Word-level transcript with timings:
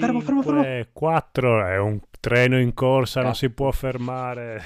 fermo, 0.00 0.20
fermo, 0.20 0.42
fermo. 0.42 0.86
4 0.92 1.66
è 1.66 1.78
un 1.78 2.00
treno 2.20 2.58
in 2.58 2.72
corsa, 2.74 3.22
non 3.22 3.34
si 3.34 3.50
può 3.50 3.70
fermare. 3.70 4.62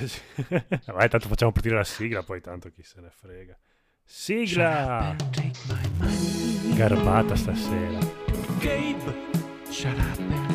Vai, 0.87 1.09
tanto 1.09 1.29
facciamo 1.29 1.53
partire 1.53 1.75
la 1.75 1.85
sigla, 1.85 2.23
poi 2.23 2.41
tanto 2.41 2.71
chi 2.71 2.83
se 2.83 3.01
ne 3.01 3.11
frega. 3.11 3.59
Sigla! 4.05 5.15
Garbata 6.75 7.35
stasera. 7.35 7.99
Gabe, 8.61 9.15
shut 9.71 9.99
up 9.99 10.48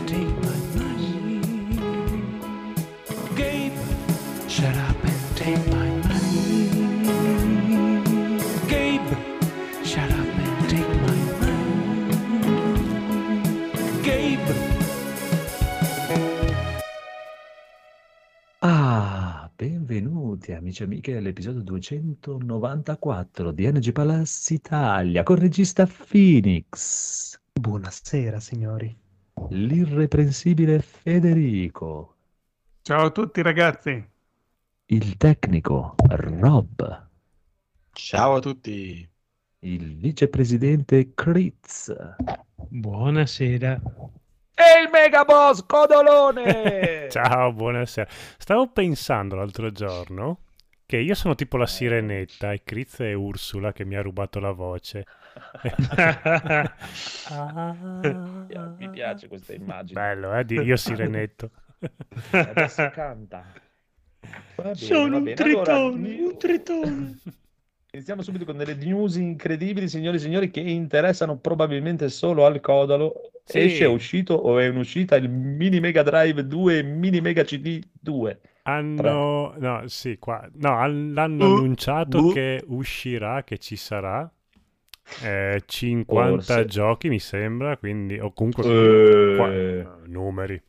Ah, 18.66 19.52
benvenuti 19.54 20.54
amici 20.54 20.82
e 20.82 20.86
amiche 20.86 21.18
all'episodio 21.18 21.62
294 21.62 23.52
di 23.52 23.66
Energy 23.66 23.92
Palace 23.92 24.54
Italia 24.54 25.24
con 25.24 25.36
il 25.36 25.42
regista 25.42 25.86
Phoenix, 25.86 27.38
Buonasera, 27.52 28.40
signori. 28.40 28.96
l'irreprensibile 29.50 30.80
Federico, 30.80 32.16
Ciao 32.82 33.06
a 33.08 33.12
tutti 33.12 33.42
ragazzi. 33.42 34.08
il 34.88 35.18
tecnico 35.18 35.96
Rob, 36.08 37.08
Ciao 37.92 38.36
a 38.36 38.40
tutti. 38.40 39.10
il 39.60 39.96
vicepresidente 39.98 41.14
Critz 41.14 41.94
Buonasera. 42.70 43.82
E 44.64 44.82
il 44.84 44.90
megaboss 44.90 45.66
Codolone! 45.66 47.08
Ciao, 47.12 47.52
buonasera. 47.52 48.10
Stavo 48.38 48.68
pensando 48.72 49.36
l'altro 49.36 49.72
giorno 49.72 50.40
che 50.86 50.98
io 50.98 51.16
sono 51.16 51.36
tipo 51.36 51.58
la 51.58 51.66
sirenetta 51.66 52.54
e 52.54 52.62
Critz 52.64 53.00
è 53.00 53.14
Ursula 53.14 53.74
che 53.74 53.84
mi 53.84 53.96
ha 53.96 54.02
rubato 54.02 54.40
la 54.40 54.52
voce. 54.52 55.06
Mi 58.78 58.90
piace 58.90 59.28
questa 59.28 59.54
immagine. 59.54 60.00
Bello, 60.00 60.34
eh? 60.36 60.46
Di 60.46 60.56
io 60.56 60.78
sirenetto. 60.78 61.50
Adesso 62.32 62.90
canta. 62.92 63.46
Bene, 64.56 64.76
Sono 64.76 65.18
un 65.18 65.24
bene. 65.24 65.42
Allora, 65.42 65.64
tritone, 65.64 66.22
un 66.22 66.38
tritone. 66.38 67.18
Iniziamo 67.92 68.22
subito 68.22 68.46
con 68.46 68.58
delle 68.58 68.76
news 68.76 69.16
incredibili, 69.18 69.88
signori 69.88 70.18
e 70.18 70.20
signori, 70.20 70.50
che 70.52 70.62
interessano 70.62 71.38
probabilmente 71.38 72.10
solo 72.10 72.46
al 72.46 72.60
Codalo. 72.60 73.33
Sì. 73.46 73.60
Esce, 73.60 73.84
è 73.86 73.88
uscito 73.88 74.34
o 74.36 74.58
è 74.60 74.66
in 74.68 74.78
uscita 74.78 75.16
il 75.16 75.30
Mini 75.30 75.80
Mega 75.80 76.04
Drive 76.04 76.48
2 76.48 76.78
e 76.80 76.84
Mini 76.84 77.22
Mega 77.22 77.44
CD 77.44 77.82
2. 78.00 78.42
Hanno, 78.66 79.54
no, 79.58 79.88
sì, 79.88 80.18
qua, 80.20 80.50
no, 80.56 80.70
han- 80.78 81.12
l'hanno 81.14 81.46
Uh, 81.46 81.48
annunciato 81.48 82.24
uh. 82.28 82.32
che 82.32 82.64
uscirà, 82.68 83.44
che 83.44 83.58
ci 83.58 83.76
sarà. 83.76 84.30
eh, 85.22 85.62
50 85.66 86.64
Forse. 86.64 86.66
giochi, 86.66 87.10
mi 87.10 87.20
sembra, 87.20 87.78
quindi, 87.78 88.18
o 88.20 88.32
comunque 88.34 88.64
Eh. 88.64 89.36
qua- 89.36 89.52
eh, 89.54 89.88
numeri. 90.08 90.62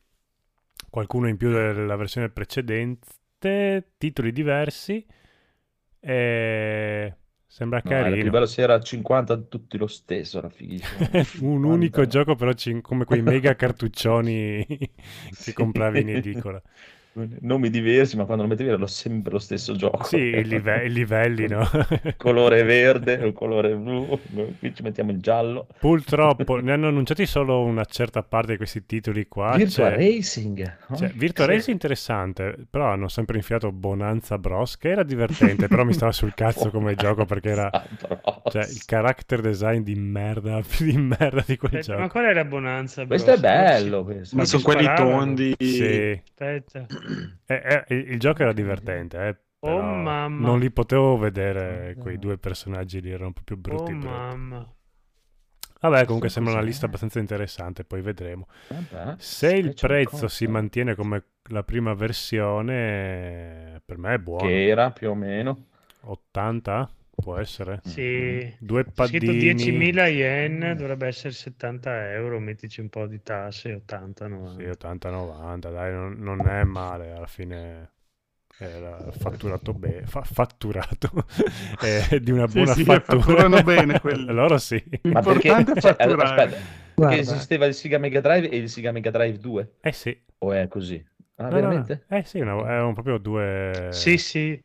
Qualcuno 0.91 1.29
in 1.29 1.37
più 1.37 1.51
della 1.53 1.97
versione 1.97 2.31
precedente, 2.31 3.93
titoli 3.99 4.33
diversi. 4.33 5.05
E 6.01 7.17
sembra 7.55 7.81
No, 7.83 8.05
era 8.07 8.17
più 8.17 8.31
carino. 8.31 8.31
bello 8.31 8.47
se 8.47 8.63
era 8.63 8.81
50 8.81 9.41
tutti 9.43 9.77
lo 9.79 9.87
stesso, 9.87 10.39
era 10.39 10.49
fighissimo. 10.51 11.09
Un 11.41 11.65
50. 11.65 11.65
unico 11.65 12.07
gioco, 12.07 12.35
però 12.35 12.53
cin- 12.53 12.81
come 12.81 13.05
quei 13.05 13.23
mega 13.23 13.55
cartuccioni 13.55 14.65
che 15.41 15.53
Sì. 15.53 15.53
compravi 15.53 16.01
in 16.01 16.09
edicola. 16.11 16.63
Nomi 17.41 17.71
diversi, 17.71 18.17
ma 18.17 18.25
quando 18.25 18.43
lo 18.43 18.49
mettevi 18.49 18.71
era 18.71 18.79
lo- 18.79 18.87
sempre 18.87 19.33
lo 19.33 19.39
stesso 19.39 19.75
gioco. 19.77 20.03
Sì, 20.05 20.17
i, 20.17 20.45
live- 20.45 20.85
i 20.85 20.93
livelli, 20.93 21.47
no? 21.47 21.69
Colore 22.17 22.63
verde 22.65 23.23
o 23.23 23.33
colore 23.33 23.75
blu, 23.77 24.19
qui 24.59 24.75
ci 24.75 24.83
mettiamo 24.83 25.11
il 25.13 25.21
giallo. 25.21 25.67
Purtroppo 25.79 26.57
ne 26.61 26.73
hanno 26.73 26.89
annunciati 26.89 27.25
solo 27.27 27.63
una 27.63 27.85
certa 27.85 28.23
parte 28.23 28.53
di 28.53 28.57
questi 28.57 28.85
titoli 28.85 29.29
qua. 29.29 29.55
Virtua 29.57 29.91
C'è- 29.91 29.97
Racing. 29.97 30.77
Cioè, 30.97 31.09
Oh, 31.09 31.13
Virtua 31.15 31.45
sì. 31.45 31.51
Racing 31.51 31.69
è 31.69 31.73
interessante, 31.73 32.57
però 32.69 32.87
hanno 32.87 33.09
sempre 33.09 33.37
infilato 33.37 33.71
Bonanza 33.71 34.37
Bros, 34.39 34.77
che 34.77 34.91
era 34.91 35.03
divertente, 35.05 35.69
però 35.69 35.85
mi 35.85 35.93
stava 35.93 36.13
sul 36.13 36.35
cazzo 36.35 36.71
come 36.71 36.95
gioco 36.97 37.25
perché 37.25 37.51
era 37.51 37.71
Bros. 37.71 38.21
cioè, 38.51 38.63
il 38.65 38.85
character 38.85 39.41
design 39.41 39.83
di 39.83 39.95
merda, 39.95 40.61
di 40.79 40.97
merda 40.97 41.45
di 41.47 41.57
quel 41.57 41.73
ma 41.75 41.81
gioco. 41.81 42.09
qual 42.09 42.25
è 42.25 42.33
la 42.33 42.45
bonanza? 42.45 43.07
Questo 43.07 43.33
è 43.33 43.39
bello. 43.39 44.03
Questo. 44.05 44.35
Ma 44.35 44.43
Ma 44.43 44.49
sono 44.49 44.63
quelli 44.63 44.91
tondi. 44.97 45.55
Sì, 45.59 46.21
Aspetta. 46.25 46.87
Eh, 47.47 47.85
eh, 47.89 47.95
il 47.95 48.19
gioco 48.19 48.43
era 48.43 48.53
divertente, 48.53 49.27
eh, 49.27 49.37
Oh, 49.67 49.81
mamma. 49.81 50.47
non 50.47 50.59
li 50.59 50.71
potevo 50.71 51.17
vedere 51.17 51.97
quei 51.99 52.19
due 52.19 52.37
personaggi 52.37 53.01
lì, 53.01 53.11
erano 53.11 53.29
un 53.29 53.33
po' 53.33 53.41
più 53.45 53.57
brutti. 53.57 53.93
Oh 53.93 53.97
brutti. 53.97 54.07
mamma. 54.07 54.75
Vabbè, 55.81 56.05
comunque 56.07 56.31
sembra 56.31 56.55
una 56.55 56.63
lista 56.63 56.87
abbastanza 56.87 57.19
interessante, 57.19 57.85
poi 57.85 58.01
vedremo. 58.01 58.47
Se 59.19 59.55
il 59.55 59.75
prezzo 59.75 60.29
si 60.29 60.47
mantiene 60.47 60.95
come 60.95 61.25
la 61.51 61.63
prima 61.63 61.93
versione, 61.95 63.83
per 63.85 63.99
me 63.99 64.15
è 64.15 64.19
buono. 64.19 64.47
Che 64.47 64.67
era 64.67 64.91
più 64.91 65.11
o 65.11 65.15
meno. 65.15 65.67
80? 66.01 66.91
Può 67.17 67.37
essere? 67.39 67.81
Sì. 67.81 68.53
Due 68.59 68.85
C'è 68.93 69.05
Scritto 69.05 69.33
paddini. 69.33 69.33
10.000 69.33 70.07
yen, 70.09 70.75
dovrebbe 70.77 71.07
essere 71.07 71.33
70 71.33 72.11
euro, 72.13 72.41
mettici 72.41 72.81
un 72.81 72.89
po' 72.89 73.07
di 73.07 73.23
tasse, 73.23 73.75
80, 73.75 74.27
90. 74.27 74.63
Sì, 74.63 74.65
80-90, 74.65 75.71
dai, 75.73 75.93
non, 75.93 76.13
non 76.19 76.47
è 76.47 76.63
male, 76.65 77.11
alla 77.13 77.27
fine 77.27 77.93
era 78.57 79.11
fatturato 79.13 79.75
bene, 79.75 80.07
fatturato 80.07 81.11
è 81.79 82.21
di 82.21 82.31
una 82.31 82.47
Sì, 82.47 82.49
buona 82.49 82.75
sì, 82.75 82.85
fattura. 82.85 83.01
fatturano 83.01 83.63
bene 83.63 83.99
quelli. 84.01 84.27
Loro 84.33 84.59
sì. 84.59 84.83
Ma 85.09 85.23
perché 85.23 85.55
è 85.55 85.65
cioè, 85.79 85.97
fatturare. 85.97 86.17
aspetta, 86.21 86.57
Guarda. 86.95 87.15
perché 87.17 87.19
esisteva 87.19 87.67
il 87.67 87.75
Sega 87.75 87.99
Mega 87.99 88.21
Drive 88.21 88.49
e 88.49 88.57
il 88.57 88.69
Sega 88.69 88.93
Mega 88.93 89.11
Drive 89.11 89.39
2? 89.39 89.75
Eh 89.83 89.93
sì. 89.93 90.21
O 90.39 90.53
è 90.53 90.69
così? 90.69 91.05
Ah, 91.37 91.51
No, 91.51 91.61
no, 91.61 91.73
veramente? 91.73 92.07
no. 92.09 92.17
Eh 92.17 92.25
sì, 92.25 92.41
una- 92.41 92.57
erano 92.59 92.93
proprio 92.93 93.19
due... 93.19 93.41
Sì, 93.89 94.19
sì. 94.19 94.63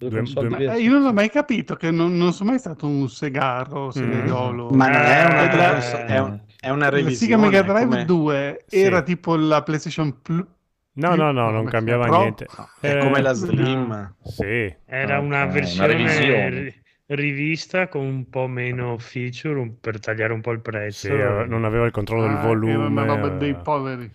Due 0.00 0.08
Due- 0.22 0.74
Eh, 0.76 0.80
io 0.80 0.92
non 0.92 1.04
ho 1.06 1.12
mai 1.12 1.28
capito 1.28 1.76
che 1.76 1.90
non, 1.90 2.16
non 2.16 2.32
sono 2.32 2.50
mai 2.50 2.58
stato 2.58 2.86
un 2.86 3.06
segaro, 3.10 3.88
Mm. 3.88 3.92
segaiolo. 3.92 4.70
Ma 4.70 4.88
non 4.88 5.02
è 5.04 5.24
una, 5.24 5.76
Eh, 5.76 6.06
è 6.06 6.18
un- 6.18 6.40
è 6.58 6.70
una 6.70 6.88
revisione. 6.88 7.16
Sega 7.16 7.36
Mega 7.36 7.62
Drive 7.62 7.84
come- 7.84 8.04
2 8.06 8.64
Sì. 8.66 8.78
era 8.80 9.02
tipo 9.02 9.36
la 9.36 9.62
PlayStation 9.62 10.22
Plus. 10.22 10.46
No, 10.94 11.14
no, 11.16 11.32
no, 11.32 11.50
non 11.50 11.66
cambiava 11.66 12.06
Pro? 12.06 12.18
niente. 12.18 12.46
È 12.80 12.88
Eh, 12.88 12.98
come 12.98 13.20
la 13.20 13.32
Slim. 13.34 14.14
Sì, 14.24 14.74
Era 14.86 15.16
Ah, 15.16 15.20
una 15.20 15.38
ok, 15.44 15.44
una 15.44 15.52
versione 15.52 15.86
revisione. 15.86 16.50
ri- 16.50 16.82
rivista 17.06 17.88
con 17.88 18.04
un 18.04 18.28
po' 18.28 18.46
meno 18.46 18.96
feature 18.98 19.58
un- 19.58 19.78
per 19.80 19.98
tagliare 20.00 20.32
un 20.32 20.40
po' 20.40 20.52
il 20.52 20.60
prezzo. 20.60 21.08
sì, 21.08 21.08
non 21.48 21.64
aveva 21.64 21.84
il 21.86 21.92
controllo 21.92 22.22
del 22.26 22.36
Ah, 22.36 22.46
volume. 22.46 22.72
Era 22.72 22.86
una 22.86 23.04
roba 23.04 23.28
dei 23.28 23.54
poveri. 23.54 24.10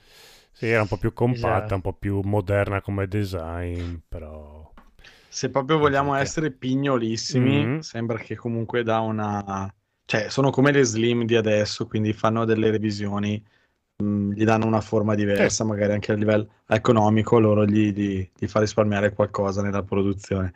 Sì, 0.52 0.68
era 0.68 0.82
un 0.82 0.88
po' 0.88 0.98
più 0.98 1.14
compatta, 1.14 1.74
Esatto. 1.74 1.76
un 1.76 1.82
po' 1.82 1.94
più 1.94 2.22
moderna 2.24 2.82
come 2.82 3.08
design, 3.08 3.96
però... 4.08 4.65
Se 5.36 5.50
proprio 5.50 5.78
vogliamo 5.80 6.14
Ok. 6.14 6.22
essere 6.22 6.52
pignolissimi, 6.52 7.66
Mhm. 7.66 7.80
sembra 7.80 8.18
che 8.20 8.36
comunque 8.38 8.84
da 8.84 9.00
una... 9.02 9.70
Cioè, 10.06 10.30
sono 10.30 10.50
come 10.50 10.72
le 10.72 10.84
Slim 10.84 11.26
di 11.26 11.36
adesso, 11.36 11.88
quindi 11.88 12.14
fanno 12.14 12.46
delle 12.46 12.70
revisioni, 12.72 13.44
mh, 14.02 14.32
gli 14.32 14.46
danno 14.46 14.66
una 14.66 14.80
forma 14.80 15.14
diversa, 15.14 15.66
magari 15.66 15.92
anche 15.92 16.14
a 16.14 16.16
livello 16.16 16.48
economico, 16.68 17.38
loro 17.40 17.66
gli, 17.66 17.92
gli- 17.92 18.30
gli 18.34 18.48
fa 18.48 18.62
risparmiare 18.62 19.12
qualcosa 19.12 19.62
nella 19.62 19.84
produzione. 19.84 20.54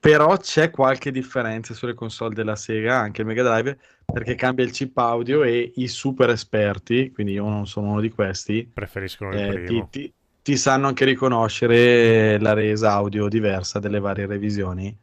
Però 0.00 0.34
c'è 0.38 0.70
qualche 0.70 1.10
differenza 1.10 1.74
sulle 1.74 1.92
console 1.92 2.34
della 2.34 2.56
Sega, 2.56 2.96
anche 2.98 3.20
il 3.20 3.26
Mega 3.26 3.42
Drive, 3.42 3.78
perché 4.10 4.36
cambia 4.36 4.64
il 4.64 4.70
chip 4.70 4.96
audio 4.96 5.42
e 5.42 5.72
i 5.76 5.86
super 5.86 6.30
esperti, 6.30 7.10
quindi 7.12 7.32
io 7.34 7.46
non 7.46 7.66
sono 7.66 7.90
uno 7.90 8.00
di 8.00 8.08
questi, 8.08 8.70
Preferiscono 8.72 9.32
il 9.34 9.40
eh, 9.40 9.52
ti, 9.52 9.62
primo. 9.64 9.88
ti- 9.90 10.14
ti 10.44 10.58
sanno 10.58 10.88
anche 10.88 11.06
riconoscere 11.06 12.38
la 12.38 12.52
resa 12.52 12.92
audio 12.92 13.28
diversa 13.28 13.78
delle 13.78 13.98
varie 13.98 14.26
revisioni. 14.26 14.94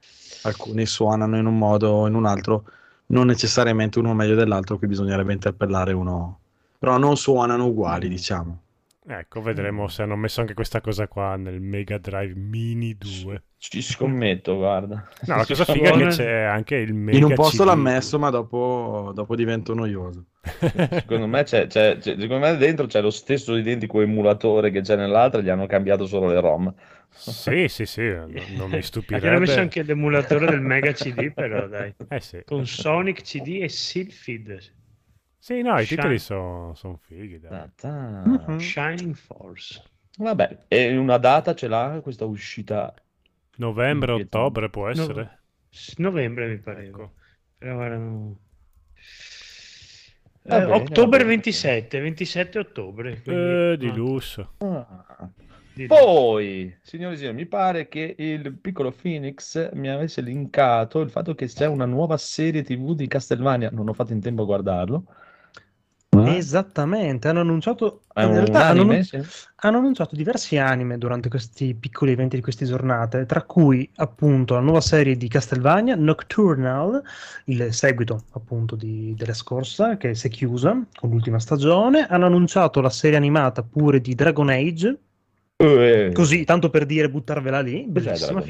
Alcuni 0.44 0.86
suonano 0.86 1.36
in 1.36 1.48
un 1.48 1.58
modo 1.58 1.90
o 1.90 2.08
in 2.08 2.14
un 2.14 2.28
altro, 2.28 2.66
non 3.08 3.26
necessariamente 3.26 3.98
uno 3.98 4.14
meglio 4.14 4.36
dell'altro, 4.36 4.78
qui 4.78 4.86
bisognerebbe 4.86 5.34
interpellare 5.34 5.94
uno, 5.94 6.42
però 6.78 7.00
non 7.00 7.18
suonano 7.18 7.66
uguali, 7.66 8.08
diciamo. 8.08 8.62
Ecco, 9.04 9.42
vedremo 9.42 9.88
se 9.88 10.04
hanno 10.04 10.16
messo 10.16 10.42
anche 10.42 10.54
questa 10.54 10.80
cosa 10.80 11.08
qua 11.08 11.36
nel 11.38 11.60
Mega 11.60 11.98
Drive 11.98 12.36
Mini 12.36 12.96
2. 12.96 13.44
Ci 13.64 13.80
scommetto, 13.84 14.56
guarda. 14.56 15.08
No, 15.28 15.36
la 15.36 15.46
cosa 15.46 15.66
figa 15.66 15.92
è 15.92 15.98
che 15.98 16.08
c'è 16.08 16.42
anche 16.42 16.76
il 16.78 16.96
Mega 16.96 17.18
In 17.20 17.24
un 17.26 17.34
posto 17.36 17.62
CD. 17.62 17.68
l'ha 17.70 17.76
messo, 17.76 18.18
ma 18.18 18.32
dopo, 18.32 19.12
dopo 19.14 19.36
diventa 19.36 19.72
noioso. 19.76 20.26
Secondo 20.90 21.28
me, 21.28 21.44
c'è, 21.44 21.68
c'è- 21.68 21.98
c'è- 22.00 22.16
secondo 22.20 22.48
me 22.48 22.58
dentro 22.58 22.88
c'è 22.88 23.02
lo 23.02 23.12
stesso 23.12 23.56
identico 23.56 24.02
emulatore 24.02 24.72
che 24.72 24.82
c'è 24.82 24.96
nell'altra, 24.96 25.42
gli 25.42 25.50
hanno 25.50 25.68
cambiato 25.68 26.08
solo 26.08 26.28
le 26.30 26.40
ROM. 26.40 26.74
Sì, 27.10 27.68
sì, 27.68 27.86
sì, 27.86 28.02
non, 28.10 28.32
non 28.56 28.72
mi 28.72 28.82
Perché 29.06 29.28
hanno 29.28 29.40
messo 29.40 29.52
stupirebbe. 29.52 29.54
anche 29.54 29.84
l'emulatore 29.84 30.46
del 30.48 30.62
Mega 30.62 30.92
CD, 30.94 31.30
però 31.34 31.68
dai. 31.68 31.94
Eh 32.10 32.20
sì. 32.20 32.42
Con 32.44 32.66
Sonic 32.66 33.22
CD 33.22 33.60
e 33.62 33.70
Sylphid. 33.70 34.58
Sì, 35.38 35.62
no, 35.62 35.80
i 35.80 35.86
Shine- 35.86 36.02
titoli 36.02 36.18
sono 36.20 36.74
fighi, 37.00 37.40
dai. 37.40 37.70
Mhm. 37.84 38.58
Shining 38.58 39.14
Force. 39.14 39.84
Vabbè, 40.18 40.66
e 40.68 40.98
una 40.98 41.18
data 41.18 41.54
ce 41.54 41.68
l'ha 41.68 42.00
questa 42.02 42.26
uscita? 42.26 42.94
Novembre, 43.58 44.12
ottobre 44.14 44.70
può 44.70 44.88
essere? 44.90 45.40
S- 45.70 45.96
Novembre 45.98 46.48
mi 46.48 46.58
pareva. 46.58 46.98
Ecco. 46.98 47.12
Però 47.58 47.82
erano... 47.84 48.38
Eh, 50.44 50.50
bene, 50.60 50.72
ottobre 50.72 51.20
va 51.20 51.26
bene. 51.26 51.36
27, 51.36 52.00
27 52.00 52.60
ottobre. 52.60 53.22
quindi- 53.22 53.42
Eh, 53.42 53.76
di 53.78 53.92
lusso. 53.94 54.54
Ah. 54.58 55.30
di- 55.74 55.86
Poi, 55.86 56.76
signori 56.82 57.14
e 57.14 57.18
signori, 57.18 57.36
mi 57.36 57.46
pare 57.46 57.88
che 57.88 58.16
il 58.18 58.54
piccolo 58.58 58.92
Phoenix 58.92 59.72
mi 59.74 59.90
avesse 59.90 60.22
linkato 60.22 61.00
il 61.02 61.12
fatto 61.12 61.36
che 61.36 61.46
c'è 61.46 61.68
una 61.68 61.86
nuova 61.86 62.18
serie 62.18 62.64
TV 62.64 62.96
di 62.96 63.08
Castlevania. 63.08 63.70
Non 63.72 63.88
ho 63.90 63.94
fatto 63.94 64.14
in 64.14 64.20
tempo 64.22 64.42
a 64.42 64.46
guardarlo. 64.46 65.04
Esattamente, 66.38 67.28
hanno 67.28 67.42
annunciato, 67.42 68.02
È 68.14 68.24
in 68.24 68.32
realtà 68.32 68.68
hanno, 68.68 68.82
anime? 68.82 68.94
annun- 68.94 69.04
Sì. 69.04 69.22
hanno 69.56 69.78
annunciato 69.78 70.16
diversi 70.16 70.58
anime 70.58 70.98
durante 70.98 71.30
questi 71.30 71.74
piccoli 71.76 72.12
eventi 72.12 72.36
di 72.36 72.42
queste 72.42 72.66
giornate, 72.66 73.26
tra 73.26 73.44
cui 73.44 73.90
appunto 73.96 74.54
la 74.54 74.60
nuova 74.60 74.82
serie 74.82 75.16
di 75.18 75.28
Castlevania, 75.28 75.96
Nocturnal, 75.96 77.02
il 77.46 77.74
seguito 77.74 78.24
appunto 78.32 78.76
di- 78.76 79.14
della 79.16 79.34
scorsa, 79.34 79.98
che 79.98 80.16
si 80.16 80.28
è 80.28 80.30
chiusa 80.30 80.80
con 80.96 81.10
l'ultima 81.10 81.40
stagione. 81.40 82.06
Hanno 82.08 82.26
annunciato 82.26 82.82
la 82.82 82.90
serie 82.90 83.18
animata 83.18 83.64
pure 83.64 84.02
di 84.02 84.16
Dragon 84.16 84.50
Age, 84.50 85.00
Eh. 85.58 86.12
così 86.14 86.44
tanto 86.44 86.70
per 86.70 86.86
dire 86.86 87.10
buttarvela 87.10 87.60
lì, 87.62 87.86
bellissima, 87.88 88.42
Dragon 88.42 88.44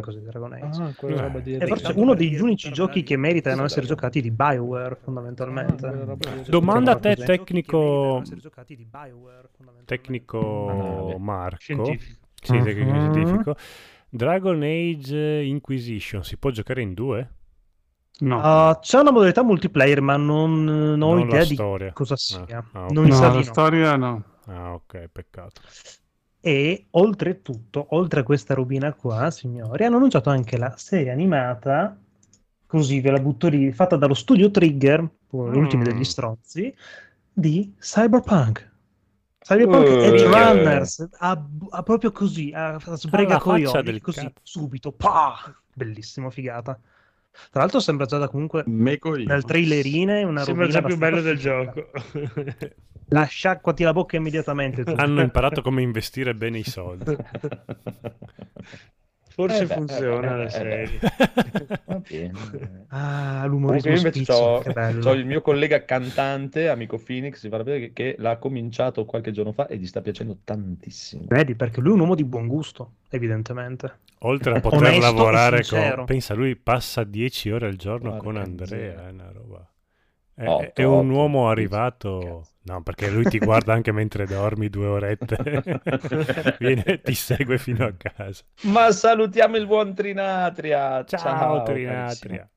Figata. 0.00 0.06
Cos'è 0.06 0.18
Dragon 0.20 0.52
Age? 0.52 0.82
Ah, 0.82 0.92
quella 0.96 1.16
Eh. 1.16 1.22
roba 1.22 1.40
di 1.40 1.54
È 1.54 1.66
forse 1.66 1.92
uno 1.96 2.14
degli 2.14 2.40
unici 2.40 2.72
giochi 2.72 3.02
che 3.02 3.16
meritano 3.16 3.56
di 3.60 3.62
essere 3.64 3.86
Dragon 3.86 3.96
giocati 3.96 4.20
di 4.22 4.30
BioWare, 4.30 4.94
Ah, 4.94 4.98
fondamentalmente. 5.02 5.90
roba 5.90 6.30
di- 6.30 6.50
Domanda 6.50 6.92
a 6.92 6.96
te, 6.96 7.14
tecnico, 7.14 8.22
tecnico 8.24 9.84
tecnico 9.84 11.14
Ah, 11.14 11.18
Marco. 11.18 11.58
Scientifico. 11.60 12.26
Sì, 12.40 12.60
tecnico 12.62 12.90
Mhm. 12.90 12.98
scientifico. 13.12 13.56
Dragon 14.10 14.62
Age 14.62 15.42
Inquisition 15.42 16.24
si 16.24 16.36
può 16.38 16.50
giocare 16.50 16.80
in 16.82 16.94
due? 16.94 17.30
No, 18.20 18.38
Uh, 18.38 18.78
c'è 18.80 18.98
una 18.98 19.12
modalità 19.12 19.44
multiplayer, 19.44 20.00
ma 20.00 20.16
non, 20.16 20.64
non 20.64 21.02
ho 21.02 21.14
Non 21.14 21.20
idea 21.20 21.38
la 21.40 21.44
di 21.44 21.54
storia. 21.54 21.92
cosa 21.92 22.14
Ah, 22.14 22.16
sia. 22.16 22.64
ah, 22.72 22.84
ok. 22.86 22.90
Non 22.92 23.04
mi 23.04 23.10
no, 23.10 23.16
sa 23.16 23.28
la 23.28 23.36
di 23.36 23.44
storia 23.44 23.96
no. 23.96 24.24
Ah, 24.46 24.72
ok, 24.74 25.08
peccato. 25.12 25.60
E 26.40 26.86
oltretutto, 26.90 27.86
oltre 27.90 28.20
a 28.20 28.22
questa 28.22 28.54
robina 28.54 28.92
qua, 28.92 29.30
signori, 29.30 29.84
hanno 29.84 29.96
annunciato 29.96 30.30
anche 30.30 30.56
la 30.56 30.72
serie 30.76 31.10
animata, 31.10 31.96
così 32.66 33.00
ve 33.00 33.10
la 33.10 33.18
butto 33.18 33.48
lì, 33.48 33.72
fatta 33.72 33.96
dallo 33.96 34.14
studio 34.14 34.50
Trigger, 34.50 35.06
ultimi 35.30 35.82
Mm. 35.82 35.86
degli 35.86 36.04
stronzi, 36.04 36.74
di 37.32 37.74
Cyberpunk. 37.78 38.66
Cyberpunk 39.40 39.88
Uh, 39.88 39.92
Edge 40.04 40.24
che- 40.24 40.24
Runners, 40.26 41.08
a, 41.18 41.44
a 41.70 41.82
proprio 41.82 42.12
così, 42.12 42.52
a, 42.54 42.74
a 42.74 42.96
sbrega 42.96 43.38
coglioni, 43.38 44.00
così, 44.00 44.20
cazzo. 44.20 44.32
subito, 44.42 44.92
pah! 44.92 45.54
Bellissimo, 45.72 46.30
figata. 46.30 46.78
Tra 47.50 47.60
l'altro 47.60 47.78
sembra 47.80 48.04
già 48.06 48.18
da 48.18 48.28
comunque 48.28 48.64
Me 48.66 48.98
coglione. 48.98 49.32
nel 49.32 49.44
trailerine 49.44 50.22
una 50.24 50.42
Sembra 50.42 50.66
già 50.68 50.82
più 50.82 50.96
bello 50.96 51.20
del 51.20 51.38
gioco. 51.38 51.90
La 53.10 53.24
sciacquati 53.24 53.82
la 53.84 53.92
bocca 53.92 54.16
immediatamente. 54.16 54.84
tu. 54.84 54.92
Hanno 54.96 55.22
imparato 55.22 55.62
come 55.62 55.82
investire 55.82 56.34
bene 56.34 56.58
i 56.58 56.64
soldi. 56.64 57.16
Forse 59.38 59.62
Eh 59.62 59.66
beh, 59.66 59.74
funziona 59.74 60.34
eh 60.34 60.36
la 60.36 60.44
eh 60.46 60.50
serie. 60.50 60.98
Va 61.86 62.02
bene. 62.08 62.86
Ah, 62.88 63.44
Comunque 63.44 63.48
l'umorismo 63.48 63.90
io 63.92 63.96
invece 63.98 64.24
c'ho 64.24 65.12
il 65.12 65.24
mio 65.26 65.42
collega 65.42 65.84
cantante, 65.84 66.68
amico 66.68 66.98
Phoenix, 66.98 67.38
si 67.38 67.48
fa 67.48 67.58
vedere 67.58 67.78
che, 67.78 67.92
che 67.92 68.16
l'ha 68.18 68.36
cominciato 68.38 69.04
qualche 69.04 69.30
giorno 69.30 69.52
fa 69.52 69.68
e 69.68 69.76
gli 69.76 69.86
sta 69.86 70.00
piacendo 70.00 70.38
tantissimo. 70.42 71.26
Vedi, 71.28 71.54
perché 71.54 71.80
lui 71.80 71.90
è 71.90 71.94
un 71.94 72.00
uomo 72.00 72.16
di 72.16 72.24
buon 72.24 72.48
gusto, 72.48 72.94
evidentemente. 73.10 73.98
Oltre 74.22 74.56
a 74.56 74.60
poter 74.60 74.78
Onesto 74.80 75.00
lavorare 75.00 75.64
con... 75.64 76.04
Pensa, 76.04 76.34
lui 76.34 76.56
passa 76.56 77.04
10 77.04 77.50
ore 77.52 77.66
al 77.68 77.76
giorno 77.76 78.10
Porca 78.10 78.24
con 78.24 78.36
Andrea, 78.38 79.06
è 79.06 79.10
una 79.12 79.30
roba... 79.30 79.64
È, 80.38 80.46
Otto, 80.46 80.80
è 80.80 80.84
un 80.84 81.10
otto, 81.10 81.18
uomo 81.18 81.48
arrivato... 81.48 82.18
Cazzo. 82.18 82.56
No, 82.68 82.82
perché 82.82 83.08
lui 83.08 83.24
ti 83.24 83.38
guarda 83.38 83.72
anche 83.72 83.92
mentre 83.92 84.26
dormi 84.26 84.68
due 84.68 84.86
orette. 84.86 85.38
Viene 86.60 86.84
e 86.84 87.00
ti 87.00 87.14
segue 87.14 87.56
fino 87.56 87.86
a 87.86 87.94
casa. 87.96 88.44
Ma 88.64 88.92
salutiamo 88.92 89.56
il 89.56 89.66
buon 89.66 89.94
Trinatria. 89.94 91.02
Ciao, 91.04 91.62
carissimo. 91.62 91.62
Trinatria. 91.62 92.50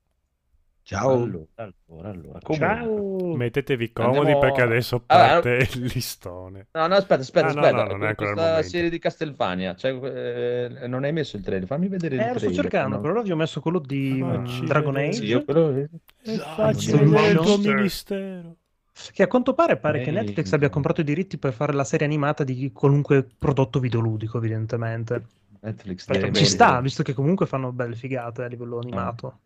Ciao. 0.83 1.11
Allora, 1.11 1.45
allora, 1.55 2.09
allora. 2.09 2.39
Ciao. 2.53 3.35
Mettetevi 3.35 3.91
comodi 3.93 4.17
Andiamo- 4.17 4.39
perché 4.39 4.61
adesso 4.61 5.03
Allora, 5.05 5.27
parte 5.27 5.67
il 5.73 5.91
listone. 5.93 6.67
No, 6.71 6.87
no, 6.87 6.95
aspetta, 6.95 7.21
aspetta, 7.21 7.47
Ah, 7.47 7.53
no, 7.53 7.59
aspetta. 7.61 7.83
no, 7.83 7.91
non 7.91 8.03
è 8.03 8.07
ancora 8.07 8.29
il 8.29 8.33
Questa 8.35 8.41
momento. 8.49 8.67
serie 8.69 8.89
di 8.89 8.99
Castelvania, 8.99 9.75
cioè, 9.75 9.91
eh, 10.81 10.87
non 10.87 11.03
hai 11.03 11.11
messo 11.13 11.37
il 11.37 11.43
trailer, 11.43 11.67
fammi 11.67 11.87
vedere 11.87 12.15
il 12.15 12.21
Eh, 12.21 12.23
lo 12.25 12.29
sto 12.31 12.39
trailer. 12.39 12.61
cercando, 12.61 12.95
no? 12.95 13.01
per 13.01 13.11
ora 13.11 13.21
vi 13.21 13.31
ho 13.31 13.35
messo 13.35 13.61
quello 13.61 13.79
di 13.79 14.17
Ma 14.21 14.39
mm, 14.39 14.65
Dragon 14.65 14.95
Age, 14.97 15.13
Sì, 15.13 15.25
io 15.25 15.43
però... 15.43 15.71
Esatto. 16.23 16.71
il 16.71 17.39
tuo 17.41 17.57
ministero. 17.57 18.55
che 19.13 19.23
a 19.23 19.27
quanto 19.27 19.53
pare 19.53 19.77
pare 19.77 20.01
che 20.01 20.09
Ehi. 20.09 20.15
Netflix 20.15 20.51
abbia 20.53 20.69
comprato 20.69 21.01
i 21.01 21.03
diritti 21.03 21.37
per 21.37 21.53
fare 21.53 21.73
la 21.73 21.83
serie 21.83 22.05
animata 22.05 22.43
di 22.43 22.71
qualunque 22.73 23.23
prodotto 23.37 23.79
videoludico, 23.79 24.37
evidentemente. 24.37 25.23
Netflix 25.61 26.07
deve- 26.07 26.33
ci 26.33 26.45
sta, 26.45 26.81
visto 26.81 27.01
che 27.03 27.13
comunque 27.13 27.45
fanno 27.45 27.71
belle 27.71 27.95
figate 27.95 28.43
a 28.43 28.47
livello 28.47 28.79
animato. 28.79 29.39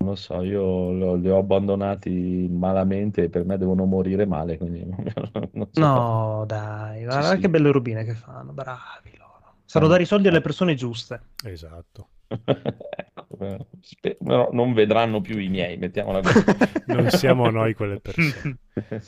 Non 0.00 0.10
lo 0.10 0.14
so, 0.14 0.42
io 0.42 0.92
lo- 0.92 1.14
li 1.16 1.28
ho 1.28 1.38
abbandonati 1.38 2.46
malamente 2.48 3.24
e 3.24 3.28
per 3.28 3.44
me 3.44 3.58
devono 3.58 3.84
morire 3.84 4.26
male, 4.26 4.56
quindi 4.56 4.84
non 5.52 5.68
so. 5.72 5.80
No, 5.80 6.44
dai, 6.46 7.02
guarda 7.04 7.34
sì. 7.34 7.38
che 7.40 7.50
belle 7.50 7.72
robine 7.72 8.04
che 8.04 8.14
fanno, 8.14 8.52
bravi 8.52 9.16
loro. 9.18 9.56
Sanno 9.64 9.88
dare 9.88 10.04
i 10.04 10.06
soldi 10.06 10.28
alle 10.28 10.40
persone 10.40 10.74
giuste. 10.74 11.20
Esatto. 11.44 12.08
Ecco, 13.18 13.38
eh, 13.40 13.66
spe- 13.80 14.18
no, 14.20 14.48
non 14.52 14.72
vedranno 14.72 15.20
più 15.20 15.38
i 15.38 15.48
miei, 15.48 15.76
mettiamola 15.76 16.20
così. 16.20 16.44
Non 16.86 17.10
siamo 17.10 17.50
noi 17.50 17.74
quelle 17.74 18.00
persone. 18.00 18.58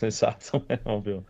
Esatto, 0.01 0.65
è 0.67 0.79
proprio 0.79 1.25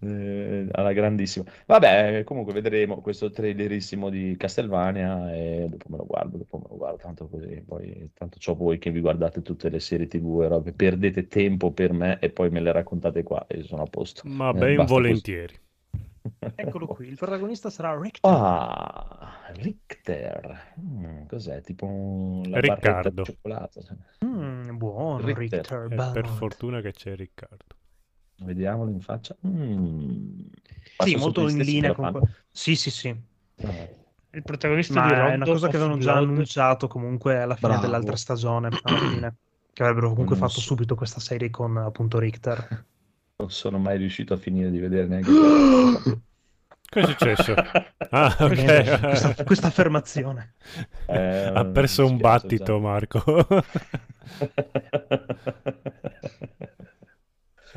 eh, 0.00 0.66
alla 0.72 0.92
grandissima. 0.92 1.44
Vabbè, 1.66 2.22
comunque 2.24 2.52
vedremo 2.52 3.00
questo 3.00 3.30
trailerissimo 3.30 4.08
di 4.10 4.36
Castlevania 4.36 5.34
e 5.34 5.66
dopo 5.68 5.86
me 5.88 5.96
lo 5.96 6.06
guardo, 6.06 6.36
dopo 6.38 6.58
me 6.58 6.64
lo 6.68 6.76
guardo, 6.76 6.98
tanto 6.98 7.28
così, 7.28 7.62
poi 7.66 8.10
tanto 8.14 8.38
c'ho 8.44 8.54
voi 8.54 8.78
che 8.78 8.90
vi 8.90 9.00
guardate 9.00 9.42
tutte 9.42 9.68
le 9.68 9.80
serie 9.80 10.06
TV 10.06 10.42
e 10.42 10.48
robe, 10.48 10.72
perdete 10.72 11.26
tempo 11.26 11.72
per 11.72 11.92
me 11.92 12.18
e 12.20 12.30
poi 12.30 12.50
me 12.50 12.60
le 12.60 12.72
raccontate 12.72 13.22
qua 13.22 13.46
e 13.46 13.62
sono 13.62 13.82
a 13.82 13.86
posto. 13.86 14.22
Ma 14.24 14.50
Eh, 14.50 14.52
ben 14.52 14.76
basta 14.76 14.92
volentieri. 14.94 15.54
Eccolo 16.54 16.86
qui, 16.86 17.08
il 17.08 17.16
protagonista 17.16 17.70
sarà 17.70 17.98
Richter. 17.98 18.30
Ah, 18.30 19.32
Richter. 19.54 20.74
Mm, 20.80 21.26
cos'è? 21.26 21.60
Tipo 21.62 22.42
la 22.44 22.60
barretta 22.60 22.74
Riccardo. 22.74 23.22
di 23.22 23.24
cioccolato. 23.24 23.80
Mm, 24.24 24.76
buono, 24.76 25.24
Richter. 25.24 25.36
Richter. 25.60 25.88
E 25.90 25.94
bello. 25.94 26.12
per 26.12 26.26
fortuna 26.26 26.80
che 26.80 26.92
c'è 26.92 27.14
Riccardo. 27.16 27.77
Vediamolo 28.40 28.90
in 28.90 29.00
faccia. 29.00 29.36
Mm. 29.46 30.40
Sì, 30.98 31.16
molto 31.16 31.48
in 31.48 31.58
linea 31.58 31.90
che 31.90 31.96
con... 31.96 32.04
fanno? 32.12 32.28
Sì, 32.50 32.76
sì, 32.76 32.90
sì. 32.90 33.08
Eh, 33.56 33.96
Il 34.30 34.42
protagonista 34.44 35.00
di 35.00 35.08
Ma 35.08 35.14
è 35.14 35.18
Rondo 35.18 35.34
una 35.34 35.46
cosa 35.46 35.68
che 35.68 35.76
avevano 35.76 35.98
già 35.98 36.12
Blood. 36.14 36.28
annunciato 36.28 36.86
comunque 36.88 37.40
alla 37.40 37.56
fine 37.56 37.78
Bravo. 37.78 37.86
dell'altra 37.86 38.16
stagione, 38.16 38.68
alla 38.68 38.98
fine. 38.98 39.36
Che 39.72 39.82
avrebbero 39.82 40.10
comunque 40.10 40.36
Non 40.36 40.36
fatto 40.36 40.60
so. 40.60 40.60
subito 40.60 40.94
questa 40.94 41.20
serie 41.20 41.50
con 41.50 41.76
appunto 41.76 42.18
Richter. 42.18 42.86
Non 43.36 43.50
sono 43.50 43.78
mai 43.78 43.98
riuscito 43.98 44.34
a 44.34 44.36
finire 44.36 44.70
di 44.70 44.78
vedere 44.78 45.06
neanche. 45.06 45.30
Cosa 46.90 47.04
è 47.04 47.04
successo? 47.04 47.54
Ah, 48.10 48.34
Bene, 48.38 48.90
ok. 48.92 49.00
questa, 49.00 49.44
questa 49.44 49.66
affermazione. 49.66 50.54
Eh, 51.04 51.50
ha 51.52 51.64
perso 51.66 52.06
un 52.06 52.16
battito, 52.16 52.76
già. 52.76 52.78
Marco. 52.78 53.22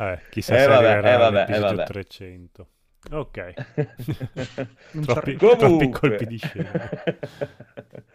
Eh, 0.01 0.19
chissà 0.29 0.55
Eh, 0.55 0.59
se 0.59 0.67
vabbè, 0.67 0.87
arriverà 0.87 1.13
eh, 1.13 1.17
vabbè, 1.17 1.55
eh, 1.55 1.59
vabbè. 1.59 1.83
300. 1.85 2.67
Ok. 3.11 3.53
Troppi, 5.05 5.31
c'è- 5.31 5.37
troppi 5.37 5.37
Comunque. 5.37 5.89
colpi 6.09 6.25
di 6.25 6.37
scena. 6.37 6.71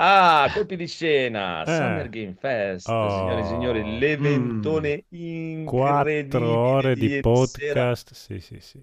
Ah, 0.00 0.48
colpi 0.54 0.76
di 0.76 0.86
scena, 0.86 1.62
Eh. 1.64 1.74
Summer 1.74 2.08
Game 2.08 2.34
Fest, 2.38 2.88
Oh. 2.88 3.10
signore 3.10 3.40
e 3.40 3.44
signori, 3.46 3.98
l'eventone 3.98 5.04
incredibile 5.08 5.64
Quattro 5.64 6.56
ore 6.56 6.94
di 6.94 7.18
podcast. 7.20 8.12
Sì, 8.14 8.38
sì, 8.38 8.60
sì. 8.60 8.80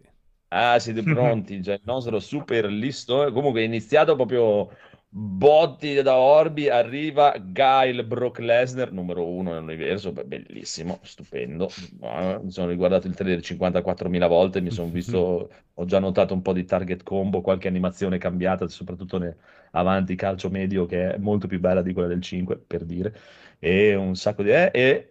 Ah, 0.50 0.78
siete 0.80 1.04
pronti? 1.04 1.62
Già 1.62 1.72
il 1.74 1.82
nostro 1.86 2.20
super 2.20 2.66
listone. 2.66 3.32
Comunque 3.32 3.62
è 3.62 3.64
iniziato 3.64 4.16
proprio 4.18 4.70
botti 5.18 6.02
da 6.02 6.18
Orbi. 6.18 6.70
Arriva 6.70 7.36
Gail 7.40 8.04
Brock 8.06 8.40
Lesnar, 8.40 8.92
numero 8.92 9.28
uno 9.28 9.54
nell'universo. 9.54 10.12
Bellissimo, 10.12 11.00
stupendo. 11.04 11.70
Mi 12.00 12.52
sono 12.52 12.70
riguardato 12.70 13.08
il 13.08 13.16
trailer 13.16 13.42
54.000 13.42 14.28
volte. 14.28 14.62
Mi 14.62 14.72
sono 14.72 14.90
visto, 14.92 15.50
ho 15.74 15.86
già 15.86 16.00
notato 16.00 16.34
un 16.34 16.42
po' 16.42 16.54
di 16.54 16.66
target 16.66 17.04
combo, 17.04 17.42
qualche 17.42 17.68
animazione 17.68 18.18
cambiata, 18.18 18.68
soprattutto 18.68 19.18
ne- 19.18 19.38
avanti 19.72 20.16
calcio 20.16 20.50
medio, 20.50 20.86
che 20.86 21.14
è 21.16 21.18
molto 21.18 21.48
più 21.48 21.60
bella 21.60 21.82
di 21.82 21.94
quella 21.94 22.08
del 22.08 22.22
5, 22.22 22.58
per 22.58 22.84
dire. 22.86 23.14
E 23.60 23.96
un 23.96 24.16
sacco 24.16 24.44
di. 24.44 24.50
eh, 24.52 24.72
e 24.74 25.10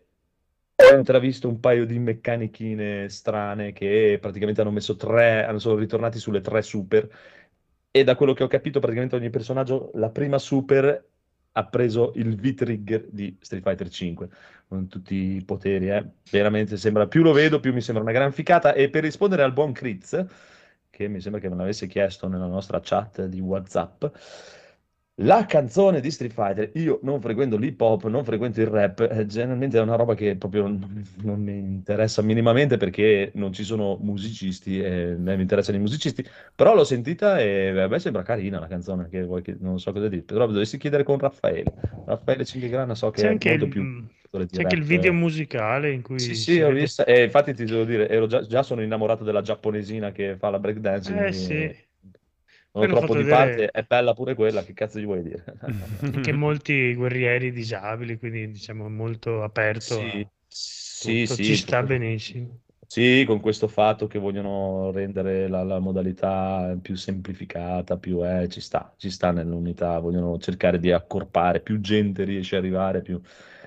Ho 0.77 0.97
intravisto 0.97 1.49
un 1.49 1.61
paio 1.61 1.87
di 1.87 1.99
meccanichine 1.99 3.09
strane 3.09 3.73
che 3.73 4.19
praticamente 4.21 4.61
hanno 4.61 4.71
messo 4.73 4.97
tre, 4.97 5.45
hanno- 5.45 5.59
sono 5.59 5.77
ritornati 5.77 6.19
sulle 6.19 6.41
tre 6.41 6.63
super 6.63 7.09
e 7.97 8.03
da 8.03 8.17
quello 8.17 8.33
che 8.33 8.43
ho 8.43 8.49
capito 8.49 8.81
praticamente 8.81 9.15
ogni 9.15 9.31
personaggio, 9.31 9.93
la 9.95 10.11
prima 10.11 10.37
super 10.39 11.11
ha 11.53 11.65
preso 11.67 12.11
il 12.17 12.35
V-Trigger 12.35 13.07
di 13.09 13.37
Street 13.41 13.63
Fighter 13.63 13.89
5 13.89 14.29
con 14.67 14.89
tutti 14.89 15.15
i 15.15 15.45
poteri, 15.45 15.91
eh. 15.91 16.05
Veramente 16.29 16.77
sembra, 16.77 17.07
più 17.07 17.23
lo 17.23 17.31
vedo 17.31 17.61
più 17.61 17.73
mi 17.73 17.81
sembra 17.81 18.03
una 18.03 18.11
gran 18.11 18.33
ficata 18.33 18.73
e 18.73 18.91
per 18.91 19.05
rispondere 19.05 19.45
al 19.45 19.53
buon 19.53 19.71
Critz, 19.71 20.27
che 20.91 21.07
mi 21.07 21.21
sembra 21.21 21.41
che 21.41 21.49
me 21.49 21.55
l'avesse 21.55 21.87
chiesto 21.87 22.27
nella 22.27 22.49
nostra 22.49 22.81
chat 22.83 23.27
di 23.27 23.39
WhatsApp, 23.39 24.07
la 25.19 25.47
canzone 25.47 26.01
di 26.01 26.11
Street 26.11 26.33
Fighter, 26.33 26.71
io 26.75 26.99
non 27.03 27.21
frequento 27.21 27.57
l'hip 27.57 27.81
hop, 27.81 28.07
non 28.09 28.25
frequento 28.25 28.61
il 28.61 28.67
rap, 28.67 29.01
eh, 29.01 29.27
generalmente 29.27 29.79
è 29.79 29.81
una 29.81 29.95
roba 29.95 30.15
che 30.15 30.37
proprio 30.37 30.63
non, 30.67 31.03
non 31.23 31.41
mi 31.41 31.57
interessa 31.57 32.21
minimamente 32.23 32.77
perché 32.77 33.31
non 33.35 33.53
ci 33.53 33.63
sono 33.63 33.97
musicisti 34.01 34.81
e 34.81 35.15
me 35.17 35.37
mi 35.37 35.43
interessano 35.43 35.77
i 35.79 35.81
musicisti, 35.81 36.25
però 36.55 36.75
l'ho 36.75 36.83
sentita 36.85 37.39
e 37.41 37.69
a 37.81 37.87
me 37.89 37.99
sembra 38.01 38.23
carina 38.23 38.59
la 38.59 38.67
canzone, 38.67 39.09
che 39.09 39.23
vuoi 39.25 39.43
che, 39.43 39.57
non 39.61 39.79
so 39.79 39.93
cosa 39.93 40.09
dire, 40.09 40.23
però 40.23 40.47
dovessi 40.47 40.79
chiedere 40.79 41.05
con 41.05 41.19
Raffaele. 41.19 41.73
Raffaele 42.05 42.45
Cinquegrana 42.45 42.95
so 42.97 43.11
che 43.11 43.23
C'è 43.23 43.29
è 43.29 43.29
anche 43.29 43.49
molto 43.49 43.67
il, 43.67 43.69
più... 43.69 43.83
di 43.83 44.49
c'è 44.51 44.63
anche 44.63 44.75
il 44.77 44.83
video 44.85 45.13
musicale 45.13 45.93
in 45.93 46.03
cui 46.03 46.17
Sì, 46.17 46.35
sì, 46.35 46.61
ho 46.61 46.71
visto, 46.71 47.05
e 47.05 47.25
infatti 47.25 47.53
ti 47.55 47.65
devo 47.67 47.85
dire, 47.85 48.09
ero 48.09 48.27
già, 48.27 48.41
già 48.47 48.63
sono 48.63 48.83
innamorato 48.83 49.25
della 49.25 49.43
giapponesina 49.43 50.13
che 50.13 50.37
fa 50.39 50.49
la 50.49 50.61
breakdance, 50.61 51.13
Eh 51.13 51.33
sì, 51.33 51.73
non 52.81 52.89
troppo 52.89 53.15
di 53.15 53.25
vedere- 53.25 53.27
parte, 53.27 53.71
è 53.71 53.83
bella 53.83 54.15
pure 54.15 54.35
quella, 54.35 54.63
che 54.65 54.73
cazzo 54.75 54.99
gli 54.99 55.05
vuoi 55.05 55.23
dire? 55.23 55.45
anche 56.01 56.33
molti 56.33 56.95
guerrieri 56.95 57.51
disabili, 57.53 58.19
quindi 58.19 58.51
diciamo 58.51 58.89
molto 58.89 59.43
aperto 59.43 60.11
Sì, 60.11 60.29
sì, 60.49 61.27
sì, 61.27 61.43
Ci 61.43 61.57
sta 61.57 61.83
tutto- 61.83 61.87
benissimo. 61.87 62.61
Sì, 62.87 63.25
con 63.27 63.41
questo 63.41 63.67
fatto 63.69 64.07
che 64.07 64.19
vogliono 64.21 64.91
rendere 64.93 65.49
la, 65.49 65.65
la 65.65 65.79
modalità 65.81 66.77
più 66.81 66.95
semplificata, 66.97 67.99
più 67.99 68.25
eh, 68.25 68.49
ci 68.49 68.61
sta, 68.61 68.95
ci 68.97 69.11
sta 69.11 69.33
nell'unità, 69.33 69.99
vogliono 69.99 70.39
cercare 70.39 70.79
di 70.79 70.93
accorpare, 70.93 71.61
più 71.61 71.81
gente 71.81 72.25
riesce 72.25 72.57
ad 72.57 72.63
arrivare, 72.63 73.03
più... 73.03 73.21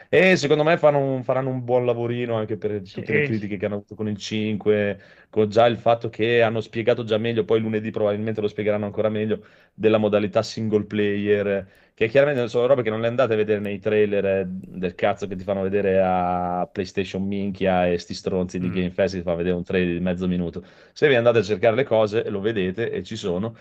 E 0.09 0.35
secondo 0.37 0.63
me 0.63 0.77
un- 0.81 1.23
faranno 1.23 1.49
un 1.49 1.63
buon 1.63 1.85
lavorino 1.85 2.35
anche 2.35 2.57
per 2.57 2.89
tutte 2.89 3.11
le 3.11 3.21
critiche 3.21 3.57
che 3.57 3.65
hanno 3.65 3.75
avuto 3.75 3.95
con 3.95 4.07
il 4.07 4.17
5, 4.17 4.99
con 5.29 5.49
già 5.49 5.65
il 5.65 5.77
fatto 5.77 6.09
che 6.09 6.41
hanno 6.41 6.61
spiegato 6.61 7.03
già 7.03 7.17
meglio, 7.17 7.43
poi 7.45 7.59
lunedì 7.59 7.91
probabilmente 7.91 8.39
lo 8.41 8.47
spiegheranno 8.47 8.85
ancora 8.85 9.09
meglio, 9.09 9.43
della 9.73 9.97
modalità 9.97 10.41
single 10.43 10.85
player, 10.85 11.67
che 11.93 12.07
chiaramente 12.07 12.47
sono 12.47 12.67
robe 12.67 12.83
che 12.83 12.89
non 12.89 13.01
le 13.01 13.07
andate 13.07 13.33
a 13.33 13.35
vedere 13.35 13.59
nei 13.59 13.79
trailer 13.79 14.25
eh, 14.25 14.45
del 14.47 14.95
cazzo 14.95 15.27
che 15.27 15.35
ti 15.35 15.43
fanno 15.43 15.61
vedere 15.63 15.99
a 16.01 16.67
PlayStation 16.71 17.23
Minchia 17.25 17.87
e 17.87 17.97
sti 17.97 18.13
stronzi 18.13 18.59
di 18.59 18.69
Mm. 18.69 18.69
Game 18.69 18.91
Fest 18.91 19.13
che 19.13 19.19
ti 19.19 19.25
fanno 19.25 19.37
vedere 19.37 19.55
un 19.55 19.63
trailer 19.63 19.93
di 19.97 19.99
mezzo 20.03 20.27
minuto. 20.27 20.63
Se 20.93 21.07
vi 21.07 21.15
andate 21.15 21.39
a 21.39 21.43
cercare 21.43 21.75
le 21.75 21.83
cose, 21.83 22.29
lo 22.29 22.39
vedete 22.39 22.91
e 22.91 23.03
ci 23.03 23.15
sono. 23.15 23.55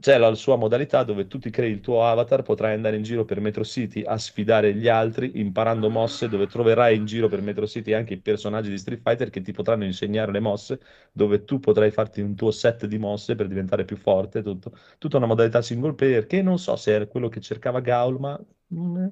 C'è 0.00 0.18
la 0.18 0.34
sua 0.34 0.56
modalità 0.56 1.04
dove 1.04 1.26
tu 1.28 1.38
ti 1.38 1.48
crei 1.50 1.70
il 1.70 1.80
tuo 1.80 2.04
avatar, 2.04 2.42
potrai 2.42 2.74
andare 2.74 2.96
in 2.96 3.02
giro 3.04 3.24
per 3.24 3.40
Metro 3.40 3.64
City 3.64 4.02
a 4.02 4.18
sfidare 4.18 4.74
gli 4.74 4.88
altri, 4.88 5.38
imparando 5.38 5.88
mosse, 5.90 6.28
dove 6.28 6.46
troverai 6.48 6.96
in 6.96 7.04
giro 7.06 7.28
per 7.28 7.40
Metro 7.40 7.66
City 7.68 7.92
anche 7.92 8.14
i 8.14 8.20
personaggi 8.20 8.68
di 8.68 8.78
Street 8.78 9.00
Fighter 9.00 9.30
che 9.30 9.42
ti 9.42 9.52
potranno 9.52 9.84
insegnare 9.84 10.32
le 10.32 10.40
mosse, 10.40 10.80
dove 11.12 11.44
tu 11.44 11.60
potrai 11.60 11.90
farti 11.92 12.20
un 12.20 12.34
tuo 12.34 12.50
set 12.50 12.86
di 12.86 12.98
mosse 12.98 13.36
per 13.36 13.46
diventare 13.46 13.84
più 13.84 13.96
forte, 13.96 14.42
tutto. 14.42 14.72
Tutta 14.98 15.16
una 15.18 15.26
modalità 15.26 15.62
single 15.62 15.94
player 15.94 16.26
che 16.26 16.42
non 16.42 16.58
so 16.58 16.74
se 16.76 16.92
era 16.92 17.06
quello 17.06 17.28
che 17.28 17.40
cercava 17.40 17.80
Gaul, 17.80 18.18
ma 18.18 18.38
mm, 18.74 19.06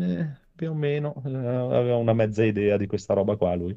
eh, 0.00 0.36
più 0.54 0.70
o 0.70 0.74
meno 0.74 1.14
eh, 1.24 1.28
aveva 1.34 1.96
una 1.96 2.12
mezza 2.14 2.44
idea 2.44 2.76
di 2.76 2.86
questa 2.86 3.14
roba 3.14 3.36
qua 3.36 3.54
lui. 3.54 3.76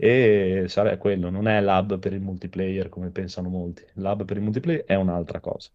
E 0.00 0.64
sarà 0.68 0.96
quello, 0.98 1.30
non 1.30 1.46
è 1.48 1.60
l'hub 1.60 1.98
per 1.98 2.12
il 2.14 2.20
multiplayer 2.22 2.88
come 2.88 3.10
pensano 3.10 3.48
molti. 3.48 3.84
L'hub 3.94 4.24
per 4.24 4.36
il 4.38 4.42
multiplayer 4.42 4.84
è 4.84 4.94
un'altra 4.94 5.40
cosa. 5.40 5.70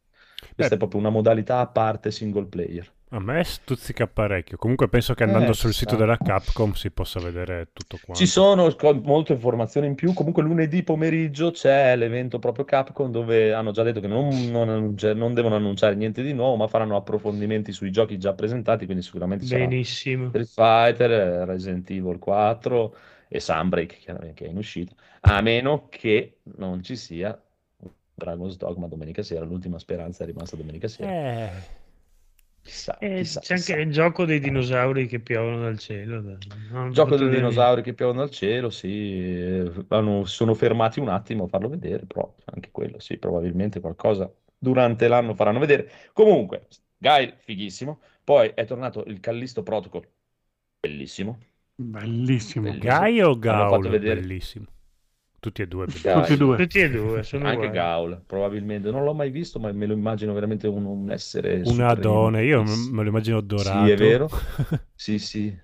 Questa 0.55 0.75
Beh. 0.75 0.75
è 0.75 0.77
proprio 0.77 1.00
una 1.00 1.10
modalità 1.10 1.60
a 1.60 1.67
parte 1.67 2.12
single 2.12 2.48
player. 2.48 2.91
A 3.10 3.20
me 3.20 3.44
stuzzica 3.44 4.05
parecchio. 4.05 4.58
Comunque 4.58 4.88
penso 4.89 5.15
che 5.15 5.24
andando 5.24 5.51
Eh, 5.51 5.53
sul 5.53 5.74
sito 5.74 5.96
sta. 5.96 5.96
della 5.96 6.20
Capcom 6.22 6.74
si 6.74 6.91
possa 6.91 7.20
vedere 7.20 7.70
tutto 7.74 7.98
quanto. 8.00 8.24
Ci 8.24 8.25
sono 8.27 8.74
molte 9.03 9.34
informazioni 9.34 9.88
in 9.88 9.96
più. 9.96 10.13
Comunque 10.13 10.41
lunedì 10.44 10.84
pomeriggio 10.84 11.51
c'è 11.51 11.96
l'evento 11.98 12.39
proprio 12.39 12.63
Capcom 12.65 13.12
dove 13.12 13.51
hanno 13.53 13.72
già 13.72 13.84
detto 13.84 14.00
che 14.00 14.08
non, 14.08 14.50
non 14.51 14.96
non 15.15 15.34
devono 15.34 15.55
annunciare 15.55 15.96
niente 15.96 16.24
di 16.24 16.34
nuovo, 16.34 16.55
ma 16.55 16.67
faranno 16.67 16.96
approfondimenti 16.96 17.74
sui 17.74 17.91
giochi 17.91 18.17
già 18.17 18.34
presentati, 18.34 18.86
quindi 18.86 19.03
sicuramente 19.03 19.46
Benissimo. 19.46 20.27
Street 20.29 20.48
Fighter, 20.48 21.12
eh, 21.12 21.46
Resident 21.46 21.89
Evil 21.89 22.17
4 22.20 22.96
e 23.27 23.39
Sunbreak 23.39 23.98
chiaramente, 24.00 24.36
che 24.44 24.46
è 24.48 24.50
in 24.51 24.58
uscita, 24.58 24.94
a 25.22 25.41
meno 25.41 25.88
che 25.89 26.39
non 26.58 26.82
ci 26.84 26.96
sia 26.96 27.39
Dragon's 28.13 28.58
Dogma 28.58 28.88
domenica 28.88 29.24
sera, 29.24 29.46
l'ultima 29.46 29.79
speranza 29.79 30.24
è 30.24 30.27
rimasta 30.27 30.55
domenica 30.55 30.88
sera. 30.88 31.13
Eh, 31.13 31.51
Chissà, 32.63 33.00
E 33.00 33.10
chissà, 33.13 33.39
c'è 33.39 33.53
anche 33.55 33.74
chissà. 33.74 33.79
il 33.79 33.91
gioco 33.91 34.25
dei 34.25 34.39
dinosauri 34.39 35.08
che 35.08 35.20
piovono 35.22 35.62
dal 35.62 35.77
cielo. 35.79 36.17
hanno 36.72 36.91
Gioco 36.91 37.17
dei 37.17 37.29
dinosauri 37.29 37.82
che 37.82 37.94
piovono 37.94 38.20
dal 38.20 38.29
cielo, 38.32 38.70
sì, 38.70 38.88
eh, 39.34 39.86
hanno- 39.89 40.24
sono 40.25 40.53
fermati 40.53 41.00
un 41.00 41.10
attimo 41.10 41.44
a 41.46 41.48
farlo 41.48 41.67
vedere, 41.67 42.05
però 42.05 42.34
anche 42.46 42.72
quello, 42.72 43.00
sì, 43.00 43.17
probabilmente 43.17 43.79
qualcosa 43.82 44.32
durante 44.58 45.08
l'anno 45.08 45.34
faranno 45.36 45.60
vedere. 45.60 45.89
Comunque, 46.13 46.67
Guile, 46.98 47.36
fighissimo. 47.39 48.00
Poi 48.24 48.50
è 48.55 48.65
tornato 48.65 49.03
il 49.05 49.20
Callisto 49.20 49.62
Protocol, 49.63 50.08
bellissimo. 50.79 51.38
Bellissimo. 51.77 52.63
Bellissimo. 52.72 52.84
Gai 52.84 53.22
o 53.22 53.38
Gaul? 53.38 53.89
vedere- 53.89 54.22
Bellissimo. 54.22 54.65
Tutti 55.39 55.62
e 55.62 55.67
due. 55.67 55.86
Tutti 55.86 56.08
e 56.08 56.38
due. 56.38 56.58
Tutti 56.58 56.79
e 56.79 56.89
due 56.89 57.24
sono 57.24 57.46
Anche 57.46 57.58
uguali. 57.58 57.72
Gaul, 57.72 58.22
probabilmente. 58.25 58.89
Non 58.91 59.03
l'ho 59.03 59.13
mai 59.13 59.29
visto, 59.29 59.60
ma 59.60 59.72
me 59.72 59.86
lo 59.86 59.94
immagino 59.94 60.34
veramente 60.34 60.67
un, 60.67 60.86
un 60.86 61.12
essere 61.12 61.63
Un 61.63 61.63
supremo. 61.65 61.89
adone, 61.89 62.44
io 62.46 62.63
me 62.63 63.03
lo 63.03 63.10
immagino 63.10 63.41
dorato. 63.41 63.86
Sì, 63.86 63.91
è 63.91 63.98
vero. 63.98 64.29
Sì, 64.96 65.20
sì. 65.20 65.55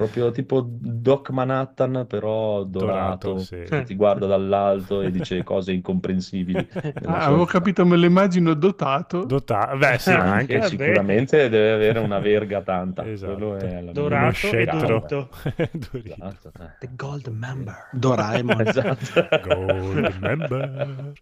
Proprio 0.00 0.30
tipo 0.30 0.66
Doc 0.66 1.28
Manhattan, 1.28 2.06
però 2.08 2.64
dorato, 2.64 3.28
Dorato, 3.34 3.38
sì. 3.44 3.64
che 3.68 3.82
ti 3.82 3.94
guarda 3.94 4.26
dall'alto 4.26 5.02
e 5.02 5.10
dice 5.10 5.42
cose 5.44 5.72
incomprensibili. 5.72 6.68
Ah, 7.04 7.26
avevo 7.26 7.44
capito, 7.44 7.84
me 7.84 7.96
lo 7.98 8.06
immagino 8.06 8.54
dotato. 8.54 9.24
Dota- 9.26 9.76
Beh, 9.76 9.98
sì, 9.98 10.08
Ah, 10.10 10.22
Anche, 10.22 10.32
anche 10.32 10.58
vabbè. 10.58 10.68
sicuramente 10.68 11.48
deve 11.50 11.72
avere 11.72 11.98
una 11.98 12.18
verga 12.18 12.62
tanta. 12.62 13.06
Esatto. 13.06 13.34
Quello 13.34 13.56
è 13.56 13.82
la 13.82 13.92
Dorato 13.92 14.28
e 14.30 14.32
scettro. 14.32 14.78
dorito. 14.80 15.28
Dorito. 15.90 16.14
Esatto, 16.14 16.52
eh. 16.60 16.70
The 16.78 16.88
Gold 16.96 17.26
Member. 17.26 17.88
Doraemon. 17.92 18.60
Esatto. 18.66 19.28
Gold 19.46 20.16
member. 20.18 21.12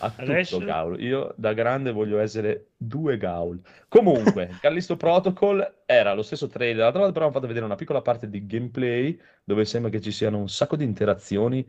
A 0.00 0.10
tutto 0.10 0.22
Adesso- 0.22 0.58
Gaul. 0.58 1.00
Io 1.02 1.34
da 1.36 1.52
grande 1.52 1.92
voglio 1.92 2.18
essere 2.18 2.68
due 2.76 3.16
Gaul. 3.16 3.60
Comunque, 3.88 4.48
Callisto 4.60 4.96
Protocol 4.96 5.82
era 5.86 6.14
lo 6.14 6.22
stesso 6.22 6.46
trailer, 6.48 6.82
l'altra 6.82 7.00
volta 7.00 7.12
però 7.14 7.24
hanno 7.26 7.34
fatto 7.34 7.46
vedere 7.46 7.64
una 7.64 7.74
piccola 7.74 8.00
parte 8.02 8.28
di 8.28 8.46
gameplay 8.46 9.18
dove 9.44 9.64
sembra 9.64 9.90
che 9.90 10.00
ci 10.00 10.12
siano 10.12 10.38
un 10.38 10.48
sacco 10.48 10.76
di 10.76 10.84
interazioni 10.84 11.66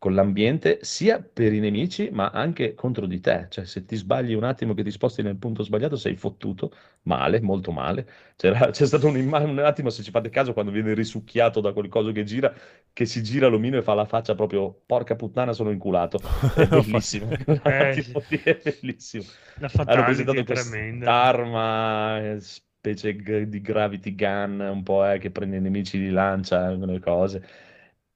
con 0.00 0.14
l'ambiente, 0.14 0.80
sia 0.82 1.22
per 1.22 1.52
i 1.52 1.60
nemici, 1.60 2.10
ma 2.10 2.30
anche 2.30 2.74
contro 2.74 3.06
di 3.06 3.20
te. 3.20 3.46
Cioè, 3.50 3.66
se 3.66 3.84
ti 3.84 3.96
sbagli 3.96 4.34
un 4.34 4.44
attimo 4.44 4.74
che 4.74 4.82
ti 4.82 4.90
sposti 4.90 5.22
nel 5.22 5.36
punto 5.36 5.62
sbagliato, 5.62 5.96
sei 5.96 6.16
fottuto 6.16 6.72
male, 7.02 7.40
molto 7.42 7.70
male. 7.72 8.08
C'era- 8.36 8.70
c'è 8.72 8.86
stato 8.86 9.06
un, 9.08 9.16
un 9.16 9.58
attimo, 9.60 9.90
se 9.90 10.02
ci 10.02 10.10
fate 10.10 10.30
caso, 10.30 10.54
quando 10.54 10.72
viene 10.72 10.94
risucchiato 10.94 11.60
da 11.60 11.72
quel 11.74 11.88
coso 11.88 12.12
che 12.12 12.24
gira, 12.24 12.52
che 12.92 13.06
si 13.06 13.22
gira 13.22 13.48
l'omino 13.48 13.76
e 13.78 13.82
fa 13.82 13.94
la 13.94 14.06
faccia 14.06 14.34
proprio, 14.34 14.72
porca 14.86 15.16
puttana, 15.16 15.52
sono 15.52 15.70
inculato. 15.70 16.20
È 16.54 16.66
bellissimo. 16.66 17.36
Eh, 17.62 18.02
è 18.42 18.60
bellissimo. 18.62 19.24
La 19.54 19.70
Hanno 19.84 20.02
presentato 20.02 20.44
quest'arma, 20.44 22.18
eh, 22.32 22.40
specie 22.40 23.14
di 23.48 23.60
gravity 23.60 24.14
gun, 24.14 24.60
un 24.60 24.82
po' 24.82 25.06
eh, 25.06 25.18
che 25.18 25.30
prende 25.30 25.56
i 25.56 25.60
nemici 25.60 25.98
di 25.98 26.08
lancia, 26.10 26.74
quelle 26.76 26.98
cose. 27.00 27.42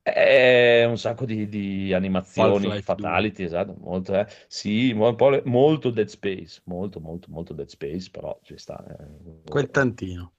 È 0.06 0.84
un 0.84 0.98
sacco 0.98 1.24
di, 1.24 1.48
di 1.48 1.92
animazioni, 1.94 2.70
fatality, 2.72 3.42
esatto, 3.44 3.74
molto, 3.80 4.14
eh. 4.14 4.26
Sì, 4.48 4.92
mo- 4.92 5.08
un 5.08 5.16
po' 5.16 5.30
le- 5.30 5.42
molto 5.46 5.90
Dead 5.90 6.06
Space, 6.08 6.60
molto, 6.66 7.00
molto, 7.00 7.28
molto 7.30 7.54
Dead 7.54 7.68
Space, 7.68 8.10
però 8.10 8.38
ci 8.42 8.56
sta. 8.58 8.84
eh. 8.86 9.06
Quel 9.48 9.70
tantino. 9.70 10.33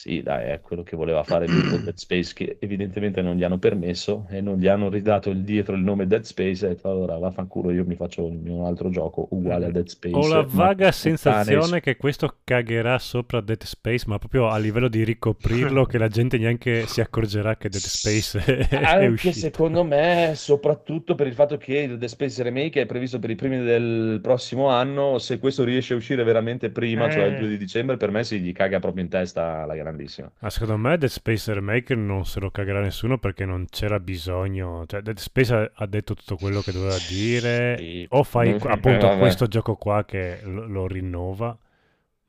Sì, 0.00 0.22
dai, 0.22 0.50
è 0.52 0.60
quello 0.60 0.84
che 0.84 0.94
voleva 0.94 1.24
fare 1.24 1.46
il 1.46 1.82
Dead 1.82 1.96
Space, 1.96 2.32
che 2.32 2.58
evidentemente 2.60 3.20
non 3.20 3.34
gli 3.34 3.42
hanno 3.42 3.58
permesso 3.58 4.26
e 4.30 4.40
non 4.40 4.56
gli 4.56 4.68
hanno 4.68 4.88
ridato 4.88 5.28
il 5.30 5.42
dietro 5.42 5.74
il 5.74 5.82
nome 5.82 6.06
Dead 6.06 6.22
Space. 6.22 6.64
E 6.64 6.68
ha 6.70 6.72
detto, 6.74 6.88
allora 6.88 7.18
vaffanculo, 7.18 7.72
io 7.72 7.84
mi 7.84 7.96
faccio 7.96 8.28
il 8.28 8.38
mio 8.38 8.64
altro 8.64 8.90
gioco 8.90 9.26
uguale 9.32 9.66
a 9.66 9.70
Dead 9.72 9.88
Space. 9.88 10.14
Ho 10.14 10.28
la 10.28 10.42
vaga 10.48 10.92
sensazione 10.92 11.80
che 11.80 11.96
questo 11.96 12.36
cagherà 12.44 12.96
sopra 13.00 13.40
Dead 13.40 13.60
Space, 13.64 14.04
ma 14.06 14.18
proprio 14.18 14.46
a 14.48 14.56
livello 14.58 14.86
di 14.86 15.02
ricoprirlo, 15.02 15.84
che 15.84 15.98
la 15.98 16.06
gente 16.06 16.38
neanche 16.38 16.86
si 16.86 17.00
accorgerà 17.00 17.56
che 17.56 17.68
Dead 17.68 17.82
Space 17.82 18.38
è, 18.38 18.68
è 18.68 18.84
Anche 18.84 19.06
uscito. 19.08 19.34
secondo 19.34 19.82
me, 19.82 20.32
soprattutto 20.36 21.16
per 21.16 21.26
il 21.26 21.34
fatto 21.34 21.56
che 21.56 21.76
il 21.76 21.98
Dead 21.98 22.08
Space 22.08 22.40
Remake 22.44 22.82
è 22.82 22.86
previsto 22.86 23.18
per 23.18 23.30
i 23.30 23.34
primi 23.34 23.58
del 23.64 24.20
prossimo 24.22 24.68
anno, 24.68 25.18
se 25.18 25.40
questo 25.40 25.64
riesce 25.64 25.94
a 25.94 25.96
uscire 25.96 26.22
veramente 26.22 26.70
prima, 26.70 27.10
cioè 27.10 27.24
il 27.24 27.34
Eh. 27.34 27.38
2 27.40 27.48
di 27.48 27.56
dicembre, 27.58 27.96
per 27.96 28.12
me 28.12 28.22
si 28.22 28.38
gli 28.38 28.52
caga 28.52 28.78
proprio 28.78 29.02
in 29.02 29.10
testa 29.10 29.64
la 29.66 29.74
grandissima. 29.88 30.30
Ah, 30.40 30.50
secondo 30.50 30.76
me 30.76 30.96
Dead 30.98 31.10
Space 31.10 31.52
Remake 31.52 31.94
non 31.94 32.24
se 32.24 32.40
lo 32.40 32.50
cagherà 32.50 32.80
nessuno 32.80 33.18
perché 33.18 33.44
non 33.44 33.66
c'era 33.70 33.98
bisogno. 34.00 34.84
Cioè, 34.86 35.00
Dead 35.00 35.18
Space 35.18 35.72
ha, 35.74 35.86
detto 35.86 36.14
tutto 36.14 36.36
quello 36.36 36.60
che 36.60 36.72
doveva 36.72 36.96
dire. 37.08 37.76
Sì. 37.78 38.06
O 38.10 38.22
fai 38.22 38.52
Mm, 38.54 38.58
appunto 38.66 39.06
vabbè. 39.08 39.18
questo 39.18 39.46
gioco 39.46 39.74
qua 39.76 40.04
che 40.04 40.40
lo, 40.44 40.66
lo 40.66 40.86
rinnova, 40.86 41.56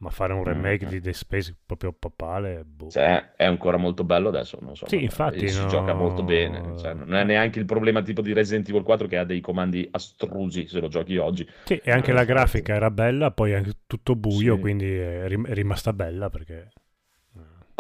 ma 0.02 0.10
fare 0.12 0.32
un 0.32 0.46
remake 0.46 0.86
Mm. 0.86 0.90
di 0.90 1.00
Dead 1.02 1.14
Space 1.14 1.54
proprio 1.66 1.92
papale, 1.92 2.64
boh. 2.66 2.90
Cioè, 2.90 3.34
è 3.36 3.44
ancora 3.44 3.76
molto 3.76 4.06
bello 4.06 4.30
adesso, 4.30 4.58
non 4.62 4.74
so. 4.74 4.88
Sì, 4.88 4.96
ma- 4.96 5.02
infatti, 5.02 5.50
Si 5.50 5.60
no. 5.62 5.68
gioca 5.68 5.94
molto 5.94 6.24
bene. 6.24 6.78
cioè, 6.78 6.94
non 6.94 7.14
è 7.16 7.24
neanche 7.26 7.60
il 7.60 7.66
problema 7.66 8.02
tipo 8.02 8.22
di 8.22 8.32
Resident 8.32 8.70
Evil 8.70 8.84
4 8.84 9.08
che 9.08 9.18
ha 9.18 9.26
dei 9.26 9.42
comandi 9.42 9.86
astrusi 9.92 10.68
se 10.70 10.80
lo 10.80 10.88
giochi 10.88 11.18
oggi. 11.18 11.46
Sì, 11.66 11.82
e 11.84 11.92
anche 11.92 12.12
Eh, 12.12 12.14
la 12.14 12.22
infatti. 12.22 12.26
grafica 12.40 12.74
era 12.76 12.90
bella, 12.92 13.32
poi 13.32 13.52
è 13.52 13.62
tutto 13.86 14.16
buio, 14.16 14.56
Sì. 14.56 14.62
quindi 14.62 14.90
è 14.90 15.28
rim- 15.28 15.48
è 15.48 15.54
rimasta 15.54 15.92
bella 15.92 16.30
perché 16.30 16.70
eh, 16.74 16.79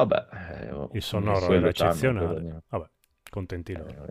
Vabbè, 0.05 0.27
eh, 0.31 0.87
il 0.93 1.01
sonoro 1.01 1.45
era 1.45 1.47
c'hanno, 1.47 1.67
eccezionale. 1.67 2.61
Vabbè, 2.69 2.89
contenti 3.29 3.73
loro. 3.73 4.07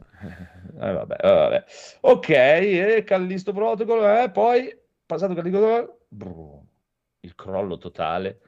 Eh, 0.80 0.92
vabbè, 0.92 1.16
eh, 1.20 1.28
vabbè. 1.28 1.64
Ok, 2.00 2.28
e 2.28 3.02
Callisto 3.06 3.52
Protocol, 3.52 4.04
eh, 4.04 4.30
poi 4.30 4.76
passato 5.06 5.34
Callisto 5.34 5.58
Protocol, 5.58 5.96
brr, 6.08 6.60
il 7.20 7.34
crollo 7.34 7.78
totale 7.78 8.40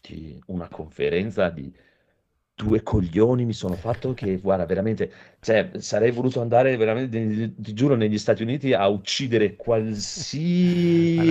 di 0.00 0.40
una 0.46 0.68
conferenza 0.68 1.48
di 1.50 1.72
due 2.58 2.82
coglioni 2.82 3.44
mi 3.44 3.52
sono 3.52 3.76
fatto 3.76 4.14
che, 4.14 4.38
guarda, 4.38 4.66
veramente, 4.66 5.12
cioè, 5.38 5.70
sarei 5.78 6.10
voluto 6.10 6.40
andare 6.40 6.76
veramente, 6.76 7.54
ti 7.56 7.72
giuro, 7.72 7.94
negli 7.94 8.18
Stati 8.18 8.42
Uniti 8.42 8.72
a 8.72 8.88
uccidere 8.88 9.54
qualsiasi 9.54 11.24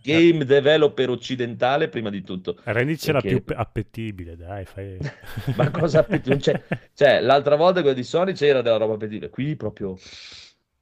game 0.00 0.44
developer 0.44 1.10
occidentale 1.10 1.88
prima 1.88 2.10
di 2.10 2.22
tutto. 2.22 2.58
Rendicela 2.62 3.20
Perché- 3.20 3.36
più 3.36 3.44
pe- 3.44 3.54
appetibile, 3.54 4.36
dai, 4.36 4.64
fai... 4.64 4.98
Ma 5.56 5.68
cosa 5.70 5.98
appetibile? 6.00 6.40
Cioè, 6.40 6.62
cioè, 6.94 7.20
l'altra 7.20 7.56
volta 7.56 7.80
quella 7.80 7.96
di 7.96 8.04
Sony 8.04 8.32
c'era 8.32 8.62
della 8.62 8.76
roba 8.76 8.94
appetibile. 8.94 9.30
Qui 9.30 9.56
proprio 9.56 9.98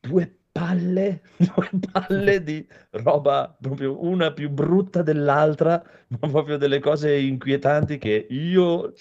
due 0.00 0.31
palle, 0.52 1.23
due 1.38 1.71
palle 1.90 2.43
di 2.43 2.67
roba 2.90 3.57
proprio 3.59 4.05
una 4.05 4.31
più 4.33 4.50
brutta 4.50 5.00
dell'altra, 5.00 5.83
ma 6.09 6.28
proprio 6.28 6.59
delle 6.59 6.81
cose 6.81 7.17
inquietanti 7.17 7.97
che 7.97 8.26
io 8.28 8.93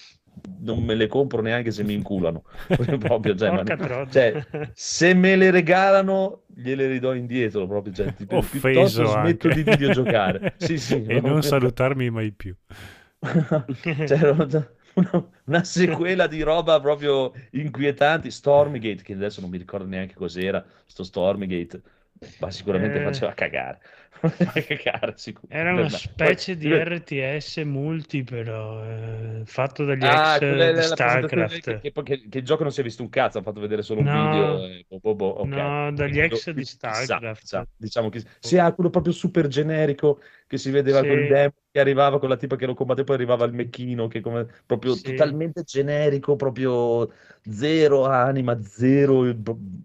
non 0.60 0.84
me 0.84 0.96
le 0.96 1.08
compro 1.08 1.41
neanche 1.41 1.72
se 1.72 1.84
mi 1.84 1.94
inculano. 1.94 2.44
proprio, 3.00 3.36
cioè, 3.36 3.51
ma- 3.51 4.08
cioè, 4.10 4.46
se 4.74 5.13
me 5.13 5.36
le 5.36 5.51
regalano, 5.51 6.44
gliele 6.48 6.88
ridò 6.88 7.13
indietro 7.13 7.67
proprio. 7.67 7.94
Cioè, 7.94 8.13
tipo, 8.13 8.38
Offeso 8.38 8.60
piuttosto 8.67 9.06
smetto 9.06 9.48
anche. 9.48 9.63
di 9.63 9.70
videogiocare. 9.70 10.56
Sì, 10.60 10.77
sì, 10.77 11.03
e 11.06 11.20
non 11.22 11.41
salutarmi 11.44 12.10
mai 12.10 12.32
più. 12.32 12.56
Una, 13.20 14.70
una- 14.96 15.29
una 15.46 15.63
sequela 15.63 16.27
di 16.27 16.41
roba 16.41 16.79
proprio 16.79 17.32
inquietanti. 17.51 18.32
Stormgate, 18.32 19.03
che 19.03 19.13
adesso 19.13 19.41
non 19.41 19.50
mi 19.50 19.58
ricordo 19.58 19.86
neanche 19.88 20.15
cos'era, 20.15 20.63
sto 20.86 21.03
Stormgate, 21.03 21.82
ma 22.39 22.50
sicuramente 22.51 23.00
Eh. 23.00 23.03
faceva 23.03 23.34
cagare. 23.34 23.79
Cagare. 24.67 25.15
Era 25.47 25.71
una 25.74 25.81
Poi- 25.81 25.89
specie 25.89 26.55
di 26.57 26.69
RTS 26.74 27.57
multi, 27.65 28.24
però 28.24 28.83
eh, 28.83 29.41
fatto 29.45 29.86
dagli 29.86 30.03
Ah, 30.03 30.36
ex 30.36 30.39
quella 30.39 30.71
di 30.71 30.81
StarCraft. 30.81 31.79
Che, 31.79 31.91
che, 31.91 32.03
che- 32.03 32.38
il 32.39 32.43
gioco 32.45 32.63
non 32.63 32.71
si 32.71 32.81
è 32.81 32.83
visto 32.83 33.01
un 33.03 33.09
cazzo, 33.09 33.38
hanno 33.38 33.45
fatto 33.47 33.59
vedere 33.59 33.81
solo 33.81 34.01
un 34.01 34.05
No. 34.07 34.29
video. 34.29 34.65
e 34.65 34.86
boh, 34.88 35.00
boh, 35.00 35.15
boh, 35.15 35.25
ok. 35.41 35.47
No, 35.47 35.91
dagli 35.91 36.19
ex 36.19 36.50
di 36.51 36.62
Chissà, 36.63 36.93
StarCraft. 36.93 37.39
chissà, 37.41 37.67
diciamo 37.75 38.09
che 38.09 38.24
sì, 38.39 38.57
ha 38.57 38.74
quello 38.74 38.89
proprio 38.89 39.13
super 39.13 39.47
generico 39.47 40.19
che 40.48 40.58
si 40.58 40.72
vedeva 40.72 41.04
Sì. 41.04 41.06
quel 41.06 41.25
demo 41.25 41.54
che 41.72 41.80
arrivava 41.80 42.20
con 42.20 42.30
la 42.30 42.38
tipa 42.38 42.56
che 42.56 42.66
lo 42.66 42.74
combatte, 42.74 43.04
poi 43.04 43.16
arrivava 43.16 43.46
il 43.46 43.54
mecchino 43.54 44.08
che 44.08 44.22
come 44.22 44.46
proprio 44.66 45.00
Sì. 45.00 45.01
totalmente 45.01 45.63
generico, 45.63 46.36
proprio 46.36 47.12
zero 47.44 48.06
anima, 48.06 48.60
zero 48.63 49.24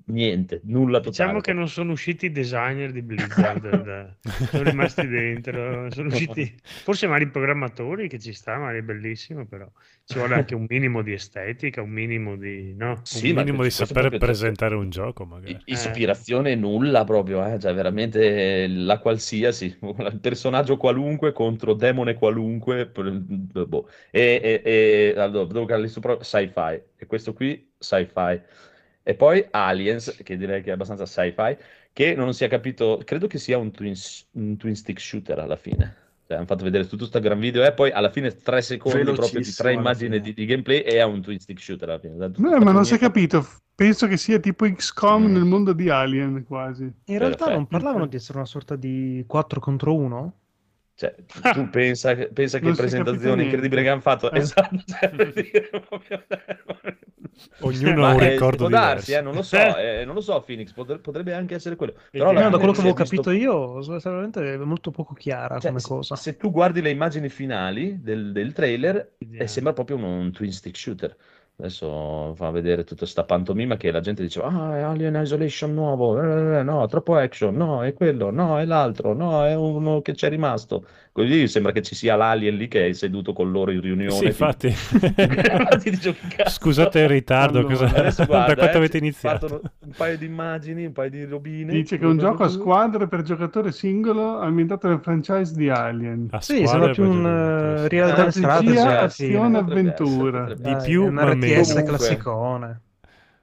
niente, 0.07 0.61
nulla 0.65 1.01
totale. 1.01 1.01
Diciamo 1.05 1.41
che 1.41 1.53
non 1.53 1.69
sono 1.69 1.93
usciti 1.93 2.27
i 2.27 2.31
designer 2.33 2.93
di 2.93 3.03
Blizzard, 3.03 4.19
sono 4.47 4.63
rimasti 4.65 5.07
dentro, 5.09 5.91
sono 5.91 6.09
usciti 6.09 6.61
forse 6.81 7.07
magari 7.07 7.25
i 7.25 7.31
programmatori 7.31 8.09
che 8.09 8.19
ci 8.21 8.33
sta, 8.33 8.57
magari 8.59 8.79
è 8.79 8.83
bellissimo, 8.83 9.47
però 9.47 9.71
ci 10.05 10.19
vuole 10.19 10.37
anche 10.37 10.55
un 10.55 10.65
minimo 10.69 11.03
di 11.03 11.13
estetica, 11.13 11.83
un 11.83 11.91
minimo 11.91 12.37
di... 12.37 12.73
no? 12.75 13.09
Sì, 13.09 13.29
un 13.29 13.33
ma 13.33 13.45
minimo 13.45 13.63
di 13.63 13.71
sapere 13.71 14.17
presentare 14.17 14.75
un 14.75 14.91
gioco, 14.91 15.25
magari. 15.25 15.55
I- 15.55 15.61
Ispirazione 15.67 16.55
nulla 16.55 17.03
proprio, 17.05 17.45
eh, 17.45 17.59
cioè 17.59 17.75
veramente 17.75 18.67
la 18.69 18.99
qualsiasi, 19.01 19.77
il 19.83 20.19
personaggio 20.21 20.52
qualunque 20.79 21.33
contro 21.33 21.75
demone 21.75 22.15
qualunque, 22.15 22.87
p- 22.87 23.65
boh. 23.67 23.89
E, 24.11 24.61
e, 24.65 25.13
e 25.15 25.21
allora, 25.21 25.47
devo 25.53 25.65
calare 25.65 25.89
sopra 25.89 26.23
sci-fi, 26.23 26.81
e 26.97 27.07
questo 27.07 27.33
qui 27.33 27.73
sci-fi. 27.79 28.41
E 29.05 29.15
poi 29.15 29.45
Aliens, 29.51 30.21
che 30.23 30.37
direi 30.37 30.63
che 30.63 30.71
è 30.71 30.73
abbastanza 30.75 31.07
sci-fi, 31.07 31.57
che 31.93 32.15
non 32.15 32.33
si 32.35 32.45
è 32.45 32.49
capito, 32.49 33.01
credo 33.05 33.27
che 33.27 33.39
sia 33.39 33.59
un 33.59 33.71
twin, 33.73 33.95
un 34.33 34.57
twin 34.57 34.75
stick 34.77 35.01
shooter 35.01 35.39
alla 35.39 35.57
fine. 35.57 36.01
Cioè, 36.27 36.37
hanno 36.37 36.47
fatto 36.47 36.65
vedere 36.65 36.85
tutto 36.85 36.99
questo 36.99 37.19
gran 37.21 37.39
video 37.41 37.65
e 37.65 37.73
poi 37.73 37.91
alla 37.91 38.11
fine 38.11 38.35
tre 38.37 38.63
secondi 38.63 39.13
proprio 39.13 39.41
di 39.41 39.53
tre 39.53 39.73
immagini 39.73 40.21
di, 40.21 40.33
di 40.33 40.45
gameplay 40.47 40.79
e 40.81 41.01
ha 41.01 41.07
un 41.07 41.21
twin 41.21 41.39
stick 41.41 41.61
shooter 41.61 41.89
alla 41.89 41.99
fine. 41.99 42.17
Tutto 42.31 42.41
No, 42.41 42.59
ma 42.61 42.73
non 42.73 42.85
si 42.85 42.95
è 42.95 42.99
capito. 42.99 43.45
Penso 43.75 44.07
che 44.07 44.17
sia 44.17 44.39
tipo 44.39 44.65
XCOM 44.71 45.25
Mm. 45.25 45.33
nel 45.33 45.45
mondo 45.45 45.73
di 45.73 45.89
Alien, 45.91 46.45
quasi. 46.45 46.85
In 46.85 47.19
realtà 47.19 47.49
non 47.49 47.67
Perfetto. 47.67 47.67
parlavano 47.67 48.07
di 48.07 48.17
essere 48.17 48.39
una 48.39 48.47
sorta 48.47 48.77
di 48.77 49.25
4 49.27 49.61
contro 49.61 49.95
1? 49.95 50.41
Cioè, 50.95 51.15
tu 51.55 51.69
pensa, 51.71 52.15
che- 52.15 52.29
pensa 52.29 52.59
che 52.59 52.69
è 52.71 52.75
presentazione 52.75 53.45
incredibile 53.45 53.83
che 53.83 53.89
hanno 53.89 54.01
fatto. 54.01 54.31
Eh. 54.31 54.39
Esatto, 54.39 54.77
cioè, 54.87 55.11
per 55.11 55.33
dire 55.33 55.69
proprio- 55.71 56.25
Ognuno 57.61 58.07
ha 58.07 58.15
un 58.15 58.21
eh, 58.23 58.31
ricordo 58.31 58.57
può 58.59 58.69
darsi, 58.69 59.07
diverso. 59.07 59.19
eh, 59.19 59.23
non 59.23 59.35
lo 59.35 59.43
so, 59.43 59.57
eh, 59.79 60.05
non 60.05 60.15
lo 60.15 60.21
so, 60.21 60.41
Phoenix, 60.43 60.73
potre- 60.73 60.99
potrebbe 60.99 61.33
anche 61.33 61.55
essere 61.55 61.77
quello. 61.77 61.95
Però 62.11 62.31
No, 62.31 62.51
da 62.51 62.59
quello 62.59 62.73
che 62.73 62.79
è 62.79 62.81
avevo 62.83 62.95
visto- 62.95 63.17
capito 63.23 63.31
io, 63.31 63.83
sono 63.83 63.99
state 63.99 64.15
veramente 64.15 64.57
molto 64.65 64.91
poco 64.91 65.15
chiara 65.15 65.59
cioè, 65.59 65.69
come 65.71 65.81
se, 65.81 65.89
cosa. 65.89 66.17
se 66.17 66.37
tu 66.37 66.51
guardi 66.51 66.83
le 66.83 66.91
immagini 66.91 67.29
finali 67.29 68.01
del, 68.03 68.33
del 68.33 68.53
trailer, 68.53 69.13
Vediamo. 69.19 69.43
eh, 69.45 69.47
sembra 69.49 69.73
proprio 69.73 69.97
un, 69.97 70.05
un 70.05 70.31
twin 70.33 70.53
stick 70.53 70.77
shooter. 70.77 71.17
Adesso 71.57 72.35
fa 72.35 72.51
vedere 72.51 72.83
tutta 72.85 73.07
sta 73.07 73.25
pantomima 73.25 73.77
che 73.77 73.91
la 73.91 74.01
gente 74.01 74.23
diceva: 74.23 74.49
Ah, 74.49 74.77
è 74.79 74.81
Alien 74.83 75.15
Isolation 75.23 75.73
nuovo, 75.73 76.21
eh, 76.21 76.59
eh, 76.59 76.63
no, 76.63 76.87
troppo 76.87 77.15
action, 77.17 77.55
no, 77.55 77.83
è 77.85 77.93
quello, 77.95 78.31
no, 78.31 78.59
è 78.59 78.65
l'altro, 78.65 79.13
no, 79.15 79.45
è 79.45 79.55
uno 79.55 80.01
che 80.03 80.13
c'è 80.13 80.29
rimasto. 80.29 80.87
Così 81.13 81.47
sembra 81.47 81.73
che 81.73 81.83
ci 81.83 81.95
sia 81.95 82.17
l'alien 82.17 82.57
lì 82.57 82.69
che 82.69 82.89
è 82.89 82.93
seduto 82.95 83.35
con 83.35 83.51
loro 83.53 83.71
in 83.71 83.83
riunione. 83.83 84.11
Sì, 84.17 84.25
infatti. 84.25 84.69
Infatti 84.73 85.91
dicevo, 85.91 86.17
"Che 86.27 86.37
cazzo?" 86.37 86.51
Scusate 86.59 87.01
il 87.01 87.09
ritardo, 87.09 87.59
Allora, 87.59 87.75
cosa- 87.75 87.95
Adesso 87.99 88.21
da 88.25 88.27
guarda, 88.27 88.55
quanto 88.55 88.75
eh, 88.75 88.79
avete 88.79 88.97
iniziato? 88.97 89.61
un 89.81 89.91
paio 89.95 90.17
di 90.17 90.25
immagini, 90.25 90.87
un 90.87 90.93
paio 90.93 91.11
di 91.11 91.25
robine. 91.25 91.71
Dice 91.73 91.99
che 91.99 92.05
è 92.05 92.07
un 92.07 92.17
gioco 92.17 92.45
a 92.45 92.49
squadre 92.49 93.09
per 93.09 93.21
giocatore 93.23 93.73
singolo 93.73 94.39
ambientato 94.39 94.89
nel 94.89 95.01
franchise 95.01 95.55
di 95.55 95.69
Alien. 95.69 96.29
A 96.31 96.41
Sì, 96.41 96.67
sembra 96.67 96.91
più 96.93 97.05
un 97.05 97.17
giocare, 97.23 97.75
eh, 97.75 97.79
sì. 97.83 97.89
real 97.89 98.15
time 98.15 98.31
Strategia, 98.31 98.81
strategy 98.81 99.05
azione, 99.05 99.59
avventura. 99.59 100.55
Di 100.55 100.77
più, 100.83 101.05
è 101.05 101.09
un 101.09 101.13
ma 101.15 101.31
RTS 101.31 101.83
classicone. 101.85 102.81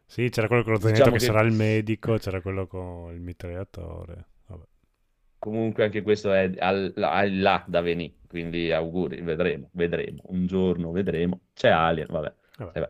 Sì, 0.08 0.30
c'era 0.30 0.48
quello 0.48 0.64
con 0.64 0.74
lo 0.74 0.80
zainetto 0.80 1.04
Diciamo 1.04 1.18
che 1.18 1.26
che- 1.28 1.32
sarà 1.32 1.42
il 1.48 1.54
medico, 1.54 2.18
c'era 2.18 2.42
quello 2.42 2.66
con 2.66 3.14
il 3.14 3.22
mitragliatore. 3.22 4.26
Comunque 5.40 5.86
anche 5.86 6.02
questo 6.02 6.34
è 6.34 6.52
al, 6.60 6.94
al 6.98 7.40
là 7.40 7.64
da 7.68 7.82
venire, 7.82 8.16
quindi 8.28 8.72
auguri, 8.72 9.22
vedremo, 9.22 9.70
vedremo, 9.74 10.22
un 10.28 10.46
giorno 10.48 10.92
vedremo. 10.92 11.42
C'è 11.54 11.70
Alien, 11.70 12.08
vabbè. 12.10 12.34
Vabbè. 12.58 12.74
Eh. 12.76 12.88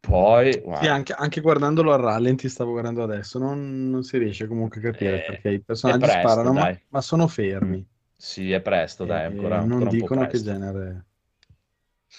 Poi, 0.00 0.60
Sì, 0.68 0.86
guarda, 0.86 0.88
anche, 0.88 1.12
anche 1.14 1.40
guardandolo 1.40 1.92
a 1.92 1.96
rallenti, 1.96 2.48
stavo 2.48 2.72
guardando 2.72 3.02
adesso, 3.02 3.38
non, 3.38 3.88
non 3.90 4.02
si 4.04 4.18
riesce 4.18 4.46
comunque 4.46 4.78
a 4.80 4.82
capire 4.82 5.18
Eh, 5.18 5.20
perché 5.20 5.50
i 5.50 5.60
personaggi 5.62 5.98
presto, 5.98 6.50
sparano, 6.50 6.52
ma, 6.52 6.70
ma 6.88 7.00
sono 7.00 7.26
fermi. 7.28 7.84
sì, 8.16 8.50
è 8.50 8.60
presto, 8.60 9.04
dai, 9.04 9.24
ancora, 9.24 9.60
non 9.60 9.60
ancora 9.60 9.90
un 9.90 9.96
po' 9.96 10.08
dicono 10.08 10.26
che 10.26 10.40
genere. 10.40 11.04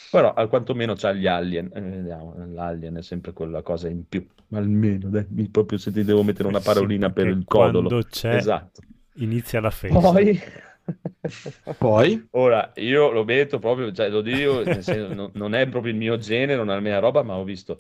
Però 0.10 0.34
al 0.34 0.48
quantomeno 0.50 0.94
c'ha 0.96 1.12
gli 1.14 1.28
alien, 1.28 1.70
eh, 1.74 1.82
vediamo, 1.82 2.34
l'alien 2.48 2.96
è 2.96 3.02
sempre 3.04 3.34
quella 3.34 3.62
cosa 3.62 3.90
in 3.90 4.08
più, 4.08 4.26
almeno, 4.52 5.10
dai, 5.10 5.26
proprio 5.50 5.78
se 5.78 5.92
ti 5.92 6.04
devo 6.04 6.24
mettere 6.24 6.48
una 6.48 6.62
Sì, 6.62 6.62
parolina 6.62 7.12
per 7.12 7.28
perché 7.28 7.28
il 7.28 7.44
codolo. 7.46 7.98
C'è, 8.10 8.38
Esatto. 8.38 8.82
Inizia 9.16 9.60
la 9.60 9.72
festa. 9.72 10.00
Poi... 10.00 10.42
Poi, 11.78 12.28
Ora, 12.32 12.72
io 12.76 13.12
lo 13.12 13.24
metto 13.24 13.58
proprio, 13.58 13.92
cioè 13.92 14.10
lo 14.10 14.22
dico, 14.22 14.64
senso, 14.64 15.14
non, 15.14 15.32
non 15.34 15.56
è 15.56 15.68
proprio 15.68 15.92
il 15.92 15.98
mio 15.98 16.18
genere, 16.18 16.56
non 16.56 16.70
è 16.70 16.76
la 16.76 16.80
mia 16.80 17.00
roba, 17.00 17.24
ma 17.24 17.36
ho 17.36 17.44
visto 17.44 17.80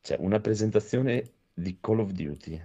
cioè, 0.00 0.16
una 0.20 0.40
presentazione 0.40 1.24
di 1.52 1.78
Call 1.80 2.00
of 2.00 2.12
Duty, 2.12 2.60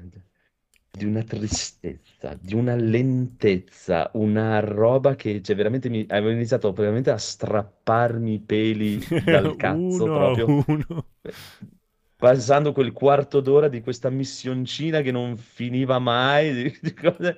di 0.92 1.06
una 1.06 1.24
tristezza, 1.24 2.38
di 2.40 2.54
una 2.54 2.76
lentezza, 2.76 4.10
una 4.14 4.60
roba 4.60 5.16
che 5.16 5.42
cioè, 5.42 5.56
veramente 5.56 5.90
mi 5.90 6.06
avevo 6.08 6.32
iniziato 6.32 6.72
veramente 6.72 7.12
a 7.12 7.18
strapparmi 7.18 8.34
i 8.34 8.40
peli 8.40 9.00
dal 9.26 9.56
cazzo 9.56 10.04
Uno 10.04 10.14
proprio, 10.14 10.64
uno. 10.68 11.08
passando 12.16 12.72
quel 12.72 12.92
quarto 12.94 13.42
d'ora 13.42 13.68
di 13.68 13.82
questa 13.82 14.10
missioncina 14.10 15.02
che 15.02 15.12
non 15.12 15.38
finiva 15.38 16.00
mai, 16.00 16.54
di, 16.54 16.80
di 16.82 16.94
cose... 16.94 17.38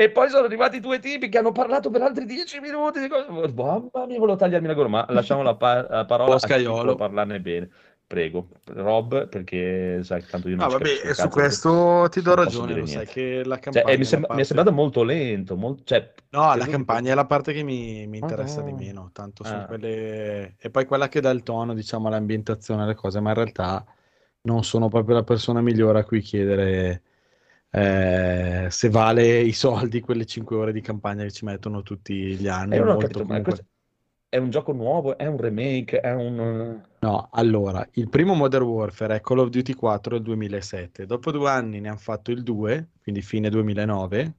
E 0.00 0.08
poi 0.10 0.30
sono 0.30 0.46
arrivati 0.46 0.80
due 0.80 0.98
tipi 0.98 1.28
che 1.28 1.36
hanno 1.36 1.52
parlato 1.52 1.90
per 1.90 2.00
altri 2.00 2.24
dieci 2.24 2.58
minuti. 2.58 3.00
Di 3.00 3.08
cose. 3.08 3.26
Mamma 3.28 4.06
mia, 4.06 4.18
volevo 4.18 4.34
tagliarmi 4.34 4.66
la 4.66 4.72
gola, 4.72 4.88
ma 4.88 5.06
lasciamo 5.10 5.42
la, 5.42 5.54
pa- 5.56 5.86
la 5.86 6.06
parola 6.06 6.36
a 6.36 6.94
parlarne 6.94 7.38
bene. 7.38 7.68
Prego, 8.06 8.48
Rob, 8.72 9.28
perché 9.28 10.02
sai, 10.02 10.24
tanto 10.24 10.48
io 10.48 10.56
non 10.56 10.64
No, 10.64 10.70
ci 10.72 10.78
vabbè, 10.78 11.10
e 11.10 11.14
su 11.14 11.28
questo 11.28 12.08
ti 12.10 12.22
do 12.22 12.34
ragione, 12.34 12.74
lo 12.74 12.86
sai 12.86 13.06
che 13.06 13.42
la 13.44 13.56
Cioè, 13.56 13.72
campagna 13.72 13.92
eh, 13.92 13.96
mi, 13.98 14.02
è 14.02 14.06
sem- 14.06 14.20
la 14.20 14.20
mi 14.20 14.24
è 14.24 14.28
parte- 14.28 14.44
sembrato 14.44 14.72
molto 14.72 15.02
lento, 15.02 15.56
mol- 15.56 15.80
cioè, 15.84 16.14
No, 16.30 16.54
la 16.56 16.66
campagna 16.66 17.12
è 17.12 17.14
la 17.14 17.26
parte 17.26 17.52
che 17.52 17.62
mi, 17.62 18.06
mi 18.08 18.18
interessa 18.18 18.62
di 18.62 18.70
Ah. 18.70 18.74
meno, 18.74 19.10
tanto 19.12 19.44
sono 19.44 19.60
Ah. 19.60 19.64
quelle... 19.66 20.54
E 20.58 20.70
poi 20.70 20.86
quella 20.86 21.08
che 21.08 21.20
dà 21.20 21.28
il 21.30 21.42
tono, 21.42 21.74
diciamo, 21.74 22.08
all'ambientazione, 22.08 22.82
alle 22.84 22.94
cose, 22.94 23.20
ma 23.20 23.28
in 23.28 23.34
realtà 23.36 23.84
non 24.42 24.64
sono 24.64 24.88
proprio 24.88 25.16
la 25.16 25.24
persona 25.24 25.60
migliore 25.60 25.98
a 26.00 26.04
cui 26.04 26.20
chiedere 26.20 27.02
eh, 27.70 28.66
se 28.70 28.88
vale 28.90 29.40
i 29.40 29.52
soldi 29.52 30.00
quelle 30.00 30.26
5 30.26 30.56
ore 30.56 30.72
di 30.72 30.80
campagna 30.80 31.22
che 31.24 31.30
ci 31.32 31.44
mettono 31.44 31.82
tutti 31.82 32.36
gli 32.36 32.48
anni. 32.48 32.76
Eh, 32.78 32.96
capito, 32.96 33.22
comunque- 33.22 33.66
è 34.28 34.36
un 34.38 34.50
gioco 34.50 34.72
nuovo, 34.72 35.18
è 35.18 35.26
un 35.26 35.36
remake, 35.38 36.00
è 36.00 36.12
un... 36.14 36.82
No, 37.02 37.30
allora, 37.32 37.86
il 37.92 38.10
primo 38.10 38.34
Modern 38.34 38.64
Warfare 38.64 39.16
è 39.16 39.20
Call 39.22 39.38
of 39.38 39.48
Duty 39.48 39.72
4 39.72 40.16
del 40.16 40.22
2007, 40.22 41.06
dopo 41.06 41.30
due 41.30 41.48
anni 41.48 41.80
ne 41.80 41.88
hanno 41.88 41.96
fatto 41.96 42.30
il 42.30 42.42
2, 42.42 42.90
quindi 43.00 43.22
fine 43.22 43.48
2009, 43.48 44.34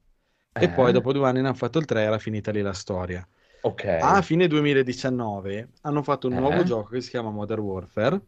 e 0.55 0.69
Eh? 0.69 0.71
poi 0.71 0.91
dopo 0.91 1.11
due 1.11 1.27
anni 1.27 1.41
ne 1.41 1.47
hanno 1.47 1.55
fatto 1.57 1.79
il 1.79 1.85
3, 1.85 2.01
era 2.03 2.19
finita 2.19 2.51
lì 2.51 2.61
la 2.61 2.73
storia. 2.73 3.27
Ok. 3.63 3.85
A 4.03 4.21
fine 4.21 4.45
2019 4.47 5.71
hanno 5.81 6.03
fatto 6.03 6.27
un 6.27 6.35
Eh? 6.35 6.35
nuovo 6.35 6.61
gioco 6.63 6.89
che 6.89 7.01
si 7.01 7.09
chiama 7.09 7.31
Modern 7.31 7.61
Warfare 7.61 8.21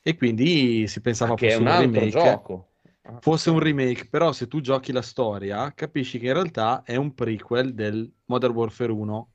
e 0.00 0.16
quindi 0.16 0.88
si 0.88 1.00
pensava 1.02 1.32
Ah, 1.32 1.34
che 1.34 1.52
fosse 1.52 1.62
un 1.62 1.66
un 1.66 1.68
altro 1.68 2.06
remake, 2.08 2.08
gioco. 2.08 2.70
Ah, 3.08 3.18
fosse 3.20 3.50
un 3.50 3.58
remake, 3.60 4.06
però 4.08 4.32
se 4.32 4.48
tu 4.48 4.60
giochi 4.60 4.92
la 4.92 5.02
storia 5.02 5.72
capisci 5.74 6.18
che 6.18 6.26
in 6.26 6.32
realtà 6.32 6.82
è 6.84 6.96
un 6.96 7.14
prequel 7.14 7.72
del 7.74 8.10
Modern 8.26 8.52
Warfare 8.54 8.90
1 8.92 9.30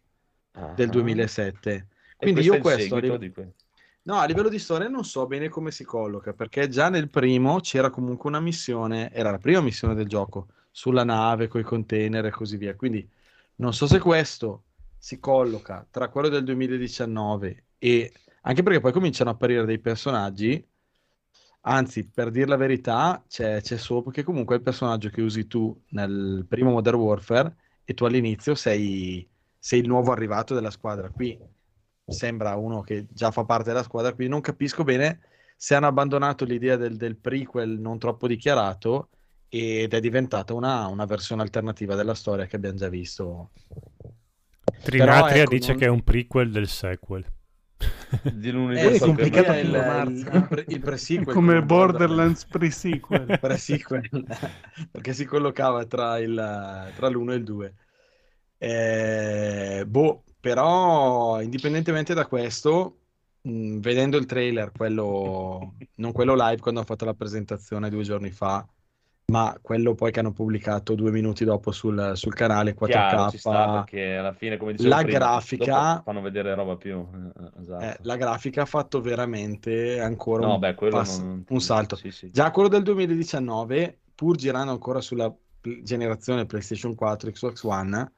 del 0.75 0.89
Ah. 0.89 0.91
2007. 0.91 1.71
E 1.73 1.85
Quindi 2.17 2.41
questo 2.41 2.53
io 2.55 2.61
questo 2.61 2.95
a 2.95 2.99
seguito 3.01 3.31
que- 3.33 3.53
No, 4.03 4.15
a 4.15 4.25
livello 4.25 4.49
di 4.49 4.57
storia 4.59 4.87
non 4.89 5.05
so 5.05 5.27
bene 5.27 5.47
come 5.47 5.71
si 5.71 5.83
colloca, 5.83 6.33
perché 6.33 6.67
già 6.67 6.89
nel 6.89 7.09
primo 7.09 7.59
c'era 7.59 7.89
comunque 7.89 8.29
una 8.29 8.39
missione, 8.39 9.11
era 9.11 9.29
la 9.31 9.37
prima 9.37 9.61
missione 9.61 9.93
del 9.93 10.07
gioco, 10.07 10.47
sulla 10.71 11.03
nave, 11.03 11.47
con 11.47 11.61
i 11.61 11.63
container 11.63 12.25
e 12.25 12.31
così 12.31 12.57
via. 12.57 12.75
Quindi 12.75 13.07
non 13.57 13.73
so 13.73 13.85
se 13.87 13.99
questo 13.99 14.63
si 14.97 15.19
colloca 15.19 15.85
tra 15.89 16.09
quello 16.09 16.29
del 16.29 16.43
2019 16.43 17.63
e... 17.77 18.11
Anche 18.43 18.63
perché 18.63 18.79
poi 18.79 18.91
cominciano 18.91 19.29
a 19.29 19.33
apparire 19.33 19.65
dei 19.65 19.77
personaggi, 19.77 20.67
anzi, 21.61 22.07
per 22.07 22.31
dire 22.31 22.47
la 22.47 22.55
verità, 22.55 23.23
c'è, 23.27 23.61
c'è 23.61 23.77
Soap 23.77 24.11
che 24.11 24.23
comunque 24.23 24.55
è 24.55 24.57
il 24.57 24.63
personaggio 24.63 25.09
che 25.09 25.21
usi 25.21 25.47
tu 25.47 25.79
nel 25.89 26.45
primo 26.47 26.71
Modern 26.71 26.97
Warfare 26.97 27.55
e 27.83 27.93
tu 27.93 28.05
all'inizio 28.05 28.55
sei, 28.55 29.27
sei 29.57 29.79
il 29.79 29.87
nuovo 29.87 30.11
arrivato 30.11 30.53
della 30.53 30.71
squadra. 30.71 31.09
Qui 31.09 31.37
sembra 32.05 32.55
uno 32.55 32.81
che 32.81 33.07
già 33.09 33.31
fa 33.31 33.43
parte 33.45 33.69
della 33.69 33.83
squadra, 33.83 34.13
quindi 34.13 34.33
non 34.33 34.41
capisco 34.41 34.83
bene 34.83 35.21
se 35.55 35.75
hanno 35.75 35.87
abbandonato 35.87 36.43
l'idea 36.43 36.75
del, 36.75 36.97
del 36.97 37.17
prequel 37.17 37.79
non 37.79 37.99
troppo 37.99 38.27
dichiarato 38.27 39.09
ed 39.47 39.93
è 39.93 39.99
diventata 39.99 40.53
una, 40.53 40.87
una 40.87 41.05
versione 41.05 41.41
alternativa 41.41 41.93
della 41.93 42.15
storia 42.15 42.45
che 42.47 42.55
abbiamo 42.55 42.77
già 42.77 42.89
visto. 42.89 43.51
Trinatria 44.83 45.43
ecco, 45.43 45.53
dice 45.53 45.71
non- 45.71 45.79
che 45.79 45.85
è 45.85 45.89
un 45.89 46.03
prequel 46.03 46.51
del 46.51 46.67
sequel. 46.67 47.25
Di 48.29 48.49
Eh, 48.73 48.97
l'universo 48.97 49.05
è 49.05 49.13
complicato 49.13 49.53
il, 49.53 49.69
il, 49.69 49.69
Marzo. 49.83 50.29
il, 50.29 50.45
pre- 50.47 50.65
il 50.67 50.81
pre-sequel 50.81 51.39
Come 51.39 51.61
come 51.61 51.61
Borderlands 51.61 52.45
pre-sequel. 52.45 53.35
pre-sequel 53.39 54.09
perché 54.91 55.13
si 55.13 55.25
collocava 55.25 55.85
tra, 55.85 56.17
il, 56.19 56.91
tra 56.95 57.09
l'1 57.09 57.31
e 57.31 57.35
il 57.35 57.43
2 57.43 57.75
Eh, 58.57 59.83
boh 59.87 60.23
però 60.39 61.41
indipendentemente 61.41 62.13
da 62.13 62.27
questo 62.27 62.99
mh, 63.41 63.79
vedendo 63.79 64.17
il 64.17 64.25
trailer 64.25 64.71
quello 64.71 65.75
non 65.95 66.11
quello 66.11 66.35
live 66.35 66.61
quando 66.61 66.79
hanno 66.81 66.89
fatto 66.89 67.05
la 67.05 67.13
presentazione 67.15 67.89
due 67.89 68.03
giorni 68.03 68.31
fa 68.31 68.67
ma 69.31 69.57
quello 69.61 69.95
poi 69.95 70.11
che 70.11 70.19
hanno 70.19 70.33
pubblicato 70.33 70.93
due 70.93 71.09
minuti 71.11 71.45
dopo 71.45 71.71
sul, 71.71 72.11
sul 72.15 72.33
canale 72.33 72.73
4K 72.73 72.87
Chiaro, 72.89 73.29
ci 73.29 73.37
sta 73.37 73.71
perché 73.71 74.15
alla 74.15 74.33
fine, 74.33 74.57
come 74.57 74.73
dicevo 74.73 74.89
La 74.89 75.01
prima, 75.01 75.17
grafica- 75.17 76.01
fanno 76.03 76.21
vedere 76.21 76.53
roba 76.53 76.75
più. 76.75 76.97
eh, 76.97 77.61
esatto. 77.61 77.83
eh, 77.83 77.97
la 78.01 78.15
grafica 78.17 78.61
ha 78.63 78.65
fatto 78.65 78.99
veramente 79.01 79.99
ancora 79.99 80.45
No, 80.45 80.53
un, 80.55 80.59
beh, 80.59 80.73
pass- 80.73 81.19
non- 81.19 81.45
un 81.47 81.61
salto 81.61 81.95
Sì, 81.95 82.11
sì. 82.11 82.29
Già 82.29 82.51
quello 82.51 82.67
del 82.67 82.83
2019, 82.83 83.99
pur 84.13 84.35
girando 84.35 84.71
ancora 84.71 84.99
sulla 85.01 85.33
generazione 85.81 86.45
PlayStation 86.45 86.93
4, 86.95 87.31
Xbox 87.31 87.63
One, 87.63 88.11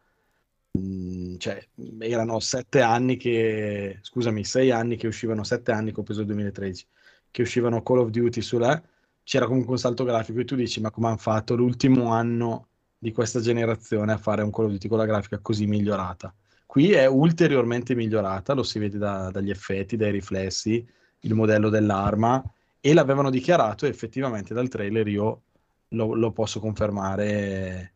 mh, 0.72 1.36
cioè 1.38 1.68
erano 2.00 2.40
sette 2.40 2.82
anni 2.82 3.18
che, 3.18 4.00
scusami, 4.02 4.44
sei 4.44 4.72
anni 4.72 4.96
che 4.96 5.08
uscivano, 5.08 5.44
sette 5.44 5.72
anni 5.72 5.92
che 5.92 6.00
ho 6.00 6.04
preso 6.04 6.22
il 6.22 6.28
2013, 6.28 6.88
che 7.30 7.42
uscivano 7.44 7.84
Call 7.84 8.00
of 8.00 8.10
Duty 8.10 8.42
sulla, 8.42 8.82
c'era 9.24 9.46
comunque 9.48 9.74
un 9.74 9.80
salto 9.80 10.04
grafico 10.04 10.40
e 10.40 10.46
tu 10.46 10.56
dici, 10.56 10.82
ma 10.82 10.92
come 10.92 11.08
hanno 11.08 11.18
fatto 11.18 11.56
l'ultimo 11.56 12.12
anno 12.12 12.68
di 12.98 13.12
questa 13.12 13.40
generazione 13.40 14.12
a 14.14 14.18
fare 14.18 14.42
un 14.44 14.52
Call 14.52 14.66
of 14.66 14.72
Duty 14.72 14.88
con 14.88 14.98
la 14.98 15.06
grafica 15.06 15.40
così 15.40 15.66
migliorata? 15.66 16.34
Qui 16.66 16.92
è 16.92 17.06
ulteriormente 17.06 17.96
migliorata, 17.96 18.54
lo 18.54 18.64
si 18.64 18.80
vede 18.80 18.98
da- 18.98 19.30
dagli 19.32 19.50
effetti, 19.50 19.96
dai 19.96 20.12
riflessi, 20.12 20.86
il 21.22 21.34
modello 21.36 21.70
dell'arma 21.70 22.44
e 22.80 22.94
l'avevano 22.94 23.30
dichiarato 23.30 23.86
e 23.86 23.90
effettivamente 23.90 24.54
dal 24.54 24.68
trailer 24.70 25.08
io 25.08 25.42
lo, 25.90 26.14
lo 26.16 26.32
posso 26.32 26.60
confermare. 26.60 27.94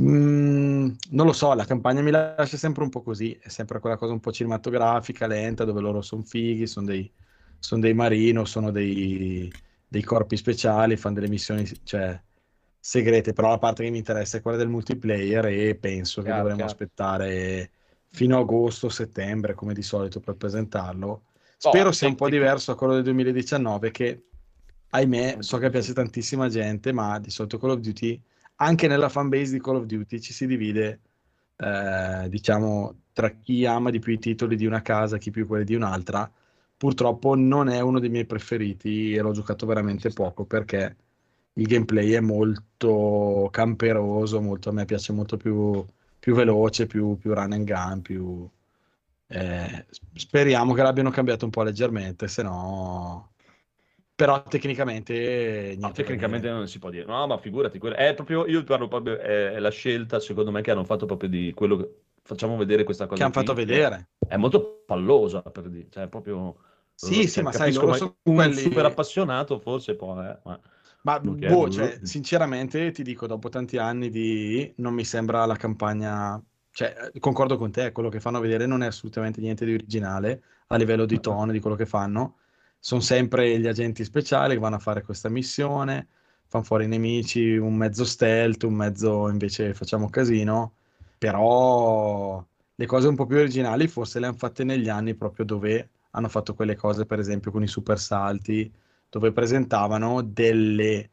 Mm, 0.00 0.90
non 1.10 1.26
lo 1.26 1.32
so, 1.32 1.52
la 1.54 1.64
campagna 1.64 2.00
mi 2.00 2.10
lascia 2.10 2.56
sempre 2.56 2.84
un 2.84 2.90
po' 2.90 3.02
così, 3.02 3.36
è 3.42 3.48
sempre 3.48 3.80
quella 3.80 3.96
cosa 3.96 4.12
un 4.12 4.20
po' 4.20 4.30
cinematografica, 4.32 5.26
lenta, 5.26 5.64
dove 5.64 5.80
loro 5.80 6.00
sono 6.00 6.22
fighi, 6.22 6.66
sono 6.66 6.86
dei, 6.86 7.12
son 7.58 7.80
dei 7.80 7.92
marino, 7.94 8.44
sono 8.44 8.70
dei, 8.70 9.50
dei 9.90 10.04
corpi 10.04 10.36
speciali, 10.36 10.96
fanno 10.96 11.16
delle 11.16 11.28
missioni, 11.28 11.68
cioè, 11.82 12.18
segrete, 12.78 13.32
però 13.32 13.48
la 13.48 13.58
parte 13.58 13.82
che 13.82 13.90
mi 13.90 13.98
interessa 13.98 14.38
è 14.38 14.40
quella 14.40 14.56
del 14.56 14.68
multiplayer 14.68 15.46
e 15.46 15.74
penso 15.74 16.22
che 16.22 16.28
dovremmo 16.28 16.54
chiaro. 16.54 16.70
aspettare 16.70 17.70
fino 18.06 18.36
a 18.36 18.40
agosto, 18.40 18.88
settembre, 18.88 19.54
come 19.54 19.74
di 19.74 19.82
solito, 19.82 20.20
per 20.20 20.36
presentarlo. 20.36 21.24
Spero 21.56 21.90
sia 21.90 22.06
un 22.06 22.14
po' 22.14 22.28
diverso 22.28 22.70
da 22.70 22.78
quello 22.78 22.94
del 22.94 23.02
2019 23.02 23.90
che, 23.90 24.26
ahimè, 24.90 25.38
so 25.40 25.58
che 25.58 25.70
piace 25.70 25.92
tantissima 25.92 26.48
gente, 26.48 26.92
ma 26.92 27.18
di 27.18 27.30
solito 27.30 27.58
Call 27.58 27.70
of 27.70 27.80
Duty, 27.80 28.22
anche 28.56 28.86
nella 28.86 29.08
fanbase 29.08 29.50
di 29.50 29.60
Call 29.60 29.76
of 29.76 29.86
Duty 29.86 30.20
ci 30.20 30.32
si 30.32 30.46
divide, 30.46 31.00
eh, 31.56 32.28
diciamo, 32.28 32.94
tra 33.12 33.30
chi 33.30 33.66
ama 33.66 33.90
di 33.90 33.98
più 33.98 34.12
i 34.12 34.20
titoli 34.20 34.54
di 34.54 34.66
una 34.66 34.82
casa, 34.82 35.18
chi 35.18 35.32
più 35.32 35.48
quelli 35.48 35.64
di 35.64 35.74
un'altra. 35.74 36.30
Purtroppo 36.80 37.34
non 37.34 37.68
è 37.68 37.80
uno 37.80 38.00
dei 38.00 38.08
miei 38.08 38.24
preferiti 38.24 39.12
e 39.12 39.20
l'ho 39.20 39.32
giocato 39.32 39.66
veramente 39.66 40.08
poco 40.14 40.46
perché 40.46 40.96
il 41.52 41.66
gameplay 41.66 42.12
è 42.12 42.20
molto 42.20 43.48
camperoso, 43.50 44.40
molto, 44.40 44.70
a 44.70 44.72
me 44.72 44.86
piace 44.86 45.12
molto 45.12 45.36
più, 45.36 45.84
più 46.18 46.34
veloce, 46.34 46.86
più, 46.86 47.18
più 47.18 47.34
run 47.34 47.52
and 47.52 47.66
gun, 47.66 48.00
più... 48.00 48.48
eh, 49.26 49.86
speriamo 50.14 50.72
che 50.72 50.80
l'abbiano 50.82 51.10
cambiato 51.10 51.44
un 51.44 51.50
po' 51.50 51.62
leggermente, 51.64 52.28
se 52.28 52.42
no... 52.42 53.32
Però 54.14 54.42
tecnicamente 54.44 55.76
No, 55.78 55.92
tecnicamente 55.92 56.48
non 56.48 56.66
si 56.66 56.78
può 56.78 56.88
dire, 56.88 57.04
no, 57.04 57.26
ma 57.26 57.36
figurati, 57.36 57.78
quello- 57.78 57.96
è 57.96 58.14
proprio, 58.14 58.46
io 58.46 58.64
parlo 58.64 58.88
proprio, 58.88 59.18
è, 59.18 59.50
è 59.52 59.58
la 59.58 59.70
scelta, 59.70 60.18
secondo 60.18 60.50
me, 60.50 60.62
che 60.62 60.70
hanno 60.70 60.84
fatto 60.84 61.04
proprio 61.04 61.28
di 61.28 61.52
quello 61.54 61.76
che 61.76 61.90
facciamo 62.22 62.56
vedere 62.56 62.84
questa 62.84 63.04
cosa 63.04 63.16
che 63.16 63.22
hanno 63.22 63.32
fatto 63.34 63.52
vedere. 63.52 64.12
È 64.26 64.36
molto 64.36 64.82
pallosa, 64.86 65.42
per 65.42 65.68
dire, 65.68 65.88
cioè 65.90 66.08
proprio... 66.08 66.56
Sì, 67.02 67.26
sì, 67.26 67.40
ma 67.42 67.50
sai, 67.52 67.72
loro 67.72 67.94
sono 67.94 68.16
un 68.24 68.34
quelli- 68.34 68.60
super 68.60 68.84
appassionato 68.84 69.58
forse 69.58 69.94
può, 69.94 70.20
eh, 70.22 70.38
ma 70.44 70.60
Ma 71.02 71.18
boh, 71.18 71.70
cioè, 71.70 71.98
sinceramente 72.02 72.90
ti 72.90 73.02
dico, 73.02 73.26
dopo 73.26 73.48
tanti 73.48 73.78
anni 73.78 74.10
di... 74.10 74.72
non 74.76 74.92
mi 74.92 75.04
sembra 75.04 75.46
la 75.46 75.56
campagna... 75.56 76.42
Cioè, 76.72 77.10
concordo 77.18 77.56
con 77.56 77.70
te, 77.70 77.90
quello 77.90 78.10
che 78.10 78.20
fanno 78.20 78.38
vedere 78.38 78.66
non 78.66 78.82
è 78.82 78.86
assolutamente 78.86 79.40
niente 79.40 79.64
di 79.64 79.72
originale 79.74 80.42
a 80.68 80.76
livello 80.76 81.06
di 81.06 81.18
tono, 81.20 81.52
di 81.52 81.58
quello 81.60 81.74
che 81.74 81.86
fanno. 81.86 82.36
Sono 82.78 83.00
sempre 83.00 83.58
gli 83.58 83.66
agenti 83.66 84.04
speciali 84.04 84.54
che 84.54 84.60
vanno 84.60 84.76
a 84.76 84.78
fare 84.78 85.02
questa 85.02 85.28
missione, 85.28 86.06
fanno 86.46 86.64
fuori 86.64 86.84
i 86.84 86.88
nemici, 86.88 87.56
un 87.56 87.74
mezzo 87.74 88.04
stealth, 88.04 88.62
un 88.64 88.74
mezzo 88.74 89.28
invece 89.28 89.74
facciamo 89.74 90.08
casino, 90.10 90.74
però 91.18 92.44
le 92.74 92.86
cose 92.86 93.08
un 93.08 93.16
po' 93.16 93.26
più 93.26 93.36
originali 93.36 93.88
forse 93.88 94.20
le 94.20 94.26
hanno 94.26 94.36
fatte 94.36 94.64
negli 94.64 94.88
anni 94.88 95.14
proprio 95.14 95.44
dove 95.44 95.90
hanno 96.10 96.28
fatto 96.28 96.54
quelle 96.54 96.74
cose, 96.76 97.06
per 97.06 97.18
esempio 97.18 97.50
con 97.50 97.62
i 97.62 97.66
super 97.68 97.98
salti, 97.98 98.72
dove 99.08 99.32
presentavano 99.32 100.22
delle, 100.22 101.10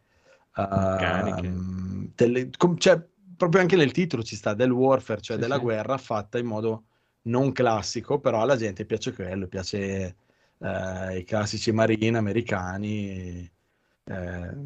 ehm, 0.55 2.11
delle 2.15 2.49
com- 2.57 2.77
cioè, 2.77 3.01
proprio 3.35 3.61
anche 3.61 3.75
nel 3.75 3.91
titolo 3.91 4.23
ci 4.23 4.35
sta 4.35 4.53
del 4.53 4.71
warfare, 4.71 5.21
cioè 5.21 5.37
Sì, 5.37 5.41
della 5.43 5.57
sì. 5.57 5.61
guerra 5.61 5.97
fatta 5.97 6.37
in 6.39 6.45
modo 6.47 6.85
non 7.23 7.51
classico, 7.51 8.19
però 8.19 8.41
alla 8.41 8.55
gente 8.55 8.85
piace 8.85 9.13
quello, 9.13 9.47
piace 9.47 10.15
eh, 10.59 11.17
i 11.19 11.23
classici 11.23 11.71
marine 11.71 12.17
americani, 12.17 13.51
eh, 14.05 14.57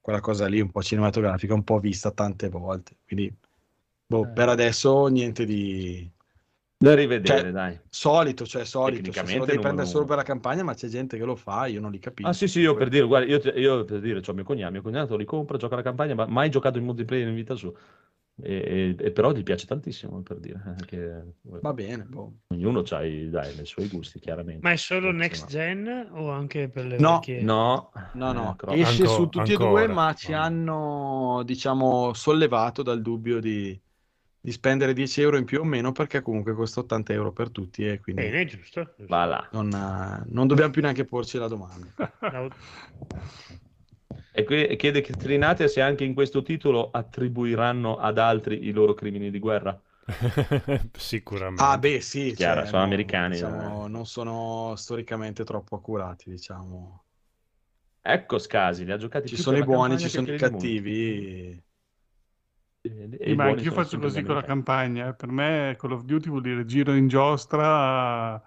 quella 0.00 0.20
cosa 0.20 0.46
lì 0.46 0.60
un 0.60 0.70
po' 0.70 0.82
cinematografica, 0.82 1.54
un 1.54 1.64
po' 1.64 1.78
vista 1.78 2.10
tante 2.10 2.48
volte, 2.48 2.96
quindi 3.06 3.34
Boh, 4.06 4.26
Eh. 4.26 4.32
per 4.32 4.48
adesso 4.48 5.06
niente 5.06 5.44
di 5.44 6.10
Da 6.82 6.94
rivedere, 6.94 7.50
Cioè, 7.50 7.52
dai. 7.52 7.78
solito, 7.88 8.46
cioè 8.46 8.64
solito. 8.64 9.12
Se 9.12 9.20
Tecnicamente 9.20 9.38
lo 9.38 9.44
devi 9.44 9.58
prendere 9.60 9.86
solo 9.86 10.04
per 10.06 10.16
la 10.16 10.22
campagna, 10.22 10.62
ma 10.62 10.74
c'è 10.74 10.88
gente 10.88 11.16
che 11.18 11.24
lo 11.24 11.36
fa, 11.36 11.66
io 11.66 11.80
non 11.80 11.90
li 11.90 11.98
capisco. 11.98 12.28
Ah 12.28 12.32
sì 12.34 12.48
sì, 12.48 12.60
io 12.60 12.74
per 12.74 12.88
dire, 12.88 13.06
guarda, 13.06 13.26
io, 13.26 13.38
io 13.54 13.84
per 13.84 14.00
dire, 14.00 14.20
c'ho 14.20 14.34
mio 14.34 14.44
cognato, 14.44 14.72
mio 14.72 14.82
cognato 14.82 15.16
li 15.16 15.24
compra, 15.24 15.56
gioca 15.56 15.76
la 15.76 15.82
campagna, 15.82 16.14
ma 16.14 16.26
mai 16.26 16.50
giocato 16.50 16.78
in 16.78 16.84
multiplayer 16.84 17.28
in 17.28 17.34
vita 17.34 17.54
sua. 17.54 17.72
E, 18.42 18.94
e- 18.98 19.06
e 19.06 19.12
però 19.12 19.32
gli 19.32 19.42
piace 19.42 19.66
tantissimo, 19.66 20.22
per 20.22 20.38
dire, 20.38 20.76
eh, 20.80 20.84
che 20.84 21.22
Va 21.60 21.72
bene, 21.72 22.04
boh. 22.04 22.32
ognuno 22.48 22.82
ha 22.90 23.04
i, 23.04 23.28
dai, 23.30 23.58
i 23.60 23.64
suoi 23.66 23.88
gusti, 23.88 24.18
chiaramente. 24.18 24.62
Ma 24.62 24.72
è 24.72 24.76
solo 24.76 25.10
next 25.10 25.46
gen 25.48 25.86
o 26.12 26.30
anche 26.30 26.68
per 26.68 26.84
le 26.86 26.98
No, 26.98 27.14
vecchie? 27.14 27.42
No, 27.42 27.90
No, 28.12 28.32
no, 28.32 28.56
eh, 28.68 28.80
esce 28.80 29.04
Anco- 29.04 29.14
su 29.14 29.28
tutti 29.28 29.52
ancora, 29.52 29.82
e 29.82 29.86
due, 29.86 29.88
ma 29.88 30.12
ci 30.14 30.32
no. 30.32 30.38
hanno, 30.38 31.42
diciamo, 31.44 32.12
sollevato 32.12 32.82
dal 32.82 33.00
dubbio 33.00 33.40
di, 33.40 33.80
di 34.42 34.52
spendere 34.52 34.92
10 34.94 35.20
euro 35.20 35.36
in 35.36 35.44
più 35.44 35.60
o 35.60 35.64
meno 35.64 35.92
perché 35.92 36.22
comunque 36.22 36.54
costa 36.54 36.80
80 36.80 37.12
euro 37.12 37.32
per 37.32 37.50
tutti 37.50 37.86
e 37.86 38.00
quindi 38.00 38.22
Bene, 38.22 38.44
giusto. 38.46 38.82
giusto. 38.96 39.04
va 39.06 39.24
là. 39.26 39.48
non, 39.52 39.70
eh, 39.70 40.24
non 40.32 40.46
dobbiamo 40.46 40.70
più 40.70 40.80
neanche 40.80 41.04
porci 41.04 41.38
la 41.38 41.48
domanda. 41.48 41.86
No, 42.32 42.48
E 44.32 44.44
qui- 44.44 44.76
chiede 44.76 45.00
che 45.00 45.12
Trinate 45.12 45.68
se 45.68 45.80
anche 45.80 46.04
in 46.04 46.14
questo 46.14 46.42
titolo 46.42 46.90
attribuiranno 46.90 47.96
ad 47.98 48.18
altri 48.18 48.66
i 48.66 48.70
loro 48.70 48.94
crimini 48.94 49.30
di 49.30 49.38
guerra. 49.38 49.78
Sicuramente. 50.96 51.62
Ah, 51.62 51.78
beh, 51.78 52.00
sì, 52.00 52.32
Chiaro, 52.34 52.60
cioè, 52.60 52.68
sono 52.68 52.78
no, 52.78 52.86
americani, 52.86 53.34
diciamo, 53.34 53.86
eh. 53.86 53.88
non 53.88 54.06
sono 54.06 54.74
storicamente 54.76 55.44
troppo 55.44 55.76
accurati, 55.76 56.30
diciamo. 56.30 57.04
Ecco 58.02 58.38
Scasi, 58.38 58.84
li 58.84 58.92
ha 58.92 58.96
giocati 58.96 59.28
Ci 59.28 59.34
più 59.34 59.42
sono 59.42 59.58
i 59.58 59.64
buoni, 59.64 59.98
ci 59.98 60.08
sono 60.08 60.32
i 60.32 60.38
cattivi. 60.38 61.62
E- 62.82 63.10
e 63.20 63.30
Sì, 63.30 63.32
i 63.32 63.36
ma 63.36 63.44
anche 63.44 63.64
io 63.64 63.72
faccio 63.72 63.98
così 63.98 64.22
con 64.22 64.34
la 64.34 64.42
campagna. 64.42 65.08
eh. 65.08 65.14
Per 65.14 65.28
me 65.30 65.76
Call 65.78 65.92
of 65.92 66.02
Duty 66.04 66.28
vuol 66.30 66.40
dire 66.42 66.64
giro 66.64 66.94
in 66.94 67.06
giostra, 67.06 68.42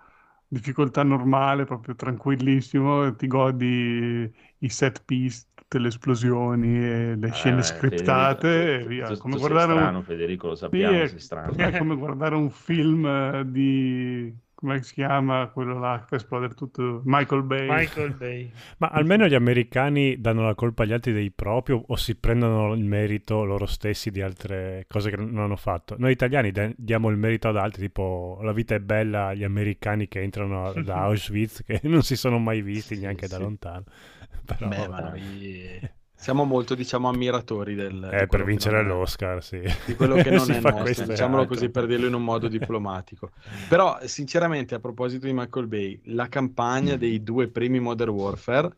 difficoltà 0.47 1.03
normale, 1.03 1.63
proprio 1.65 1.95
tranquillissimo, 1.95 3.15
ti 3.15 3.27
godi 3.27 4.33
i 4.59 4.69
set 4.69 5.03
piece, 5.05 5.45
tutte 5.53 5.77
le 5.79 5.87
esplosioni 5.89 6.75
e 6.83 7.15
le 7.15 7.31
Eh, 7.31 7.31
scene 7.31 7.61
Federico, 7.85 8.37
scriptate 8.41 8.47
tu- 8.77 8.81
e 8.81 8.85
via. 8.85 9.15
tu- 9.17 9.17
Come 9.17 9.37
tu 9.39 9.39
guardare 9.39 9.73
un- 9.73 9.89
strano, 9.89 10.01
Federico, 10.03 10.47
lo 10.47 10.55
Sì, 10.69 10.81
sappiamo, 10.85 10.91
è, 10.91 11.03
sei 11.05 11.19
strano. 11.19 11.65
è 11.69 11.73
come 11.73 11.95
guardare 11.95 12.35
un 12.35 12.49
film 12.49 13.05
eh, 13.05 13.43
di... 13.51 14.35
come 14.63 14.81
si 14.81 14.93
chiama 14.93 15.49
quello 15.49 15.77
là 15.77 15.99
che 15.99 16.05
fa 16.07 16.15
esplodere 16.15 16.53
tutto? 16.53 17.01
Michael 17.03 17.43
Bay. 17.43 17.67
Michael 17.67 18.13
Bay. 18.13 18.51
Ma 18.79 18.87
almeno 18.87 19.27
gli 19.27 19.33
americani 19.33 20.21
danno 20.21 20.43
la 20.43 20.55
colpa 20.55 20.83
agli 20.83 20.93
altri 20.93 21.11
dei 21.11 21.31
propri 21.31 21.73
o, 21.73 21.83
o 21.85 21.95
si 21.97 22.15
prendono 22.15 22.73
il 22.73 22.83
merito 22.85 23.43
loro 23.43 23.65
stessi 23.65 24.09
di 24.09 24.21
altre 24.21 24.85
cose 24.87 25.09
che 25.09 25.17
non 25.17 25.37
hanno 25.39 25.57
fatto. 25.57 25.95
Noi 25.99 26.13
italiani 26.13 26.51
da- 26.51 26.71
diamo 26.77 27.09
il 27.09 27.17
merito 27.17 27.49
ad 27.49 27.57
altri, 27.57 27.81
tipo 27.81 28.39
La 28.41 28.53
vita 28.53 28.73
è 28.73 28.79
bella 28.79 29.27
agli 29.27 29.43
americani 29.43 30.07
che 30.07 30.21
entrano 30.21 30.71
da 30.81 31.01
Auschwitz, 31.03 31.63
che 31.65 31.81
non 31.83 32.01
si 32.01 32.15
sono 32.15 32.39
mai 32.39 32.61
visti 32.61 32.95
Sì, 32.95 33.01
neanche 33.01 33.27
da 33.27 33.35
sì. 33.35 33.41
lontano. 33.41 33.83
Però, 34.45 34.67
Beh, 34.69 34.87
ma 34.87 34.99
noi 35.01 35.79
siamo 36.23 36.45
molto, 36.45 36.73
diciamo, 36.73 37.09
ammiratori 37.09 37.75
del, 37.75 38.07
di 38.15 38.21
eh, 38.21 38.27
quello 38.27 38.45
per 38.45 38.45
vincere 38.45 38.81
non 38.81 38.87
l'Oscar, 38.99 39.43
sì. 39.43 39.59
di 39.85 39.93
quello 39.93 40.15
che 40.15 40.29
non 40.31 40.49
è 40.51 40.61
nostro, 40.61 41.05
diciamolo 41.05 41.41
altro. 41.41 41.55
così 41.55 41.69
per 41.69 41.85
dirlo 41.85 42.07
in 42.07 42.13
un 42.13 42.23
modo 42.23 42.47
diplomatico. 42.47 43.31
Però, 43.67 43.99
sinceramente, 44.05 44.73
a 44.73 44.79
proposito 44.79 45.25
di 45.25 45.33
Michael 45.33 45.67
Bay, 45.67 45.99
la 46.05 46.29
campagna 46.29 46.95
dei 46.95 47.21
due 47.23 47.49
primi 47.49 47.81
Modern 47.81 48.11
Warfare, 48.11 48.77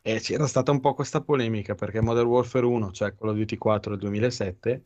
eh, 0.00 0.20
c'era 0.20 0.46
stata 0.46 0.70
un 0.70 0.78
po' 0.78 0.94
questa 0.94 1.20
polemica 1.22 1.74
perché 1.74 2.00
Modern 2.00 2.28
Warfare 2.28 2.64
1, 2.66 2.92
cioè 2.92 3.16
Call 3.16 3.30
of 3.30 3.36
Duty 3.36 3.56
4 3.56 3.90
del 3.90 3.98
2007, 3.98 4.84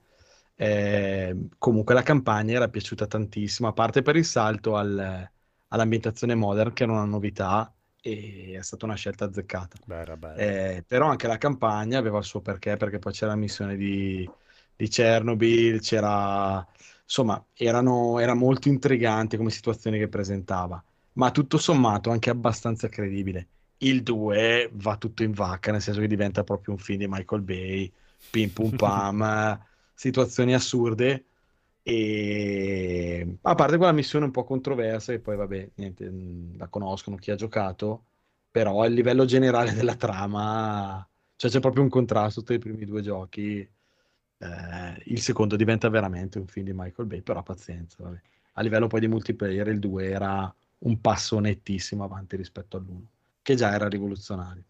eh, 0.55 1.37
comunque 1.59 1.93
la 1.93 2.03
campagna 2.03 2.55
era 2.55 2.69
piaciuta 2.69 3.07
tantissimo, 3.07 3.69
a 3.69 3.75
parte 3.75 4.01
per 4.01 4.17
il 4.17 4.25
salto 4.25 4.75
al- 4.75 5.31
all'ambientazione 5.69 6.35
modern, 6.35 6.73
che 6.73 6.85
era 6.85 6.93
una 6.93 7.05
novità 7.05 7.71
e 8.01 8.57
è 8.59 8.63
stata 8.63 8.85
una 8.87 8.95
scelta 8.95 9.27
azzeccata. 9.27 9.77
Beh, 9.85 10.01
era 10.01 10.17
bello. 10.17 10.41
Eh, 10.41 10.85
però 10.87 11.09
anche 11.09 11.27
la 11.27 11.39
campagna 11.39 11.99
aveva 11.99 12.19
il 12.19 12.25
suo 12.25 12.41
perché, 12.41 12.77
perché 12.77 12.99
poi 12.99 13.13
c'era 13.13 13.33
la 13.33 13.37
missione 13.37 13.77
di, 13.77 14.29
di 14.77 14.89
Chernobyl, 14.89 15.81
c'era, 15.81 16.67
insomma, 17.03 17.43
erano, 17.55 18.19
era 18.19 18.35
molto 18.35 18.69
intrigante 18.69 19.37
come 19.37 19.51
situazione 19.51 19.99
che 19.99 20.09
presentava, 20.09 20.83
ma 21.15 21.31
tutto 21.31 21.59
sommato 21.59 22.11
anche 22.11 22.31
abbastanza 22.31 22.89
credibile. 22.89 23.49
Il 23.79 24.03
2 24.03 24.71
va 24.75 24.97
tutto 24.97 25.23
in 25.23 25.33
vacca, 25.33 25.73
nel 25.73 25.81
senso 25.81 26.01
che 26.01 26.07
diventa 26.07 26.45
proprio 26.45 26.75
un 26.75 26.81
film 26.81 26.99
di 26.99 27.09
Michael 27.09 27.43
Bay, 27.43 27.93
pim 28.31 28.51
pum 28.51 28.77
pam, 28.77 29.23
eh, 29.23 29.67
situazioni 29.95 30.55
assurde. 30.55 31.25
E 31.83 33.39
a 33.43 33.55
parte 33.55 33.77
quella 33.77 33.93
missione 33.93 34.27
un 34.27 34.31
po' 34.31 34.45
controversa, 34.45 35.13
e 35.13 35.21
poi 35.21 35.37
vabbè, 35.37 35.71
niente, 35.77 36.09
mh, 36.11 36.57
la 36.59 36.69
conoscono 36.69 37.17
chi 37.17 37.31
ha 37.31 37.35
giocato, 37.37 38.05
però 38.51 38.83
a 38.83 38.87
livello 38.87 39.25
generale 39.25 39.73
della 39.75 39.97
trama, 39.97 41.07
cioè 41.37 41.51
c'è 41.51 41.61
proprio 41.61 41.83
un 41.83 41.89
contrasto 41.89 42.43
tra 42.43 42.55
i 42.55 42.59
primi 42.59 42.85
due 42.85 43.03
giochi. 43.03 43.69
Eh, 44.39 45.03
il 45.07 45.21
secondo 45.21 45.57
diventa 45.57 45.89
veramente 45.89 46.39
un 46.39 46.47
film 46.47 46.67
di 46.67 46.73
Michael 46.75 47.09
Bay, 47.09 47.23
però 47.23 47.43
pazienza, 47.43 48.03
vabbè. 48.03 48.21
A 48.55 48.63
livello 48.63 48.87
poi 48.87 49.01
di 49.01 49.09
multiplayer, 49.09 49.69
il 49.69 49.79
2 49.79 50.09
era 50.11 50.53
un 50.79 51.01
passo 51.01 51.39
nettissimo 51.39 52.05
avanti 52.05 52.37
rispetto 52.37 52.77
all'1, 52.77 53.07
che 53.43 53.55
già 53.55 53.73
era 53.73 53.89
rivoluzionario. 53.89 54.65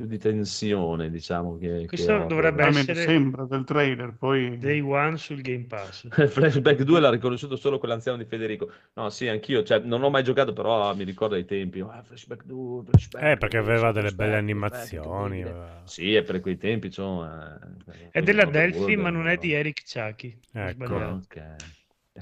Più 0.00 0.08
di 0.08 0.16
tensione, 0.16 1.10
diciamo, 1.10 1.58
che, 1.58 1.66
che 1.68 1.86
Questo 1.88 2.12
horror. 2.12 2.28
dovrebbe 2.28 2.64
essere 2.64 3.02
sembra 3.02 3.44
del 3.44 3.64
trailer, 3.64 4.14
poi 4.16 4.56
Day 4.58 4.80
One 4.80 5.18
sul 5.18 5.42
Game 5.42 5.64
Pass. 5.66 6.08
Flashback 6.30 6.82
2 6.84 7.00
l'ha 7.00 7.10
riconosciuto 7.10 7.56
solo 7.56 7.78
quell'anziano 7.78 8.16
di 8.16 8.24
Federico. 8.24 8.70
No, 8.94 9.10
sì, 9.10 9.28
anch'io, 9.28 9.62
cioè, 9.62 9.80
non 9.80 10.02
ho 10.02 10.08
mai 10.08 10.22
giocato, 10.24 10.54
però 10.54 10.94
mi 10.94 11.04
ricordo 11.04 11.34
ai 11.34 11.44
tempi. 11.44 11.80
Ah, 11.80 12.02
Flashback 12.02 12.44
2, 12.44 12.82
Flashback, 12.84 13.32
Eh, 13.32 13.36
perché 13.36 13.56
aveva 13.58 13.92
delle 13.92 14.08
Flashback, 14.08 14.16
belle 14.16 14.36
Flashback, 14.36 14.36
animazioni. 14.36 15.42
aveva- 15.42 15.82
Sì, 15.84 16.14
e 16.14 16.22
per 16.22 16.40
quei 16.40 16.56
tempi, 16.56 16.86
insomma... 16.86 17.58
eh, 17.88 18.08
È 18.10 18.22
della 18.22 18.46
Delphi, 18.46 18.96
ma 18.96 19.10
non 19.10 19.28
è 19.28 19.36
di 19.36 19.52
Eric 19.52 19.82
Chucky. 19.84 20.38
Ho 20.54 20.60
Ecco. 20.60 20.96
Ok. 20.96 21.36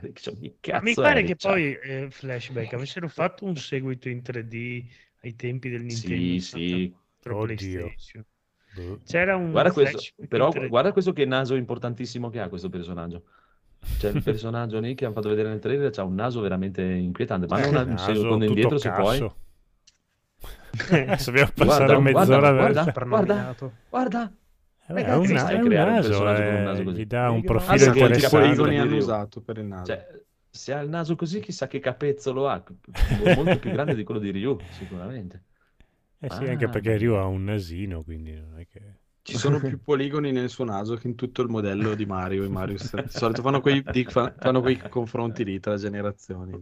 Dicevo, 0.01 0.37
"Chi 0.39 0.57
Ma 0.71 0.81
cazzo 0.81 0.83
mi 0.83 0.95
è 0.95 0.99
pare 0.99 1.23
che 1.25 1.37
Richard?" 1.37 1.37
poi 1.37 1.75
eh, 1.75 2.11
Flashback 2.11 2.73
avessero 2.75 3.09
fatto 3.09 3.45
un 3.45 3.57
seguito 3.57 4.09
in 4.09 4.23
3D 4.23 4.85
ai 5.23 5.35
tempi 5.35 5.69
del 5.69 5.83
Nintendo 5.83 6.33
Sì, 6.33 6.41
sì. 6.41 6.95
64 7.23 7.37
Oddio. 7.37 7.81
PlayStation. 7.85 8.25
Boh. 8.71 9.01
C'era 9.05 9.37
un 9.37 9.51
Guarda 9.51 9.73
questo, 9.73 9.99
però 10.29 10.47
in 10.53 10.53
3D. 10.53 10.69
guarda 10.69 10.93
questo 10.93 11.13
che 11.13 11.25
naso 11.25 11.55
importantissimo 11.55 12.29
che 12.31 12.41
ha 12.41 12.49
questo 12.49 12.69
personaggio. 12.69 13.25
Cioè 13.99 14.11
il 14.13 14.23
personaggio 14.23 14.79
lì 14.81 14.95
che 14.95 15.05
hanno 15.05 15.15
fatto 15.15 15.29
vedere 15.29 15.49
nel 15.49 15.59
trailer 15.61 15.91
c'ha 15.91 16.05
un 16.05 16.15
naso 16.15 16.41
veramente 16.41 16.83
inquietante. 16.83 17.47
Ma 17.49 17.61
non 17.61 17.89
Eh, 17.89 17.91
un 17.93 17.99
secondo 17.99 18.45
indietro 18.45 18.79
se 18.79 18.91
puoi. 18.91 19.33
Adesso 20.91 21.31
dobbiamo 21.31 21.53
passare 21.55 21.99
Guarda, 21.99 21.99
mezz'ora 22.01 22.53
guarda, 22.53 22.85
per- 22.93 23.09
guarda. 23.09 23.55
Guarda, 23.89 24.33
Eh, 24.87 24.93
Ma 24.93 25.01
è 25.05 25.15
un, 25.17 25.27
stai 25.27 25.57
è 25.57 25.61
un 25.61 25.65
creare 25.67 25.91
un 25.91 25.97
naso, 25.97 26.09
personaggio 26.09 26.43
con 26.43 26.53
un 26.55 26.61
eh, 26.61 26.63
naso 26.63 26.83
così? 26.83 27.01
gli 27.01 27.07
dà 27.07 27.31
un 27.31 27.45
profilo 27.45 27.95
quanti 27.95 27.99
interessante. 27.99 28.77
hanno 28.79 28.91
Ryu. 28.91 28.97
usato 28.97 29.41
per 29.43 29.59
il 29.59 29.65
naso? 29.67 29.85
Cioè, 29.93 30.07
se 30.51 30.73
ha 30.73 30.81
il 30.81 30.89
naso 30.89 31.15
così, 31.17 31.41
chissà 31.41 31.67
che 31.67 31.79
capezzolo 31.81 32.49
ha. 32.49 32.63
Molto 33.37 33.59
più 33.59 33.71
grande 33.71 33.95
di 33.95 34.05
quello 34.05 34.21
di 34.21 34.31
Ryu, 34.31 34.59
sicuramente. 34.71 35.43
Eh 36.21 36.31
sì, 36.31 36.47
anche 36.47 36.65
Ah. 36.67 36.69
perché 36.69 36.97
Ryu 36.97 37.15
ha 37.15 37.27
un 37.27 37.45
nasino, 37.45 38.03
quindi 38.03 38.35
non 38.35 38.59
è 38.59 38.67
che... 38.67 38.97
Ci 39.23 39.37
sono 39.37 39.61
più 39.63 39.81
poligoni 39.83 40.33
nel 40.33 40.49
suo 40.49 40.65
naso 40.65 40.95
che 40.97 41.07
in 41.07 41.15
tutto 41.15 41.43
il 41.43 41.49
modello 41.49 41.95
di 41.95 42.07
Mario 42.07 42.45
e 42.45 42.49
Mario 42.49 42.77
Di 42.79 43.11
solito 43.11 43.43
fanno 43.43 43.61
quei, 43.61 43.83
fanno 44.39 44.61
quei 44.63 44.79
confronti 44.89 45.45
lì 45.45 45.61
tra 45.61 45.77
generazioni. 45.77 46.59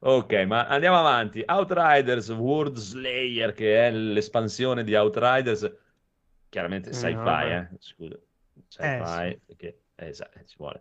Ok, 0.00 0.32
ma 0.46 0.66
andiamo 0.66 0.96
avanti. 0.98 1.42
Outriders 1.46 2.28
World 2.30 2.76
Slayer, 2.76 3.52
che 3.52 3.86
è 3.88 3.90
l'espansione 3.90 4.84
di 4.84 4.94
Outriders, 4.94 5.70
chiaramente 6.48 6.90
Eh, 6.90 6.92
sci-fi, 6.92 7.14
vabbè. 7.14 7.68
eh? 7.72 7.76
Scusa, 7.78 8.18
sci-fi, 8.68 8.86
Eh, 8.86 9.40
perché 9.46 9.82
eh, 9.96 10.08
esatto, 10.08 10.38
ci 10.44 10.56
vuole. 10.58 10.80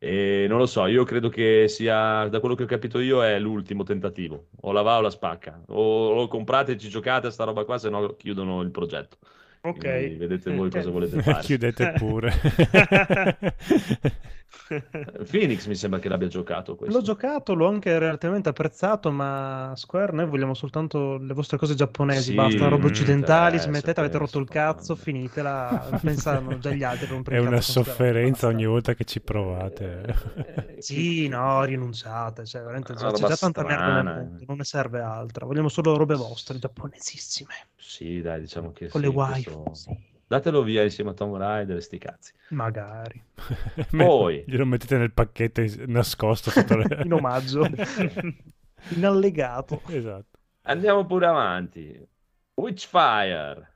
E 0.00 0.46
non 0.48 0.58
lo 0.58 0.66
so, 0.66 0.86
io 0.86 1.02
credo 1.04 1.28
che 1.28 1.66
sia, 1.68 2.28
da 2.28 2.38
quello 2.40 2.54
che 2.54 2.62
ho 2.62 2.66
capito 2.66 3.00
io, 3.00 3.22
è 3.24 3.38
l'ultimo 3.38 3.82
tentativo. 3.82 4.48
O 4.62 4.72
la 4.72 4.82
va 4.82 4.98
o 4.98 5.00
la 5.00 5.10
spacca. 5.10 5.60
O 5.68 6.12
lo 6.14 6.28
comprate 6.28 6.72
e 6.72 6.78
ci 6.78 6.88
giocate 6.88 7.26
a 7.28 7.30
sta 7.30 7.44
roba 7.44 7.64
qua, 7.64 7.78
se 7.78 7.88
no 7.90 8.14
chiudono 8.16 8.60
il 8.62 8.70
progetto. 8.70 9.18
Ok. 9.62 9.80
Quindi 9.80 10.14
vedete 10.16 10.50
voi 10.50 10.70
cosa 10.70 10.90
Ok. 10.90 10.92
volete 10.92 11.18
fare. 11.22 11.42
Chiudete 11.42 11.88
pure. 11.88 12.32
Phoenix 15.30 15.66
mi 15.66 15.74
sembra 15.74 15.98
che 16.00 16.08
l'abbia 16.08 16.28
giocato 16.28 16.74
questo. 16.76 16.98
L'ho 16.98 17.04
giocato, 17.04 17.54
l'ho 17.54 17.66
anche 17.68 17.98
relativamente 17.98 18.48
apprezzato, 18.48 19.10
ma 19.10 19.72
Square, 19.76 20.12
noi 20.12 20.26
vogliamo 20.26 20.54
soltanto 20.54 21.18
le 21.18 21.34
vostre 21.34 21.58
cose 21.58 21.74
giapponesi, 21.74 22.32
Sì, 22.32 22.34
basta, 22.34 22.68
robe 22.68 22.86
mm, 22.86 22.86
occidentali, 22.86 23.56
eh, 23.56 23.60
smettete, 23.60 24.00
avete 24.00 24.16
rotto 24.18 24.38
il 24.38 24.48
cazzo, 24.48 24.94
finitela, 24.96 25.90
pensano 26.02 26.58
già 26.58 26.70
gli 26.70 26.82
altri 26.82 27.04
a 27.06 27.08
rompere 27.10 27.36
È 27.36 27.40
una 27.40 27.60
sofferenza 27.60 28.46
ogni 28.46 28.64
volta 28.66 28.94
che 28.94 29.04
ci 29.04 29.20
provate. 29.20 30.14
Eh, 30.40 30.80
Sì, 30.82 31.28
no, 31.28 31.62
rinunciate, 31.64 32.46
cioè, 32.46 32.62
veramente 32.62 32.94
già- 32.94 33.10
c'è 33.10 33.24
già 33.24 33.36
tanta 33.36 33.62
merda 33.64 33.92
nel 33.92 34.06
mondo, 34.06 34.44
non 34.46 34.56
ne 34.56 34.64
serve 34.64 35.00
altra, 35.00 35.44
vogliamo 35.46 35.68
solo 35.68 35.96
robe 35.96 36.14
vostre, 36.14 36.58
giapponesissime, 36.58 37.54
Sì, 37.76 38.20
dai, 38.20 38.40
diciamo 38.40 38.72
che 38.72 38.88
con 38.88 39.00
sì, 39.00 39.06
le 39.06 39.08
waifu, 39.08 39.62
questo- 39.62 39.74
sì, 39.74 39.90
datelo 40.28 40.62
via 40.62 40.84
insieme 40.84 41.10
a 41.10 41.14
Tom 41.14 41.36
Rider, 41.36 41.82
sti 41.82 41.98
cazzi. 41.98 42.32
Magari. 42.50 43.20
Poi... 43.96 44.44
Glielo 44.46 44.66
mettete 44.66 44.96
nel 44.96 45.12
pacchetto 45.12 45.62
nascosto. 45.86 46.52
Le... 46.54 47.02
in 47.02 47.12
omaggio. 47.12 47.64
in 48.94 49.04
allegato. 49.04 49.82
Esatto. 49.88 50.38
Andiamo 50.62 51.04
pure 51.06 51.26
avanti. 51.26 52.06
Witchfire 52.54 53.72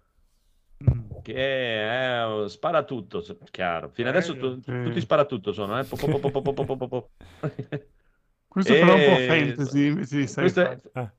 mm. 0.85 1.23
che 1.23 1.35
è 1.35 2.25
un 2.25 2.49
sparatutto, 2.49 3.25
chiaro. 3.51 3.89
Fino 3.89 4.11
adesso 4.11 4.37
tu, 4.37 4.61
mm. 4.71 4.85
tutti 4.85 5.01
sparatutto 5.01 5.53
sono, 5.53 5.79
eh? 5.79 5.85
po, 5.85 5.97
po, 5.97 6.31
po, 6.31 7.11
Questo 8.47 8.75
e... 8.75 8.79
però 8.81 8.95
è 8.95 9.09
un 9.09 9.15
po' 9.15 9.33
fantasy, 9.33 9.87
invece 9.87 10.17
di 10.19 10.33
questo, 10.33 10.61
è, 10.61 10.79
ah 10.93 11.13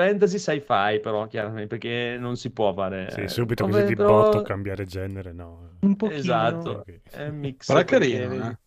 fantasy 0.00 0.38
sci-fi, 0.38 1.00
però, 1.00 1.26
chiaramente, 1.26 1.66
perché 1.66 2.16
non 2.18 2.36
si 2.36 2.50
può 2.50 2.72
fare... 2.72 3.10
sì, 3.10 3.20
eh, 3.22 3.28
subito 3.28 3.66
così 3.66 3.84
di 3.84 3.94
però- 3.94 4.22
botto 4.22 4.42
cambiare 4.42 4.84
genere, 4.86 5.32
no. 5.32 5.76
Un 5.80 5.96
pochino. 5.96 6.18
Esatto, 6.18 6.70
Ok. 6.70 7.00
è 7.10 7.28
un 7.28 7.38
mix. 7.38 7.66
Però 7.66 7.78
è 7.78 7.84
perché 7.84 8.08
carino, 8.18 8.50
eh. 8.50 8.58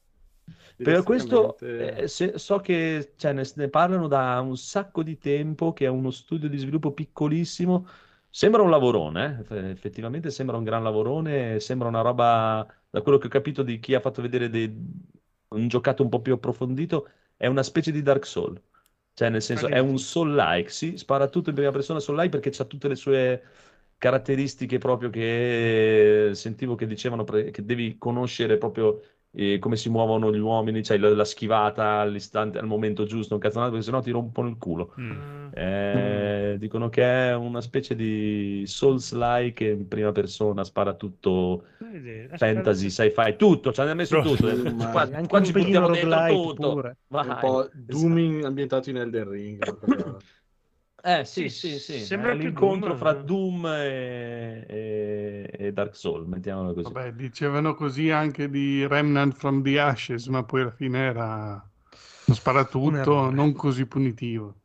Per 0.75 1.03
questo 1.03 1.57
eh, 1.59 2.07
se- 2.07 2.37
so 2.37 2.57
che 2.59 3.13
cioè, 3.15 3.31
ne, 3.31 3.43
ne 3.55 3.69
parlano 3.69 4.07
da 4.07 4.41
un 4.41 4.57
sacco 4.57 5.03
di 5.03 5.17
tempo, 5.17 5.71
che 5.71 5.85
è 5.85 5.87
uno 5.87 6.09
studio 6.11 6.49
di 6.49 6.57
sviluppo 6.57 6.91
piccolissimo. 6.91 7.87
Sembra 8.29 8.63
un 8.63 8.69
lavorone, 8.71 9.37
eh, 9.37 9.41
eff- 9.41 9.51
effettivamente 9.51 10.31
sembra 10.31 10.57
un 10.57 10.63
gran 10.63 10.81
lavorone, 10.83 11.59
sembra 11.59 11.87
una 11.87 12.01
roba, 12.01 12.65
da 12.89 13.01
quello 13.01 13.17
che 13.19 13.27
ho 13.27 13.29
capito 13.29 13.61
di 13.63 13.79
chi 13.79 13.93
ha 13.93 13.99
fatto 13.99 14.21
vedere 14.23 14.49
dei- 14.49 14.75
un 15.49 15.67
giocato 15.67 16.01
un 16.03 16.09
po' 16.09 16.21
più 16.21 16.33
approfondito, 16.33 17.07
è 17.37 17.45
una 17.47 17.63
specie 17.63 17.91
di 17.91 18.01
Dark 18.01 18.25
Soul. 18.25 18.59
Cioè, 19.15 19.29
nel 19.29 19.41
senso, 19.43 19.67
è 19.67 19.77
un 19.79 19.97
Soul-like, 19.99 20.69
sì, 20.69 20.97
spara 20.97 21.27
tutto 21.29 21.49
in 21.49 21.55
prima 21.55 21.69
persona 21.71 21.99
Soul-like 21.99 22.29
perché 22.39 22.61
ha 22.61 22.65
tutte 22.65 22.87
le 22.87 22.95
sue 22.95 23.43
caratteristiche 23.97 24.79
proprio 24.79 25.09
che 25.11 26.31
sentivo 26.33 26.73
che 26.75 26.87
dicevano 26.87 27.23
pre- 27.23 27.51
che 27.51 27.63
devi 27.63 27.97
conoscere 27.97 28.57
proprio 28.57 29.01
eh, 29.35 29.57
come 29.59 29.75
si 29.77 29.89
muovono 29.89 30.31
gli 30.33 30.37
uomini, 30.39 30.83
cioè 30.83 30.97
la, 30.97 31.09
la 31.09 31.25
schivata 31.25 31.99
all'istante, 31.99 32.59
al 32.59 32.67
momento 32.67 33.05
giusto, 33.05 33.33
un 33.33 33.39
cazzonato, 33.39 33.71
perché 33.71 33.85
sennò 33.85 34.01
ti 34.01 34.11
rompono 34.11 34.47
il 34.49 34.57
culo. 34.57 34.93
Mm. 34.99 35.47
Eh, 35.55 36.55
dicono 36.59 36.89
che 36.89 37.03
è 37.29 37.35
una 37.35 37.61
specie 37.61 37.95
di 37.95 38.63
Souls-like 38.65 39.63
in 39.65 39.87
prima 39.87 40.11
persona, 40.11 40.63
spara 40.63 40.93
tutto 40.95 41.65
Vedi, 41.77 42.27
fantasy, 42.35 42.87
aspetta. 42.87 43.21
sci-fi, 43.23 43.35
tutto, 43.37 43.71
ci 43.71 43.81
hanno 43.81 43.95
messo 43.95 44.19
tutto. 44.21 44.47
eh. 44.49 44.71
Ma 44.71 44.89
Qua, 44.91 45.01
Anche 45.01 45.27
qua 45.27 45.41
ci 45.41 45.51
buttiamo 45.51 45.89
dentro 45.89 46.25
tutto. 46.25 46.81
Vai. 47.07 47.27
un 47.27 47.37
po' 47.39 47.69
Doom 47.73 48.41
ambientato 48.45 48.89
in 48.89 48.97
Elden 48.97 49.29
Ring. 49.29 49.77
Eh 51.05 51.25
sì, 51.25 51.49
Sì, 51.49 51.77
sì, 51.79 51.79
sì, 51.79 52.07
sembra 52.07 52.31
è 52.31 52.37
più 52.37 52.49
l'incontro 52.49 52.93
Doom, 52.93 52.95
fra 52.95 53.13
eh. 53.13 53.23
Doom 53.23 53.65
e, 53.67 54.65
e- 54.67 55.49
e 55.67 55.71
Dark 55.73 55.95
Souls, 55.95 56.25
mettiamolo 56.27 56.73
così. 56.73 56.93
Vabbè, 56.93 57.13
dicevano 57.13 57.73
così 57.73 58.09
anche 58.09 58.49
di 58.49 58.85
Remnant 58.87 59.33
from 59.33 59.63
the 59.63 59.79
Ashes, 59.79 60.27
ma 60.27 60.43
poi 60.43 60.61
alla 60.61 60.71
fine 60.71 60.99
era 60.99 61.69
uno 62.25 62.35
Un 62.35 62.35
sparatutto 62.35 63.29
non 63.31 63.53
così 63.53 63.85
punitivo. 63.87 64.62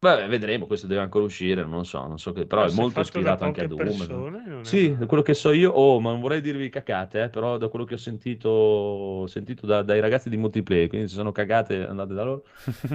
Vabbè, 0.00 0.28
vedremo, 0.28 0.66
questo 0.66 0.86
deve 0.86 1.00
ancora 1.00 1.24
uscire, 1.24 1.64
non 1.64 1.84
so, 1.84 2.06
non 2.06 2.18
so 2.18 2.32
che, 2.32 2.46
però 2.46 2.64
è 2.64 2.66
Forse 2.66 2.70
molto 2.70 3.00
ispirato 3.00 3.44
anche 3.44 3.60
a 3.62 3.64
Doom. 3.64 4.06
persone, 4.06 4.44
non 4.46 4.68
è 4.68 4.68
Sì, 4.68 4.96
da 4.96 5.06
quello 5.06 5.22
che 5.24 5.34
so 5.34 5.50
io, 5.50 5.72
oh, 5.72 5.98
ma 6.00 6.10
non 6.12 6.20
vorrei 6.20 6.40
dirvi 6.40 6.68
cacate, 6.68 7.24
eh, 7.24 7.28
però 7.30 7.58
da 7.58 7.68
quello 7.68 7.84
che 7.84 7.94
ho 7.94 7.96
sentito, 7.96 9.26
sentito 9.26 9.66
da- 9.66 9.82
dai 9.82 9.98
ragazzi 10.00 10.28
di 10.30 10.36
multiplayer, 10.36 10.88
quindi 10.88 11.08
se 11.08 11.14
sono 11.14 11.32
cagate 11.32 11.84
andate 11.86 12.14
da 12.14 12.22
loro, 12.22 12.44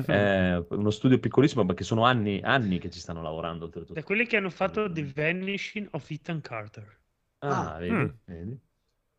è 0.06 0.56
uno 0.70 0.90
studio 0.92 1.20
piccolissimo 1.20 1.66
perché 1.66 1.84
sono 1.84 2.06
anni, 2.06 2.40
anni 2.42 2.80
che 2.80 2.90
ci 2.90 3.00
stanno 3.00 3.22
lavorando 3.22 3.66
oltretutto. 3.66 3.94
Da 3.94 4.04
quelli 4.04 4.26
che 4.28 4.36
hanno 4.38 4.50
fatto 4.50 4.92
The 4.92 5.04
Vanishing 5.06 5.88
of 5.92 6.10
Ethan 6.10 6.42
Carter. 6.42 7.00
Ah, 7.42 7.76
Ah, 7.76 7.80
vedi, 7.80 7.94
mm. 7.94 8.10
vedi? 8.28 8.60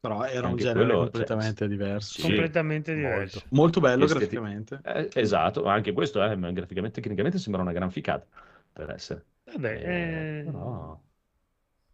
Però 0.05 0.23
era 0.25 0.49
un 0.49 0.57
genere 0.57 0.75
quello, 0.85 0.93
cioè, 0.93 1.11
completamente 1.11 1.67
diverso. 1.69 2.13
Sì, 2.13 2.23
completamente 2.23 2.93
molto. 2.93 3.09
diverso. 3.09 3.43
Molto 3.51 3.81
bello 3.81 4.05
Esteti- 4.05 4.37
graficamente. 4.37 4.81
Eh, 4.85 5.09
esatto, 5.15 5.65
anche 5.65 5.93
questo 5.93 6.23
eh, 6.23 6.37
graficamente, 6.53 7.01
tecnicamente 7.01 7.39
sembra 7.39 7.63
una 7.63 7.73
gran 7.73 7.91
ficata 7.91 8.27
per 8.71 8.91
essere. 8.91 9.25
Vabbè, 9.45 9.71
Eh, 9.83 10.39
eh, 10.41 10.45
però- 10.45 11.01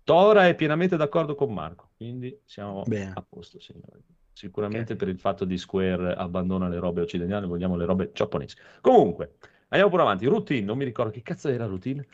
Tora 0.02 0.48
è 0.48 0.54
pienamente 0.56 0.96
d'accordo 0.96 1.36
con 1.36 1.52
Marco, 1.52 1.90
quindi 1.96 2.36
siamo 2.44 2.82
Bene. 2.84 3.12
a 3.14 3.22
posto, 3.22 3.60
signori. 3.60 4.02
Sicuramente 4.32 4.94
Ok. 4.94 4.98
per 4.98 5.08
il 5.08 5.18
fatto 5.20 5.44
di 5.44 5.56
Square 5.56 6.14
abbandona 6.14 6.68
le 6.68 6.78
robe 6.78 7.02
occidentali, 7.02 7.46
vogliamo 7.46 7.76
le 7.76 7.84
robe 7.84 8.10
giapponesi. 8.12 8.56
Comunque, 8.80 9.36
andiamo 9.68 9.88
pure 9.90 10.02
avanti. 10.02 10.26
Routine, 10.26 10.64
non 10.64 10.78
mi 10.78 10.84
ricordo 10.84 11.12
che 11.12 11.22
cazzo 11.22 11.48
era 11.48 11.66
Routine. 11.66 12.04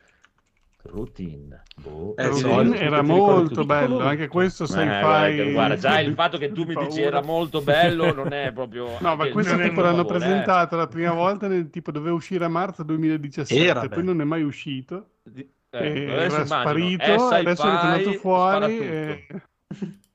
Routine. 0.87 1.62
Boh. 1.77 2.14
Eh, 2.16 2.27
Routine 2.29 2.77
ti 2.77 2.83
era 2.85 3.03
molto 3.03 3.64
bello, 3.64 3.99
anche 4.01 4.29
questo 4.29 4.64
Eh, 4.64 4.66
sci-fi. 4.66 4.85
guarda, 5.01 5.44
guarda, 5.53 5.77
già 5.77 6.01
il 6.01 6.14
fatto 6.14 6.38
che 6.38 6.53
tu 6.53 6.64
mi 6.64 6.75
dici 6.75 7.03
era 7.03 7.22
molto 7.22 7.61
bello 7.61 8.12
non 8.14 8.33
è 8.33 8.53
proprio... 8.53 8.96
No, 9.01 9.16
ma 9.16 9.29
questo 9.29 9.57
tipo 9.59 9.81
l'hanno 9.81 10.05
favore, 10.05 10.16
eh. 10.16 10.18
presentato 10.18 10.77
la 10.77 10.87
prima 10.87 11.12
volta 11.12 11.49
nel 11.49 11.68
tipo 11.70 11.90
doveva 11.90 12.14
uscire 12.14 12.44
a 12.44 12.49
marzo 12.49 12.83
2017, 12.83 13.64
Era 13.68 13.81
poi 13.81 13.88
bello. 13.88 14.03
non 14.03 14.20
è 14.20 14.25
mai 14.25 14.42
uscito. 14.42 15.11
E 15.35 15.49
eh, 15.70 16.11
adesso 16.12 16.37
era 16.37 16.46
sparito, 16.46 17.03
è 17.05 17.38
adesso 17.40 17.42
è 17.44 17.55
spara 17.55 18.18
fuori 18.18 19.27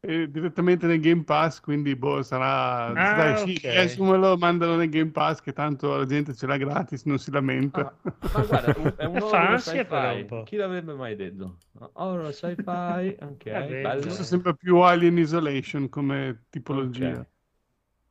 direttamente 0.02 0.88
nel 0.88 1.00
Game 1.00 1.24
Pass, 1.24 1.60
quindi 1.60 1.96
boh, 1.96 2.24
sarà... 2.24 2.96
Ah, 2.96 3.14
dai, 3.14 3.36
sì, 3.38 3.60
ok. 3.66 3.66
assumelo, 3.78 4.36
mandalo 4.38 4.76
nel 4.76 4.90
Game 4.90 5.12
Pass 5.12 5.42
che 5.42 5.54
tanto 5.54 5.96
la 5.98 6.06
gente 6.06 6.34
ce 6.36 6.48
l'ha 6.48 6.58
gratis, 6.58 7.04
non 7.04 7.20
si 7.20 7.30
lamenta. 7.32 7.96
Ah, 8.20 8.30
ma 8.32 8.44
guarda, 8.44 8.74
un- 8.76 8.94
è 8.98 9.06
un 9.06 9.22
horror 9.22 9.60
sci-fi. 9.60 10.42
Chi 10.44 10.56
l'avrebbe 10.58 10.94
mai 10.94 11.16
detto? 11.16 11.58
Horror 11.94 12.34
sci-fi, 12.34 13.16
ok, 13.22 13.46
Vabbè, 13.52 13.76
bello. 13.76 14.02
Questo 14.02 14.24
sembra 14.24 14.54
più 14.54 14.78
Alien 14.80 15.18
Isolation 15.18 15.90
come 15.90 16.46
tipologia. 16.50 17.20
Ok. 17.20 17.28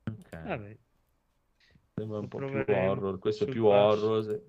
Ok. 0.06 0.32
vabbè. 0.44 0.76
Sembra 1.94 2.18
un 2.18 2.28
Lo 2.28 2.28
po' 2.28 2.42
più 2.42 2.64
horror, 2.66 3.18
questo 3.18 3.44
è 3.44 3.48
più 3.48 3.66
pass. 3.66 3.66
horror. 3.66 4.22
sì. 4.24 4.40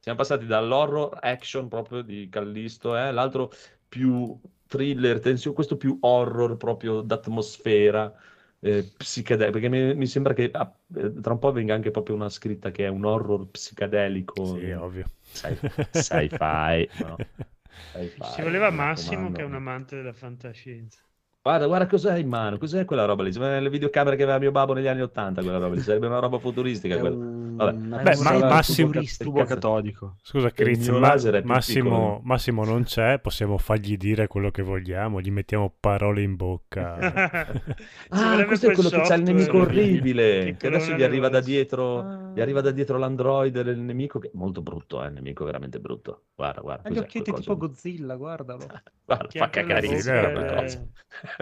Siamo 0.00 0.18
passati 0.18 0.46
dall'horror 0.46 1.18
action 1.20 1.68
proprio 1.68 2.02
di 2.02 2.28
Callisto, 2.28 2.96
eh, 2.96 3.10
l'altro 3.12 3.50
più 3.96 4.38
thriller, 4.66 5.20
tensione, 5.20 5.54
questo 5.54 5.76
più 5.76 5.96
horror 6.00 6.56
proprio 6.56 7.00
d'atmosfera. 7.02 8.12
eh, 8.60 8.84
psichedelico, 8.96 9.52
perché 9.58 9.68
mi, 9.68 9.94
mi 9.94 10.06
sembra 10.06 10.32
che 10.32 10.50
ah, 10.52 10.74
eh, 10.96 11.20
tra 11.20 11.32
un 11.32 11.38
po' 11.38 11.52
venga 11.52 11.74
anche 11.74 11.90
proprio 11.90 12.14
una 12.16 12.28
scritta 12.30 12.70
che 12.70 12.84
è 12.86 12.88
un 12.88 13.04
horror 13.04 13.48
psichedelico. 13.50 14.58
Sì, 14.58 14.70
ovvio. 14.70 15.10
Sci- 15.30 15.60
sci-fi, 15.90 16.90
no? 16.98 17.22
Sci-fi, 17.92 18.22
Ci 18.22 18.42
voleva 18.42 18.70
Massimo 18.70 19.30
che 19.32 19.42
è 19.42 19.44
un 19.44 19.54
amante 19.54 19.96
della 19.96 20.12
fantascienza. 20.12 21.00
Guarda, 21.46 21.66
guarda 21.66 21.86
cos'hai 21.86 22.22
in 22.22 22.28
mano, 22.28 22.58
cos'è 22.58 22.84
quella 22.84 23.04
roba 23.04 23.22
lì? 23.22 23.30
Sembra 23.30 23.60
le 23.60 23.70
videocamere 23.70 24.16
che 24.16 24.24
aveva 24.24 24.40
mio 24.40 24.50
babbo 24.50 24.72
negli 24.72 24.88
anni 24.88 25.02
Ottanta, 25.02 25.42
quella 25.42 25.58
roba 25.58 25.76
lì. 25.76 25.80
Sarebbe 25.80 26.08
una 26.08 26.18
roba 26.18 26.40
futuristica 26.40 26.96
È 26.96 26.98
quella. 26.98 27.14
un- 27.14 27.54
Vabbè. 27.54 27.72
Beh, 28.02 28.16
ma- 28.16 28.38
Massimo- 28.48 28.90
tubo, 29.16 29.44
catodico. 29.44 30.16
Scusa, 30.22 30.50
Chris, 30.50 30.88
ma- 30.88 31.14
è 31.14 31.42
Massimo. 31.44 32.20
Massimo 32.24 32.64
non 32.64 32.82
c'è, 32.82 33.20
possiamo 33.20 33.58
fargli 33.58 33.96
dire 33.96 34.26
quello 34.26 34.50
che 34.50 34.62
vogliamo, 34.62 35.20
gli 35.20 35.30
mettiamo 35.30 35.72
parole 35.78 36.22
in 36.22 36.34
bocca. 36.34 36.98
Ah, 38.08 38.44
questo 38.46 38.70
è 38.70 38.74
quello 38.74 38.88
che 38.88 39.02
c'ha 39.02 39.14
il 39.14 39.22
nemico 39.22 39.58
orribile, 39.58 40.56
che 40.58 40.66
adesso 40.66 40.94
gli 40.94 41.02
arriva 41.04 41.28
da 41.28 41.40
dietro, 41.40 41.98
Ah. 42.00 42.30
gli 42.34 42.40
arriva 42.40 42.60
da 42.60 42.72
dietro 42.72 42.98
l'androide 42.98 43.62
del 43.62 43.78
nemico, 43.78 44.18
che 44.18 44.28
è 44.28 44.30
molto 44.34 44.62
brutto, 44.62 45.00
eh, 45.02 45.06
il 45.06 45.12
nemico 45.12 45.44
veramente 45.44 45.78
brutto. 45.78 46.22
Guarda, 46.36 46.60
guarda, 46.60 46.84
Ha 46.84 46.90
gli 46.90 46.98
occhietti 46.98 47.32
tipo? 47.32 47.56
Godzilla, 47.56 48.16
guardalo. 48.16 48.66
Guarda, 49.06 49.28
Che 49.28 49.38
fa 49.38 49.50
quel 49.50 49.66
è-. 49.66 50.88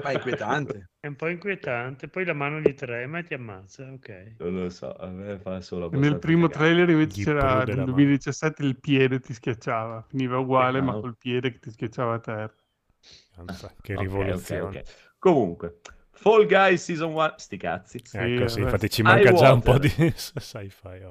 Ma 0.02 0.10
è 0.10 0.12
inquietante. 0.14 0.88
È 1.00 1.06
un 1.06 1.16
po' 1.16 1.28
inquietante, 1.28 2.08
poi 2.08 2.24
la 2.24 2.32
mano 2.32 2.60
gli 2.60 2.72
trema 2.74 3.18
e 3.18 3.24
ti 3.24 3.34
ammazza, 3.34 3.92
ok. 3.92 4.36
Non 4.38 4.54
lo 4.54 4.70
so, 4.70 4.92
a 4.96 5.08
me 5.10 5.38
fa 5.38 5.60
solo 5.60 5.90
Nel 5.90 6.18
primo 6.18 6.48
cagare. 6.48 6.58
trailer 6.58 6.88
invece 6.90 7.20
Gli 7.20 7.24
c'era 7.24 7.64
nel 7.64 7.74
la 7.76 7.84
2017 7.84 8.62
il 8.64 8.78
piede 8.78 9.20
ti 9.20 9.32
schiacciava, 9.32 10.02
finiva 10.08 10.38
uguale 10.38 10.80
ma 10.80 10.96
col 10.96 11.16
piede 11.16 11.50
che 11.52 11.58
ti 11.58 11.70
schiacciava 11.70 12.14
a 12.14 12.20
terra. 12.20 12.54
Che 13.82 13.96
rivoluzione. 13.96 14.70
ok, 14.70 14.82
ok. 14.82 15.16
Comunque, 15.18 15.80
Fall 16.14 16.46
Guys 16.46 16.82
Season 16.82 17.12
1, 17.12 17.34
sti 17.36 17.56
cazzi. 17.56 18.00
Sì, 18.02 18.16
Ecco, 18.16 18.48
sì, 18.48 18.60
infatti 18.60 18.88
ci 18.88 19.02
manca 19.02 19.32
già 19.32 19.52
un 19.52 19.62
po' 19.62 19.78
di 19.78 19.92
Water. 19.98 20.12
sci-fi. 20.16 21.06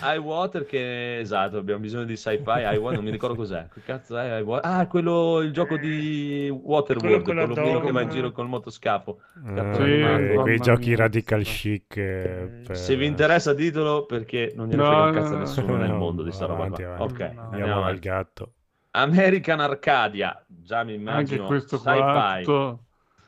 High 0.00 0.18
Water 0.22 0.64
che 0.64 1.18
esatto, 1.18 1.58
abbiamo 1.58 1.80
bisogno 1.80 2.04
di 2.04 2.16
sci-fi. 2.16 2.42
High 2.60 2.76
Water, 2.78 2.94
non 2.96 3.04
mi 3.04 3.10
ricordo 3.10 3.36
cos'è. 3.36 3.68
Che 3.72 3.82
cazzo 3.82 4.16
è 4.18 4.38
High 4.38 4.44
Water? 4.44 4.70
Ah, 4.70 4.86
quello 4.86 5.40
il 5.40 5.52
gioco 5.52 5.76
di 5.76 6.48
Waterworld, 6.50 7.22
Quello 7.22 7.46
quello, 7.46 7.54
quello 7.54 7.80
che 7.80 7.92
va 7.92 8.00
in 8.02 8.08
giro 8.10 8.32
col 8.32 8.48
motoscafo. 8.48 9.20
Eh, 9.46 9.68
Sì, 9.72 10.36
quei 10.40 10.58
mamma 10.58 10.58
giochi 10.58 10.88
mia. 10.88 10.96
radical 10.96 11.42
chic. 11.42 11.96
eh, 11.96 12.60
per- 12.64 12.76
Se 12.76 12.96
vi 12.96 13.06
interessa 13.06 13.52
ditelo 13.54 14.06
perché 14.06 14.52
non 14.54 14.68
gliene 14.68 14.82
No, 14.82 14.84
frega 14.84 15.02
un 15.02 15.10
cazzo 15.10 15.34
a 15.34 15.36
no. 15.36 15.38
nessuno 15.38 15.76
nel 15.76 15.90
No, 15.90 15.96
mondo 15.96 16.22
di 16.22 16.32
sta 16.32 16.46
roba 16.46 16.64
avanti, 16.64 16.82
qua. 16.82 16.94
avanti. 16.94 17.12
Ok, 17.12 17.20
No. 17.34 17.42
andiamo 17.50 17.50
Andiamo 17.50 17.84
al 17.84 17.98
gatto. 17.98 18.54
American 18.94 19.60
Arcadia, 19.60 20.44
già 20.46 20.82
mi 20.84 20.94
Anche 21.08 21.36
immagino 21.36 21.46
questo 21.46 21.80
qua, 21.80 22.34
sci-fi. 22.36 22.44
tutto 22.44 22.84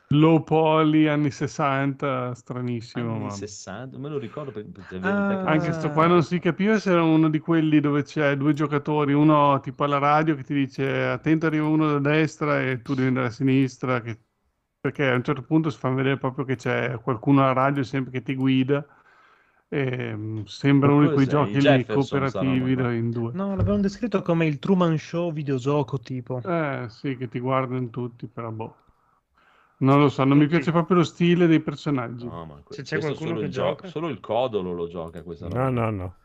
low 0.09 0.43
poly, 0.43 1.07
anni 1.07 1.31
60, 1.31 2.33
stranissimo. 2.35 3.11
Anni 3.15 3.23
ma- 3.25 3.29
60, 3.31 3.97
me 3.97 4.09
lo 4.09 4.17
ricordo 4.17 4.51
per, 4.51 4.65
per 4.65 4.99
Ah. 5.01 5.41
che- 5.43 5.49
Anche 5.49 5.71
sto 5.73 5.89
qua 5.91 6.05
non 6.07 6.23
si 6.23 6.39
capiva 6.39 6.77
se 6.79 6.91
era 6.91 7.03
uno 7.03 7.29
di 7.29 7.39
quelli 7.39 7.79
dove 7.79 8.03
c'è 8.03 8.35
due 8.37 8.53
giocatori, 8.53 9.13
uno 9.13 9.59
tipo 9.61 9.83
alla 9.83 9.97
radio 9.97 10.35
che 10.35 10.43
ti 10.43 10.53
dice 10.53 11.05
attento 11.07 11.47
arriva 11.47 11.67
uno 11.67 11.99
da 11.99 11.99
destra 12.11 12.61
e 12.61 12.81
tu 12.81 12.93
devi 12.93 13.07
andare 13.07 13.27
a 13.27 13.31
sinistra, 13.31 14.01
che- 14.01 14.19
perché 14.79 15.09
a 15.09 15.15
un 15.15 15.23
certo 15.23 15.41
punto 15.41 15.69
si 15.71 15.77
fa 15.79 15.89
vedere 15.89 16.17
proprio 16.17 16.45
che 16.45 16.55
c'è 16.55 16.99
qualcuno 17.01 17.41
alla 17.43 17.53
radio 17.53 17.83
sempre 17.83 18.11
che 18.11 18.21
ti 18.21 18.35
guida. 18.35 18.85
E, 19.67 20.15
mm, 20.15 20.43
sembra 20.45 20.91
uno 20.93 21.07
di 21.07 21.13
quei 21.15 21.27
giochi 21.27 21.53
lì 21.53 21.59
Jefferson 21.59 22.19
cooperativi 22.19 22.75
da- 22.75 22.93
in 22.93 23.09
due. 23.09 23.31
No, 23.33 23.55
l'avevano 23.55 23.81
descritto 23.81 24.21
come 24.21 24.45
il 24.45 24.59
Truman 24.59 24.97
Show 24.97 25.33
videogioco 25.33 25.99
tipo. 25.99 26.39
Eh 26.45 26.85
sì, 26.89 27.17
che 27.17 27.27
ti 27.27 27.39
guardano 27.39 27.89
tutti, 27.89 28.27
però 28.27 28.51
boh. 28.51 28.75
Non 29.77 29.99
lo 29.99 30.09
so, 30.09 30.23
non 30.23 30.37
mi 30.37 30.47
piace 30.47 30.71
proprio 30.71 30.97
lo 30.97 31.03
stile 31.03 31.47
dei 31.47 31.59
personaggi. 31.59 32.25
No, 32.25 32.45
ma 32.45 32.61
que- 32.63 32.75
Se 32.75 32.83
c'è 32.83 32.97
questo 32.99 33.13
qualcuno 33.15 33.29
solo 33.29 33.39
che 33.39 33.45
il 33.45 33.51
gio- 33.51 33.61
gioca. 33.61 33.87
solo 33.89 34.07
il 34.07 34.19
codolo 34.19 34.71
lo 34.73 34.87
gioca 34.87 35.21
questa 35.23 35.47
roba. 35.47 35.69
No, 35.69 35.81
no, 35.81 35.89
no. 35.91 36.15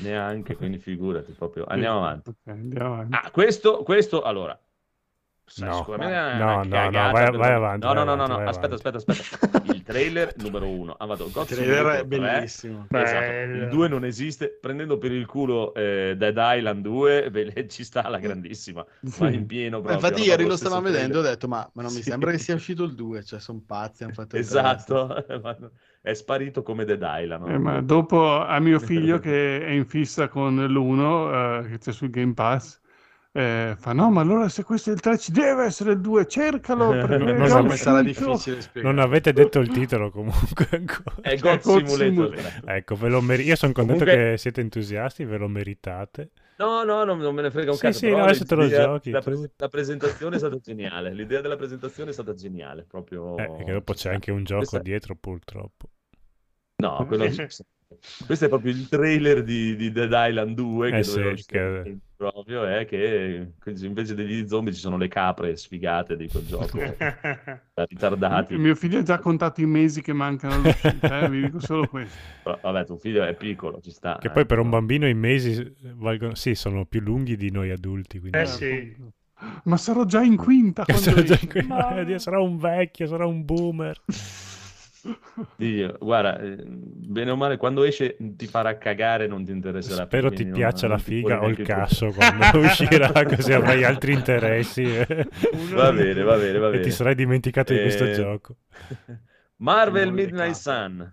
Neanche, 0.00 0.56
quindi 0.56 0.78
figurati 0.78 1.32
proprio. 1.32 1.64
Andiamo 1.66 1.98
avanti. 1.98 2.30
Ok, 2.30 2.36
andiamo 2.46 2.94
avanti. 2.94 3.14
Ah, 3.14 3.30
questo, 3.30 3.82
questo, 3.82 4.22
allora. 4.22 4.58
Sai, 5.48 5.68
No, 5.68 5.74
sicuramente 5.76 6.14
no, 6.38 6.64
no, 6.64 6.90
no, 6.90 6.90
vai- 6.90 7.30
vai 7.36 7.52
avanti, 7.52 7.86
No, 7.86 7.94
vai 7.94 8.04
no, 8.04 8.14
no, 8.16 8.26
no, 8.26 8.26
no, 8.26 8.48
aspetta, 8.48 8.74
aspetta, 8.74 8.96
aspetta. 8.96 9.62
Il 9.62 9.82
trailer 9.84 10.34
numero 10.42 10.68
uno. 10.68 10.94
Ah, 10.98 11.06
vado, 11.06 11.26
Il 11.26 11.32
trailer 11.32 11.86
è 11.86 11.98
tre. 11.98 12.04
bellissimo. 12.04 12.86
Esatto. 12.90 13.30
Il 13.30 13.68
2 13.68 13.86
non 13.88 14.04
esiste, 14.04 14.58
prendendo 14.60 14.98
per 14.98 15.12
il 15.12 15.24
culo 15.24 15.72
eh, 15.74 16.14
Dead 16.18 16.36
Island 16.36 16.82
2, 16.82 17.30
ve- 17.30 17.68
ci 17.68 17.84
sta 17.84 18.02
alla 18.02 18.18
grandissima, 18.18 18.84
ma 19.20 19.30
in 19.30 19.46
pieno 19.46 19.80
proprio. 19.80 20.04
infatti 20.04 20.26
ieri 20.28 20.44
Lo 20.46 20.56
stavamo 20.56 20.82
vedendo 20.82 21.18
e 21.18 21.20
ho 21.20 21.22
detto 21.22 21.46
ma, 21.46 21.58
ma 21.74 21.82
non 21.82 21.92
mi 21.92 21.98
Sì. 22.02 22.10
sembra 22.10 22.32
che 22.32 22.38
sia 22.38 22.54
uscito 22.56 22.82
il 22.82 22.94
2, 22.96 23.22
cioè 23.22 23.38
sono 23.38 23.62
pazzi, 23.64 24.02
hanno 24.02 24.14
fatto 24.14 24.36
Esatto, 24.36 25.14
è 26.02 26.12
sparito 26.14 26.62
come 26.64 26.84
Dead 26.84 27.00
Island. 27.02 27.44
no? 27.46 27.54
Eh, 27.54 27.58
ma 27.58 27.80
dopo 27.80 28.40
a 28.44 28.58
mio 28.58 28.80
figlio 28.80 29.20
che 29.20 29.64
è 29.64 29.70
in 29.70 29.86
fissa 29.86 30.26
con 30.28 30.56
l'1 30.56 31.68
che 31.68 31.78
c'è 31.78 31.92
sul 31.92 32.10
Game 32.10 32.34
Pass 32.34 32.80
eh, 33.36 33.74
fa 33.78 33.92
no 33.92 34.10
ma 34.10 34.20
allora 34.22 34.48
se 34.48 34.62
questo 34.64 34.90
è 34.90 34.92
il 34.94 35.00
3 35.00 35.18
ci 35.18 35.30
deve 35.32 35.64
essere 35.64 35.92
il 35.92 36.00
2 36.00 36.26
cercalo 36.26 36.88
perché 37.06 37.16
Non 37.18 37.46
so 37.48 37.68
sarà 37.76 38.00
uscito." 38.00 38.30
difficile 38.30 38.60
spiegare. 38.62 38.94
Non 38.94 39.04
avete 39.04 39.32
detto 39.32 39.58
il 39.60 39.68
titolo 39.68 40.10
comunque 40.10 40.68
ancora. 40.70 41.16
È 41.20 41.36
Cioè, 41.36 41.58
God 41.58 41.62
God 41.62 41.84
Simulator 41.86 41.96
Simulator. 42.36 42.60
3. 42.62 42.76
Ecco, 42.76 42.94
ve 42.96 43.08
lo 43.08 43.20
meri- 43.20 43.44
io 43.44 43.56
sono 43.56 43.72
contento 43.72 44.04
Comunque- 44.04 44.30
che 44.32 44.38
siete 44.38 44.60
entusiasti, 44.60 45.24
ve 45.24 45.36
lo 45.36 45.48
meritate. 45.48 46.30
No, 46.58 46.84
no, 46.84 47.04
non, 47.04 47.18
non 47.18 47.34
me 47.34 47.42
ne 47.42 47.50
frega 47.50 47.70
un 47.72 47.76
Sì, 47.76 47.82
cazzo. 47.82 47.98
sì, 47.98 48.10
no, 48.10 48.22
adesso 48.22 48.44
te 48.46 48.54
lo 48.54 48.66
giochi, 48.66 49.10
La, 49.10 49.20
tu. 49.20 49.24
pres- 49.30 49.50
la 49.56 49.68
presentazione 49.68 50.36
è 50.36 50.38
stata 50.38 50.56
geniale. 50.58 51.12
L'idea 51.12 51.42
della 51.42 51.56
presentazione 51.56 52.10
è 52.10 52.12
stata 52.14 52.32
geniale. 52.32 52.86
Proprio. 52.88 53.36
Eh, 53.36 53.64
che 53.64 53.72
dopo 53.72 53.92
c'è 53.92 54.10
anche 54.12 54.30
un 54.30 54.42
gioco 54.44 54.60
Questa- 54.60 54.78
dietro, 54.78 55.14
purtroppo. 55.16 55.90
No, 56.76 57.04
quello... 57.06 57.24
questo 58.26 58.44
è 58.44 58.48
proprio 58.48 58.72
il 58.72 58.88
trailer 58.88 59.42
di, 59.42 59.76
di 59.76 59.92
Dead 59.92 60.10
Island 60.12 60.54
2 60.54 60.90
che 60.90 60.96
Eh 60.96 61.02
sì, 61.04 61.44
che- 61.46 61.98
proprio 62.16 62.64
è 62.64 62.86
che 62.86 63.52
invece 63.64 64.14
degli 64.14 64.46
zombie 64.48 64.72
ci 64.72 64.80
sono 64.80 64.96
le 64.96 65.08
capre 65.08 65.54
sfigate 65.56 66.16
di 66.16 66.28
quel 66.28 66.46
gioco 66.46 66.78
da 67.74 67.84
ritardati. 67.84 68.56
mio 68.56 68.74
figlio 68.74 68.98
ha 69.00 69.02
già 69.02 69.18
contato 69.18 69.60
i 69.60 69.66
mesi 69.66 70.00
che 70.00 70.12
mancano 70.12 70.54
all'uscita 70.54 71.20
eh, 71.20 71.28
vi 71.28 71.42
dico 71.42 71.60
solo 71.60 71.86
questo 71.86 72.16
Però, 72.42 72.58
vabbè, 72.62 72.84
tuo 72.86 72.96
figlio 72.96 73.24
è 73.24 73.34
piccolo, 73.34 73.80
ci 73.80 73.90
sta. 73.90 74.18
Che 74.20 74.28
eh. 74.28 74.30
poi 74.30 74.46
per 74.46 74.58
un 74.60 74.70
bambino 74.70 75.08
i 75.08 75.14
mesi 75.14 75.74
valgono... 75.94 76.34
Sì, 76.34 76.54
sono 76.54 76.84
più 76.86 77.00
lunghi 77.00 77.36
di 77.36 77.50
noi 77.50 77.70
adulti. 77.70 78.20
Quindi... 78.20 78.38
Eh 78.38 78.46
sì. 78.46 78.96
ma 79.64 79.76
sarò 79.76 80.04
già 80.04 80.22
in 80.22 80.36
quinta 80.36 80.84
quando 80.86 81.02
Sarà, 81.02 81.22
già 81.22 81.38
in 81.40 81.48
que- 81.48 81.62
Ma- 81.64 82.02
Dio, 82.04 82.18
sarà 82.18 82.40
un 82.40 82.56
vecchio, 82.56 83.06
sarà 83.06 83.26
un 83.26 83.44
boomer. 83.44 84.00
Dio, 85.56 85.96
guarda, 86.00 86.38
eh, 86.40 86.56
bene 86.66 87.30
o 87.30 87.36
male, 87.36 87.56
quando 87.56 87.84
esce 87.84 88.16
ti 88.18 88.46
farà 88.46 88.76
cagare, 88.78 89.26
non 89.26 89.44
ti 89.44 89.52
interesserà 89.52 90.06
più, 90.06 90.18
Spero 90.18 90.32
ti 90.32 90.46
piaccia 90.46 90.86
non- 90.88 90.96
la 90.96 91.02
figa 91.02 91.42
o 91.42 91.48
il 91.48 91.62
casso 91.62 92.10
quando 92.12 92.58
uscirà, 92.60 93.24
così 93.24 93.52
avrai 93.52 93.84
altri 93.84 94.12
interessi 94.12 94.82
eh. 94.82 95.06
Va 95.72 95.92
bene, 95.92 96.22
va 96.22 96.36
bene, 96.36 96.58
va 96.58 96.66
e 96.68 96.70
bene. 96.70 96.82
ti 96.82 96.90
sarai 96.90 97.14
dimenticato 97.14 97.72
di 97.72 97.80
questo 97.80 98.04
Eh, 98.04 98.12
gioco. 98.12 98.56
Marvel 99.58 100.12
Midnight 100.12 100.54
Sun. 100.54 101.12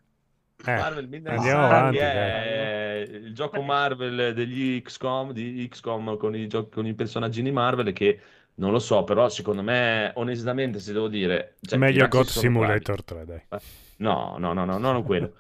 Eh, 0.66 0.76
Marvel 0.76 1.08
Midnight 1.10 1.38
andiamo 1.38 1.64
Sun 1.64 1.72
avanti, 1.74 1.98
è 1.98 3.08
il 3.10 3.34
gioco 3.34 3.62
Marvel 3.62 4.34
degli 4.34 4.82
XCOM, 4.82 5.32
di 5.34 5.68
XCOM 5.70 6.18
con 6.18 6.36
i, 6.36 6.48
giochi, 6.48 6.70
con 6.74 6.86
i 6.86 6.94
personaggini 6.94 7.52
Marvel 7.52 7.92
che 7.94 8.20
non 8.56 8.72
lo 8.72 8.80
so, 8.80 9.04
però 9.04 9.30
secondo 9.30 9.62
me, 9.64 10.12
onestamente, 10.16 10.80
se 10.80 10.94
devo 10.94 11.08
dire... 11.08 11.56
cioè, 11.62 11.78
Meglio 11.80 12.08
God 12.08 12.26
sono 12.28 12.50
bravi. 12.60 12.84
Simulator 12.84 13.04
3, 13.04 13.26
dai. 13.26 13.42
No, 14.04 14.38
no, 14.38 14.54
no, 14.54 14.66
no, 14.66 14.78
non 14.78 15.04
quello. 15.04 15.34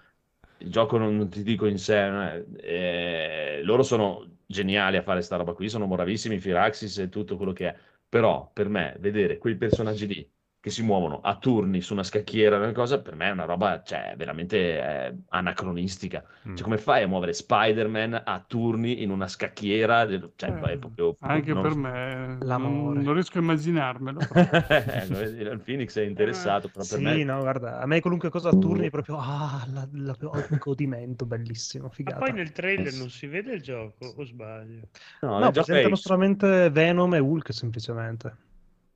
Il 0.57 0.71
gioco 0.71 0.97
non, 0.97 1.29
ti 1.29 1.43
dico 1.43 1.65
in 1.65 1.77
sé, 1.77 2.45
eh, 2.57 3.61
loro 3.63 3.83
sono 3.83 4.37
geniali 4.45 4.95
a 4.97 5.01
fare 5.03 5.21
sta 5.21 5.35
roba 5.35 5.53
qui, 5.53 5.67
sono 5.69 5.87
bravissimi, 5.87 6.39
Firaxis 6.39 6.99
e 6.99 7.09
tutto 7.09 7.35
quello 7.35 7.51
che 7.51 7.67
è. 7.69 7.77
Però 8.07 8.49
per 8.53 8.69
me 8.69 8.95
vedere 8.99 9.37
quei 9.37 9.57
personaggi 9.57 10.07
lì 10.07 10.32
che 10.63 10.69
si 10.69 10.81
muovono 10.81 11.19
a 11.19 11.37
turni 11.37 11.81
su 11.81 11.91
una 11.91 12.03
scacchiera, 12.03 12.55
una 12.57 12.71
cosa, 12.71 13.01
per 13.01 13.15
me 13.15 13.27
è 13.27 13.31
una 13.31 13.43
roba, 13.43 13.83
cioè, 13.83 14.13
veramente 14.15 14.57
eh, 14.79 15.17
anacronistica. 15.29 16.23
Mm. 16.45 16.55
Cioè, 16.55 16.63
come 16.63 16.77
fai 16.77 17.03
a 17.03 17.07
muovere 17.07 17.33
Spider-Man 17.33 18.21
a 18.25 18.39
turni 18.47 19.01
in 19.03 19.09
una 19.09 19.27
scacchiera? 19.27 20.07
Cioè, 20.35 20.51
Eh, 20.51 20.73
è 20.73 20.77
proprio... 20.77 21.17
anche 21.19 21.53
non- 21.53 21.61
per 21.61 21.73
me 21.75 22.37
L'amore. 22.41 22.99
non, 22.99 23.03
non 23.03 23.13
riesco 23.13 23.37
a 23.37 23.41
immaginarmelo 23.41 24.19
il 24.33 25.61
Phoenix 25.63 25.97
è 25.97 26.03
interessato, 26.03 26.69
però 26.69 26.85
per 26.85 26.99
Sì, 26.99 27.01
me... 27.01 27.23
no, 27.23 27.39
guarda, 27.41 27.79
a 27.79 27.85
me 27.85 27.99
qualunque 28.01 28.29
cosa 28.29 28.49
a 28.49 28.53
turni 28.53 28.87
è 28.87 28.89
proprio 28.89 29.17
ah, 29.17 29.65
la, 29.71 29.87
la- 29.93 30.17
un 30.21 30.57
godimento 30.57 31.25
bellissimo, 31.25 31.89
Ma 32.05 32.11
figata. 32.11 32.23
poi 32.23 32.31
nel 32.33 32.51
trailer 32.51 32.93
non 32.93 33.09
si 33.09 33.27
vede 33.27 33.53
il 33.53 33.61
gioco, 33.61 34.05
o 34.05 34.23
sbaglio? 34.25 34.89
No, 35.21 35.39
No, 35.39 35.51
presentano 35.51 35.95
solamente 35.95 36.69
Venom 36.69 37.13
e 37.15 37.19
Hulk 37.19 37.53
semplicemente. 37.53 38.37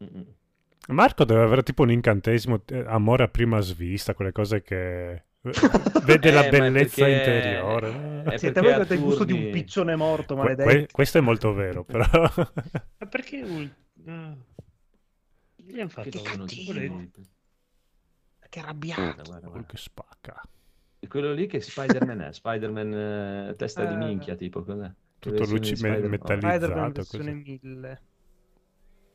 Mm-mm. 0.02 0.37
Marco 0.88 1.24
deve 1.26 1.42
avere 1.44 1.64
tipo 1.64 1.84
un 1.84 1.92
incantesimo, 1.92 2.62
eh, 2.68 2.84
amore 2.88 3.24
a 3.24 3.28
prima 3.28 3.60
svista, 3.60 4.14
quelle 4.14 4.32
cose 4.32 4.62
che 4.62 5.12
eh, 5.14 5.24
vede 6.06 6.30
Eh, 6.30 6.32
la 6.34 6.48
bellezza 6.50 7.04
perché- 7.06 7.18
interiore. 7.18 8.24
è 8.24 8.38
Siete 8.38 8.60
voi 8.62 8.70
che 8.70 8.76
avete 8.76 8.94
il 8.96 9.00
gusto 9.02 9.24
di 9.24 9.34
un 9.34 9.50
piccione 9.52 9.96
morto, 9.96 10.36
maledetti. 10.36 10.64
que- 10.70 10.88
questo 10.92 11.18
è 11.18 11.22
molto 11.22 11.54
vero, 11.54 11.84
però. 11.84 12.06
Ma 12.12 13.06
perché 13.10 13.42
Hulk? 13.44 13.74
Ah. 14.08 14.36
Gli 15.56 15.80
hanno 15.80 15.88
Che 15.88 15.94
fatto 16.12 16.22
volete? 16.66 17.22
Che 18.50 18.60
arrabbiato. 18.60 19.02
guarda, 19.02 19.24
Quello 19.24 19.50
guarda. 19.50 19.66
che 19.68 19.78
spacca. 19.78 20.42
E 21.00 21.08
quello 21.08 21.34
lì 21.34 21.48
che 21.48 21.60
Spider-Man 21.60 22.22
è? 22.22 22.32
Spider-Man 22.32 22.94
eh, 23.50 23.56
testa 23.58 23.84
di 23.86 23.96
minchia, 23.96 24.36
tipo 24.36 24.64
cos'è? 24.64 24.90
Tutto 25.20 25.44
luci- 25.46 25.74
di 25.74 25.82
me- 25.82 25.90
Spider-Man? 25.90 26.10
metallizzato. 26.10 26.56
Spider-Man 26.56 26.92
versione 26.94 27.34
1000. 27.34 28.02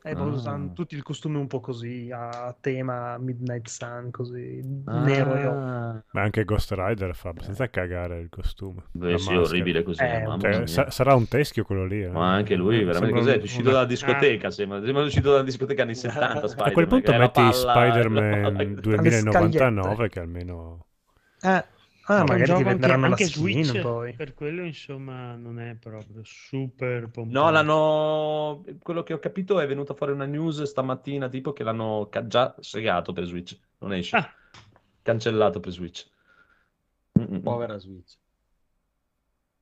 E 0.05 0.11
Ah. 0.11 0.15
poi 0.15 0.31
usano 0.31 0.73
tutti 0.73 0.95
il 0.95 1.01
costume 1.01 1.37
un 1.37 1.47
po' 1.47 1.61
così, 1.61 2.09
a 2.13 2.53
tema 2.59 3.17
Midnight 3.17 3.67
Sun, 3.69 4.09
così, 4.11 4.59
Ah. 4.85 4.99
nero 5.01 5.33
e 5.35 5.45
occo. 5.45 6.03
Ma 6.11 6.21
anche 6.21 6.43
Ghost 6.43 6.73
Rider 6.75 7.15
fa 7.15 7.29
abbastanza 7.29 7.69
cagare 7.69 8.19
il 8.19 8.27
costume. 8.29 8.83
Beh, 8.91 9.17
sì, 9.17 9.33
orribile 9.33 9.81
così, 9.81 10.03
Eh, 10.03 10.23
mamma 10.23 10.39
Cioè, 10.39 10.57
mia. 10.57 10.67
sa- 10.67 10.89
sarà 10.91 11.15
un 11.15 11.25
teschio 11.29 11.63
quello 11.63 11.85
lì. 11.85 12.03
eh. 12.03 12.09
Ma 12.09 12.33
anche 12.33 12.55
lui, 12.55 12.81
Eh, 12.81 12.83
veramente 12.83 13.05
sembra 13.05 13.19
cos'è? 13.21 13.33
un- 13.35 13.39
È 13.39 13.43
uscito 13.43 13.71
dalla 13.71 13.85
discoteca, 13.85 14.51
sembra. 14.51 14.83
Sembra 14.83 15.03
uscito 15.03 15.31
dalla 15.31 15.43
discoteca 15.43 15.83
anni 15.83 15.95
70, 15.95 16.47
Spider-Man. 16.47 16.67
A 16.67 16.71
quel 16.73 16.87
punto 16.87 17.11
metti 17.13 17.31
palla- 17.31 17.51
Spider-Man 17.53 18.41
la- 18.57 18.81
2099 18.81 20.09
che 20.09 20.19
almeno... 20.19 20.85
Eh, 21.41 21.63
ah, 22.05 22.19
magari 22.19 22.39
ti 22.41 22.45
gioco 22.45 22.57
anche, 22.59 22.69
venderanno 22.69 23.07
la 23.09 23.15
skin 23.15 23.27
Switch, 23.27 23.81
poi. 23.81 24.13
per 24.13 24.33
quello 24.33 24.63
insomma 24.63 25.35
non 25.35 25.59
è 25.59 25.75
proprio 25.75 26.21
super 26.23 27.09
pompato. 27.09 27.39
No, 27.39 27.49
l'hanno. 27.51 28.63
Quello 28.81 29.03
che 29.03 29.13
ho 29.13 29.19
capito 29.19 29.59
è 29.59 29.67
venuta 29.67 29.93
fuori 29.93 30.11
una 30.11 30.25
news 30.25 30.63
stamattina, 30.63 31.29
tipo 31.29 31.53
che 31.53 31.63
l'hanno 31.63 32.09
già 32.25 32.55
segato 32.59 33.13
per 33.13 33.25
Switch. 33.25 33.57
Non 33.79 33.93
esce. 33.93 34.15
Ah. 34.15 34.29
Cancellato 35.01 35.59
per 35.59 35.71
Switch. 35.71 36.05
Mm-mm. 37.19 37.41
Povera 37.41 37.77
Switch. 37.77 38.17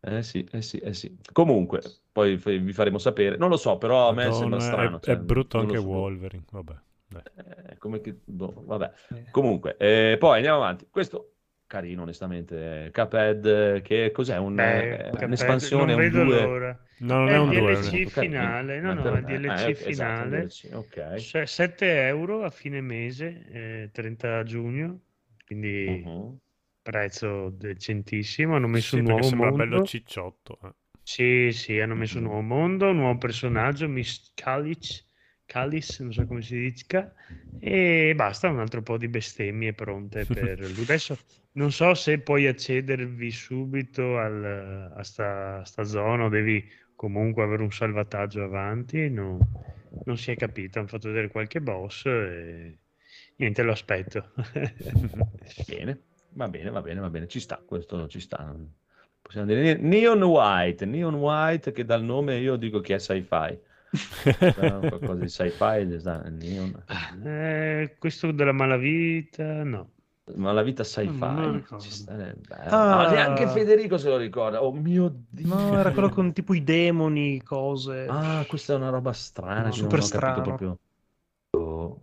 Eh 0.04 0.24
sì, 0.24 0.48
eh 0.52 0.62
sì, 0.64 0.78
eh 0.80 0.94
sì. 0.94 1.16
Comunque, 1.32 1.82
poi 2.12 2.38
f- 2.38 2.58
vi 2.60 2.74
faremo 2.74 2.98
sapere. 2.98 3.38
Non 3.38 3.50
lo 3.50 3.58
so, 3.58 3.78
però 3.78 4.10
a 4.10 4.14
me 4.14 4.26
Madonna, 4.28 4.40
sembra 4.40 4.58
è- 4.58 4.62
strano. 4.62 4.98
è, 4.98 5.00
cioè, 5.02 5.18
brutto 5.18 5.58
non 5.58 5.68
lo 5.68 5.74
anche 5.74 5.84
so. 5.84 5.90
Wolverine. 5.90 6.44
Vabbè. 6.50 6.74
Eh, 7.14 7.78
come 7.78 8.02
che... 8.02 8.18
boh, 8.24 8.64
vabbè. 8.66 8.92
Eh. 9.10 9.26
Comunque, 9.32 9.78
eh, 9.78 10.16
poi 10.18 10.38
andiamo 10.38 10.58
avanti. 10.58 10.88
Questo 10.90 11.34
carino, 11.72 12.02
onestamente. 12.04 12.90
Cuphead, 12.94 13.46
eh, 13.46 13.82
che 13.82 14.12
cos'è? 14.12 14.38
Un, 14.38 14.60
Beh, 14.60 14.90
eh, 15.12 15.12
Cuphead, 15.18 15.64
un'espansione, 15.64 15.72
non 15.74 15.94
un 15.94 16.10
vedo 16.10 16.24
2? 16.24 16.24
l'ora. 16.24 16.78
No, 16.98 17.20
non 17.20 17.32
È 17.32 17.36
è 17.36 17.38
un 17.38 17.52
2. 17.54 17.78
DLC 17.78 18.06
Ok, 18.06 18.06
finale, 18.06 18.80
no, 18.82 18.94
no, 18.94 19.16
è 19.16 19.24
DLC 19.24 19.74
eh, 19.74 19.78
esatto, 19.80 20.26
finale. 20.26 20.26
DLC, 20.26 20.70
ok. 20.74 20.98
Se- 21.14 21.46
7 21.46 22.06
euro 22.08 22.44
a 22.44 22.50
fine 22.50 22.82
mese, 22.82 23.46
eh, 23.84 23.90
30 23.92 24.44
giugno, 24.44 25.02
quindi 25.46 25.80
Mhm. 25.86 26.40
prezzo 26.82 27.50
decentissimo. 27.52 28.56
Hanno 28.56 28.68
messo 28.68 28.96
Sì, 28.96 29.02
un 29.02 29.04
nuovo 29.04 29.30
sembra 29.30 29.52
mondo. 29.52 29.52
bello 29.52 29.82
cicciotto. 29.82 30.60
eh. 30.64 30.74
Sì, 31.04 31.52
sì, 31.52 31.80
hanno 31.80 31.94
messo 31.96 32.18
un 32.18 32.24
Mhm. 32.24 32.26
nuovo 32.26 32.42
mondo, 32.42 32.90
un 32.90 32.96
nuovo 32.98 33.18
personaggio, 33.18 33.88
Miss 33.88 34.32
Kalich, 34.34 35.06
Kalis, 35.52 36.00
non 36.00 36.14
so 36.14 36.26
come 36.26 36.42
si 36.42 36.58
dica, 36.58 37.14
e 37.60 38.14
basta, 38.16 38.48
un 38.48 38.60
altro 38.60 38.82
po' 38.82 38.98
di 38.98 39.10
bestemmie 39.10 39.74
pronte 39.74 40.24
per 40.26 40.62
lui. 40.62 40.84
Adesso 40.84 41.18
non 41.54 41.74
so 41.74 41.94
se 41.94 42.20
puoi 42.20 42.48
accedervi 42.48 43.30
subito 43.32 44.18
al- 44.18 44.94
a 44.96 45.04
sta, 45.04 45.62
sta 45.66 45.84
zona 45.84 46.24
o 46.24 46.30
devi 46.30 46.64
comunque 46.96 47.44
avere 47.44 47.64
un 47.64 47.72
salvataggio 47.72 48.44
avanti, 48.44 49.10
no- 49.10 49.40
non 50.06 50.18
si 50.18 50.32
è 50.32 50.38
capito, 50.38 50.80
hanno 50.80 50.88
fatto 50.88 51.10
vedere 51.10 51.28
qualche 51.28 51.60
boss 51.60 52.06
e 52.06 52.78
niente, 53.36 53.62
lo 53.62 53.74
aspetto. 53.74 54.32
Bene, 55.68 56.00
va 56.30 56.48
bene, 56.48 56.70
va 56.70 56.82
bene, 56.82 57.02
va 57.02 57.10
bene, 57.10 57.28
ci 57.28 57.42
sta, 57.42 57.62
questo 57.66 58.08
ci 58.08 58.22
sta. 58.22 58.56
Possiamo 59.22 59.48
dire 59.48 59.76
Neon 59.76 60.24
White, 60.24 60.86
Neon 60.86 61.16
White 61.16 61.74
che 61.74 61.84
dal 61.84 62.04
nome 62.04 62.38
io 62.38 62.56
dico 62.56 62.80
che 62.80 62.96
è 62.96 63.00
sci-fi. 63.00 63.70
Qualcosa 63.92 65.16
di 65.16 65.28
sci-fi. 65.30 66.00
Eh, 67.24 67.96
questo 68.00 68.32
della 68.32 68.52
malavita, 68.54 69.64
no. 69.64 69.90
Ma 70.36 70.52
la 70.54 70.62
vita 70.62 70.84
Non 70.84 70.90
sci-fi 70.92 71.52
ricordo. 71.58 71.80
ci 71.84 71.92
sta, 71.92 72.14
bello. 72.14 72.36
Ah. 72.70 73.04
No, 73.04 73.10
neanche 73.10 73.48
Federico 73.48 73.98
se 73.98 74.08
lo 74.10 74.18
ricorda. 74.18 74.64
Oh 74.64 74.72
mio 74.72 75.14
Dio. 75.30 75.48
No, 75.54 75.78
era 75.78 75.92
quello 75.92 76.10
con 76.10 76.32
tipo 76.32 76.54
i 76.54 76.64
demoni, 76.64 77.42
cose. 77.44 78.06
Ah, 78.08 78.46
questa 78.48 78.74
è 78.74 78.76
una 78.78 78.90
roba 78.90 79.12
strana, 79.12 79.64
No, 79.64 79.70
che 79.70 79.76
super 79.76 80.00
non 80.00 80.08
strano. 80.08 80.42
proprio. 80.42 80.78
Oh, 81.52 81.86
Un 81.86 81.98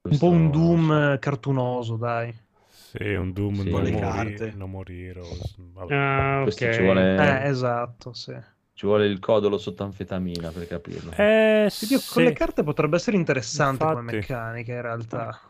questo- 0.00 0.26
po' 0.26 0.32
un 0.32 0.50
Doom 0.50 1.18
cartunoso, 1.18 1.96
dai. 1.96 2.34
Sì, 2.70 3.12
un 3.12 3.32
Doom 3.32 3.54
Sì. 3.62 3.70
non, 3.70 3.82
Le 3.82 3.90
morire, 3.90 3.98
carte. 4.00 4.52
non 4.56 4.70
morire. 4.70 5.20
o-. 5.20 5.86
Ah, 5.90 6.40
Questo 6.44 6.64
ok. 6.64 6.72
ci 6.72 6.82
vuole, 6.82 7.16
Eh, 7.42 7.48
esatto, 7.48 8.12
sì. 8.14 8.34
Ci 8.76 8.86
vuole 8.86 9.06
il 9.06 9.18
codolo 9.18 9.58
sotto 9.58 9.82
anfetamina 9.82 10.52
per 10.52 10.68
capirlo. 10.68 11.18
Eh, 11.18 11.66
Oddio, 11.78 12.02
con 12.04 12.22
le 12.22 12.30
sì, 12.30 12.32
carte 12.32 12.62
potrebbe 12.62 12.96
essere 12.96 13.16
interessante 13.16 13.86
come 13.86 14.02
Infatti. 14.02 14.02
meccanica 14.02 14.72
in 14.74 14.82
realtà. 14.82 15.40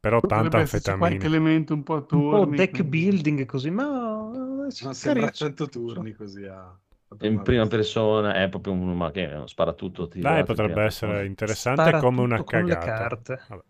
però 0.00 0.24
tanta 0.24 0.60
esserci 0.60 0.94
qualche 0.94 1.26
anfetamina. 1.26 1.26
elemento 1.26 1.74
un 1.74 1.82
po' 1.82 1.96
a 1.96 2.00
Un 2.10 2.26
po' 2.26 2.44
turni. 2.44 2.56
deck 2.56 2.70
quindi- 2.70 2.88
building 2.88 3.44
così, 3.44 3.70
ma... 3.70 4.64
eh, 4.66 4.70
Ma 4.84 4.94
sembra 4.94 5.30
100 5.30 5.68
turni 5.68 6.12
così 6.14 6.44
a... 6.44 6.74
In 7.22 7.42
prima 7.42 7.66
persona 7.66 8.34
è 8.34 8.48
proprio 8.48 8.72
un 8.74 8.96
ma 8.96 9.10
che 9.10 9.42
sparatutto. 9.46 10.06
tirato 10.06 10.18
Dai, 10.22 10.44
potrebbe 10.44 10.82
essere 10.82 11.24
interessante 11.26 11.82
Spara 11.82 12.00
come 12.00 12.20
una 12.22 12.36
tutto 12.36 12.44
con 12.44 12.64
le 12.66 12.76
cagata. 12.76 12.78
carte. 12.78 13.40
Vabbè. 13.48 13.62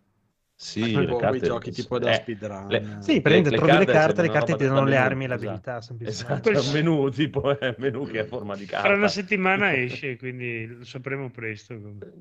Sì, 0.59 1.05
le 1.05 1.15
carte 1.15 1.27
quei 1.27 1.41
giochi 1.41 1.71
tipo 1.71 1.99
da 1.99 2.11
eh, 2.11 2.13
speedrun. 2.13 2.67
le- 2.69 2.95
Sì, 2.99 3.13
Le- 3.13 3.21
prende, 3.21 3.49
le 3.51 3.57
trovi 3.57 3.77
le 3.77 3.85
carte 3.85 3.91
carte, 3.91 4.21
le 4.23 4.29
carte 4.29 4.55
ti 4.55 4.63
da 4.63 4.69
danno 4.73 4.85
le 4.85 4.97
armi 4.97 5.23
e 5.23 5.27
esatto. 5.27 5.27
l'abilità. 5.27 5.77
Esatto, 6.01 6.49
è 6.49 6.57
un 6.59 6.69
menù 6.71 7.09
tipo 7.09 7.57
è 7.59 7.67
un 7.67 7.75
menù 7.77 8.05
che 8.07 8.19
è 8.19 8.21
a 8.21 8.25
forma 8.25 8.55
di 8.55 8.65
Fra 8.73 8.81
carta. 8.81 8.95
una 8.95 9.07
settimana 9.07 9.75
esce, 9.75 10.17
quindi 10.17 10.65
lo 10.67 10.83
sapremo 10.83 11.29
presto. 11.29 11.75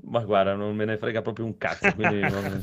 Ma 0.04 0.24
guarda, 0.24 0.54
non 0.54 0.74
me 0.74 0.84
ne 0.84 0.96
frega 0.96 1.22
proprio 1.22 1.44
un 1.44 1.56
cazzo. 1.58 1.92
quindi 1.94 2.20
non- 2.26 2.62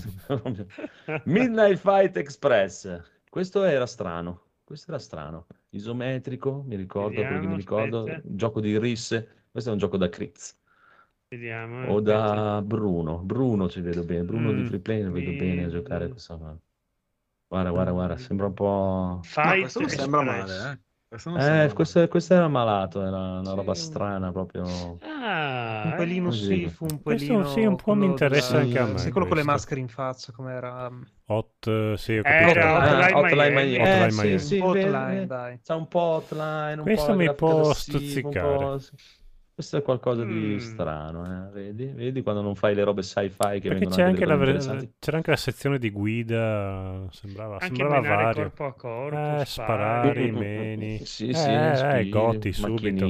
Midnight 1.26 1.78
Fight 1.78 2.18
Express. 2.18 3.02
Questo 3.30 3.64
era 3.64 3.86
strano. 3.86 4.42
Questo 4.64 4.92
era 4.92 5.00
strano. 5.00 5.48
Isometrico, 5.70 6.64
mi 6.66 6.76
ricordo, 6.76 7.26
che 7.26 7.34
mi 7.34 7.56
Vediamo, 7.56 7.56
ricordo. 7.56 8.20
Gioco 8.24 8.60
di 8.62 8.78
risse. 8.80 9.46
Questo 9.52 9.70
è 9.70 9.74
un 9.74 9.80
gioco 9.80 9.98
da 9.98 10.10
Critz. 10.10 10.58
Vediamo. 11.34 11.88
O 11.88 12.00
da 12.00 12.62
Bruno. 12.64 13.18
Bruno 13.18 13.68
ci 13.70 13.82
vedo 13.82 14.04
bene. 14.04 14.24
Bruno 14.24 14.52
di 14.52 14.62
Mm. 14.62 14.66
Free 14.66 14.80
Play 14.80 15.02
lo 15.04 15.12
vedo 15.12 15.32
bene 15.32 15.64
a 15.66 15.70
giocare 15.70 16.08
questa 16.10 16.36
qua. 16.36 16.56
Guarda, 17.48 17.70
guarda, 17.72 17.92
guarda, 17.92 18.18
sembra 18.18 18.48
un 18.48 18.54
po'... 18.54 18.64
No, 18.66 19.20
Fight 19.24 19.60
questo 19.62 19.80
non 19.80 19.90
sembra 19.90 20.22
Express. 20.22 20.48
male, 20.48 20.72
eh. 20.74 20.80
Questo 21.08 21.30
Eh, 21.38 21.42
sembra 21.42 21.74
questo, 21.74 22.08
questo 22.08 22.34
era 22.34 22.48
malato, 22.48 23.02
era 23.06 23.18
una 23.18 23.44
Sì. 23.50 23.56
roba 23.56 23.74
strana 23.76 24.32
proprio. 24.32 24.98
Ah, 25.02 25.82
Un 25.86 25.94
pelino 25.98 26.26
così. 26.30 26.56
Sifu, 26.62 26.86
un 26.86 27.02
Questo 27.02 27.28
pelino... 27.28 27.48
sì, 27.50 27.64
un 27.66 27.76
po' 27.76 27.94
mi 27.94 28.06
interessa 28.06 28.58
anche 28.58 28.80
a 28.80 28.86
me 28.86 28.98
Sì, 28.98 29.12
quello 29.12 29.28
con 29.28 29.38
le 29.38 29.44
maschere 29.44 29.80
in 29.80 29.88
faccia, 29.88 30.32
come 30.32 30.54
era... 30.54 30.90
Hot, 31.28 31.68
eh, 31.68 31.94
sì, 31.98 32.18
ho 32.18 32.22
Era 32.24 32.46
capito. 32.46 32.60
Hotline 32.68 33.04
Ah, 33.14 33.18
Hotline 33.20 33.50
Miami. 33.50 33.76
Hotline 33.78 34.06
Eh, 34.06 34.12
sì, 34.12 34.22
Miami. 34.22 34.40
sì, 34.40 34.58
un 34.60 34.70
hotline, 34.70 35.26
dai. 35.28 35.60
C'ha 35.64 35.76
un 35.76 35.88
po' 35.88 36.00
hotline, 36.00 36.74
un 36.78 36.82
Questo 36.82 37.06
po' 37.12 37.16
mi 37.16 37.34
può 37.36 37.68
un 37.68 37.74
stuzzicare. 37.74 38.58
po'- 38.58 38.80
Questo 39.54 39.78
è 39.78 39.82
qualcosa 39.84 40.24
di 40.26 40.54
Mm. 40.54 40.58
strano, 40.58 41.48
eh? 41.48 41.52
Vedi? 41.52 41.86
Vedi 41.86 42.22
quando 42.24 42.42
non 42.42 42.56
fai 42.56 42.74
le 42.74 42.84
robe 42.84 43.04
sci-fi 43.04 43.60
che 43.60 43.60
Perché 43.60 43.70
vengono 43.70 43.96
c'è 43.96 44.02
anche, 44.04 44.26
la 44.26 44.36
c'era 45.00 45.18
anche 45.18 45.30
la 45.30 45.38
sezione 45.38 45.78
di 45.78 45.92
guida, 45.92 47.08
sembrava, 47.12 47.60
Anche 47.60 47.66
sembrava 47.68 48.00
vario. 48.02 48.34
corpo 48.44 48.66
a 48.66 48.74
corpo, 48.74 49.16
Eh, 49.16 49.46
sparare 49.46 50.24
i 50.24 50.32
meni. 50.32 51.06
Sì, 51.06 51.30
Eh, 51.30 51.34
sì, 51.34 51.52
eh, 51.54 51.76
spiri, 51.76 52.10
Gotti 52.10 52.52
subito. 52.54 53.06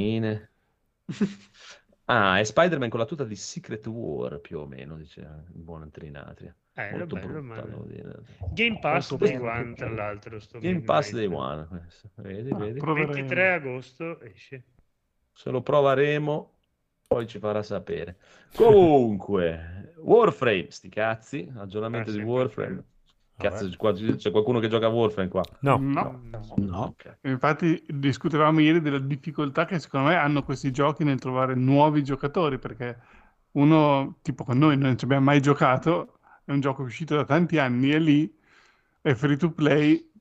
Ah, 2.06 2.38
è 2.40 2.44
Spider-Man 2.44 2.90
con 2.90 3.00
la 3.00 3.06
tuta 3.06 3.24
di 3.24 3.36
Secret 3.38 3.86
War, 3.88 4.40
più 4.40 4.60
o 4.60 4.66
meno, 4.68 4.98
dice 4.98 5.22
il 5.22 5.62
buon 5.62 5.90
Trinatria. 5.90 6.54
Bello, 6.76 6.98
Molto 6.98 7.16
bello, 7.16 7.28
brutta, 7.42 7.62
ma- 7.62 7.62
devo 7.62 7.84
dire. 7.86 8.20
Game 8.54 8.80
Pass 8.80 9.16
Day. 9.16 9.38
One, 9.38 9.74
tra 9.76 9.90
l'altro. 9.90 10.40
sto 10.40 10.60
Game. 10.60 10.82
Pass 10.82 11.14
Day 11.14 11.26
One, 11.28 11.68
questo. 11.68 12.10
Vedi, 12.16 12.50
Ah, 12.50 12.58
vedi? 12.58 12.80
proveremo. 12.80 13.14
23 13.14 13.54
agosto 13.54 14.20
esce. 14.22 14.64
Se 15.34 15.50
lo 15.50 15.62
proveremo, 15.62 16.52
poi 17.08 17.28
ci 17.28 17.40
farà 17.40 17.62
sapere. 17.64 18.18
Comunque, 18.56 19.94
Warframe, 19.98 20.68
sti 20.70 20.90
cazzi, 20.90 21.52
aggiornamento 21.58 22.12
Ah, 22.12 22.14
di 22.14 22.22
Warframe. 22.22 22.84
Cazzo, 23.36 23.68
c'è 23.68 24.32
qualcuno 24.32 24.60
che 24.60 24.68
gioca 24.70 24.86
a 24.86 24.90
Warframe 24.90 25.28
qua? 25.30 25.42
No, 25.62 25.78
No. 25.78 26.22
No. 26.58 26.82
Ok. 26.84 27.18
Infatti 27.22 27.84
discutevamo 27.88 28.60
ieri 28.60 28.80
della 28.80 29.00
difficoltà 29.00 29.66
che 29.66 29.80
secondo 29.80 30.10
me 30.10 30.16
hanno 30.16 30.44
questi 30.44 30.72
giochi 30.72 31.04
nel 31.04 31.20
trovare 31.20 31.56
nuovi 31.56 32.04
giocatori, 32.04 32.60
perché 32.60 32.98
uno, 33.54 34.18
tipo 34.22 34.44
con 34.44 34.58
noi, 34.58 34.78
non 34.78 34.98
ci 34.98 35.06
abbiamo 35.06 35.26
mai 35.26 35.42
giocato, 35.42 36.20
è 36.46 36.52
un 36.52 36.60
gioco 36.60 36.84
uscito 36.84 37.16
da 37.16 37.26
tanti 37.26 37.58
anni, 37.58 37.90
è 37.90 38.00
lì, 38.00 38.32
è 39.02 39.14
free 39.14 39.36
to 39.36 39.52
play, 39.52 40.12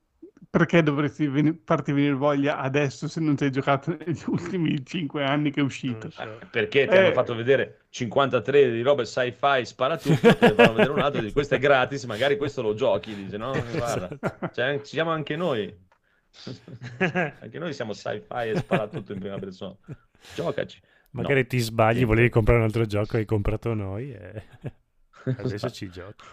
perché 0.53 0.83
dovresti 0.83 1.25
veni- 1.25 1.59
farti 1.65 1.91
venire 1.93 2.13
voglia 2.13 2.57
adesso 2.59 3.07
se 3.07 3.19
non 3.19 3.35
ci 3.35 3.45
hai 3.45 3.49
giocato 3.51 3.89
negli 3.97 4.21
ultimi 4.27 4.85
cinque 4.85 5.23
anni 5.23 5.49
che 5.49 5.61
è 5.61 5.63
uscito? 5.63 6.11
so. 6.11 6.37
Perché 6.51 6.85
ti 6.85 6.93
Eh. 6.93 6.97
hanno 6.99 7.11
fatto 7.11 7.33
vedere 7.33 7.85
53 7.89 8.71
di 8.71 8.83
robe 8.83 9.03
sci-fi, 9.03 9.65
spara 9.65 9.97
tutto, 9.97 10.35
te 10.37 10.53
fanno 10.53 10.73
vedere 10.73 10.91
un 10.91 10.99
altro, 10.99 11.21
di 11.21 11.31
questo 11.31 11.55
è 11.55 11.57
gratis, 11.57 12.03
magari 12.03 12.37
questo 12.37 12.61
lo 12.61 12.75
giochi, 12.75 13.15
dice 13.15 13.37
no, 13.37 13.51
guarda, 13.71 14.49
cioè, 14.53 14.79
ci 14.81 14.91
siamo 14.93 15.09
anche 15.09 15.35
noi. 15.35 15.75
Anche 16.99 17.59
noi 17.59 17.73
siamo 17.73 17.93
sci-fi 17.93 18.49
e 18.49 18.55
spara 18.57 18.87
tutto 18.87 19.11
in 19.13 19.19
prima 19.19 19.37
persona. 19.39 19.75
Giocaci. 20.35 20.79
magari 21.11 21.47
ti 21.47 21.57
sbagli, 21.57 22.05
volevi 22.05 22.29
comprare 22.29 22.59
un 22.59 22.65
altro 22.65 22.85
gioco, 22.85 23.17
hai 23.17 23.25
comprato 23.25 23.73
noi 23.73 24.11
e 24.13 24.43
adesso 25.37 25.71
ci 25.71 25.89
giochi. 25.89 26.25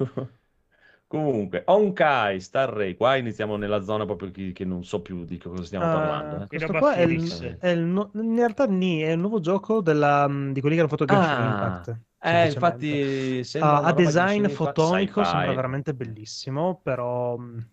Comunque, 1.11 1.64
Honkai, 1.66 2.40
Star 2.40 2.68
Ray, 2.72 2.94
qua 2.94 3.16
iniziamo 3.16 3.56
nella 3.56 3.82
zona 3.82 4.04
proprio 4.04 4.30
che, 4.30 4.52
che 4.52 4.64
non 4.64 4.84
so 4.84 5.02
più 5.02 5.24
di 5.24 5.38
cosa 5.38 5.64
stiamo 5.64 5.88
Ah, 5.88 5.88
parlando. 5.88 6.42
eh. 6.42 6.46
questo 6.46 6.74
qua 6.74 6.94
è 6.94 7.00
il, 7.02 7.56
è 7.58 7.68
il 7.68 7.80
no- 7.80 8.11
in 8.14 8.36
realtà 8.36 8.66
ni, 8.66 9.00
è 9.00 9.12
il 9.12 9.18
nuovo 9.18 9.40
gioco 9.40 9.80
della, 9.80 10.28
mm, 10.28 10.52
di 10.52 10.61
quelli 10.61 10.74
che 10.74 10.82
hanno 10.82 10.90
fatto 10.90 11.06
Genshin 11.06 11.40
Ah, 11.40 11.44
Impact. 11.46 11.98
Eh, 12.18 12.46
semplicemente. 12.46 12.46
infatti 12.48 13.42
Ah, 13.58 13.80
a 13.82 13.92
design 13.92 14.46
fotonico 14.48 15.22
sci-fi. 15.22 15.24
sembra 15.24 15.52
veramente 15.54 15.94
bellissimo, 15.94 16.80
però 16.82 17.36
mh, 17.38 17.70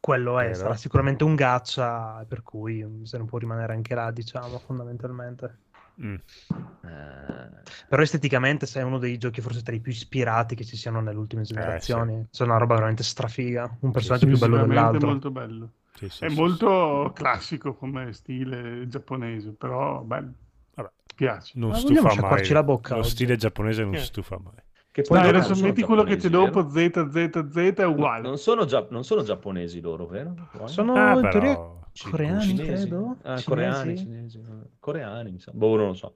quello 0.00 0.38
è, 0.40 0.52
Vero. 0.52 0.54
sarà 0.54 0.76
sicuramente 0.76 1.22
un 1.24 1.34
gacha, 1.36 2.24
per 2.26 2.42
cui 2.42 2.84
mh, 2.84 3.04
se 3.04 3.16
non 3.18 3.26
può 3.26 3.38
rimanere 3.38 3.72
anche 3.74 3.94
là, 3.94 4.10
diciamo, 4.10 4.58
fondamentalmente. 4.58 5.58
Mm. 6.02 6.14
Eh, 6.14 7.62
Però 7.88 8.02
esteticamente 8.02 8.66
se 8.66 8.80
è 8.80 8.82
uno 8.82 8.98
dei 8.98 9.18
giochi 9.18 9.40
forse 9.40 9.62
tra 9.62 9.74
i 9.74 9.80
più 9.80 9.92
ispirati 9.92 10.54
che 10.54 10.64
ci 10.64 10.76
siano 10.76 11.00
nelle 11.00 11.18
ultime 11.18 11.42
generazioni. 11.42 12.26
C'è 12.30 12.44
una 12.44 12.56
roba 12.56 12.74
veramente 12.74 13.02
strafiga, 13.02 13.76
un 13.80 13.90
personaggio 13.90 14.26
più 14.26 14.38
bello 14.38 14.64
dell'altro. 14.66 15.08
molto 15.08 15.30
bello. 15.30 15.70
Sì, 15.94 16.08
sì, 16.08 16.24
È 16.24 16.28
sì, 16.30 16.36
molto 16.36 17.12
classico 17.14 17.74
come 17.74 18.12
stile 18.12 18.86
giapponese, 18.88 19.52
però 19.52 20.00
bello. 20.02 20.32
Vabbè. 20.74 20.90
Piace. 21.14 21.52
sì. 21.52 21.58
Non 21.58 21.70
Ma 21.70 21.76
stufa 21.76 22.14
mai. 22.20 22.48
la 22.48 22.62
bocca 22.62 22.94
Lo 22.94 23.00
oggi? 23.00 23.10
stile 23.10 23.36
giapponese 23.36 23.84
non 23.84 23.94
Eh. 23.94 23.98
stufa 23.98 24.38
mai. 24.38 24.54
Che 24.90 25.04
poi 25.04 25.20
loro 25.20 25.38
adesso 25.38 25.54
metti 25.56 25.82
quello 25.82 26.04
che 26.04 26.16
c'è 26.16 26.28
dopo? 26.28 26.68
ZZZ 26.68 27.80
è 27.82 27.86
uguale. 27.86 28.22
Non 28.22 28.38
sono, 28.38 28.64
gia- 28.66 28.86
non 28.90 29.02
sono 29.04 29.22
giapponesi 29.22 29.80
loro, 29.80 30.06
vero? 30.06 30.34
Sono 30.64 30.94
Ah, 30.94 31.18
in 31.18 31.28
però... 31.28 31.30
teoria 31.30 31.58
Ci- 31.92 32.08
coreani, 32.10 32.36
cinesi? 32.36 32.88
credo. 32.88 33.16
Ah, 33.22 33.34
Cinesi? 33.34 33.42
coreani, 33.42 33.96
cinesi. 33.96 34.40
Coreani, 34.78 35.30
mi 35.32 35.38
sa. 35.40 35.52
Boh, 35.52 35.76
non 35.76 35.86
lo 35.88 35.94
so. 35.94 36.14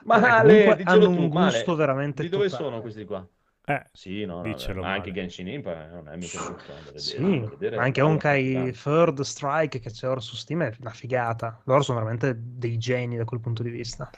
Male, 0.00 0.34
comunque 0.34 0.74
dicelo 0.76 1.08
hanno 1.08 1.10
tu, 1.10 1.20
un 1.20 1.28
Male. 1.30 1.58
gusto 1.62 1.74
veramente 1.74 2.22
Di 2.22 2.28
dove 2.28 2.48
totale. 2.48 2.62
sono 2.62 2.80
questi 2.80 3.04
qua? 3.04 3.26
Eh, 3.66 3.84
Sì, 3.90 4.24
no, 4.24 4.42
no, 4.42 4.56
ma 4.58 4.92
anche 4.92 5.10
Male. 5.10 5.12
Genshin 5.12 5.48
Impact 5.48 5.92
non 5.92 6.08
è 6.08 6.16
mica 6.16 6.38
brutto 6.38 6.72
Sì, 6.94 7.40
ma 7.74 7.82
anche 7.84 8.00
Honkai. 8.02 8.72
Third 8.72 9.20
Strike 9.22 9.78
che 9.80 9.90
c'è 9.90 10.08
ora 10.08 10.20
su 10.20 10.36
Steam 10.36 10.62
è 10.62 10.76
una 10.80 10.90
figata. 10.90 11.60
Loro 11.64 11.82
sono 11.82 11.98
veramente 11.98 12.34
dei 12.38 12.76
geni 12.78 13.16
da 13.16 13.24
quel 13.24 13.40
punto 13.40 13.62
di 13.62 13.70
vista. 13.70 14.10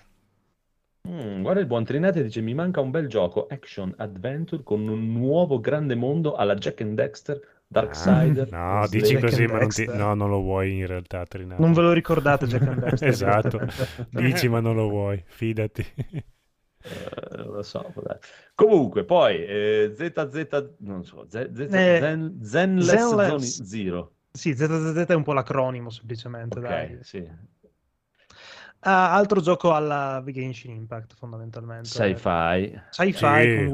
Mm, 1.08 1.42
guarda 1.42 1.60
il 1.60 1.66
buon 1.66 1.84
Trinate 1.84 2.22
dice 2.22 2.40
mi 2.42 2.52
manca 2.54 2.80
un 2.80 2.90
bel 2.90 3.06
gioco 3.08 3.46
action 3.46 3.92
adventure 3.96 4.62
con 4.62 4.86
un 4.86 5.12
nuovo 5.12 5.58
grande 5.58 5.94
mondo 5.94 6.34
alla 6.34 6.54
Jack 6.54 6.82
and 6.82 6.94
Dexter 6.94 7.40
Darksider 7.66 8.48
No, 8.50 8.84
e 8.84 8.88
dici. 8.88 9.12
Jack 9.12 9.20
così, 9.22 9.46
ma 9.46 9.58
non, 9.58 9.72
ti- 9.72 9.86
no, 9.86 10.14
non 10.14 10.28
lo 10.28 10.40
vuoi 10.40 10.76
in 10.78 10.86
realtà, 10.86 11.24
Trinato. 11.24 11.62
Non 11.62 11.72
ve 11.72 11.80
lo 11.82 11.92
ricordate 11.92 12.46
Jack 12.46 12.66
and 12.66 12.80
Dexter? 12.80 13.08
esatto, 13.08 13.60
dici 14.10 14.48
ma 14.48 14.60
non 14.60 14.74
lo 14.76 14.88
vuoi, 14.88 15.22
fidati. 15.26 15.84
Eh, 16.82 17.36
non 17.36 17.52
lo 17.52 17.62
so 17.62 17.92
vabbè. 17.94 18.18
comunque 18.54 19.04
poi 19.04 19.44
eh, 19.44 19.92
ZZ 19.94 20.74
non 20.78 21.04
so 21.04 21.26
Z, 21.28 21.52
Z, 21.52 21.68
Eh, 21.72 21.98
Zen, 21.98 22.38
Zenless 22.42 23.08
Zenless. 23.10 23.62
Zero 23.62 24.14
Sì, 24.32 24.54
ZZZ 24.54 25.06
è 25.08 25.14
un 25.14 25.22
po' 25.22 25.32
l'acronimo 25.34 25.90
semplicemente. 25.90 26.58
ok 26.58 26.60
dai. 26.60 26.98
sì 27.02 27.18
Ah, 27.18 27.59
altro 28.88 29.40
gioco 29.40 29.74
alla 29.74 30.22
Genshin 30.26 30.70
Impact 30.72 31.14
fondamentalmente. 31.14 31.88
sci-fi 31.88 32.80
Sci-fi 32.90 33.16
Sì, 33.16 33.54
con 33.56 33.66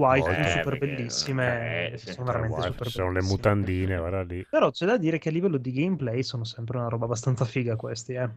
super 0.46 0.72
Eh, 0.74 0.78
perché- 0.78 0.78
bellissime. 0.78 1.90
eh, 1.92 1.98
sono 1.98 2.26
veramente 2.26 2.54
Guarda, 2.56 2.72
super 2.72 2.90
sono 2.90 3.12
le 3.12 3.22
mutandine, 3.22 3.96
guarda 3.98 4.22
lì. 4.22 4.46
Però 4.48 4.70
c'è 4.70 4.86
da 4.86 4.96
dire 4.96 5.18
che 5.18 5.28
a 5.28 5.32
livello 5.32 5.58
di 5.58 5.72
gameplay 5.72 6.22
sono 6.22 6.44
sempre 6.44 6.78
una 6.78 6.88
roba 6.88 7.04
abbastanza 7.04 7.44
figa 7.44 7.76
questi, 7.76 8.14
eh. 8.14 8.30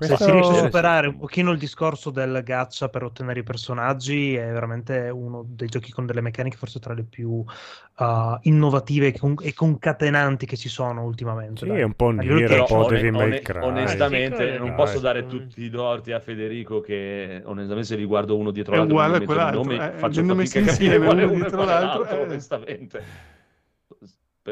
Se 0.00 0.06
Questo- 0.06 0.24
si 0.26 0.30
riesce 0.30 0.52
a 0.52 0.64
superare 0.66 1.08
un 1.08 1.18
pochino 1.18 1.50
il 1.50 1.58
discorso 1.58 2.10
del 2.10 2.42
gacha 2.44 2.88
per 2.88 3.02
ottenere 3.02 3.40
i 3.40 3.42
personaggi, 3.42 4.36
è 4.36 4.46
veramente 4.52 5.08
uno 5.12 5.44
dei 5.44 5.66
giochi 5.66 5.90
con 5.90 6.06
delle 6.06 6.20
meccaniche 6.20 6.56
forse 6.56 6.78
tra 6.78 6.94
le 6.94 7.02
più 7.02 7.30
uh, 7.30 8.38
innovative 8.42 9.08
e, 9.08 9.18
con- 9.18 9.34
e 9.42 9.52
concatenanti 9.52 10.46
che 10.46 10.56
ci 10.56 10.68
sono 10.68 11.02
ultimamente. 11.02 11.64
Sì, 11.64 11.66
dai. 11.66 11.80
è 11.80 11.82
un 11.82 11.94
po' 11.94 12.10
Nier, 12.10 12.60
un 12.60 12.66
po' 12.66 12.86
Devil 12.88 13.10
May 13.10 13.42
Cry. 13.42 13.60
onestamente 13.60 14.56
non 14.56 14.68
Dai. 14.68 14.76
posso 14.76 15.00
dare 15.00 15.22
Dai. 15.22 15.30
tutti 15.30 15.64
i 15.64 15.68
torti 15.68 16.12
a 16.12 16.20
Federico 16.20 16.80
che 16.80 17.42
onestamente 17.44 17.88
se 17.88 17.96
li 17.96 18.04
guardo 18.04 18.36
uno 18.36 18.52
dietro 18.52 18.74
È 18.74 18.76
l'altro 18.76 18.94
uguale 18.94 19.12
non 19.14 19.22
a 19.22 19.24
quell'altro, 19.26 19.62
nomi, 19.64 19.74
eh, 19.74 19.90
faccio 19.96 20.22
fatica 20.24 20.32
a 20.32 20.36
capire 20.36 20.60
insieme 20.60 21.04
quale 21.04 21.24
uno 21.24 21.34
dietro 21.34 21.56
quale 21.56 21.72
l'altro, 21.72 21.98
l'altro 22.02 22.18
eh. 22.20 22.22
onestamente 22.22 23.02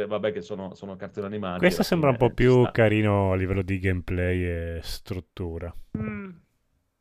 vabbè 0.05 0.33
che 0.33 0.43
sono, 0.43 0.75
sono 0.75 0.97
cartoni 0.97 1.27
animati 1.27 1.61
Questo 1.61 1.83
sembra 1.83 2.11
un 2.11 2.17
po' 2.17 2.31
più 2.31 2.59
sta. 2.59 2.71
carino 2.73 3.33
a 3.33 3.37
livello 3.37 3.63
di 3.63 3.79
gameplay 3.79 4.43
e 4.43 4.81
struttura. 4.83 5.75
Mm. 5.97 6.31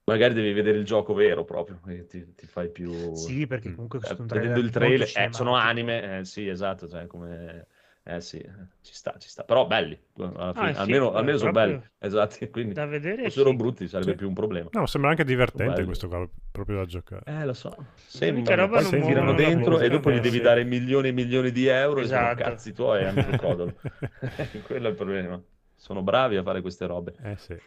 magari 0.05 0.33
devi 0.33 0.53
vedere 0.53 0.77
il 0.77 0.85
gioco 0.85 1.13
vero 1.13 1.43
proprio 1.43 1.81
e 1.87 2.05
ti, 2.05 2.33
ti 2.35 2.45
fai 2.47 2.69
più 2.69 3.11
Sì, 3.13 3.47
perché 3.47 3.69
Mm. 3.69 3.73
comunque 3.73 3.99
un 4.17 4.27
vedendo 4.27 4.59
il 4.59 4.69
trailer 4.69 5.11
eh, 5.15 5.33
sono 5.33 5.55
anime 5.55 6.19
eh, 6.19 6.25
sì 6.25 6.47
esatto 6.47 6.87
cioè 6.87 7.07
come 7.07 7.67
eh 8.07 8.21
sì 8.21 8.37
ci 8.81 8.93
sta 8.93 9.15
ci 9.17 9.27
sta 9.29 9.43
però 9.43 9.65
belli 9.65 9.99
alla 10.17 10.53
fine, 10.53 10.69
Ah, 10.69 10.73
sì, 10.73 10.79
almeno, 10.81 11.11
eh, 11.13 11.17
almeno 11.17 11.37
sono 11.37 11.51
belli 11.51 11.81
esatto 11.97 12.49
quindi 12.49 12.73
Da 12.73 12.85
vedere 12.85 13.23
se 13.23 13.29
fossero 13.29 13.49
sì. 13.49 13.55
brutti 13.55 13.87
sarebbe 13.87 14.11
Sì. 14.11 14.17
più 14.17 14.27
un 14.27 14.33
problema 14.35 14.69
No, 14.73 14.85
sembra 14.85 15.09
anche 15.09 15.23
divertente 15.23 15.83
questo 15.85 16.07
qua, 16.07 16.27
proprio 16.51 16.77
da 16.77 16.85
giocare. 16.85 17.23
Eh, 17.25 17.45
lo 17.45 17.53
so. 17.53 17.75
Roba 18.15 18.67
poi 18.67 18.83
si 18.83 18.99
tirano 19.01 19.33
dentro 19.33 19.71
bocca, 19.71 19.83
e 19.85 19.89
dopo 19.89 20.11
gli 20.11 20.15
eh, 20.17 20.19
devi 20.19 20.37
sì. 20.37 20.41
dare 20.43 20.63
milioni 20.63 21.07
e 21.07 21.11
milioni 21.13 21.51
di 21.51 21.65
euro 21.65 21.99
e 22.01 22.05
sono 22.05 22.19
Esatto. 22.19 22.43
cazzi 22.43 22.73
tuoi 22.73 23.05
anche 23.05 23.29
il 23.31 23.39
codolo. 23.39 23.73
Quello 24.63 24.87
è 24.87 24.89
il 24.89 24.95
problema. 24.95 25.41
Sono 25.75 26.01
bravi 26.03 26.37
a 26.37 26.43
fare 26.43 26.61
queste 26.61 26.85
robe. 26.85 27.13
Eh 27.23 27.37
sì, 27.37 27.53
è, 27.53 27.57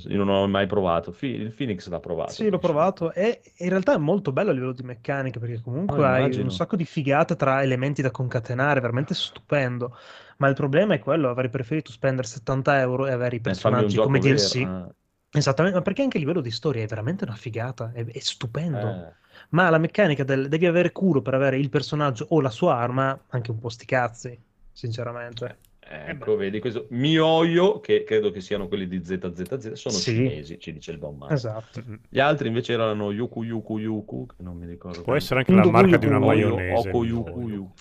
Io 0.08 0.16
non 0.24 0.28
ho 0.28 0.46
mai 0.48 0.66
provato. 0.66 1.14
Il 1.20 1.52
Phoenix 1.52 1.88
l'ha 1.88 2.00
provato. 2.00 2.34
Sì, 2.34 2.48
l'ho 2.50 2.58
provato 2.58 3.12
e 3.12 3.40
in 3.58 3.68
realtà 3.68 3.94
è 3.94 3.98
molto 3.98 4.32
bello 4.32 4.50
a 4.50 4.52
livello 4.52 4.72
di 4.72 4.82
meccanica 4.82 5.38
perché 5.38 5.60
comunque 5.60 6.04
Ah, 6.04 6.08
hai 6.08 6.40
un 6.40 6.50
sacco 6.50 6.74
di 6.74 6.84
figate 6.84 7.36
tra 7.36 7.62
elementi 7.62 8.02
da 8.02 8.10
concatenare, 8.10 8.80
veramente 8.80 9.14
stupendo. 9.14 9.96
Ma 10.38 10.48
il 10.48 10.54
problema 10.54 10.94
è 10.94 10.98
quello, 10.98 11.28
avrei 11.30 11.48
preferito 11.50 11.92
spendere 11.92 12.26
70 12.26 12.80
euro 12.80 13.06
e 13.06 13.12
avere 13.12 13.36
i 13.36 13.40
Eh, 13.44 13.44
personaggi 13.44 13.98
come 14.00 14.18
vero. 14.18 14.18
DLC. 14.18 14.68
ah, 14.68 14.94
Esattamente, 15.30 15.78
ma 15.78 15.84
perché 15.84 16.02
anche 16.02 16.16
a 16.16 16.20
livello 16.20 16.40
di 16.40 16.50
storia 16.50 16.82
è 16.82 16.86
veramente 16.86 17.24
una 17.24 17.34
figata, 17.36 17.92
è, 17.92 18.04
è 18.04 18.18
stupendo. 18.18 19.02
eh. 19.02 19.16
Ma 19.50 19.70
la 19.70 19.78
meccanica 19.78 20.24
del 20.24 20.48
devi 20.48 20.66
avere 20.66 20.90
culo 20.92 21.22
per 21.22 21.34
avere 21.34 21.58
il 21.58 21.68
personaggio 21.68 22.26
o 22.30 22.40
la 22.40 22.50
sua 22.50 22.74
arma, 22.76 23.24
anche 23.28 23.50
un 23.52 23.58
po' 23.60 23.68
sti 23.68 23.84
cazzi, 23.86 24.42
sinceramente. 24.72 25.58
Ecco, 25.88 26.34
vedi 26.36 26.58
questo 26.58 26.86
Mioio, 26.90 27.78
che 27.80 28.02
credo 28.02 28.30
che 28.32 28.40
siano 28.40 28.66
quelli 28.66 28.88
di 28.88 29.04
ZZZ, 29.04 29.72
sono 29.72 29.94
Sì. 29.94 30.14
cinesi, 30.14 30.58
ci 30.58 30.72
dice 30.72 30.90
il 30.90 30.98
buon 30.98 31.16
Mario. 31.16 31.36
Esatto. 31.36 31.80
Gli 32.08 32.18
altri 32.18 32.48
invece 32.48 32.72
erano 32.72 33.12
Yuku 33.12 33.44
Yuku 33.44 33.78
Yuku, 33.78 34.26
che 34.26 34.42
non 34.42 34.56
mi 34.56 34.66
ricordo. 34.66 34.96
Può 34.98 35.04
come- 35.06 35.16
essere 35.18 35.40
anche 35.40 35.52
la 35.52 35.64
marca 35.70 35.96
di 35.96 36.06
una 36.06 36.16
Yuku, 36.16 36.26
maionese. 36.26 36.88
Oko 36.88 37.04
Yuku. 37.04 37.48
Yuku. 37.48 37.72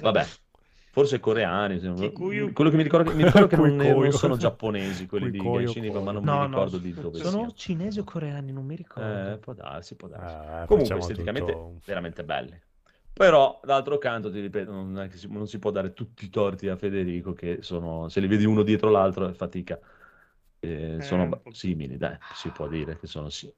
Vabbè, 0.00 0.24
forse 0.92 1.18
coreani. 1.18 1.80
se 1.80 1.86
non- 1.88 1.96
Kikuyu. 1.96 2.52
Quello 2.52 2.70
che 2.70 2.76
mi 2.76 2.82
ricordo, 2.84 3.12
mi 3.12 3.24
ricordo 3.24 3.48
che 3.48 3.56
non, 3.56 3.74
non 3.74 4.12
sono 4.12 4.36
giapponesi 4.36 5.06
quelli 5.06 5.30
di 5.32 5.38
Genshin 5.40 5.84
Impact, 5.84 6.04
ma 6.04 6.12
non 6.12 6.22
No, 6.22 6.32
mi 6.34 6.38
no, 6.38 6.46
ricordo 6.46 6.78
di 6.78 6.92
dove 6.94 7.18
Sono 7.18 7.30
siano. 7.30 7.52
cinesi 7.56 7.98
o 7.98 8.04
coreani, 8.04 8.52
non 8.52 8.64
mi 8.66 8.76
ricordo. 8.76 9.32
Eh, 9.32 9.38
può 9.38 9.52
darsi, 9.52 9.96
può 9.96 10.06
darsi. 10.06 10.34
Ah, 10.34 10.64
Comunque 10.66 10.96
esteticamente 10.98 11.52
tutto 11.52 11.80
veramente 11.86 12.22
belli. 12.22 12.56
Però, 13.18 13.60
d'altro 13.64 13.98
canto, 13.98 14.30
ti 14.30 14.38
ripeto, 14.40 14.70
non, 14.70 14.96
è 15.00 15.08
che 15.08 15.16
si, 15.16 15.26
non 15.28 15.48
si 15.48 15.58
può 15.58 15.72
dare 15.72 15.92
tutti 15.92 16.24
i 16.24 16.30
torti 16.30 16.68
a 16.68 16.76
Federico, 16.76 17.32
che 17.32 17.58
sono, 17.62 18.08
se 18.08 18.20
li 18.20 18.28
vedi 18.28 18.44
uno 18.44 18.62
dietro 18.62 18.90
l'altro 18.90 19.28
è 19.28 19.32
fatica. 19.32 19.76
Eh, 20.60 20.98
sono 21.02 21.26
ba- 21.28 21.36
po'. 21.36 21.52
simili, 21.52 21.96
dai, 21.96 22.16
si 22.32 22.50
può 22.50 22.68
dire 22.68 22.96
che 22.98 23.08
sono 23.08 23.28
sì. 23.28 23.52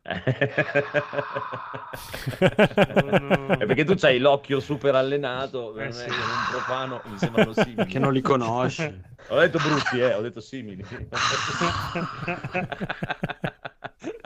Sono- 2.87 3.49
È 3.59 3.67
perché 3.67 3.85
tu 3.85 3.95
hai 4.01 4.19
l'occhio 4.19 4.61
super 4.61 4.95
allenato, 4.95 5.79
Eh, 5.79 5.89
non 5.89 5.89
è 5.89 5.93
sì. 5.93 6.09
un 6.09 6.17
profano 6.51 7.03
mi 7.05 7.19
sembrano 7.19 7.53
simili. 7.53 7.87
Che 7.87 7.99
non 7.99 8.13
li 8.15 8.21
conosci. 8.23 8.93
Ho 9.29 9.39
detto 9.39 9.59
brutti, 9.59 9.99
eh, 9.99 10.15
ho 10.15 10.23
detto 10.23 10.41
simili. 10.41 10.83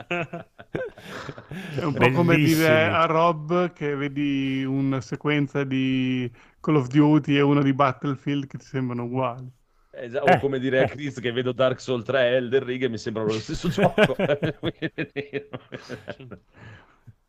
È 1.73 1.83
un 1.83 1.95
po' 1.95 2.09
come 2.11 2.39
dire 2.39 2.85
a 2.87 3.05
Rob 3.05 3.71
che 3.73 3.95
vedi 3.95 4.63
una 4.65 5.01
sequenza 5.01 5.63
di 5.63 6.29
Call 6.59 6.75
of 6.75 6.87
Duty 6.87 7.35
e 7.35 7.41
una 7.41 7.61
di 7.61 7.73
Battlefield 7.73 8.47
che 8.47 8.57
ti 8.57 8.65
sembrano 8.65 9.03
uguali. 9.05 9.49
Eh, 9.91 10.09
già, 10.09 10.21
Eh, 10.23 10.33
o 10.33 10.37
come 10.39 10.59
dire 10.59 10.79
a 10.79 10.83
eh. 10.83 10.87
Chris 10.87 11.19
che 11.19 11.31
vedo 11.31 11.53
Dark 11.53 11.79
Souls 11.79 12.03
3 12.03 12.29
e 12.29 12.33
Elden 12.35 12.63
Ring 12.65 12.83
e 12.83 12.89
mi 12.89 12.97
sembrano 12.97 13.31
lo 13.31 13.39
stesso 13.39 13.69
gioco. 13.69 14.19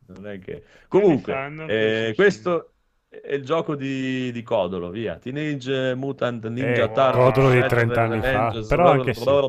non 0.06 0.26
è 0.26 0.38
che... 0.38 0.64
Comunque, 0.88 1.52
eh, 1.64 2.12
questo 2.14 2.74
è 3.08 3.34
il 3.34 3.44
gioco 3.44 3.74
di, 3.76 4.30
di 4.32 4.42
Codolo, 4.42 4.90
via. 4.90 5.18
Teenage 5.18 5.94
Mutant 5.94 6.46
Ninja 6.48 6.84
Eh, 6.84 6.92
Turtles. 6.92 7.14
Codolo 7.14 7.50
di 7.50 7.60
Red 7.60 7.66
30 7.66 8.02
anni 8.02 8.22
fa, 8.22 8.58
però 8.66 8.90
anche 8.90 9.14
sì. 9.14 9.48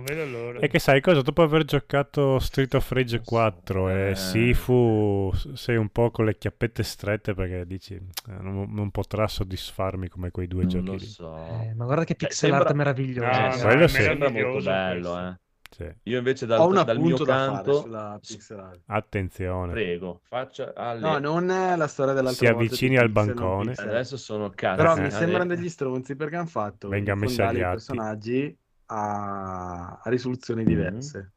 Non 0.00 0.04
vedo 0.04 0.24
l'ora. 0.30 0.58
E 0.60 0.68
che 0.68 0.78
sai 0.78 1.00
cosa? 1.00 1.20
Dopo 1.22 1.42
aver 1.42 1.64
giocato 1.64 2.38
Street 2.38 2.72
of 2.74 2.90
Rage 2.90 3.20
4 3.20 3.88
e 3.90 4.10
Eh. 4.10 4.14
Sifu, 4.16 5.30
sei 5.54 5.76
un 5.76 5.88
po' 5.90 6.10
con 6.10 6.24
le 6.24 6.36
chiappette 6.38 6.82
strette 6.82 7.34
perché 7.34 7.66
dici 7.66 7.94
eh, 7.94 8.00
non, 8.40 8.72
non 8.72 8.90
potrà 8.90 9.26
soddisfarmi 9.28 10.08
come 10.08 10.30
quei 10.30 10.46
due 10.46 10.62
Non 10.64 10.68
giochi 10.68 10.90
lo 10.90 10.98
so. 10.98 11.36
Eh, 11.36 11.74
ma 11.74 11.84
guarda 11.84 12.04
che 12.04 12.14
Cioè, 12.18 12.28
pixel 12.28 12.48
sembra- 12.50 12.66
art 12.68 12.72
meraviglioso. 12.76 13.26
No, 13.26 13.52
Eh, 13.52 13.58
eh. 13.58 13.62
quello 13.62 13.86
sì. 13.88 14.02
Sembra 14.02 14.30
molto 14.30 14.62
bello, 14.62 15.10
questo. 15.12 15.26
eh. 15.28 15.38
Sì. 15.72 15.86
Io 16.10 16.18
invece 16.18 16.46
dal, 16.46 16.58
Ho 16.58 16.66
un 16.66 16.74
dal 16.84 16.98
mio 16.98 17.14
appunto 17.14 17.24
da 17.24 17.32
fare 17.36 17.52
canto, 17.54 17.80
sulla 17.82 18.18
Pixel 18.20 18.58
Art. 18.58 18.80
Attenzione. 18.86 19.72
prego, 19.72 20.20
faccia 20.24 20.72
alle... 20.74 21.00
No, 21.00 21.18
non 21.18 21.48
è 21.48 21.76
la 21.76 21.86
storia 21.86 22.12
dell'altra 22.12 22.44
Si 22.44 22.52
avvicini 22.52 22.96
al 22.98 23.08
bancone. 23.08 23.74
Adesso 23.76 24.16
sono 24.16 24.50
cazzo. 24.50 24.76
Però 24.82 24.96
Eh, 24.96 25.00
mi 25.00 25.06
eh, 25.06 25.10
sembrano 25.10 25.52
eh. 25.52 25.56
degli 25.56 25.68
stronzi 25.68 26.16
perché 26.16 26.34
hanno 26.34 26.46
fatto 26.46 26.88
Venga 26.88 27.12
i 27.14 27.18
personaggi 27.56 28.58
a, 28.90 30.00
a 30.02 30.10
risoluzioni 30.10 30.64
diverse. 30.64 31.32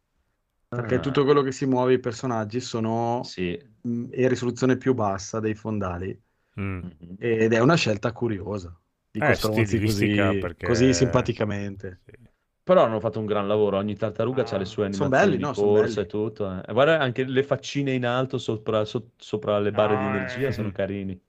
Perché 0.67 0.95
Ah. 0.95 0.99
tutto 0.99 1.23
quello 1.23 1.43
che 1.43 1.51
si 1.51 1.65
muove 1.67 1.93
i 1.93 1.99
personaggi 1.99 2.59
sono 2.59 3.21
Sì. 3.23 3.51
mh, 3.81 4.05
in 4.11 4.27
risoluzione 4.27 4.75
più 4.77 4.93
bassa 4.93 5.39
dei 5.39 5.53
fondali 5.55 6.19
Mm. 6.59 6.85
Ed 7.17 7.51
è 7.51 7.59
una 7.59 7.73
scelta 7.73 8.11
curiosa. 8.11 8.79
Dico 9.09 9.25
Eh, 9.25 9.39
così, 9.39 10.39
perché- 10.39 10.67
così 10.67 10.93
simpaticamente. 10.93 12.01
Sì. 12.05 12.11
Però 12.61 12.83
hanno 12.85 12.99
fatto 12.99 13.17
un 13.19 13.25
gran 13.25 13.47
lavoro, 13.47 13.77
ogni 13.77 13.95
tartaruga 13.95 14.43
ha 14.43 14.57
le 14.57 14.65
sue 14.65 14.91
Sono 14.93 15.05
animazioni 15.05 15.25
belli, 15.31 15.37
di 15.37 15.41
no, 15.43 15.53
sono 15.53 15.71
corsa 15.71 15.93
belli. 15.95 15.99
e 16.01 16.05
tutto. 16.05 16.51
eh. 16.51 16.61
E 16.67 16.73
guarda 16.73 16.99
anche 16.99 17.23
le 17.23 17.41
faccine 17.43 17.91
in 17.93 18.05
alto 18.05 18.37
sopra, 18.37 18.85
so- 18.85 19.09
sopra 19.17 19.57
le 19.59 19.71
barre 19.71 19.97
di 19.97 20.03
No, 20.03 20.09
energia 20.09 20.47
eh. 20.49 20.51
sono 20.51 20.71
carini. 20.71 21.19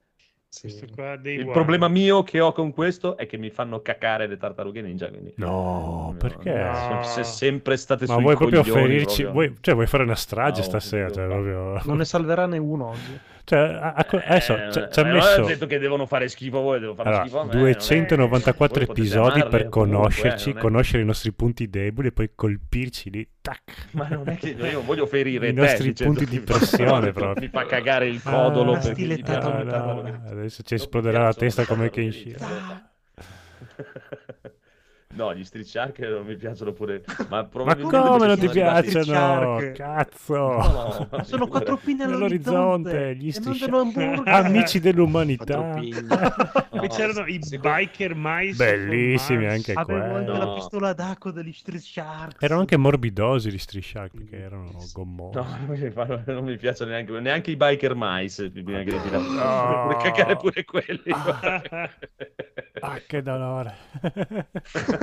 Dei 1.21 1.37
Il 1.37 1.51
problema 1.51 1.89
mio 1.89 2.23
che 2.23 2.41
ho 2.41 2.53
con 2.53 2.73
questo 2.73 3.17
è 3.17 3.27
che 3.27 3.37
mi 3.37 3.51
fanno 3.51 3.81
cacare 3.81 4.27
le 4.27 4.37
tartarughe 4.37 4.83
ninja. 4.83 5.09
Quindi... 5.09 5.33
No, 5.37 6.15
perché? 6.19 6.53
No. 6.53 7.03
Se 7.03 7.25
sempre 7.25 7.77
state 7.77 8.07
Ma 8.07 8.15
sui 8.15 8.23
vuoi 8.23 8.37
proprio 8.37 8.63
coglioni, 8.63 8.83
ferirci? 8.83 9.23
proprio. 9.23 9.33
Vuoi, 9.33 9.57
cioè, 9.61 9.75
vuoi 9.75 9.87
fare 9.87 10.03
una 10.05 10.15
strage 10.15 10.61
No, 10.61 10.67
stasera? 10.67 11.11
Cioè, 11.11 11.27
proprio... 11.27 11.81
Non 11.85 11.97
ne 11.97 12.05
salverà 12.05 12.47
né 12.47 12.59
uno 12.59 12.91
oggi. 12.91 13.21
Cioè, 13.47 13.59
a- 13.59 13.93
a- 13.93 14.07
adesso 14.27 14.57
Eh, 14.57 14.73
ci- 14.73 14.87
ci 14.91 15.01
ha 15.01 15.07
eh, 15.09 15.13
messo 15.13 15.43
ho 15.43 15.47
detto 15.47 15.67
che 15.67 15.79
devono 15.79 16.07
fare 16.07 16.29
schifo 16.29 16.61
voi, 16.61 16.81
devo 16.81 16.95
fare 16.95 17.09
allora, 17.11 17.25
schifo 17.25 17.41
a 17.41 17.45
me. 17.45 17.53
non 17.55 17.67
è- 17.69 17.73
294 17.73 18.77
voi 18.79 18.87
potete 18.87 19.01
episodi 19.03 19.27
amarle 19.41 19.49
per 19.51 19.69
comunque, 19.69 19.97
conoscerci, 19.99 20.49
eh, 20.49 20.53
non 20.53 20.59
è- 20.59 20.63
conoscere 20.65 21.03
i 21.03 21.05
nostri 21.05 21.33
punti 21.33 21.69
deboli 21.69 22.09
e 22.09 22.13
poi 22.13 22.31
colpirci 22.35 23.11
lì. 23.11 23.29
Tac. 23.43 23.61
Ma 23.91 24.09
non 24.09 24.27
è 24.31 24.37
che 24.39 24.49
io 24.59 24.83
voglio 24.83 25.05
ferire 25.07 25.49
I 25.49 25.53
te, 25.55 25.61
nostri 25.61 25.89
dicendo 25.89 26.15
punti 26.15 26.31
di 26.31 26.39
che- 26.39 26.45
pressione 26.53 27.13
proprio. 27.13 27.43
Mi 27.43 27.49
fa 27.49 27.67
cagare 27.67 28.09
il 28.09 28.23
codolo 28.23 28.73
Ah, 28.73 28.79
Tato 28.79 28.93
piace- 28.95 29.65
no, 29.65 30.23
adesso 30.31 30.63
ci 30.63 30.75
esploderà 30.75 31.25
la 31.25 31.35
testa 31.35 31.67
come 31.67 31.91
tartarughe 31.91 32.11
Kenshiro. 32.13 32.39
ninja. 32.47 32.89
No, 35.15 35.35
gli 35.35 35.45
Street 35.45 35.65
Shark 35.67 35.99
non 36.01 36.25
mi 36.27 36.37
piacciono 36.37 36.73
pure. 36.73 37.03
Ma, 37.29 37.49
Ma 37.53 37.77
come 37.77 38.27
non 38.27 38.39
ti 38.39 38.49
piacciono? 38.49 39.05
Shark. 39.05 39.73
Cazzo! 39.73 40.35
No, 40.37 41.09
no, 41.11 41.23
Sono 41.25 41.47
quattro 41.47 41.77
pinne 41.77 42.05
all'orizzonte 42.05 43.15
gli 43.17 43.33
mandano 43.45 43.79
hamburger. 43.81 44.29
Amici 44.35 44.81
dell'umanità. 44.81 45.73
No, 46.75 46.89
c'erano 46.89 47.25
i 47.27 47.39
secondo- 47.41 47.77
biker 47.77 48.13
mice 48.17 48.57
Bellissimi 48.57 49.47
anche. 49.47 49.73
Avevo 49.73 50.03
anche 50.17 50.25
quelli. 50.25 50.39
la 50.39 50.53
pistola 50.55 50.93
d'acqua 50.93 51.31
degli 51.31 51.53
Street 51.53 51.81
Sharks. 51.81 52.43
Erano 52.43 52.61
anche 52.61 52.77
morbidosi 52.77 53.51
gli 53.51 53.59
Street 53.59 53.85
Shark 53.85 54.11
perché 54.17 54.41
erano 54.41 54.71
gommosi. 54.93 55.39
No, 55.39 55.47
non 56.27 56.45
mi 56.45 56.57
piacciono 56.57 56.91
neanche, 56.91 57.13
neanche 57.21 57.53
i 57.53 57.57
biker 57.57 57.93
mice. 57.95 58.51
Prima 58.51 58.83
che 58.83 58.91
ti 59.01 59.11
No. 59.11 59.87
Puoi 59.89 60.03
cagare 60.03 60.37
pure 60.37 60.65
quelli. 60.65 61.11
Ah, 62.81 63.01
che 63.07 63.23
dolore. 63.23 63.75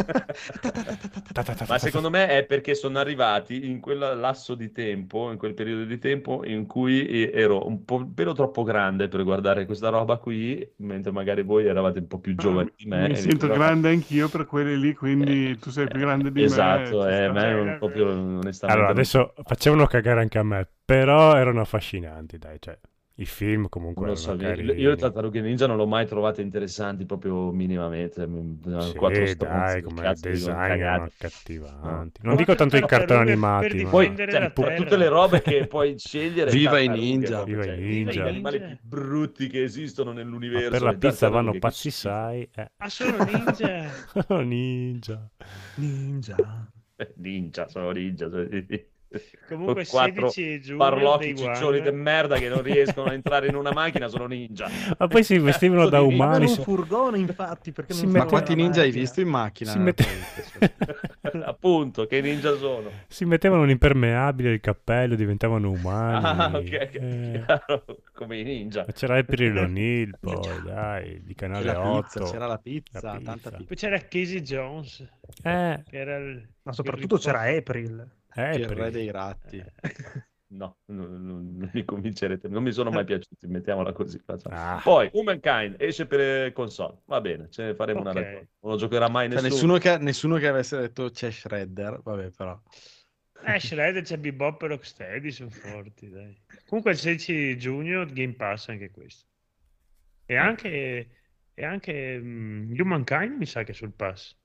Ma 1.67 1.77
secondo 1.77 2.09
me 2.09 2.27
è 2.27 2.43
perché 2.45 2.75
sono 2.75 2.99
arrivati 2.99 3.69
in 3.69 3.79
quel 3.79 3.97
lasso 3.97 4.55
di 4.55 4.71
tempo, 4.71 5.31
in 5.31 5.37
quel 5.37 5.53
periodo 5.53 5.85
di 5.85 5.97
tempo 5.97 6.45
in 6.45 6.65
cui 6.65 7.05
eh, 7.05 7.31
ero 7.33 7.67
un 7.67 7.85
po' 7.85 7.95
un 7.95 8.13
pelo 8.13 8.33
troppo 8.33 8.63
grande 8.63 9.07
per 9.07 9.23
guardare 9.23 9.65
questa 9.65 9.89
roba 9.89 10.17
qui, 10.17 10.67
mentre 10.77 11.11
magari 11.11 11.43
voi 11.43 11.65
eravate 11.65 11.99
un 11.99 12.07
po' 12.07 12.19
più 12.19 12.35
giovani 12.35 12.71
di 12.75 12.85
me. 12.85 13.07
Mi 13.09 13.15
sento 13.15 13.47
vi- 13.47 13.53
grande 13.53 13.89
anch'io 13.89 14.27
per 14.29 14.45
quelli 14.45 14.79
lì, 14.79 14.93
quindi 14.93 15.57
tu 15.59 15.69
sei 15.69 15.87
più 15.87 15.99
grande 15.99 16.31
di 16.31 16.43
Esatto, 16.43 17.03
me. 17.03 17.15
ci 17.15 17.23
eh, 17.23 17.31
me 17.31 17.75
proprio 17.77 18.07
onestamente. 18.09 18.65
Allora, 18.65 18.87
adesso 18.89 19.33
facevano 19.43 19.85
cagare 19.85 20.21
anche 20.21 20.37
a 20.37 20.43
me, 20.43 20.67
però 20.83 21.35
erano 21.35 21.61
affascinanti, 21.61 22.37
dai, 22.37 22.57
cioè, 22.59 22.77
i 23.21 23.25
film 23.25 23.69
comunque 23.69 24.01
Non 24.05 24.15
lo 24.15 24.19
so, 24.19 24.37
erano 24.37 24.71
io- 24.73 24.89
le 24.89 24.95
tartarughe 24.95 25.41
ninja 25.41 25.67
non 25.67 25.77
l'ho 25.77 25.85
mai 25.85 26.07
trovate 26.07 26.41
interessanti 26.41 27.05
proprio 27.05 27.51
minimamente. 27.51 28.25
m- 28.25 28.57
Sì, 28.79 28.95
quattro 28.95 29.23
dai, 29.35 29.81
come 29.81 30.01
cazzo 30.01 30.27
design 30.29 30.81
accattivanti. 30.83 32.19
No. 32.23 32.27
Non 32.29 32.35
dico 32.35 32.55
tanto 32.55 32.77
i 32.77 32.85
cartoni 32.85 33.19
animati, 33.19 33.83
ma... 33.83 33.89
Poi 33.89 34.15
cioè, 34.15 34.51
tutte 34.53 34.97
le 34.97 35.07
robe 35.07 35.41
che 35.41 35.67
puoi 35.67 35.97
scegliere. 35.97 36.51
Viva 36.51 36.79
i 36.79 36.87
ninja. 36.87 37.43
Viva 37.43 37.63
cioè, 37.63 37.75
i 37.75 37.81
ninja. 37.81 38.11
gli 38.23 38.27
animali 38.27 38.59
più 38.59 38.77
brutti 38.81 39.47
che 39.47 39.63
esistono 39.63 40.11
Ma 40.11 40.17
nell'universo. 40.17 40.69
per 40.69 40.81
la 40.81 40.93
pizza 40.95 41.29
vanno 41.29 41.57
pazzi, 41.59 41.91
sai? 41.91 42.49
Eh. 42.55 42.71
Ah, 42.77 42.89
sono 42.89 43.23
ninja. 43.23 43.89
Ninja. 44.43 45.29
Ninja. 45.75 46.35
Ninja, 47.17 47.67
sono 47.67 47.91
ninja. 47.91 48.29
sono- 48.29 48.47
Comunque 49.49 49.85
Quattro 49.85 50.29
16 50.29 50.61
giugno 50.61 50.77
Parlocchi 50.77 51.35
ciccioni 51.35 51.81
di 51.81 51.91
merda 51.91 52.37
che 52.37 52.47
non 52.47 52.61
riescono 52.61 53.09
a 53.09 53.13
entrare 53.13 53.47
in 53.47 53.55
una 53.55 53.73
macchina 53.73 54.07
sono 54.07 54.25
ninja. 54.25 54.69
Ma 54.97 55.07
poi 55.07 55.23
si 55.23 55.37
vestivano 55.37 55.87
da 55.89 55.97
Sono 55.97 56.07
umani. 56.09 56.35
Avevano 56.35 56.51
un 56.57 56.63
furgone, 56.63 57.17
infatti, 57.17 57.71
perché 57.73 57.93
Si 57.93 58.03
non 58.03 58.11
mette- 58.13 58.23
Ma 58.23 58.29
quanti 58.31 58.55
ninja 58.55 58.79
hai 58.79 58.85
macchina. 58.87 59.01
visto 59.03 59.19
in 59.21 59.27
macchina? 59.27 59.71
Si 59.71 59.79
mette- 59.79 60.05
Appunto, 61.43 62.05
che 62.07 62.21
ninja 62.21 62.55
sono. 62.55 62.89
Si 63.07 63.25
mettevano 63.25 63.63
un 63.63 63.69
impermeabile, 63.69 64.51
il 64.53 64.59
cappello, 64.61 65.15
diventavano 65.15 65.69
umani. 65.71 66.25
Ah, 66.25 66.51
ok, 66.57 66.71
Eh, 66.71 67.43
chiaro, 67.45 67.85
come 68.13 68.39
i 68.39 68.43
ninja. 68.43 68.83
ma 68.87 68.93
c'era 68.93 69.17
April 69.17 69.57
O'Neil 69.57 70.15
poi, 70.19 70.61
dai, 70.63 71.21
di 71.23 71.35
canale 71.35 71.65
C'era 71.65 71.79
la 71.79 71.89
8. 71.91 72.01
pizza, 72.01 72.31
c'era 72.31 72.47
la 72.47 72.57
pizza, 72.57 72.99
La 73.01 73.11
pizza. 73.17 73.31
tanta 73.31 73.49
pizza. 73.51 73.63
Poi 73.67 73.75
c'era 73.77 73.97
Casey 73.99 74.41
Jones, 74.41 75.07
Eh, 75.43 75.83
che 75.89 75.97
era 75.97 76.15
il... 76.17 76.47
Ma 76.63 76.71
soprattutto 76.73 77.15
il 77.15 77.21
c'era 77.21 77.41
April. 77.41 78.09
Che 78.33 78.41
il 78.57 78.63
April. 78.63 78.77
re 78.79 78.91
dei 78.91 79.11
ratti. 79.11 79.63
No, 80.51 80.79
non, 80.87 81.25
non- 81.25 81.55
non 81.59 81.69
mi 81.73 81.85
convincerete, 81.85 82.49
non 82.49 82.61
mi 82.61 82.73
sono 82.73 82.89
mai 82.91 83.05
piaciuti, 83.05 83.47
mettiamola 83.47 83.93
così. 83.93 84.21
Ah, 84.49 84.81
Poi, 84.83 85.09
Humankind 85.13 85.77
esce 85.79 86.05
per 86.07 86.51
console, 86.51 87.03
va 87.05 87.21
bene, 87.21 87.49
ce 87.49 87.63
ne 87.67 87.73
faremo 87.73 88.01
una 88.01 88.09
Ok. 88.09 88.15
raccolta. 88.17 88.47
Non 88.59 88.71
lo 88.73 88.77
giocherà 88.77 89.07
mai 89.07 89.27
Cioè, 89.31 89.41
nessuno. 89.43 89.53
nessuno, 89.53 89.77
che, 89.77 89.97
nessuno 90.03 90.35
che 90.39 90.47
avesse 90.49 90.77
detto 90.77 91.09
c'è 91.09 91.31
Shredder, 91.31 92.01
vabbè 92.03 92.31
però. 92.31 92.61
Eh, 93.45 93.59
Shredder, 93.61 94.03
c'è 94.03 94.17
Bebop 94.17 94.61
e 94.63 94.67
Rocksteady, 94.67 95.31
sono 95.31 95.49
forti, 95.51 96.09
dai. 96.09 96.37
Comunque 96.67 96.91
il 96.91 96.97
16 96.97 97.57
giugno 97.57 98.05
Game 98.05 98.33
Pass 98.33 98.67
anche 98.67 98.91
questo. 98.91 99.27
E 100.25 100.35
anche, 100.35 101.09
e 101.53 101.63
anche 101.65 102.19
mm, 102.19 102.77
Humankind 102.77 103.37
mi 103.37 103.45
sa 103.45 103.63
che 103.63 103.71
è 103.71 103.73
sul 103.73 103.93
pass. 103.93 104.35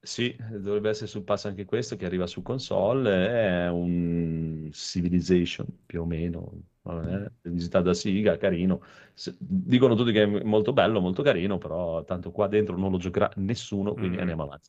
Sì, 0.00 0.34
dovrebbe 0.38 0.90
essere 0.90 1.08
sul 1.08 1.24
pass 1.24 1.46
anche 1.46 1.64
questo 1.64 1.96
che 1.96 2.06
arriva 2.06 2.26
su 2.28 2.40
console, 2.40 3.26
è 3.64 3.68
un 3.68 4.68
Civilization 4.72 5.66
più 5.84 6.02
o 6.02 6.04
meno, 6.06 6.52
vabbè, 6.82 7.32
visitato 7.42 7.86
da 7.86 7.94
Siga, 7.94 8.36
carino. 8.36 8.80
Se- 9.12 9.34
dicono 9.38 9.96
tutti 9.96 10.12
che 10.12 10.22
è 10.22 10.26
molto 10.44 10.72
bello, 10.72 11.00
molto 11.00 11.22
carino, 11.22 11.58
però 11.58 12.04
tanto 12.04 12.30
qua 12.30 12.46
dentro 12.46 12.76
non 12.78 12.92
lo 12.92 12.98
giocherà 12.98 13.28
nessuno, 13.36 13.94
quindi 13.94 14.16
Mm. 14.16 14.20
andiamo 14.20 14.44
avanti. 14.44 14.68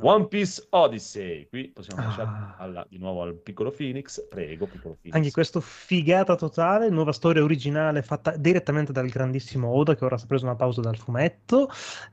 One 0.00 0.26
Piece 0.26 0.66
Odyssey, 0.70 1.48
qui 1.48 1.68
possiamo 1.68 2.02
lasciare 2.02 2.28
Ah. 2.58 2.86
di 2.88 2.96
nuovo 2.98 3.22
al 3.22 3.34
piccolo 3.34 3.70
Phoenix, 3.70 4.26
prego 4.26 4.66
piccolo 4.66 4.94
Phoenix. 5.00 5.16
Anche 5.18 5.30
questo 5.30 5.60
figata 5.60 6.34
totale, 6.34 6.88
nuova 6.88 7.12
storia 7.12 7.42
originale 7.44 8.02
fatta 8.02 8.36
direttamente 8.36 8.90
dal 8.90 9.08
grandissimo 9.08 9.68
Oda 9.68 9.94
che 9.94 10.04
ora 10.04 10.16
si 10.16 10.24
è 10.24 10.26
preso 10.26 10.46
una 10.46 10.56
pausa 10.56 10.80
dal 10.80 10.96
fumetto. 10.96 11.68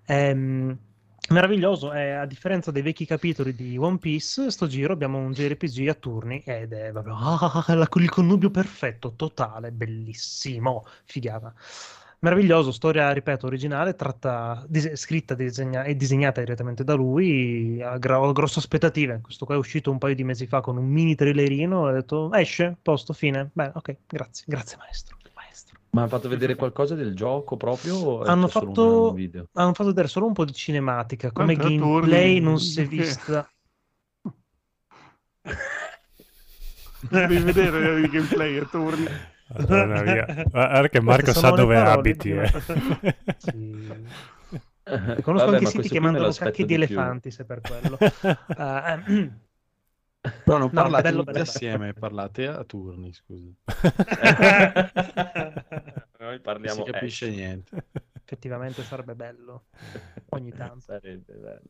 Ehm, 0.08 0.78
meraviglioso, 1.30 1.94
eh, 1.94 2.12
a 2.12 2.26
differenza 2.26 2.72
dei 2.72 2.82
vecchi 2.82 3.06
capitoli 3.06 3.54
di 3.54 3.78
One 3.78 3.98
Piece, 3.98 4.50
sto 4.52 4.68
giro 4.68 4.94
abbiamo 4.94 5.18
un 5.18 5.32
JRPG 5.32 5.88
a 5.88 5.94
turni 5.94 6.42
ed 6.46 6.74
è 6.74 6.92
proprio 6.92 7.16
ah, 7.16 7.66
il 7.68 8.10
connubio 8.10 8.50
perfetto, 8.52 9.14
totale, 9.16 9.72
bellissimo, 9.72 10.86
figata. 11.06 11.54
Meraviglioso, 12.22 12.72
storia, 12.72 13.12
ripeto, 13.12 13.46
originale, 13.46 13.96
tratta, 13.96 14.66
dis- 14.68 14.94
scritta 14.96 15.36
disegna- 15.36 15.84
e 15.84 15.96
disegnata 15.96 16.42
direttamente 16.42 16.84
da 16.84 16.94
lui, 16.94 17.82
ha 17.82 17.98
gra- 17.98 18.32
grosse 18.34 18.60
aspettative. 18.60 19.22
Questo 19.22 19.46
qua 19.46 19.56
è 19.56 19.58
uscito 19.58 19.90
un 19.92 19.98
paio 20.00 20.16
di 20.16 20.24
mesi 20.26 20.46
fa 20.48 20.60
con 20.62 20.78
un 20.78 20.86
mini 20.86 21.16
trailerino, 21.16 21.80
ho 21.88 21.92
detto 21.92 22.34
esce, 22.34 22.76
posto, 22.82 23.14
fine. 23.14 23.50
Beh, 23.54 23.72
ok, 23.74 23.96
grazie, 24.08 24.44
grazie 24.48 24.78
maestro. 24.78 25.19
Ma 25.92 26.02
hanno 26.02 26.10
fatto 26.10 26.30
vedere 26.30 26.56
qualcosa 26.56 26.94
del 26.96 27.16
gioco 27.16 27.58
proprio? 27.58 28.22
Hanno 28.22 28.48
solo 28.48 28.68
fatto- 28.68 29.10
un 29.10 29.16
video? 29.16 29.48
Hanno 29.54 29.74
fatto 29.74 29.90
vedere 29.90 30.08
solo 30.08 30.28
un 30.28 30.34
po' 30.34 30.46
di 30.46 30.54
cinematica, 30.54 31.32
come 31.32 31.56
Quanti 31.56 31.78
gameplay 31.78 32.38
attori? 32.38 32.40
non 32.40 32.60
si 32.60 32.82
è 32.82 32.88
Che- 32.88 32.96
vista. 32.96 33.50
Devi 37.10 37.38
vedere 37.40 38.00
il 38.02 38.10
gameplay 38.10 38.58
a 38.58 38.66
turni. 38.66 39.08
Madonna 39.58 40.02
mia. 40.04 40.26
Guarda 40.52 40.90
che 40.90 41.02
Marco 41.02 41.34
sa 41.34 41.50
dove 41.52 41.76
parole 41.76 41.92
abiti. 41.92 42.32
Eh. 42.32 42.52
Sì. 43.38 43.88
Vabbè, 44.84 45.22
Conosco 45.22 45.50
ma 45.52 45.58
anche 45.58 45.66
siti 45.68 45.88
che 45.90 46.00
mandano 46.00 46.32
cacchi 46.32 46.66
di 46.66 46.76
di 46.78 46.86
più. 46.86 46.96
elefanti, 46.98 47.32
se 47.32 47.46
per 47.46 47.62
quello. 47.62 47.98
Ehm, 48.58 49.40
Però 50.44 50.58
non 50.58 50.72
No, 50.74 50.74
parlate 50.74 51.02
bello, 51.02 51.24
tutti 51.24 51.32
bello. 51.32 51.42
assieme, 51.42 51.94
parlate 51.94 52.48
a 52.48 52.64
turni, 52.64 53.14
scusa. 53.14 53.52
Noi 56.20 56.40
Non 56.42 56.42
parliamo 56.42 56.72
si 56.72 56.84
capisce 56.84 57.26
action. 57.26 57.32
niente. 57.32 57.74
effettivamente 58.24 58.84
sarebbe 58.84 59.16
bello 59.16 59.68
ogni 60.30 60.54
tanto. 60.54 60.86
Sarebbe 60.86 61.34
bello. 61.36 61.62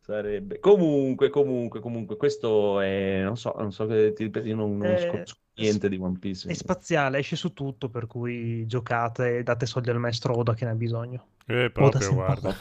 Sarebbe. 0.00 0.58
Comunque, 0.58 1.28
comunque, 1.30 1.80
comunque, 1.80 2.16
questo 2.16 2.80
è... 2.80 3.22
Non 3.22 3.36
so, 3.36 3.52
non 3.58 3.72
so 3.72 3.86
che 3.86 4.12
ti 4.14 4.24
ripeto, 4.24 4.46
io 4.48 4.56
non, 4.56 4.76
non 4.78 4.96
Eh, 5.10 5.24
niente 5.54 5.88
di 5.88 5.96
One 5.98 6.18
Piece. 6.18 6.48
È 6.48 6.52
spaziale, 6.54 7.18
esce 7.18 7.36
su 7.36 7.52
tutto, 7.52 7.90
per 7.90 8.06
cui 8.06 8.66
giocate 8.66 9.38
e 9.38 9.42
date 9.44 9.66
soldi 9.66 9.90
al 9.90 9.98
maestro 10.00 10.36
Oda 10.36 10.54
che 10.54 10.64
ne 10.64 10.72
ha 10.72 10.74
bisogno. 10.74 11.34
Eh, 11.46 11.70
Oda 11.76 11.98
proprio, 11.98 12.00
senpai. 12.00 12.12
guarda. 12.12 12.58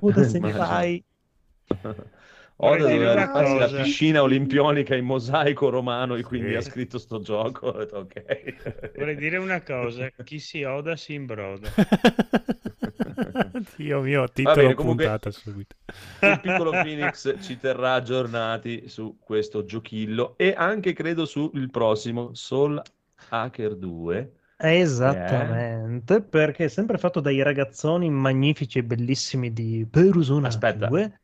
Oda 0.00 0.22
Immagino. 0.24 0.24
senpai. 0.24 1.04
Oda 2.56 2.76
Vorrei 2.76 2.98
dire 2.98 3.04
doveva 3.06 3.12
una 3.12 3.24
rifarsi 3.40 3.58
la 3.76 3.82
piscina 3.82 4.22
olimpionica 4.22 4.94
in 4.94 5.04
mosaico 5.04 5.68
romano 5.68 6.14
e 6.14 6.22
quindi 6.22 6.50
Sì. 6.50 6.54
ha 6.54 6.60
scritto 6.60 6.98
sto 6.98 7.20
gioco. 7.20 7.66
Ho 7.68 7.78
detto, 7.78 7.96
ok. 7.98 8.92
Vorrei 8.96 9.16
dire 9.16 9.36
una 9.38 9.62
cosa, 9.62 10.08
chi 10.22 10.38
si 10.38 10.62
oda 10.62 10.94
si 10.96 11.14
imbroda. 11.14 11.68
Dio 13.76 14.00
mio, 14.00 14.28
titolo 14.28 14.54
bene, 14.54 14.74
comunque- 14.74 15.04
puntata 15.04 15.30
subito. 15.30 15.76
Il 16.20 16.40
piccolo 16.40 16.70
Phoenix 16.70 17.34
ci 17.42 17.58
terrà 17.58 17.94
aggiornati 17.94 18.88
su 18.88 19.16
questo 19.20 19.64
giochillo 19.64 20.34
e 20.36 20.54
anche 20.56 20.92
credo 20.92 21.24
sul 21.24 21.70
prossimo 21.70 22.30
Soul 22.34 22.80
Hacker 23.30 23.76
2. 23.76 24.32
Esattamente, 24.64 26.22
perché 26.22 26.66
è 26.66 26.68
sempre 26.68 26.96
fatto 26.98 27.18
dai 27.20 27.42
ragazzoni 27.42 28.08
magnifici 28.10 28.78
e 28.78 28.84
bellissimi 28.84 29.52
di 29.52 29.86
Perusona 29.90 30.48
Aspetta. 30.48 30.86
2. 30.86 31.20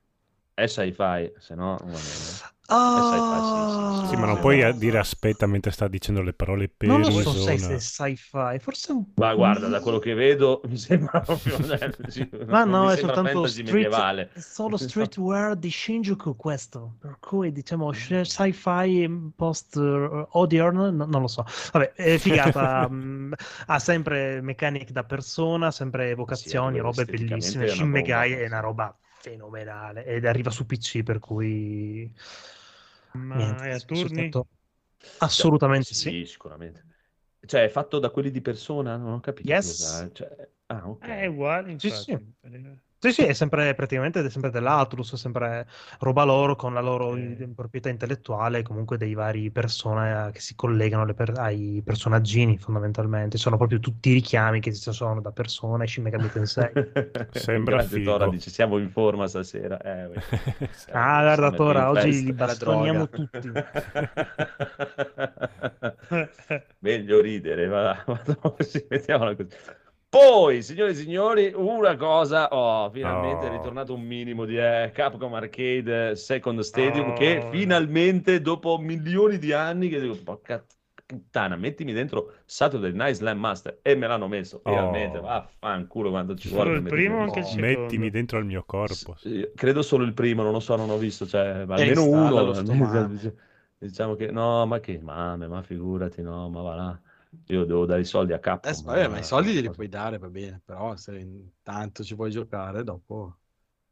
È 0.62 0.66
sci-fi, 0.66 1.32
se 1.38 1.54
no 1.54 1.76
va 1.84 2.00
bene. 2.00 2.42
Ah, 2.68 3.40
sì, 3.42 3.64
Sì, 4.02 4.16
ma 4.16 4.26
non 4.26 4.38
sì, 4.38 4.40
puoi 4.40 4.76
dire 4.76 4.98
aspetta 4.98 5.46
mentre 5.46 5.70
sta 5.70 5.88
dicendo 5.88 6.22
le 6.22 6.32
parole 6.32 6.68
per 6.68 6.88
Non 6.88 7.00
lo 7.02 7.11
so 7.11 7.34
se 7.34 7.54
è 7.54 7.78
sci-fi, 7.78 8.59
forse 8.59 8.92
un 8.92 9.04
Ma 9.14 9.34
po'. 9.34 9.34
guarda, 9.34 9.68
da 9.68 9.80
quello 9.80 9.98
che 9.98 10.14
vedo 10.14 10.61
mi 10.68 10.76
sembra 10.76 11.20
proprio 11.20 11.59
sì, 12.06 12.28
Ma 12.46 12.64
no, 12.64 12.90
è 12.90 12.96
soltanto 12.96 13.46
street, 13.46 13.62
medievale. 13.64 14.30
è 14.32 14.38
solo 14.40 14.76
streetwear 14.76 15.56
di 15.56 15.70
Shinjuku 15.70 16.36
questo, 16.36 16.96
per 17.00 17.18
cui 17.20 17.50
diciamo 17.52 17.90
sci- 17.92 18.24
sci-fi 18.24 19.32
post 19.34 19.74
uh, 19.76 20.26
odierno, 20.38 20.90
no- 20.90 21.04
non 21.04 21.20
lo 21.20 21.26
so. 21.28 21.44
Vabbè, 21.72 21.92
è 21.94 22.18
figata, 22.18 22.88
mm, 22.88 23.32
ha 23.66 23.78
sempre 23.80 24.40
meccaniche 24.40 24.92
da 24.92 25.04
persona, 25.04 25.70
sempre 25.72 26.11
evocazioni, 26.11 26.78
Sì, 26.78 26.80
robe 26.80 27.06
bellissime. 27.06 27.66
Shin. 27.66 27.90
Megai 27.90 28.32
è 28.32 28.46
una 28.46 28.61
roba 28.61 28.96
fenomenale 29.18 30.04
ed 30.04 30.24
arriva 30.26 30.50
su 30.50 30.66
PC, 30.66 31.02
per 31.02 31.18
cui 31.18 32.12
Ma 33.12 33.36
niente, 33.36 33.68
è 33.68 33.72
a 33.74 33.80
turni? 33.80 34.28
stato- 34.30 34.48
Assolutamente 35.18 35.94
sì. 35.94 36.14
Sì, 36.14 36.24
sicuramente. 36.26 36.84
Cioè, 37.46 37.64
è 37.64 37.68
fatto 37.68 37.98
da 37.98 38.10
quelli 38.10 38.30
di 38.30 38.40
persona? 38.42 38.96
Non 38.96 39.14
ho 39.14 39.20
capito 39.20 39.52
Yes. 39.52 39.56
cosa. 39.56 40.10
Cioè, 40.12 40.50
ah, 40.66 40.88
ok. 40.88 41.08
Eh, 41.08 41.22
È 41.22 41.26
uguale, 41.26 41.72
infatti. 41.72 42.16
sì. 42.16 42.18
Sì, 42.40 42.80
sì, 42.99 43.22
è 43.22 43.32
sempre 43.32 43.74
praticamente 43.74 44.24
è 44.24 44.30
sempre 44.30 44.51
dell'Atlus, 44.51 45.14
è 45.14 45.16
sempre 45.16 45.66
roba 46.01 46.24
loro 46.24 46.57
con 46.57 46.74
la 46.74 46.80
loro 46.80 47.16
i- 47.16 47.49
proprietà 47.55 47.88
intellettuale, 47.88 48.62
comunque 48.62 48.96
dei 48.96 49.14
vari 49.14 49.51
persone 49.51 50.30
che 50.32 50.40
si 50.40 50.55
collegano 50.57 51.12
per- 51.14 51.38
ai 51.38 51.80
personaggini 51.84 52.59
fondamentalmente. 52.59 53.38
Sono 53.38 53.57
proprio 53.57 53.78
tutti 53.78 54.11
i 54.11 54.14
richiami 54.14 54.61
che 54.61 54.74
ci 54.74 54.92
sono 54.92 55.20
da 55.20 55.30
persone, 55.30 55.86
Shin 55.86 56.03
Megami 56.03 56.28
Tensei. 56.28 56.70
Sembra 57.30 57.82
figo. 57.82 58.12
Tora 58.12 58.28
dice 58.28 58.51
siamo 58.51 58.78
in 58.78 58.90
forma 58.90 59.26
stasera. 59.28 59.80
Eh. 59.80 60.11
Ah, 60.90 61.22
guarda, 61.22 61.51
Tora, 61.53 61.90
oggi 61.90 62.24
li 62.24 62.32
bastoniamo 62.32 63.09
tutti. 63.09 63.51
Meglio 66.80 67.20
ridere, 67.20 67.68
ma, 67.68 68.03
ma 68.07 68.22
no, 68.26 68.57
sì, 68.61 68.84
mettiamola 68.88 69.36
così. 69.36 69.49
Poi, 70.11 70.62
signore 70.62 70.92
e 70.92 70.94
signori, 70.94 71.52
una 71.54 71.94
cosa, 71.96 72.48
oh, 72.48 72.90
finalmente 72.90 73.46
è 73.46 73.50
Oh. 73.50 73.52
ritornato 73.52 73.92
un 73.92 74.00
minimo 74.02 74.46
di 74.46 74.56
eh, 74.56 74.90
Capcom 74.94 75.34
Arcade 75.34 76.16
Second 76.16 76.61
Stadium 76.61 77.12
che 77.12 77.42
Oh. 77.42 77.50
finalmente, 77.50 78.40
dopo 78.40 78.78
milioni 78.78 79.36
di 79.38 79.52
anni, 79.52 79.90
che 79.90 80.00
dico, 80.00 80.16
porca 80.22 80.64
puttana, 81.04 81.56
mettimi 81.56 81.92
dentro 81.92 82.32
Saturday 82.46 82.92
Night 82.92 83.16
Slam 83.16 83.38
Master 83.38 83.80
e 83.82 83.94
me 83.96 84.06
l'hanno 84.06 84.28
messo, 84.28 84.62
finalmente, 84.64 85.18
Oh. 85.18 85.22
vaffanculo 85.22 86.09
quanto 86.11 86.34
ci 86.36 86.48
Solo 86.48 86.62
vuole. 86.64 86.76
il 86.76 86.82
per 86.82 86.92
primo 86.92 87.18
anche 87.20 87.40
il 87.40 87.44
secondo? 87.44 87.66
Mettimi 87.66 88.11
dentro 88.11 88.38
al 88.38 88.46
mio 88.46 88.64
corpo. 88.64 89.14
Sì, 89.14 89.50
Credo 89.54 89.82
solo 89.82 90.04
il 90.04 90.14
primo, 90.14 90.42
non 90.42 90.52
lo 90.52 90.61
so, 90.61 90.74
non 90.76 90.88
ho 90.88 90.96
visto, 90.96 91.26
cioè, 91.26 91.66
ma 91.66 91.74
almeno 91.74 92.04
uno. 92.06 92.38
almeno- 92.56 93.34
diciamo 93.78 94.14
che 94.14 94.30
no, 94.30 94.64
ma 94.66 94.80
che 94.80 94.98
mame, 95.00 95.48
ma 95.48 95.62
figurati, 95.62 96.22
no, 96.22 96.48
ma 96.48 96.62
va 96.62 96.74
là. 96.74 97.00
Io 97.49 97.64
devo 97.64 97.87
dare 97.87 98.01
i 98.03 98.05
soldi 98.05 98.33
a 98.33 98.39
Capcom. 98.39 98.62
Adesso, 98.70 98.83
vabbè, 98.87 99.09
ma 99.09 99.18
i 99.18 99.22
soldi 99.22 99.53
glieli 99.53 99.70
cosa- 99.70 99.72
puoi 99.72 99.89
dare, 99.89 100.18
va 100.18 100.29
bene, 100.29 100.61
però 100.64 100.97
se 100.97 101.16
intanto 101.18 102.03
ci 102.03 102.14
vuoi 102.14 102.31
giocare, 102.31 102.83
dopo, 102.83 103.39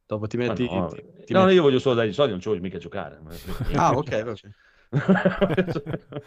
dopo 0.06 0.26
ti 0.26 0.36
Ma 0.44 0.54
metti... 0.54 0.68
no, 0.70 0.86
ti- 0.86 1.02
ti 1.24 1.34
no, 1.34 1.48
metti- 1.48 1.50
io 1.50 1.62
voglio 1.62 1.78
solo 1.80 1.96
dare 1.96 2.08
i 2.08 2.12
soldi, 2.12 2.30
non 2.32 2.40
ci 2.40 2.48
voglio 2.48 2.60
mica 2.60 2.78
giocare. 2.78 3.20
Ah, 3.76 3.92
ok, 3.96 4.10
va 4.24 4.34
bene. 4.34 4.54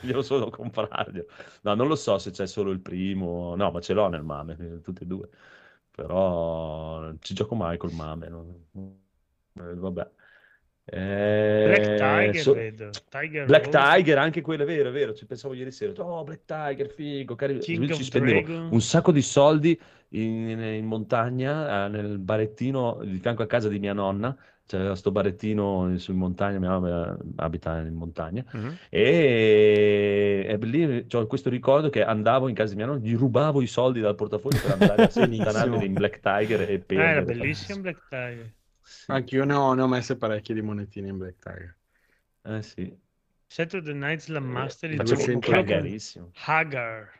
Glielo 0.01 0.21
solo 0.21 0.49
comprarli. 0.49 1.23
No, 1.61 1.73
non 1.75 1.87
lo 1.87 1.95
so 1.95 2.17
se 2.17 2.31
c'è 2.31 2.45
solo 2.47 2.71
il 2.71 2.81
primo. 2.81 3.55
No, 3.55 3.71
ma 3.71 3.79
ce 3.81 3.93
l'ho 3.93 4.07
nel 4.09 4.23
mame, 4.23 4.57
eh, 4.59 4.81
tutti 4.81 5.03
e 5.03 5.05
due. 5.05 5.29
Però 5.91 7.11
ci 7.19 7.33
gioco 7.33 7.55
mai 7.55 7.77
col 7.77 7.91
mame. 7.93 8.27
eh, 8.27 9.73
vabbè. 9.75 10.09
Eh, 10.91 11.63
Black 11.67 11.95
Tiger, 11.95 12.41
so- 12.41 12.53
vedo. 12.53 12.89
Tiger 13.09 13.45
Black 13.45 13.73
Road, 13.73 13.93
Tiger, 13.95 14.17
anche 14.17 14.41
quello 14.41 14.63
è 14.63 14.65
vero, 14.65 14.89
è 14.89 14.91
vero. 14.91 15.13
Ci 15.13 15.25
pensavo 15.25 15.53
ieri 15.53 15.71
sera. 15.71 15.91
Oh, 16.03 16.23
Black 16.23 16.41
Tiger, 16.45 16.89
figo, 16.89 17.35
carino. 17.35 17.59
King 17.59 17.91
Ci 17.91 18.03
spendevo 18.03 18.41
Dragon. 18.41 18.69
un 18.71 18.81
sacco 18.81 19.11
di 19.11 19.21
soldi 19.21 19.79
in, 20.09 20.49
in 20.59 20.85
montagna, 20.85 21.85
eh, 21.85 21.89
nel 21.89 22.17
barettino 22.17 22.99
di 23.03 23.19
fianco 23.19 23.43
a 23.43 23.47
casa 23.47 23.69
di 23.69 23.79
mia 23.79 23.93
nonna. 23.93 24.35
C'era 24.65 24.93
sto 24.93 25.09
barettino 25.09 25.97
su 25.97 26.11
in 26.11 26.17
montagna, 26.19 26.59
mia 26.59 26.69
mamma 26.69 27.17
abita 27.37 27.79
in 27.79 27.95
montagna. 27.95 28.45
Mhm. 28.53 28.77
E, 28.89 30.45
e 30.47 30.57
lì 30.65 31.05
ho 31.11 31.25
questo 31.27 31.49
ricordo 31.49 31.89
che 31.89 32.03
andavo 32.03 32.47
in 32.47 32.53
casa 32.53 32.71
di 32.71 32.77
mia 32.77 32.85
nonna, 32.85 32.99
gli 32.99 33.15
rubavo 33.15 33.61
i 33.63 33.67
soldi 33.67 33.99
dal 33.99 34.13
portafoglio 34.13 34.59
per 34.61 34.71
andare 34.73 35.03
a 35.03 35.09
Benissimo. 35.11 35.83
in 35.83 35.93
Black 35.93 36.19
Tiger 36.19 36.61
e 36.69 36.75
Ah, 36.75 36.79
perdere. 36.85 37.09
era 37.09 37.21
bellissimo 37.23 37.81
Black 37.81 38.01
Tiger. 38.09 38.51
Sì. 38.89 39.11
Anch'io 39.11 39.43
ne 39.45 39.53
ho, 39.53 39.73
ne 39.73 39.81
ho 39.83 39.87
messe 39.87 40.17
parecchie 40.17 40.55
di 40.55 40.61
monetine 40.61 41.07
in 41.09 41.17
Black 41.17 41.37
Tiger. 41.37 41.77
Eh 42.43 42.61
sì. 42.63 42.97
Saturday 43.45 43.93
Night 43.93 44.19
Slam 44.21 44.45
Master, 44.45 44.89
il 44.91 44.97
Facevo 44.97 45.21
primo, 45.21 45.39
200 45.39 45.47
quello 45.47 45.63
con 45.63 45.69
cagarissimo. 45.69 46.31
Hagar. 46.45 47.19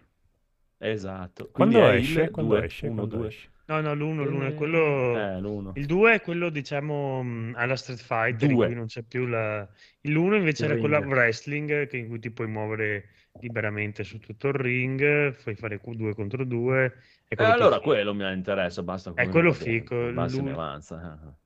Esatto. 0.78 1.50
Quando 1.52 1.80
Quindi 1.80 1.98
è 1.98 2.00
esce? 2.00 2.22
il 2.24 2.32
Quando 2.32 2.56
due, 2.56 2.66
esce? 2.66 2.88
uno, 2.88 2.96
Quando 2.96 3.16
due. 3.18 3.28
esce? 3.28 3.50
No, 3.66 3.82
no, 3.82 3.94
l'uno, 3.94 4.24
l'uno 4.26 4.46
è 4.46 4.50
Eh, 4.50 4.54
quello... 4.56 5.16
Eh, 5.18 5.40
l'uno. 5.40 5.72
Il 5.76 5.86
2 5.86 6.14
è 6.16 6.22
quello, 6.22 6.50
diciamo, 6.50 7.22
mh, 7.22 7.54
alla 7.56 7.76
Street 7.76 8.00
Fighter, 8.00 8.50
in 8.50 8.56
Due. 8.56 8.66
cui 8.66 8.76
non 8.76 8.88
c'è 8.88 9.04
più 9.04 9.26
la... 9.28 9.68
Il 10.02 10.16
1 10.16 10.36
invece 10.38 10.66
Il 10.66 10.72
era 10.72 10.80
quella 10.80 11.00
ring. 11.00 11.12
wrestling, 11.12 11.88
che 11.88 11.98
in 11.98 12.08
cui 12.08 12.20
ti 12.20 12.32
puoi 12.32 12.48
muovere 12.48 13.10
liberamente 13.42 14.04
su 14.04 14.18
tutto 14.18 14.48
il 14.48 14.54
ring, 14.56 15.36
puoi 15.44 15.56
fare 15.56 15.80
2 15.84 16.16
contro 16.16 16.44
2. 16.44 16.86
E 16.86 16.94
Eh, 17.28 17.36
quello 17.36 17.52
allora 17.52 17.80
quello 17.80 18.14
mi 18.16 18.32
interessa, 18.32 18.82
basta. 18.82 19.12
È 19.12 19.14
quello 19.30 19.32
quello 19.32 19.54
figo, 19.54 20.12
Basta 20.14 20.38
e 20.38 20.42
lui- 20.42 20.48
ne 20.50 20.54
avanza. 20.56 21.38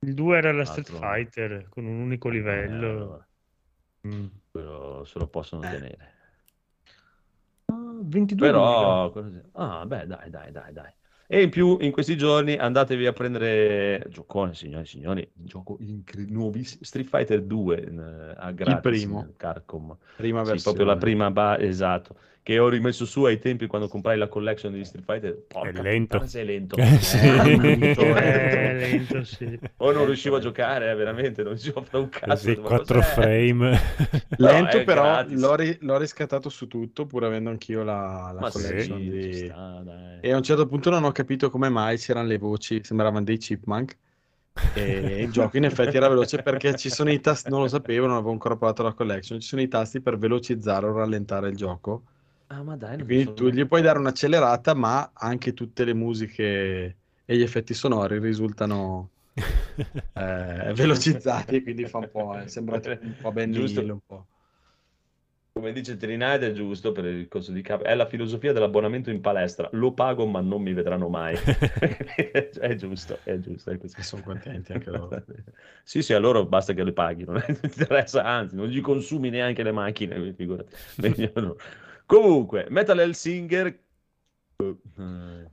Eh. 0.00 0.06
Il 0.06 0.14
2 0.14 0.36
era 0.38 0.52
la 0.52 0.64
Street 0.64 0.88
Altro- 0.88 1.06
Fighter, 1.06 1.66
con 1.68 1.84
un 1.84 2.00
unico 2.00 2.28
Eh, 2.28 2.32
livello. 2.32 2.88
allora, 2.88 3.28
Mm. 4.08 4.26
quello 4.50 5.04
se 5.04 5.18
lo 5.18 5.26
possono 5.26 5.62
Eh. 5.62 5.70
tenere. 5.70 6.12
Ah, 7.66 7.98
22 8.02 8.50
luglio. 8.50 9.10
Però, 9.12 9.22
ah, 9.52 9.84
beh, 9.86 10.06
dai, 10.06 10.30
dai, 10.30 10.50
dai, 10.50 10.72
dai. 10.72 10.92
E 11.32 11.42
in 11.42 11.50
più, 11.50 11.76
in 11.80 11.92
questi 11.92 12.16
giorni 12.16 12.56
andatevi 12.56 13.06
a 13.06 13.12
prendere 13.12 14.04
giocone, 14.08 14.52
signori 14.54 14.82
e 14.82 14.86
signori, 14.86 15.30
gioco 15.34 15.76
incre- 15.80 16.24
nuovissimo, 16.26 16.82
Street 16.82 17.06
Fighter 17.06 17.42
2 17.42 17.84
eh, 17.84 18.34
a 18.36 18.50
gratis 18.50 18.80
primo. 19.02 19.20
in 19.20 19.36
Carcom. 19.36 19.96
Prima 20.16 20.42
Sì, 20.44 20.50
versione. 20.50 20.76
proprio 20.76 20.92
la 20.94 20.98
prima 20.98 21.30
ba- 21.30 21.58
esatto, 21.58 22.16
che 22.42 22.58
ho 22.58 22.68
rimesso 22.68 23.04
su 23.06 23.24
ai 23.24 23.38
tempi 23.38 23.66
quando 23.66 23.88
comprai 23.88 24.18
la 24.18 24.28
collection 24.28 24.72
di 24.72 24.84
Street 24.84 25.04
Fighter. 25.04 25.44
Porca 25.46 25.82
lento. 25.82 26.18
puttana, 26.18 26.26
sei 26.26 26.44
lento. 26.46 26.76
Eh, 26.80 26.98
sì. 27.00 27.42
lento, 27.42 28.16
Eh, 28.16 28.72
eh. 28.72 28.74
lento, 28.74 29.24
sì. 29.24 29.58
O 29.78 29.92
non 29.92 30.04
riuscivo 30.06 30.36
a 30.36 30.40
giocare, 30.40 30.90
eh, 30.90 30.94
veramente, 30.94 31.42
non 31.42 31.52
riuscivo 31.52 31.80
a 31.80 31.84
fare 31.84 32.02
un 32.04 32.08
cazzo. 32.10 32.24
Così, 32.24 32.56
ma 32.56 32.70
4 32.70 33.02
cos'è? 33.02 33.02
frame. 33.02 33.78
Lento, 34.36 34.76
No, 34.76 34.82
è 34.82 34.84
però 34.84 35.22
l'ho, 35.28 35.54
ri- 35.54 35.78
l'ho 35.80 35.98
riscattato 35.98 36.48
su 36.48 36.66
tutto, 36.66 37.06
pur 37.06 37.24
avendo 37.24 37.50
anch'io 37.50 37.82
la, 37.82 38.30
la 38.34 38.44
sì, 38.44 38.52
collection 38.52 39.08
ci 39.20 39.32
di... 39.32 39.32
sta. 39.32 39.82
E 40.20 40.32
a 40.32 40.36
un 40.36 40.42
certo 40.42 40.66
punto 40.66 40.90
non 40.90 41.04
ho 41.04 41.12
capito 41.12 41.50
come 41.50 41.68
mai 41.68 41.96
c'erano 41.98 42.26
le 42.28 42.38
voci, 42.38 42.82
sembravano 42.84 43.24
dei 43.24 43.38
chipmunk. 43.38 43.98
E 44.72 45.22
il 45.22 45.30
gioco 45.32 45.56
in 45.56 45.64
effetti 45.64 45.96
era 45.96 46.08
veloce 46.08 46.40
perché 46.42 46.74
ci 46.76 46.90
sono 46.90 47.10
i 47.10 47.20
tasti, 47.20 47.50
non 47.50 47.60
lo 47.62 47.68
sapevo, 47.68 48.06
non 48.06 48.16
avevo 48.16 48.32
ancora 48.32 48.56
provato 48.56 48.82
la 48.82 48.92
collection, 48.94 49.40
ci 49.40 49.48
sono 49.48 49.62
i 49.62 49.68
tasti 49.68 50.00
per 50.00 50.18
velocizzare 50.18 50.86
o 50.86 50.92
rallentare 50.92 51.48
il 51.48 51.56
gioco. 51.56 52.04
Ah, 52.52 52.64
ma 52.64 52.76
dai, 52.76 52.98
quindi 53.04 53.32
tu 53.32 53.48
gli 53.48 53.64
puoi 53.64 53.80
dare 53.80 54.00
un'accelerata, 54.00 54.74
ma 54.74 55.12
anche 55.14 55.54
tutte 55.54 55.84
le 55.84 55.94
musiche 55.94 56.96
e 57.24 57.36
gli 57.36 57.42
effetti 57.42 57.74
sonori 57.74 58.18
risultano 58.18 59.10
eh, 59.34 60.72
velocizzati, 60.74 61.62
quindi 61.62 61.86
fa 61.86 61.98
un 61.98 62.10
po', 62.10 62.36
eh, 62.36 62.48
sembra 62.48 62.80
un 62.84 63.14
po' 63.20 63.30
Ben 63.30 63.52
Giusto. 63.52 63.80
Un 63.80 63.98
po'. 64.04 64.26
come 65.52 65.72
dice 65.72 65.96
Trinide 65.96 66.48
è 66.48 66.52
giusto 66.52 66.90
per 66.90 67.04
il 67.04 67.28
corso 67.28 67.52
di 67.52 67.62
capo, 67.62 67.84
è 67.84 67.94
la 67.94 68.06
filosofia 68.06 68.52
dell'abbonamento 68.52 69.10
in 69.10 69.20
palestra, 69.20 69.68
lo 69.74 69.92
pago 69.92 70.26
ma 70.26 70.40
non 70.40 70.60
mi 70.60 70.72
vedranno 70.72 71.08
mai. 71.08 71.36
è 72.16 72.74
giusto, 72.74 73.20
è 73.22 73.38
giusto. 73.38 73.70
È. 73.70 73.78
E 73.80 74.02
sono 74.02 74.22
contenti 74.22 74.72
anche 74.72 74.90
loro. 74.90 75.22
sì, 75.84 76.02
sì, 76.02 76.14
a 76.14 76.18
loro 76.18 76.44
basta 76.46 76.72
che 76.72 76.82
le 76.82 76.92
paghi, 76.92 77.24
non 77.24 77.40
interessa, 77.62 78.24
anzi, 78.24 78.56
non 78.56 78.66
gli 78.66 78.80
consumi 78.80 79.30
neanche 79.30 79.62
le 79.62 79.70
macchine, 79.70 80.32
figurati. 80.32 80.74
Comunque, 82.10 82.66
Metal 82.68 82.98
Hellsinger... 82.98 83.78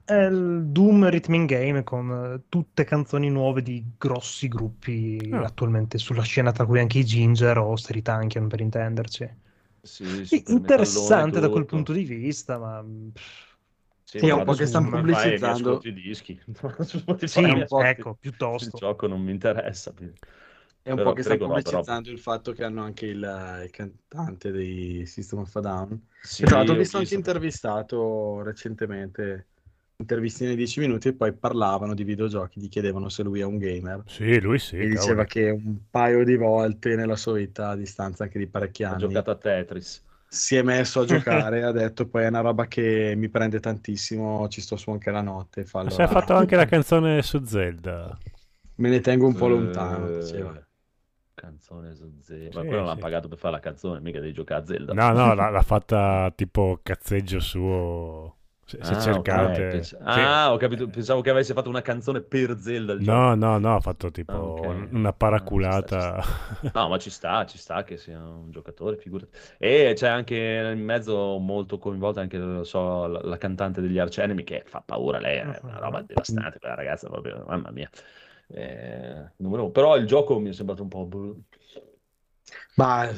È 0.04 0.14
il 0.14 0.64
Doom 0.70 1.08
Rhythm 1.10 1.46
Game 1.46 1.84
con 1.84 2.10
eh, 2.36 2.44
tutte 2.50 2.84
canzoni 2.84 3.30
nuove 3.30 3.62
di 3.62 3.84
grossi 3.98 4.48
gruppi 4.48 5.38
Ah. 5.38 5.44
attualmente 5.44 5.98
sulla 5.98 6.24
scena, 6.24 6.52
tra 6.52 6.66
cui 6.66 6.80
anche 6.80 7.00
i 7.00 7.06
Ginger 7.06 7.58
o 7.58 7.76
Stary 7.76 8.02
Tankian 8.02 8.48
per 8.48 8.62
intenderci. 8.62 9.30
Sì, 9.82 10.24
Sì, 10.24 10.44
interessante 10.48 11.40
da 11.40 11.50
quel 11.50 11.66
punto 11.66 11.94
di 11.94 12.04
vista, 12.04 12.58
ma 12.58 12.84
Sì, 14.04 14.20
Sì, 14.20 14.28
è 14.28 14.32
un 14.34 14.44
po' 14.44 14.54
che 14.56 14.66
stanno 14.66 14.90
pubblicizzando. 14.90 15.82
i 15.84 15.94
dischi. 15.94 16.40
Sì, 17.26 17.42
ecco, 17.78 18.16
Il 18.60 18.72
piuttosto. 18.72 18.74
gioco 18.74 19.08
non 19.08 19.22
mi 19.22 19.32
interessa. 19.32 19.94
È 20.88 20.92
un 20.92 20.96
Però 20.96 21.10
po' 21.10 21.14
che 21.16 21.22
sta 21.24 21.30
prego, 21.30 21.46
no, 21.48 21.62
però- 21.62 21.80
pubblicizzando 21.80 22.10
il 22.12 22.20
fatto 22.20 22.52
che 22.54 22.64
hanno 22.64 22.82
anche 22.84 23.06
il, 23.08 23.18
il 23.64 23.70
cantante 23.72 24.52
dei 24.52 25.06
System 25.06 25.40
of 25.40 25.56
a 25.56 25.60
Down. 25.60 26.08
Sì, 26.20 26.44
tra 26.46 26.56
l'altro 26.58 26.74
ho 26.76 26.78
visto 26.78 26.98
anche 26.98 27.14
intervistato 27.16 28.42
recentemente, 28.42 29.48
intervistine 29.98 30.52
di 30.52 30.56
10 30.56 30.80
minuti 30.80 31.10
e 31.10 31.14
poi 31.16 31.34
parlavano 31.36 31.94
di 31.94 32.04
videogiochi, 32.04 32.60
gli 32.62 32.70
chiedevano 32.70 33.10
se 33.10 33.24
lui 33.24 33.40
è 33.42 33.44
un 33.46 33.58
gamer. 33.58 34.04
Sì, 34.06 34.40
lui 34.42 34.58
sì. 34.60 34.76
e 34.78 34.88
cavolo. 34.88 34.94
diceva 34.94 35.26
che 35.26 35.50
un 35.50 35.90
paio 35.90 36.24
di 36.24 36.36
volte 36.38 36.96
nella 36.96 37.16
sua 37.16 37.34
vita, 37.34 37.70
a 37.70 37.76
distanza 37.76 38.24
anche 38.24 38.40
di 38.40 38.48
parecchi 38.48 38.84
Ha 38.90 38.96
anni, 38.96 38.98
giocato 38.98 39.32
a 39.32 39.36
Tetris. 39.38 40.06
si 40.28 40.56
è 40.56 40.62
messo 40.64 41.02
a 41.02 41.06
giocare 41.06 41.60
e 41.60 41.64
ha 41.64 41.72
detto 41.72 42.08
poi 42.08 42.24
è 42.24 42.28
una 42.28 42.42
roba 42.42 42.68
che 42.68 43.14
mi 43.16 43.30
prende 43.30 43.60
tantissimo, 43.60 44.48
ci 44.50 44.62
sto 44.62 44.76
su 44.78 44.92
anche 44.92 45.12
la 45.12 45.22
notte, 45.22 45.66
fa 45.66 45.84
Ma 45.84 45.90
si 45.90 46.02
è 46.04 46.08
fatto 46.08 46.36
anche 46.36 46.56
la 46.56 46.66
canzone 46.68 47.24
su 47.24 47.44
Zelda. 47.44 48.16
me 48.78 48.90
ne 48.90 49.02
tengo 49.02 49.28
un 49.28 49.36
po' 49.36 49.48
Eh, 49.48 49.50
lontano, 49.50 50.10
diceva. 50.10 50.54
Canzone 51.38 51.94
su 51.96 52.12
Zelda. 52.22 52.60
Ma 52.60 52.66
Sì, 52.66 52.66
quello 52.66 52.84
l'hanno 52.84 52.98
sì. 52.98 53.00
pagato 53.00 53.28
per 53.28 53.38
fare 53.38 53.54
la 53.56 53.60
canzone, 53.62 54.00
mica 54.02 54.20
devi 54.20 54.34
giocare 54.34 54.62
a 54.62 54.66
Zelda. 54.66 54.98
No, 54.98 55.12
no, 55.14 55.34
l'ha, 55.36 55.50
l'ha 55.50 55.62
fatta 55.62 56.32
tipo 56.36 56.80
cazzeggio 56.82 57.40
suo. 57.40 58.38
Se, 58.66 58.84
se 58.84 58.96
Ah, 59.00 59.18
cercate. 59.20 59.36
ok, 59.46 59.66
pens- 59.68 59.96
Sì. 60.08 60.34
ah, 60.44 60.52
ho 60.54 60.58
capito. 60.58 60.90
Pensavo 60.90 61.22
che 61.22 61.30
avesse 61.30 61.54
fatto 61.54 61.70
una 61.70 61.82
canzone 61.82 62.22
per 62.22 62.58
Zelda. 62.60 63.00
gioco. 63.00 63.26
No, 63.26 63.36
no, 63.36 63.60
no, 63.60 63.76
ha 63.76 63.80
fatto 63.80 64.10
tipo 64.12 64.38
Ah, 64.38 64.44
ok. 64.46 64.62
una 64.92 65.14
Ah, 65.26 65.52
paraculata. 65.52 65.88
ci 65.90 66.02
sta, 66.02 66.24
No, 66.74 66.90
ma 66.90 66.98
ci 67.00 67.10
sta, 67.10 67.46
ci 67.46 67.58
sta 67.58 67.84
che 67.84 67.98
sia 67.98 68.20
un 68.20 68.52
giocatore, 68.52 68.98
figurati. 68.98 69.32
E 69.58 69.94
c'è 69.96 70.08
anche 70.08 70.36
in 70.76 70.84
mezzo 70.84 71.38
molto 71.40 71.80
coinvolta 71.80 72.22
anche, 72.22 72.38
lo 72.38 72.64
so, 72.64 73.08
la, 73.08 73.22
la 73.22 73.38
cantante 73.38 73.82
degli 73.82 73.98
Arch 74.00 74.18
Enemy 74.20 74.44
che 74.44 74.64
fa 74.66 74.82
paura, 74.82 75.20
lei 75.20 75.38
è 75.40 75.44
una 75.64 75.80
roba 75.80 76.02
devastante, 76.04 76.60
quella 76.60 76.76
ragazza 76.76 77.10
proprio, 77.10 77.44
mamma 77.48 77.72
mia. 77.72 77.90
Eh, 78.50 79.32
numero 79.38 79.64
uno. 79.64 79.72
Però 79.72 79.96
il 79.98 80.06
gioco 80.08 80.40
mi 80.40 80.50
è 80.50 80.54
sembrato 80.54 80.84
un 80.84 80.88
po'... 80.90 81.08
Ma, 82.76 83.10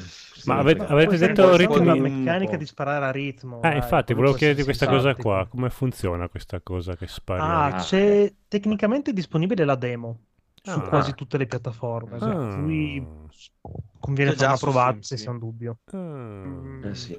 Ma 0.46 0.58
avete, 0.58 0.82
avete 0.84 1.16
detto 1.18 1.44
una 1.78 1.92
un 1.92 1.98
meccanica 2.00 2.56
di 2.56 2.64
sparare 2.66 3.04
a 3.04 3.10
ritmo. 3.10 3.62
Eh, 3.62 3.76
infatti, 3.76 4.14
volevo 4.14 4.32
chiederti 4.34 4.64
questa 4.64 4.86
cosa 4.86 5.12
simpatico. 5.14 5.28
qua. 5.28 5.46
Come 5.48 5.70
funziona 5.70 6.28
questa 6.28 6.60
cosa 6.62 6.96
che 6.96 7.06
spari 7.06 7.40
a 7.40 7.64
Ah, 7.64 7.66
ritmo? 7.66 7.82
c'è 7.82 8.32
tecnicamente 8.48 9.12
disponibile 9.12 9.64
la 9.64 9.74
demo 9.76 10.20
su 10.62 10.70
Ah. 10.78 10.88
quasi 10.88 11.14
tutte 11.14 11.36
le 11.38 11.46
piattaforme, 11.46 12.18
per 12.18 12.28
Ah. 12.28 12.56
cui 12.56 13.06
conviene 14.00 14.34
già 14.34 14.56
farla 14.56 14.72
su 14.72 14.78
Steam, 14.78 15.00
se 15.00 15.16
sì. 15.18 15.24
c'è 15.24 15.30
un 15.30 15.38
dubbio. 15.38 15.78
Ah, 15.92 16.88
Eh 16.88 16.94
sì. 16.94 17.18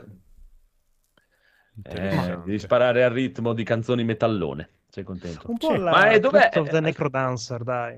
Eh, 1.83 2.39
devi 2.43 2.59
sparare 2.59 3.03
al 3.03 3.11
ritmo 3.11 3.53
di 3.53 3.63
canzoni 3.63 4.03
metallone. 4.03 4.69
Sei 4.91 5.03
contento? 5.05 5.49
Un 5.49 5.57
po' 5.57 5.71
Sì. 5.71 5.77
la 5.77 5.91
Ma 5.91 6.09
è 6.09 6.19
dov'è? 6.19 6.49
Of 6.53 6.69
the 6.69 6.81
Necrodancer, 6.81 7.63
dai. 7.63 7.97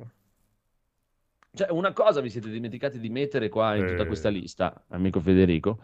Cioè, 1.56 1.72
una 1.72 1.92
cosa 1.92 2.22
vi 2.22 2.30
siete 2.30 2.50
dimenticati 2.50 3.00
di 3.00 3.10
mettere 3.10 3.50
qua 3.50 3.76
in 3.76 3.88
tutta 3.88 4.04
Eh. 4.04 4.06
questa 4.06 4.30
lista, 4.30 4.84
amico 4.90 5.20
Federico. 5.20 5.80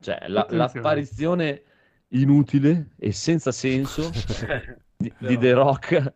Cioè, 0.00 0.26
la- 0.28 0.46
l'apparizione 0.50 1.62
inutile 2.08 2.90
e 2.96 3.10
senza 3.12 3.50
senso 3.50 4.10
di, 4.96 5.12
di 5.18 5.38
The 5.38 5.52
Rock. 5.52 6.12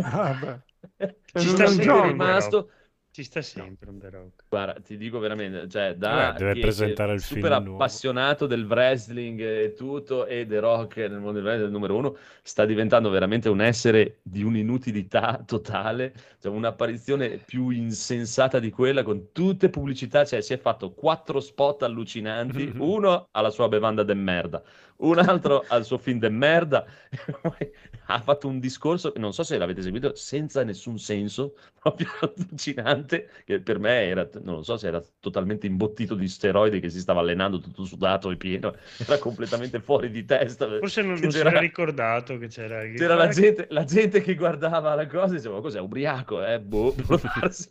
Ah, 0.00 0.32
beh. 0.34 1.14
Ci 1.38 1.48
sta 1.48 1.66
sempre 1.66 2.06
rimasto. 2.08 2.70
Ci 3.18 3.24
sta 3.24 3.42
sempre 3.42 3.90
un 3.90 3.98
The 3.98 4.10
Rock. 4.10 4.44
Guarda, 4.48 4.74
ti 4.80 4.96
dico 4.96 5.18
veramente, 5.18 5.68
cioè, 5.68 5.96
da 5.96 6.10
Vabbè, 6.10 6.38
deve 6.38 6.60
presentare 6.60 7.14
il 7.14 7.20
film 7.20 7.40
super 7.40 7.60
nuovo. 7.60 7.74
appassionato 7.74 8.46
del 8.46 8.64
wrestling 8.64 9.40
e 9.40 9.74
tutto, 9.76 10.24
e 10.24 10.46
The 10.46 10.60
Rock 10.60 10.98
nel 10.98 11.18
mondo 11.18 11.32
del 11.32 11.42
wrestling 11.42 11.72
numero 11.72 11.96
uno, 11.96 12.16
sta 12.44 12.64
diventando 12.64 13.10
veramente 13.10 13.48
un 13.48 13.60
essere 13.60 14.20
di 14.22 14.44
un'inutilità 14.44 15.42
totale, 15.44 16.14
cioè 16.40 16.52
un'apparizione 16.52 17.38
più 17.38 17.70
insensata 17.70 18.60
di 18.60 18.70
quella, 18.70 19.02
con 19.02 19.32
tutte 19.32 19.68
pubblicità, 19.68 20.24
cioè 20.24 20.40
si 20.40 20.52
è 20.52 20.58
fatto 20.58 20.92
quattro 20.92 21.40
spot 21.40 21.82
allucinanti, 21.82 22.70
uno 22.78 23.26
alla 23.32 23.50
sua 23.50 23.66
bevanda 23.66 24.04
de 24.04 24.14
merda, 24.14 24.62
un 24.98 25.18
altro 25.18 25.64
al 25.68 25.84
suo 25.84 25.98
film 25.98 26.18
de 26.18 26.28
merda, 26.28 26.84
ha 28.06 28.20
fatto 28.20 28.48
un 28.48 28.58
discorso, 28.58 29.12
non 29.16 29.32
so 29.32 29.42
se 29.42 29.58
l'avete 29.58 29.82
seguito, 29.82 30.14
senza 30.14 30.62
nessun 30.64 30.98
senso, 30.98 31.56
proprio 31.78 32.08
allucinante, 32.20 33.28
che 33.44 33.60
per 33.60 33.78
me 33.78 34.04
era, 34.04 34.28
non 34.42 34.56
lo 34.56 34.62
so 34.62 34.76
se 34.76 34.88
era 34.88 35.02
totalmente 35.20 35.66
imbottito 35.66 36.14
di 36.14 36.28
steroidi 36.28 36.80
che 36.80 36.88
si 36.88 37.00
stava 37.00 37.20
allenando 37.20 37.60
tutto 37.60 37.84
sudato 37.84 38.30
e 38.30 38.36
pieno, 38.36 38.74
era 38.98 39.18
completamente 39.18 39.80
fuori 39.80 40.10
di 40.10 40.24
testa. 40.24 40.66
Forse 40.78 41.02
non, 41.02 41.18
non 41.20 41.30
si 41.30 41.38
era 41.38 41.58
ricordato 41.58 42.38
che 42.38 42.48
c'era... 42.48 42.82
C'era 42.82 43.14
la 43.14 43.28
gente, 43.28 43.66
la 43.70 43.84
gente 43.84 44.20
che 44.20 44.34
guardava 44.34 44.94
la 44.94 45.06
cosa 45.06 45.34
e 45.34 45.36
diceva, 45.36 45.60
cos'è, 45.60 45.80
ubriaco? 45.80 46.44
Eh, 46.44 46.60
boh, 46.60 46.92
può 46.92 47.16
darsi." 47.16 47.70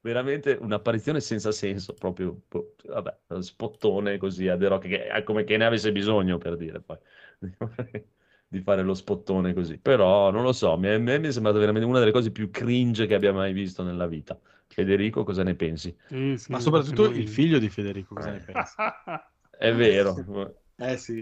Veramente 0.00 0.52
un'apparizione 0.60 1.20
senza 1.20 1.52
senso, 1.52 1.94
proprio, 1.94 2.42
boh, 2.48 2.74
vabbè, 2.84 3.18
spottone 3.40 4.18
così 4.18 4.48
a 4.48 4.56
The 4.56 4.68
Rock, 4.68 4.88
che 4.88 5.06
è 5.06 5.22
come 5.22 5.44
che 5.44 5.56
ne 5.56 5.64
avesse 5.66 5.92
bisogno 5.92 6.38
per 6.38 6.56
dire 6.56 6.80
poi, 6.80 6.98
di 8.48 8.60
fare 8.60 8.82
lo 8.82 8.94
spottone 8.94 9.52
così. 9.54 9.78
Però, 9.78 10.30
non 10.30 10.42
lo 10.42 10.52
so, 10.52 10.76
mi 10.78 10.88
è, 10.88 10.92
a 10.94 10.98
me 10.98 11.18
mi 11.18 11.28
è 11.28 11.32
sembrato 11.32 11.58
veramente 11.58 11.86
una 11.88 11.98
delle 12.00 12.12
cose 12.12 12.30
più 12.32 12.50
cringe 12.50 13.06
che 13.06 13.14
abbia 13.14 13.32
mai 13.32 13.52
visto 13.52 13.82
nella 13.82 14.06
vita. 14.06 14.38
Federico, 14.66 15.24
cosa 15.24 15.42
ne 15.42 15.54
pensi? 15.56 15.94
Sì, 16.08 16.36
sì, 16.36 16.52
ma 16.52 16.60
soprattutto 16.60 17.10
il 17.12 17.28
figlio 17.28 17.58
di 17.58 17.68
Federico, 17.68 18.14
cosa 18.14 18.30
ne 18.32 18.38
Eh. 18.38 18.44
pensi? 18.44 18.76
È 19.50 19.72
vero. 19.74 20.14
Eh 20.82 20.96
sì. 20.96 21.18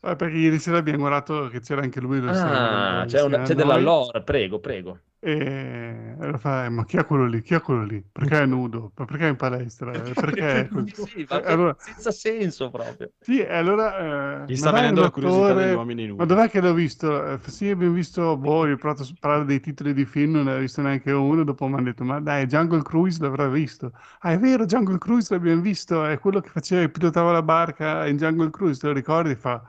Eh, 0.00 0.16
perché 0.16 0.36
ieri 0.36 0.58
sera 0.58 0.78
abbiamo 0.78 0.98
guardato 1.00 1.48
che 1.48 1.60
c'era 1.60 1.80
anche 1.82 2.00
lui. 2.00 2.20
Ah, 2.24 3.04
c'è, 3.06 3.22
una- 3.22 3.40
c'è 3.40 3.54
della 3.54 3.76
lore, 3.76 4.22
prego, 4.22 4.60
prego. 4.60 5.00
E 5.20 6.14
allora 6.20 6.38
fa, 6.38 6.64
"Eh, 6.66 6.68
ma 6.68 6.84
chi 6.84 6.96
è 6.96 7.04
quello 7.04 7.26
lì? 7.26 7.42
Chi 7.42 7.54
è 7.54 7.60
quello 7.60 7.82
lì? 7.84 8.00
Perché 8.00 8.40
è 8.42 8.46
nudo? 8.46 8.92
Ma 8.96 9.04
perché 9.04 9.26
è 9.26 9.30
in 9.30 9.36
palestra? 9.36 9.90
Perché? 10.14 10.70
Sì, 10.94 11.26
allora- 11.28 11.76
senza 11.78 12.12
senso 12.12 12.70
proprio. 12.70 13.10
Sì, 13.20 13.40
allora... 13.42 14.44
eh, 14.44 14.52
Gli 14.52 14.56
sta 14.56 14.70
venendo 14.70 15.00
la 15.00 15.10
curiosità 15.10 15.46
attore- 15.46 15.64
degli 15.66 15.74
uomini 15.74 16.06
nudi. 16.06 16.18
Ma 16.18 16.24
dov'è 16.24 16.48
che 16.48 16.60
l'ho 16.60 16.72
visto? 16.72 17.32
Eh, 17.32 17.38
Sì, 17.50 17.68
abbiamo 17.68 17.92
visto, 17.94 18.36
boh, 18.36 18.66
io 18.66 18.74
ho 18.74 18.76
provato 18.76 19.02
a 19.02 19.06
parlare 19.18 19.44
dei 19.44 19.60
titoli 19.60 19.92
di 19.92 20.04
film, 20.04 20.32
non 20.32 20.44
ne 20.44 20.54
ho 20.54 20.58
visto 20.58 20.82
neanche 20.82 21.10
uno, 21.12 21.44
dopo 21.44 21.66
mi 21.66 21.74
hanno 21.74 21.82
detto, 21.84 22.04
ma 22.04 22.20
dai, 22.20 22.46
Jungle 22.46 22.82
Cruise 22.82 23.20
l'avrà 23.20 23.48
visto. 23.48 23.92
Ah, 24.20 24.32
è 24.32 24.38
vero, 24.38 24.64
Jungle 24.66 24.98
Cruise 24.98 25.32
l'abbiamo 25.34 25.60
visto, 25.60 26.04
è 26.06 26.18
quello 26.18 26.40
che 26.40 26.48
faceva, 26.48 26.88
pilotava 26.88 27.32
la 27.32 27.42
barca 27.42 28.06
in 28.06 28.16
Jungle 28.16 28.50
Cruise, 28.50 28.80
te 28.80 28.86
lo 28.88 28.92
ricordi? 28.94 29.34
Fa, 29.36 29.62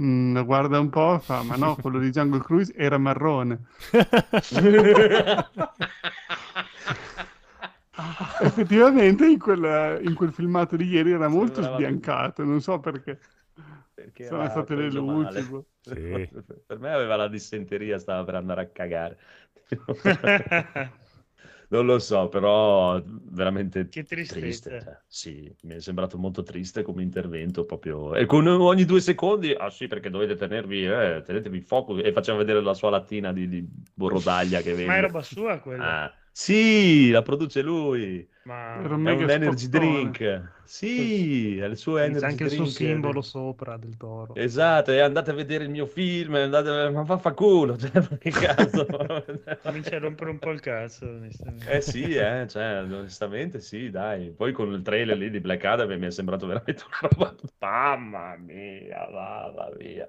"Mm, 0.00 0.34
lo 0.34 0.44
guarda 0.44 0.78
un 0.78 0.88
po', 0.90 1.18
fa, 1.18 1.42
ma 1.42 1.56
no, 1.56 1.74
quello 1.76 1.98
di 1.98 2.10
Jungle 2.10 2.40
Cruise 2.40 2.72
era 2.74 2.98
marrone. 2.98 3.66
Effettivamente 8.40 9.26
in, 9.26 9.38
quella- 9.38 9.98
in 10.00 10.14
quel 10.14 10.32
filmato 10.32 10.76
di 10.76 10.84
ieri 10.86 11.10
era 11.12 11.28
molto 11.28 11.54
Sembrava- 11.54 11.76
sbiancato, 11.76 12.44
non 12.44 12.60
so 12.60 12.78
perché. 12.78 13.18
Perché 13.92 14.26
Sono 14.26 14.48
state 14.48 14.76
le 14.76 14.90
luci. 14.90 15.42
boh. 15.42 15.66
Sì. 15.80 16.28
Per 16.66 16.78
me 16.78 16.92
aveva 16.92 17.16
la 17.16 17.28
dissenteria, 17.28 17.98
stava 17.98 18.22
per 18.24 18.36
andare 18.36 18.60
a 18.62 18.66
cagare. 18.66 19.18
Non 21.70 21.84
lo 21.84 21.98
so, 21.98 22.28
però 22.28 23.00
veramente 23.04 23.88
Che 23.88 24.02
tristezza. 24.02 24.40
triste. 24.40 24.80
cioè, 24.80 24.98
sì, 25.06 25.54
mi 25.64 25.74
è 25.74 25.80
sembrato 25.80 26.16
molto 26.16 26.42
triste 26.42 26.82
come 26.82 27.02
intervento 27.02 27.66
proprio. 27.66 28.14
E 28.14 28.24
con 28.24 28.46
ogni 28.46 28.86
due 28.86 29.00
secondi, 29.00 29.52
ah 29.52 29.68
sì, 29.68 29.86
perché 29.86 30.08
dovete 30.08 30.34
tenervi, 30.34 30.86
eh, 30.86 31.22
tenetevi 31.24 31.58
il 31.58 31.64
fuoco 31.64 31.98
e 31.98 32.10
faceva 32.12 32.38
vedere 32.38 32.62
la 32.62 32.72
sua 32.72 32.88
lattina 32.88 33.32
di, 33.32 33.48
di 33.48 33.66
borodaglia 33.94 34.62
che 34.62 34.70
vende. 34.70 34.86
Ma 34.86 34.96
è 34.96 35.00
roba 35.02 35.22
sua 35.22 35.58
quella. 35.58 36.04
Ah, 36.04 36.14
Sì, 36.40 37.10
la 37.10 37.22
produce 37.22 37.62
lui. 37.62 38.26
Ma 38.42 38.80
È 39.02 39.12
un 39.12 39.28
energy 39.28 39.68
drink. 39.68 40.60
Sì, 40.62 41.58
è 41.58 41.64
il 41.66 41.76
suo 41.76 41.96
C'è 41.96 42.04
energy 42.04 42.24
anche 42.24 42.44
il 42.44 42.50
suo 42.50 42.66
drink. 42.70 42.76
simbolo 42.76 43.22
sopra 43.22 43.76
del 43.76 43.96
toro. 43.96 44.34
Esatto, 44.34 44.92
e 44.92 45.00
andate 45.00 45.30
a 45.32 45.34
vedere 45.34 45.64
il 45.64 45.70
mio 45.70 45.86
film, 45.86 46.34
andate... 46.36 46.90
ma 46.90 47.02
vaffanculo, 47.02 47.76
cioè, 47.78 47.90
ma 47.94 48.18
che 48.18 48.30
cazzo. 48.30 48.86
comincia 49.62 49.96
a 49.96 49.98
rompere 49.98 50.30
un 50.30 50.38
po' 50.38 50.50
il 50.50 50.60
cazzo, 50.60 51.06
onestamente. 51.08 51.76
Eh 51.76 51.80
sì, 51.80 52.14
eh, 52.14 52.46
cioè, 52.48 52.82
onestamente 52.82 53.60
sì, 53.60 53.90
dai. 53.90 54.30
Poi 54.30 54.52
con 54.52 54.72
il 54.72 54.82
trailer 54.82 55.16
lì 55.18 55.30
di 55.30 55.40
Black 55.40 55.64
Adam 55.64 55.92
mi 55.98 56.06
è 56.06 56.10
sembrato 56.10 56.46
veramente 56.46 56.84
una 56.86 57.08
roba... 57.10 57.34
Mamma 57.58 58.36
mia, 58.36 59.08
mamma 59.10 59.70
mia. 59.76 60.08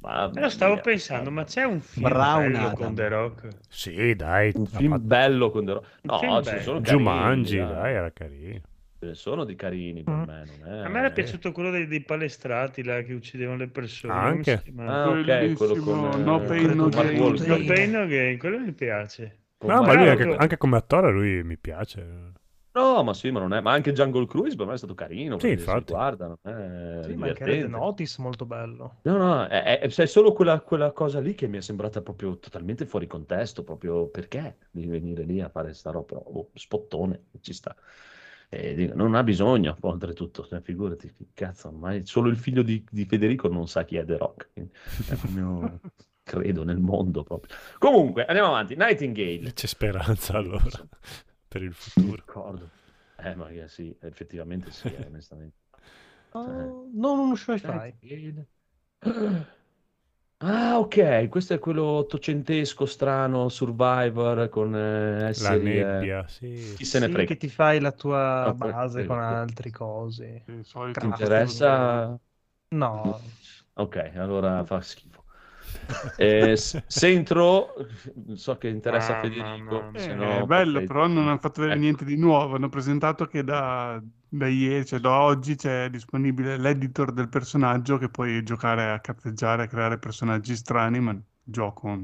Mamma 0.00 0.30
Però 0.30 0.48
stavo 0.48 0.74
mia, 0.74 0.82
pensando, 0.82 1.30
ma 1.30 1.44
c'è 1.44 1.64
un 1.64 1.80
film 1.80 2.08
Brown 2.08 2.52
bello 2.52 2.58
Adam. 2.66 2.74
con 2.74 2.94
The 2.94 3.08
Rock? 3.08 3.48
Sì, 3.68 4.14
dai. 4.14 4.52
Un 4.54 4.66
film 4.66 4.90
fatto- 4.92 5.02
bello 5.02 5.50
con 5.50 5.64
The 5.64 5.72
Rock. 5.72 5.86
No, 6.02 6.18
ce 6.18 6.26
ne 6.26 6.40
bello. 6.42 6.60
sono 6.62 6.80
carini, 6.80 6.98
Jumanji, 7.02 7.56
dai. 7.56 7.66
dai, 7.72 7.94
era 7.94 8.12
carino. 8.12 8.60
Ce 9.00 9.06
ne 9.06 9.14
sono 9.14 9.44
di 9.44 9.54
carini 9.56 10.02
per 10.04 10.14
Mm. 10.14 10.22
me, 10.22 10.44
non 10.60 10.72
è... 10.72 10.84
A 10.84 10.88
me 10.88 10.98
era 11.00 11.10
piaciuto 11.10 11.50
quello 11.52 11.70
dei, 11.70 11.86
dei 11.86 12.00
palestrati 12.02 12.82
là 12.84 13.02
che 13.02 13.12
uccidevano 13.12 13.58
le 13.58 13.68
persone. 13.68 14.12
Ah, 14.12 14.22
anche? 14.22 14.62
Ah, 14.76 15.08
ok, 15.10 15.52
quello 15.54 15.76
con... 15.76 16.22
No 16.22 16.42
eh, 16.42 16.46
Pain, 16.46 16.66
No 16.70 16.82
con 16.88 16.90
Mark 16.94 17.12
Gain. 17.14 17.34
No 17.46 17.64
Pain 17.74 17.90
No 17.90 18.06
Gain, 18.06 18.38
quello 18.38 18.58
mi 18.60 18.72
piace. 18.72 19.38
No, 19.60 19.82
ma 19.82 19.92
lui 19.94 20.08
anche, 20.08 20.34
anche 20.36 20.56
come 20.56 20.76
attore 20.76 21.10
lui 21.10 21.42
mi 21.42 21.56
piace. 21.58 22.32
No, 22.78 23.02
ma 23.02 23.12
sì, 23.12 23.30
ma 23.30 23.40
non 23.40 23.52
è... 23.52 23.60
Ma 23.60 23.72
anche 23.72 23.92
Jungle 23.92 24.26
Cruise 24.26 24.54
per 24.54 24.66
me 24.66 24.74
è 24.74 24.78
stato 24.78 24.94
carino. 24.94 25.38
Sì, 25.38 25.50
infatti. 25.50 25.92
guardano, 25.92 26.38
è 26.42 27.00
Sì, 27.02 27.14
ma 27.14 27.26
anche 27.26 27.44
Red. 27.44 27.68
Notice 27.68 28.22
molto 28.22 28.46
bello. 28.46 28.94
No, 29.02 29.16
no, 29.16 29.46
è, 29.46 29.80
è- 29.80 29.88
è 29.88 30.06
solo 30.06 30.32
quella, 30.32 30.60
quella 30.60 30.92
cosa 30.92 31.18
lì 31.18 31.34
che 31.34 31.48
mi 31.48 31.58
è 31.58 31.60
sembrata 31.60 32.00
proprio 32.02 32.38
totalmente 32.38 32.86
fuori 32.86 33.06
contesto, 33.08 33.64
proprio 33.64 34.08
perché 34.08 34.56
di 34.70 34.86
venire 34.86 35.24
lì 35.24 35.40
a 35.40 35.48
fare 35.48 35.74
sta 35.74 35.90
roba, 35.90 36.16
oh, 36.16 36.50
spottone, 36.54 37.24
ci 37.40 37.52
sta. 37.52 37.74
E 38.50 38.74
dico, 38.74 38.94
non 38.94 39.14
ha 39.14 39.22
bisogno, 39.22 39.76
poi, 39.78 39.92
oltretutto, 39.92 40.46
cioè, 40.46 40.60
figurati, 40.60 41.12
cazzo, 41.34 41.68
ormai 41.68 42.06
solo 42.06 42.30
il 42.30 42.36
figlio 42.38 42.62
di, 42.62 42.82
di 42.90 43.04
Federico 43.04 43.48
non 43.48 43.68
sa 43.68 43.84
chi 43.84 43.96
è 43.96 44.04
The 44.04 44.16
Rock, 44.16 44.48
è 44.54 45.14
proprio, 45.16 45.80
credo, 46.22 46.64
nel 46.64 46.78
mondo 46.78 47.24
proprio. 47.24 47.54
Comunque, 47.78 48.24
andiamo 48.24 48.48
avanti, 48.48 48.74
Nightingale. 48.74 49.52
C'è 49.52 49.66
speranza 49.66 50.38
allora 50.38 50.86
per 51.48 51.62
il 51.62 51.74
futuro. 51.74 52.24
ricordo. 52.26 52.70
Eh, 53.16 53.34
ma 53.34 53.48
che 53.48 53.68
sì, 53.68 53.96
effettivamente 54.00 54.70
sì, 54.70 54.92
eh, 54.92 55.04
onestamente. 55.04 55.56
Oh, 56.32 56.88
no, 56.94 57.16
non 57.16 57.36
Eh, 57.62 57.80
fai. 57.80 57.92
Ah, 60.40 60.78
ok, 60.78 61.28
questo 61.28 61.54
è 61.54 61.58
quello 61.58 61.84
ottocentesco 61.84 62.86
strano 62.86 63.48
Survivor 63.48 64.48
con 64.48 64.74
eh, 64.76 65.28
La 65.36 65.54
esseri, 65.54 65.78
eh, 65.78 66.12
nebbia, 66.14 66.26
sì. 66.28 66.74
chi 66.74 66.84
se 66.84 66.98
ne 67.00 67.08
Sì, 67.08 67.10
frega. 67.10 67.26
che 67.26 67.36
ti 67.36 67.48
fai 67.48 67.80
la 67.80 67.92
tua 67.92 68.52
No, 68.52 68.54
base 68.54 69.04
prego. 69.06 69.06
con 69.06 69.18
altre 69.18 69.70
cose. 69.70 70.44
Solito 70.62 70.98
Ti 70.98 71.06
interessa? 71.06 72.18
No, 72.70 73.36
Ok, 73.74 73.96
allora 74.16 74.64
fa 74.64 74.80
schifo. 74.82 75.17
Eh, 76.16 76.56
s- 76.56 76.82
se 76.86 77.08
entro, 77.12 77.74
so 78.34 78.56
che 78.58 78.68
interessa 78.68 79.12
a 79.14 79.16
Mamma, 79.16 79.56
Federico, 79.56 79.90
mamma. 79.90 79.98
se 79.98 80.14
Eh, 80.14 80.14
no 80.14 80.44
è 80.44 80.46
bello, 80.46 80.82
potrei- 80.82 80.82
però 80.82 81.06
non 81.06 81.28
hanno 81.28 81.38
fatto 81.38 81.60
vedere 81.60 81.78
Ecco. 81.78 81.78
niente 81.78 82.04
di 82.04 82.16
nuovo. 82.16 82.54
Hanno 82.56 82.68
presentato 82.70 83.26
che 83.26 83.44
da, 83.44 84.02
da 84.28 84.46
ieri, 84.48 84.86
cioè 84.86 85.00
da 85.00 85.20
oggi, 85.20 85.54
c'è 85.56 85.90
disponibile 85.90 86.56
l'editor 86.56 87.12
del 87.12 87.28
personaggio 87.28 87.98
che 87.98 88.08
puoi 88.08 88.42
giocare 88.42 88.90
a 88.90 89.00
carteggiare, 89.00 89.64
a 89.64 89.66
creare 89.66 89.98
personaggi 89.98 90.56
strani, 90.56 91.00
ma 91.00 91.20
gioco 91.42 91.98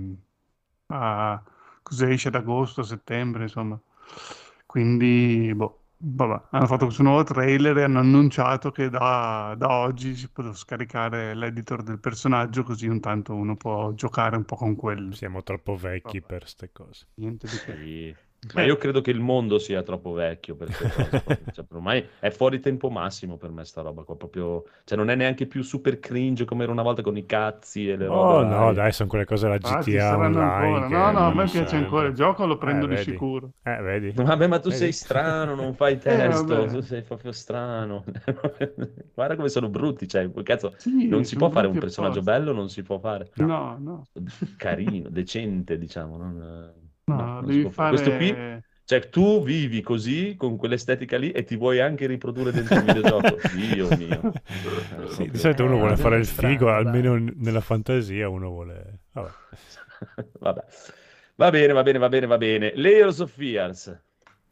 a, 0.88 1.42
cosa 1.82 2.08
esce 2.10 2.28
ad 2.28 2.34
agosto, 2.36 2.82
settembre, 2.82 3.44
insomma. 3.44 3.78
Quindi, 4.66 5.52
boh, 5.54 5.83
vabbè, 6.04 6.48
hanno 6.50 6.66
fatto 6.66 6.84
questo 6.86 7.02
nuovo 7.02 7.22
trailer 7.24 7.78
e 7.78 7.82
hanno 7.84 7.98
annunciato 7.98 8.70
che 8.70 8.88
da, 8.90 9.54
da 9.56 9.70
oggi 9.78 10.14
si 10.14 10.28
può 10.30 10.52
scaricare 10.52 11.34
l'editor 11.34 11.82
del 11.82 11.98
personaggio, 12.00 12.62
così 12.62 12.86
intanto 12.86 13.34
uno 13.34 13.56
può 13.56 13.92
giocare 13.92 14.36
un 14.36 14.44
po' 14.44 14.56
con 14.56 14.76
quello. 14.76 15.12
Siamo 15.12 15.42
troppo 15.42 15.76
vecchi 15.76 16.20
Vabbè. 16.20 16.26
per 16.26 16.38
queste 16.40 16.70
cose. 16.72 17.08
Niente 17.14 17.48
di 17.48 17.60
che. 17.60 17.74
Sì. 17.76 18.16
Ma 18.52 18.62
io 18.62 18.76
credo 18.76 19.00
che 19.00 19.10
il 19.10 19.20
mondo 19.20 19.58
sia 19.58 19.82
troppo 19.82 20.12
vecchio 20.12 20.54
per 20.56 20.72
queste 20.72 20.96
cose. 20.96 21.20
proprio. 21.20 21.46
Cioè, 21.50 21.64
ormai 21.70 22.06
è 22.18 22.30
fuori 22.30 22.60
tempo 22.60 22.90
massimo 22.90 23.36
per 23.36 23.50
me 23.50 23.64
sta 23.64 23.80
roba 23.82 24.02
qua. 24.04 24.16
Proprio... 24.16 24.64
Cioè, 24.84 24.96
non 24.98 25.10
è 25.10 25.14
neanche 25.14 25.46
più 25.46 25.62
super 25.62 25.98
cringe 25.98 26.44
come 26.44 26.62
era 26.64 26.72
una 26.72 26.82
volta 26.82 27.02
con 27.02 27.16
i 27.16 27.26
cazzi 27.26 27.88
e 27.88 27.96
le 27.96 28.08
robe. 28.08 28.32
Oh 28.32 28.42
no, 28.44 28.72
dai, 28.72 28.92
sono 28.92 29.08
quelle 29.08 29.24
cose 29.24 29.46
della 29.48 29.58
Ah, 29.62 29.82
GTA 29.82 30.16
online. 30.18 30.88
No, 30.88 31.10
no, 31.10 31.18
a 31.26 31.34
me 31.34 31.48
piace 31.48 31.66
sempre. 31.68 31.76
ancora 31.76 32.06
il 32.08 32.14
gioco, 32.14 32.46
lo 32.46 32.56
prendo 32.58 32.86
Eh, 32.86 32.88
di 32.88 32.96
vedi. 32.96 33.10
sicuro. 33.12 33.50
Eh, 33.62 33.80
vedi? 33.82 34.12
Vabbè, 34.22 34.46
ma 34.46 34.58
tu 34.60 34.68
Vedi? 34.68 34.78
sei 34.78 34.92
strano, 34.92 35.54
non 35.54 35.74
fai 35.74 35.98
testo, 35.98 36.66
vabbè. 36.66 36.66
tu 36.66 36.80
sei 36.80 37.02
proprio 37.02 37.32
strano. 37.32 38.04
Guarda 39.14 39.36
come 39.36 39.48
sono 39.48 39.68
brutti, 39.68 40.06
cioè, 40.08 40.30
cazzo, 40.42 40.74
Sì, 40.76 41.08
non 41.08 41.24
si 41.24 41.36
può 41.36 41.50
fare 41.50 41.66
un 41.66 41.78
personaggio 41.78 42.20
apposta. 42.20 42.32
bello, 42.32 42.52
non 42.52 42.68
si 42.68 42.82
può 42.82 42.98
fare. 42.98 43.30
No, 43.36 43.76
no, 43.78 44.02
Carino, 44.56 45.08
decente, 45.10 45.78
diciamo. 45.78 46.16
Non, 46.16 46.83
no, 47.04 47.16
no, 47.16 47.42
devi 47.42 47.70
fare. 47.70 47.96
Questo 47.96 48.16
qui, 48.16 48.62
cioè, 48.86 49.08
tu 49.08 49.42
vivi 49.42 49.80
così, 49.80 50.34
con 50.36 50.56
quell'estetica 50.56 51.16
lì, 51.16 51.30
e 51.30 51.44
ti 51.44 51.56
vuoi 51.56 51.80
anche 51.80 52.06
riprodurre 52.06 52.52
dentro 52.52 52.76
un 52.76 52.84
videogioco. 52.84 53.38
Dio 53.54 53.88
mio. 53.96 54.32
Sì, 55.08 55.30
di 55.30 55.38
solito 55.38 55.64
uno 55.64 55.76
Eh, 55.76 55.78
vuole 55.78 55.96
fare 55.96 56.18
il 56.18 56.26
figo, 56.26 56.70
almeno 56.70 57.16
nella 57.36 57.60
fantasia 57.60 58.28
uno 58.28 58.48
vuole... 58.50 58.98
Vabbè. 59.12 59.30
Vabbè. 60.38 60.64
Va 61.36 61.50
bene, 61.50 61.72
va 61.72 61.82
bene, 61.82 61.98
va 61.98 62.08
bene, 62.08 62.26
va 62.26 62.36
bene. 62.38 62.72
Layers 62.76 63.18
of 63.20 63.32
Fears. 63.32 64.00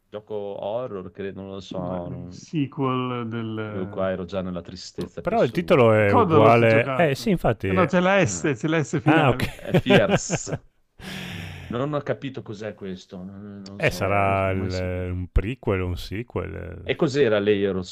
Gioco 0.09 0.35
horror, 0.35 1.11
credo, 1.11 1.41
non 1.41 1.51
lo 1.51 1.59
so. 1.59 1.77
non- 1.79 2.31
sequel 2.31 3.27
del... 3.27 3.73
Io 3.77 3.89
qua 3.89 4.11
ero 4.11 4.25
già 4.25 4.41
nella 4.41 4.61
tristezza. 4.61 5.21
Però 5.21 5.43
il 5.43 5.51
titolo 5.51 5.93
è 5.93 6.09
l'ho 6.09 6.21
uguale... 6.21 7.09
Eh 7.09 7.15
sì, 7.15 7.29
infatti... 7.29 7.67
Eh, 7.67 7.71
No, 7.71 7.85
c'è 7.85 7.99
la 7.99 8.23
S, 8.23 8.51
c'è 8.55 8.67
la 8.67 8.83
S 8.83 8.99
finale. 8.99 9.21
Ah, 9.21 9.29
ok. 9.29 9.55
È 9.59 9.79
Fears. 9.79 10.59
Non 11.77 11.93
ho 11.93 12.01
capito 12.01 12.41
cos'è 12.41 12.73
questo. 12.75 13.17
non- 13.17 13.61
non 13.65 13.75
Eh, 13.79 13.89
so, 13.91 13.97
sarà 13.97 14.51
il- 14.51 14.71
sentito. 14.71 15.13
un 15.13 15.27
prequel 15.31 15.81
o 15.81 15.87
un 15.87 15.97
sequel. 15.97 16.81
E 16.85 16.95
cos'era 16.95 17.39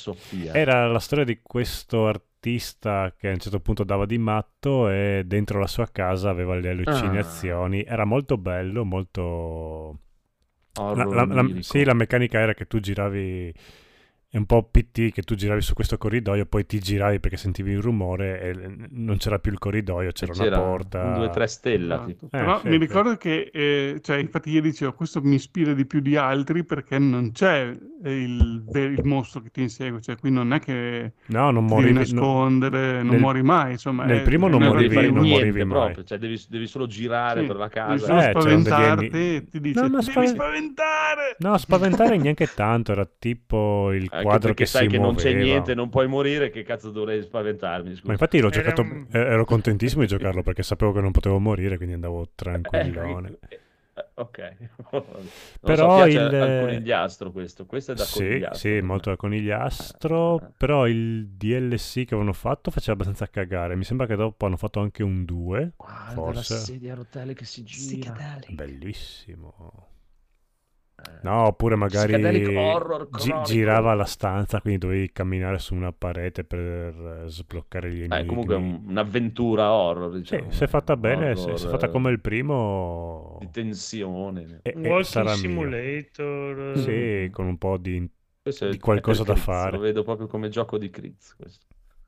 of 0.07 0.17
Fears? 0.17 0.55
Era 0.55 0.87
la 0.87 0.99
storia 0.99 1.25
di 1.25 1.39
questo 1.41 2.07
artista 2.07 3.13
che 3.17 3.27
a 3.29 3.31
un 3.31 3.39
certo 3.39 3.59
punto 3.59 3.83
dava 3.83 4.05
di 4.05 4.17
matto 4.17 4.89
e 4.89 5.23
dentro 5.25 5.59
la 5.59 5.67
sua 5.67 5.87
casa 5.91 6.29
aveva 6.29 6.55
le 6.55 6.69
allucinazioni. 6.69 7.83
Era 7.83 8.05
molto 8.05 8.37
bello, 8.37 8.83
molto... 8.83 9.99
La, 10.73 10.81
Horror 10.83 11.13
la- 11.13 11.25
la- 11.35 11.41
lirico. 11.41 11.61
sì, 11.63 11.83
la 11.83 11.93
meccanica 11.93 12.39
era 12.39 12.53
che 12.53 12.65
tu 12.65 12.79
giravi... 12.79 13.53
È 14.33 14.37
un 14.37 14.45
po' 14.45 14.63
PT 14.63 15.11
che 15.11 15.23
tu 15.23 15.35
giravi 15.35 15.59
su 15.59 15.73
questo 15.73 15.97
corridoio, 15.97 16.45
poi 16.45 16.65
ti 16.65 16.79
giravi 16.79 17.19
perché 17.19 17.35
sentivi 17.35 17.75
un 17.75 17.81
rumore 17.81 18.39
e 18.41 18.87
non 18.91 19.17
c'era 19.17 19.39
più 19.39 19.51
il 19.51 19.57
corridoio, 19.57 20.09
c'era, 20.13 20.31
C'era 20.31 20.57
una 20.57 20.65
porta. 20.65 21.03
un 21.03 21.13
2-3 21.25 21.43
stella. 21.43 21.95
Esatto. 21.95 22.07
tipo. 22.07 22.27
Però 22.29 22.59
sì, 22.61 22.69
mi 22.69 22.77
ricordo 22.77 23.17
che, 23.17 23.49
eh, 23.53 23.99
cioè, 24.01 24.19
infatti 24.19 24.49
ieri 24.51 24.69
dicevo, 24.69 24.93
questo 24.93 25.19
mi 25.21 25.35
ispira 25.35 25.73
di 25.73 25.85
più 25.85 25.99
di 25.99 26.15
altri 26.15 26.63
perché 26.63 26.97
non 26.97 27.33
c'è 27.33 27.75
eh, 28.03 28.21
il, 28.21 28.63
il 28.73 29.01
mostro 29.03 29.41
che 29.41 29.49
ti 29.51 29.63
insegue, 29.63 29.99
cioè 29.99 30.15
qui 30.15 30.31
non 30.31 30.53
è 30.53 30.59
che 30.61 31.11
No, 31.25 31.51
non 31.51 31.67
ti 31.67 31.75
devi 31.75 31.91
nascondere, 31.91 33.01
non 33.03 33.07
nel- 33.11 33.19
muori 33.19 33.41
mai, 33.43 33.71
insomma. 33.73 34.05
nel 34.05 34.19
è- 34.19 34.23
primo 34.23 34.47
è 34.47 34.49
non 34.49 34.61
Non 34.61 34.77
devi 34.77 34.93
morivi- 34.95 35.11
non 35.13 35.23
niente 35.23 35.45
morivi 35.45 35.63
mai. 35.65 35.83
proprio, 35.83 36.03
cioè 36.05 36.17
devi, 36.17 36.41
devi 36.47 36.67
solo 36.67 36.87
girare 36.87 37.41
Sì, 37.41 37.47
per 37.47 37.55
la 37.57 37.67
devi 37.67 37.73
casa. 37.73 38.05
solo 38.05 38.17
Eh, 38.17 38.21
c'erano 38.21 38.43
degli 38.45 38.61
spaventarti 38.61 39.35
e 39.35 39.45
ti 39.49 39.59
dice 39.59 39.81
No, 39.81 39.87
ma 39.89 39.99
devi 39.99 40.09
spaven- 40.11 40.29
spaventare! 40.29 41.35
No, 41.39 41.57
spaventare 41.57 42.17
neanche 42.17 42.47
tanto, 42.55 42.93
era 42.93 43.05
tipo 43.19 43.91
il 43.91 44.09
Anche 44.21 44.29
quadro 44.29 44.47
perché 44.49 44.63
che 44.63 44.69
sai 44.69 44.87
che 44.87 44.97
non 44.97 45.15
c'è 45.15 45.29
muoveva. 45.31 45.43
niente, 45.51 45.73
non 45.75 45.89
puoi 45.89 46.07
morire, 46.07 46.49
che 46.49 46.63
cazzo 46.63 46.89
dovrei 46.91 47.21
spaventarmi? 47.21 47.89
Scusa. 47.91 48.01
Ma 48.05 48.11
infatti 48.13 48.39
l'ho 48.39 48.47
Era 48.51 48.61
giocato, 48.61 48.81
un- 48.81 49.07
eh, 49.11 49.19
ero 49.19 49.45
contentissimo 49.45 50.01
di 50.01 50.07
giocarlo 50.07 50.41
perché 50.43 50.63
sapevo 50.63 50.91
che 50.93 51.01
non 51.01 51.11
potevo 51.11 51.39
morire, 51.39 51.75
quindi 51.77 51.93
andavo 51.95 52.29
tranquillone. 52.33 53.37
Eh, 53.49 53.59
eh, 53.95 54.05
ok. 54.15 54.55
Non 54.91 55.03
Però 55.75 55.89
so, 55.89 56.03
piace 56.05 56.17
il- 56.17 56.35
al 56.35 56.59
conigliastro 56.61 57.31
questo. 57.31 57.65
Questo 57.65 57.91
è 57.91 57.95
da 57.95 58.03
Sì, 58.03 58.19
conigliastro. 58.19 58.57
sì, 58.69 58.81
molto 58.81 59.09
da 59.11 59.15
conigliastro, 59.15 60.39
Eh, 60.39 60.43
eh. 60.45 60.47
però 60.57 60.87
il 60.87 61.27
DLC 61.27 61.93
che 62.05 62.13
avevano 62.15 62.33
fatto 62.33 62.71
faceva 62.71 62.93
abbastanza 62.93 63.27
cagare. 63.29 63.75
Mi 63.75 63.83
sembra 63.83 64.07
che 64.07 64.15
dopo 64.15 64.45
hanno 64.45 64.57
fatto 64.57 64.79
anche 64.79 65.03
un 65.03 65.23
2, 65.25 65.73
Guarda 65.75 66.11
forse. 66.13 66.53
la 66.53 66.59
sedia 66.59 66.93
a 66.93 66.95
rotelle 66.95 67.33
che 67.33 67.45
si 67.45 67.63
gira. 67.63 68.39
Bellissimo. 68.49 69.89
Eh. 71.03 71.19
No, 71.23 71.45
oppure 71.47 71.75
magari 71.75 72.55
horror 72.55 73.09
gi- 73.11 73.41
girava 73.43 73.93
la 73.93 74.05
stanza, 74.05 74.59
quindi 74.61 74.79
dovevi 74.79 75.11
camminare 75.11 75.59
su 75.59 75.75
una 75.75 75.91
parete 75.91 76.43
per 76.43 76.59
eh, 76.59 77.29
sbloccare 77.29 77.91
gli 77.93 78.01
Eh, 78.01 78.03
enigmi. 78.05 78.25
comunque 78.25 78.55
è 78.55 78.57
un- 78.57 78.81
un'avventura 78.87 79.71
horror, 79.71 80.11
Sì, 80.13 80.17
diciamo. 80.19 80.51
se 80.51 80.65
è 80.65 80.67
fatta 80.67 80.97
bene, 80.97 81.35
se, 81.35 81.41
Horror, 81.43 81.59
se 81.59 81.67
è 81.67 81.69
fatta 81.69 81.85
eh, 81.87 81.89
come 81.91 82.11
il 82.11 82.19
primo, 82.21 83.37
Di 83.39 83.49
tensione. 83.51 84.59
e- 84.63 84.73
Un 84.75 84.85
walking 84.85 85.27
simulator. 85.29 86.77
Sì, 86.77 87.29
con 87.31 87.45
un 87.47 87.57
po' 87.57 87.77
di... 87.77 88.09
Questo 88.41 88.69
di 88.69 88.79
qualcosa 88.79 89.23
da 89.23 89.33
Critz, 89.33 89.45
fare. 89.45 89.71
Lo 89.77 89.79
vedo 89.79 90.03
proprio 90.03 90.27
come 90.27 90.49
gioco 90.49 90.77
di 90.79 90.89
Critz. 90.89 91.35
questo. 91.35 91.65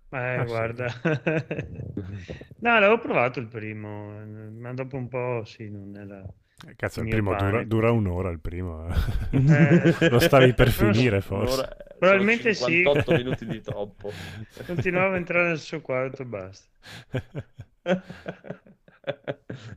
Eh, 0.10 0.18
Ah, 0.18 0.42
sì. 0.46 0.48
guarda. 0.48 0.88
no, 2.60 2.80
l'avevo 2.80 3.00
provato 3.00 3.40
il 3.40 3.48
primo, 3.48 4.12
ma 4.60 4.74
dopo 4.74 4.96
un 4.98 5.08
po' 5.08 5.44
sì, 5.46 5.70
non 5.70 5.96
era... 5.96 6.24
Eh, 6.66 6.76
Cazzo, 6.76 7.02
il 7.02 7.10
primo 7.10 7.36
dura, 7.36 7.64
dura 7.64 7.92
un'ora 7.92 8.30
il 8.30 8.40
primo. 8.40 8.88
Eh. 8.88 8.94
Lo 10.10 10.20
stavi 10.20 10.54
per 10.54 10.70
finire 10.70 11.22
forse. 11.22 11.54
Un'ora- 11.56 11.78
Probabilmente 12.00 12.54
sono 12.54 12.70
sì. 12.70 12.76
58 12.84 13.12
minuti 13.16 13.46
di 13.46 13.62
troppo. 13.62 14.12
Continuava 14.66 15.14
a 15.14 15.18
entrare 15.18 15.48
nel 15.50 15.60
suo 15.60 15.82
quarto, 15.82 16.26
basta. 16.26 16.68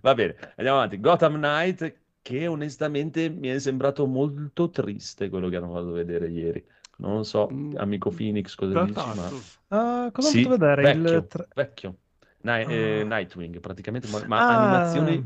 Va 0.00 0.14
bene, 0.14 0.36
andiamo 0.56 0.78
avanti. 0.78 1.00
Gotham 1.00 1.34
Knight, 1.34 2.00
che 2.22 2.46
onestamente 2.46 3.28
mi 3.28 3.48
è 3.48 3.58
sembrato 3.58 4.06
molto 4.06 4.70
triste 4.70 5.28
quello 5.28 5.48
che 5.48 5.56
hanno 5.56 5.72
fatto 5.72 5.90
vedere 5.92 6.28
ieri. 6.28 6.64
Non 6.98 7.16
lo 7.16 7.22
so, 7.24 7.48
Mm, 7.52 7.74
amico 7.76 8.10
Phoenix, 8.10 8.54
cosa 8.54 8.72
Da 8.72 8.84
dici? 8.84 8.94
Ma... 8.94 10.04
Ah, 10.04 10.10
cosa 10.12 10.28
Sì, 10.28 10.46
vedere? 10.46 10.82
vecchio, 10.82 11.16
Il 11.18 11.48
vecchio. 11.54 11.96
Ni- 12.42 12.64
eh, 12.68 13.00
Ah. 13.00 13.04
Nightwing, 13.04 13.60
praticamente, 13.60 14.08
ma, 14.08 14.22
ma 14.26 14.38
Ah. 14.46 14.56
animazioni 14.62 15.18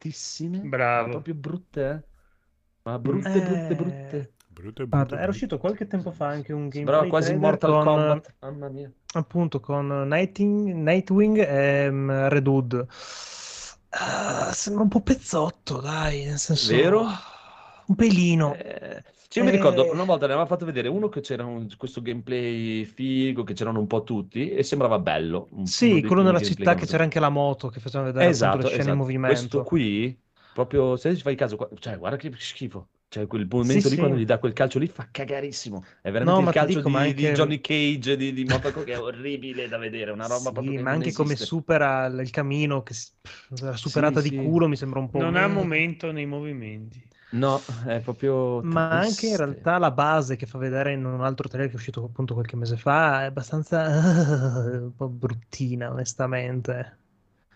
bruttissime. 0.00 0.58
Bravo. 0.60 1.04
Ma 1.06 1.10
proprio 1.12 1.34
brutte, 1.34 1.90
eh? 1.90 2.08
Ma 2.82 2.98
brutte, 2.98 3.32
Eh. 3.68 3.74
brutte, 3.74 4.32
brutte. 4.48 4.82
E 4.82 4.86
Guarda, 4.86 5.06
brutto. 5.06 5.22
era 5.22 5.30
uscito 5.30 5.58
qualche 5.58 5.86
tempo 5.86 6.10
fa 6.10 6.26
anche 6.28 6.52
un 6.52 6.68
gameplay 6.68 7.08
quasi 7.08 7.28
trailer 7.28 7.50
Mortal 7.50 7.72
con, 7.72 7.84
Kombat. 7.84 8.34
Mamma 8.40 8.68
mia. 8.68 8.90
appunto 9.14 9.60
con 9.60 9.86
Nighting- 10.08 10.72
Nightwing 10.74 11.38
e 11.38 11.88
um, 11.88 12.28
Red 12.28 12.46
Hood. 12.46 12.86
Ah, 13.92 14.52
sembra 14.52 14.82
un 14.84 14.88
po' 14.88 15.00
pezzotto, 15.02 15.80
dai, 15.80 16.24
nel 16.24 16.38
senso... 16.38 16.72
Vero? 16.74 17.04
Un 17.86 17.94
pelino. 17.96 18.54
Eh, 18.54 19.02
cioè, 19.30 19.44
io 19.44 19.50
mi 19.50 19.56
ricordo 19.56 19.86
Eh. 19.86 19.90
una 19.92 20.04
volta 20.04 20.26
ne 20.26 20.32
aveva 20.32 20.46
fatto 20.48 20.64
vedere 20.64 20.88
uno 20.88 21.08
che 21.08 21.20
c'era 21.20 21.44
un- 21.44 21.68
questo 21.76 22.02
gameplay 22.02 22.84
figo, 22.84 23.44
che 23.44 23.52
c'erano 23.54 23.78
un 23.78 23.86
po' 23.86 24.02
tutti 24.02 24.50
e 24.50 24.62
sembrava 24.64 24.98
bello. 24.98 25.46
un- 25.52 25.66
Sì, 25.66 26.02
quello 26.02 26.22
nella 26.22 26.40
città 26.40 26.74
che 26.74 26.86
c'era 26.86 27.04
anche 27.04 27.20
la 27.20 27.28
moto 27.28 27.68
che 27.68 27.78
faceva 27.80 28.04
vedere 28.04 28.24
appunto 28.24 28.34
Esatto, 28.34 28.56
le 28.58 28.64
scene 28.64 28.80
esatto. 28.80 28.90
in 28.90 28.98
movimento. 28.98 29.38
Questo 29.38 29.62
qui, 29.62 30.20
proprio 30.52 30.96
se 30.96 31.14
ci 31.14 31.22
fai 31.22 31.36
caso, 31.36 31.56
cioè, 31.78 31.96
guarda 31.98 32.16
che 32.16 32.32
schifo. 32.36 32.88
Cioè, 33.08 33.26
quel 33.26 33.46
momento 33.50 33.88
Sì, 33.88 33.90
lì 33.90 33.96
quando 33.98 34.16
sì. 34.16 34.22
gli 34.22 34.24
dà 34.24 34.38
quel 34.38 34.52
calcio 34.52 34.78
lì 34.78 34.86
fa 34.86 35.08
cagarissimo. 35.10 35.82
È 36.00 36.10
veramente 36.12 36.40
No, 36.42 36.46
il 36.46 36.54
calcio 36.54 36.76
dico, 36.76 36.88
di, 36.88 36.94
ma 36.94 37.00
di 37.00 37.08
anche- 37.08 37.32
Johnny 37.32 37.60
Cage, 37.60 38.16
di, 38.16 38.32
di 38.32 38.44
Kombat, 38.44 38.84
che 38.84 38.92
è 38.92 38.98
orribile 39.00 39.66
da 39.68 39.78
vedere, 39.78 40.12
una 40.12 40.26
roba 40.26 40.50
Sì, 40.50 40.52
proprio 40.52 40.82
ma 40.82 40.90
anche 40.92 41.12
come 41.12 41.34
supera 41.36 42.06
il 42.06 42.30
camino, 42.30 42.82
che 42.84 42.94
la 43.60 43.76
superata 43.76 44.20
Sì, 44.20 44.28
di 44.30 44.36
sì. 44.36 44.44
culo 44.44 44.68
mi 44.68 44.76
sembra 44.76 45.00
un 45.00 45.10
po'... 45.10 45.18
Non 45.18 45.34
ha 45.34 45.48
Mm. 45.48 45.52
momento 45.52 46.12
nei 46.12 46.26
movimenti. 46.26 47.02
No, 47.32 47.60
è 47.86 48.00
proprio 48.00 48.60
Ma 48.62 48.90
anche 48.90 49.28
in 49.28 49.36
realtà 49.36 49.78
la 49.78 49.90
base 49.90 50.36
che 50.36 50.46
fa 50.46 50.58
vedere 50.58 50.92
in 50.92 51.04
un 51.04 51.22
altro 51.22 51.48
trailer 51.48 51.68
che 51.68 51.74
è 51.74 51.78
uscito 51.78 52.04
appunto 52.04 52.34
qualche 52.34 52.56
mese 52.56 52.76
fa 52.76 53.22
è 53.22 53.26
abbastanza 53.26 53.84
un 54.82 54.92
po' 54.96 55.08
bruttina, 55.08 55.90
onestamente. 55.90 56.98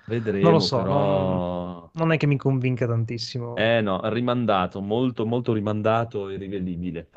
Vedremo, 0.07 0.43
Non 0.43 0.53
lo 0.53 0.61
so, 0.61 0.77
però... 0.79 1.91
Non 1.95 2.13
è 2.13 2.17
che 2.17 2.27
mi 2.27 2.37
convinca 2.37 2.87
tantissimo. 2.87 3.57
Eh 3.57 3.81
no, 3.81 4.01
rimandato, 4.11 4.81
molto 4.81 5.27
molto 5.27 5.53
rimandato 5.53 6.29
e 6.29 6.37
rivedibile. 6.37 7.09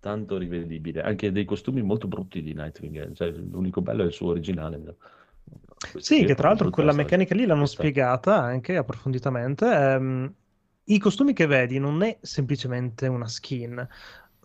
Tanto 0.00 0.36
rivedibile. 0.36 1.02
Anche 1.02 1.30
dei 1.30 1.44
costumi 1.44 1.82
molto 1.82 2.08
brutti 2.08 2.42
di 2.42 2.54
Nightwing. 2.54 3.10
eh. 3.10 3.14
Cioè, 3.14 3.30
l'unico 3.30 3.80
bello 3.82 4.02
è 4.02 4.06
il 4.06 4.12
suo 4.12 4.30
originale. 4.30 4.82
Questo 5.90 6.14
Sì, 6.14 6.24
che 6.24 6.34
tra 6.34 6.48
l'altro 6.48 6.70
quella 6.70 6.92
meccanica 6.92 7.34
lì 7.34 7.46
l'hanno 7.46 7.66
spiegata 7.66 8.42
anche 8.42 8.76
approfonditamente. 8.76 9.66
Ehm, 9.66 10.34
I 10.84 10.98
costumi 11.00 11.32
che 11.32 11.46
vedi 11.46 11.78
non 11.80 12.02
è 12.02 12.18
semplicemente 12.20 13.08
una 13.08 13.26
skin, 13.26 13.84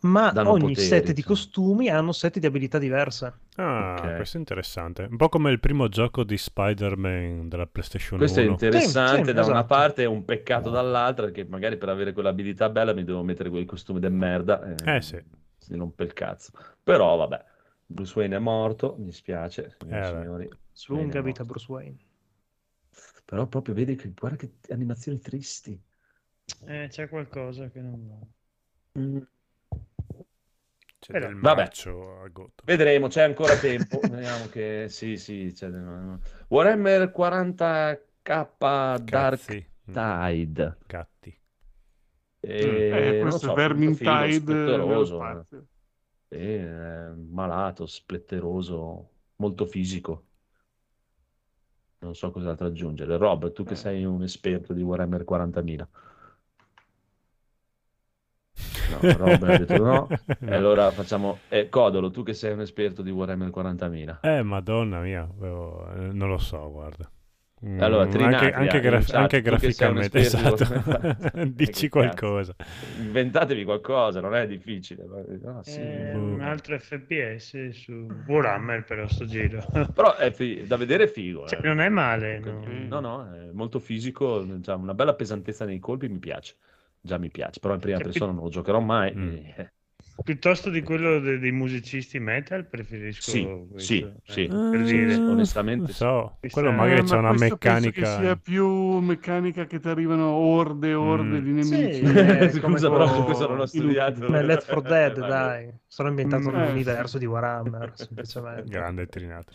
ma 0.02 0.36
Danno 0.36 0.44
ogni 0.44 0.76
poteri, 0.76 0.78
set 0.78 1.12
di 1.12 1.22
insomma. 1.22 1.24
costumi 1.24 1.90
hanno 1.90 2.12
set 2.12 2.40
di 2.40 2.46
abilità 2.48 2.80
diverse. 2.80 3.40
Ah, 3.56 4.12
Ok. 4.12 4.16
questo 4.16 4.38
è 4.38 4.40
interessante. 4.40 5.04
Un 5.04 5.18
po' 5.18 5.30
come 5.30 5.52
il 5.52 5.60
primo 5.60 5.88
gioco 5.90 6.24
di 6.24 6.38
Spider-Man 6.38 7.50
della 7.50 7.66
PlayStation 7.68 8.22
Questo 8.22 8.40
è 8.42 8.44
1. 8.44 8.52
interessante 8.52 9.32
Sì, 9.32 9.34
sì, 9.34 9.34
da 9.34 9.46
una 9.46 9.62
esatto. 9.62 9.66
parte 9.66 10.02
e 10.02 10.06
un 10.06 10.26
peccato 10.26 10.70
dall'altra, 10.70 11.26
perché 11.26 11.46
magari 11.46 11.78
per 11.78 11.90
avere 11.90 12.14
quell'abilità 12.14 12.70
bella 12.70 12.94
mi 12.94 13.04
devo 13.04 13.24
mettere 13.24 13.50
quel 13.50 13.66
costume 13.66 14.00
de 14.00 14.10
merda. 14.10 14.60
Eh 14.86 15.02
sì. 15.02 15.22
Si 15.58 15.76
rompe 15.76 16.04
il 16.04 16.14
cazzo. 16.14 16.52
Però 16.84 17.16
vabbè, 17.18 17.46
Bruce 17.86 18.14
Wayne 18.18 18.36
è 18.38 18.40
morto, 18.40 18.96
mi 18.98 19.12
spiace, 19.12 19.78
Eh, 19.90 20.04
signori. 20.04 20.48
Bruce 20.48 20.92
Wayne 20.92 21.12
Lunga 21.12 21.22
vita. 21.22 21.44
Bruce 21.44 21.66
Wayne. 21.72 21.98
Però 23.26 23.48
proprio 23.48 23.74
vedi 23.76 23.96
che 23.96 24.12
guarda 24.14 24.38
che 24.38 24.54
animazioni 24.70 25.20
tristi. 25.20 25.80
Eh, 26.66 26.88
c'è 26.90 27.10
qualcosa 27.10 27.70
che 27.70 27.82
non 27.82 28.08
va. 28.08 29.00
Mm. 29.02 29.18
C'è 31.00 31.12
Però- 31.12 31.28
del 31.28 31.40
Vabbè. 31.40 31.62
a 31.62 32.28
Gotham. 32.30 32.66
Vedremo, 32.66 33.08
c'è 33.08 33.22
ancora 33.24 33.56
tempo. 33.58 34.00
Vediamo 34.10 34.48
che 34.48 34.88
sì, 34.90 35.18
sì, 35.18 35.52
c'è 35.54 35.70
Warhammer 36.48 37.12
40k 37.16 38.00
Dark 38.24 39.04
Cazzi. 39.06 39.70
Mm, 39.90 39.94
Tide. 39.94 40.78
Gatti. 40.86 41.40
E, 42.40 42.58
Eh, 42.60 43.12
non 43.14 43.22
questo 43.30 43.48
so, 43.48 43.54
Vermintide 43.54 44.32
spazio. 45.06 45.66
sì, 46.28 46.36
eh, 46.36 47.12
malato, 47.30 47.86
spletteroso, 47.86 49.10
molto 49.38 49.66
fisico. 49.66 50.24
Non 52.00 52.16
so 52.16 52.32
cos'altro 52.32 52.68
aggiungere. 52.68 53.18
Rob, 53.18 53.52
tu 53.54 53.64
che 53.64 53.76
sei 53.76 54.06
un 54.06 54.22
esperto 54.24 54.74
di 54.74 54.82
Warhammer 54.82 55.24
40.000. 55.24 55.88
No, 58.90 59.00
Rob 59.18 59.44
ha 59.44 59.58
detto 59.58 59.78
no. 59.84 60.08
E 60.40 60.54
allora 60.54 60.92
facciamo... 60.92 61.40
Eh, 61.50 61.70
Codolo, 61.70 62.12
tu 62.12 62.24
che 62.24 62.34
sei 62.34 62.54
un 62.54 62.62
esperto 62.62 63.02
di 63.02 63.12
Warhammer 63.12 63.50
40.000. 63.50 64.20
Eh, 64.22 64.42
madonna 64.44 65.00
mia, 65.00 65.28
eh, 65.42 66.10
non 66.12 66.30
lo 66.30 66.38
so, 66.38 66.72
guarda. 66.72 67.10
Mm, 67.66 67.82
Allora, 67.82 68.04
anche, 68.04 68.18
Trinatria, 68.18 68.56
anche, 68.56 68.76
in 68.76 68.82
graf- 68.84 69.08
chat, 69.08 69.16
anche 69.16 69.42
graficamente, 69.42 70.20
esatto. 70.20 70.66
Dici 71.48 71.90
qualcosa. 71.90 72.54
Inventatevi 73.00 73.64
qualcosa, 73.64 74.22
non 74.22 74.36
è 74.36 74.46
difficile. 74.46 75.06
No, 75.42 75.64
sì. 75.64 75.80
Eh, 75.80 76.12
boh. 76.14 76.20
un 76.20 76.42
altro 76.42 76.78
FPS 76.78 77.70
su 77.70 78.06
Warhammer 78.28 78.84
però 78.84 79.08
sto 79.08 79.26
giro. 79.26 79.66
Però 79.92 80.16
è 80.18 80.30
fi- 80.32 80.66
da 80.68 80.78
vedere 80.78 81.08
figo. 81.08 81.48
Cioè, 81.48 81.58
eh. 81.58 81.68
non 81.68 81.82
è 81.82 81.90
male. 81.90 82.38
No, 82.38 83.00
no. 83.00 83.00
no, 83.00 83.34
è 83.34 83.50
molto 83.54 83.80
fisico, 83.80 84.46
c'ha 84.62 84.76
una 84.76 84.94
bella 84.94 85.16
pesantezza 85.16 85.66
nei 85.66 85.80
colpi, 85.80 86.08
mi 86.10 86.20
piace. 86.20 86.58
Già 87.08 87.18
mi 87.18 87.32
piace, 87.32 87.60
però 87.60 87.74
in 87.74 87.80
prima 87.80 87.98
Cioè, 87.98 88.02
persona 88.02 88.32
non 88.34 88.44
lo 88.44 88.50
giocherò 88.50 88.80
mai. 88.80 89.14
Mm. 89.16 89.38
eh. 89.58 89.72
Piuttosto 90.24 90.70
di 90.70 90.82
quello 90.84 91.20
de- 91.20 91.38
dei 91.40 91.52
musicisti 91.52 92.20
metal 92.20 92.68
preferisco 92.68 93.32
Sì, 93.32 93.68
questo. 93.72 94.06
sì, 94.06 94.20
Eh, 94.26 94.42
sì. 94.46 94.54
per 94.68 94.84
Sì, 94.84 94.86
dire. 94.86 95.24
sì, 95.24 95.26
onestamente 95.28 95.92
sì. 95.92 95.94
so, 95.94 96.38
quello 96.50 96.72
Eh, 96.72 96.72
magari 96.72 97.00
Eh, 97.00 97.04
c'è 97.04 97.18
ma 97.18 97.18
una 97.18 97.34
meccanica... 97.34 97.92
che 97.92 98.06
sia 98.06 98.36
più 98.36 98.68
meccanica 99.00 99.66
che 99.66 99.80
ti 99.80 99.88
arrivano 99.88 100.30
orde 100.32 100.90
e 100.90 100.94
orde 100.94 101.42
Mm. 101.42 101.42
di 101.42 101.52
nemici. 101.52 102.04
Sì, 102.08 102.50
eh, 102.50 102.56
Scusa, 102.60 102.62
come 102.62 102.82
però 102.90 103.06
con- 103.06 103.08
su 103.08 103.24
questo 103.24 103.48
non 103.48 103.60
ho 103.60 103.66
inutili. 103.66 103.66
studiato. 103.66 104.22
Come 104.24 104.42
Left 104.44 104.68
4 104.68 104.82
Dead, 104.82 105.22
dai. 105.22 105.72
Sono 105.88 106.10
ambientato 106.10 106.50
Mm, 106.50 106.56
eh, 106.56 106.84
nell'universo 106.84 107.18
di 107.18 107.26
Warhammer, 107.26 107.94
semplicemente. 107.98 108.86
Grande 108.86 109.08
trinato. 109.08 109.54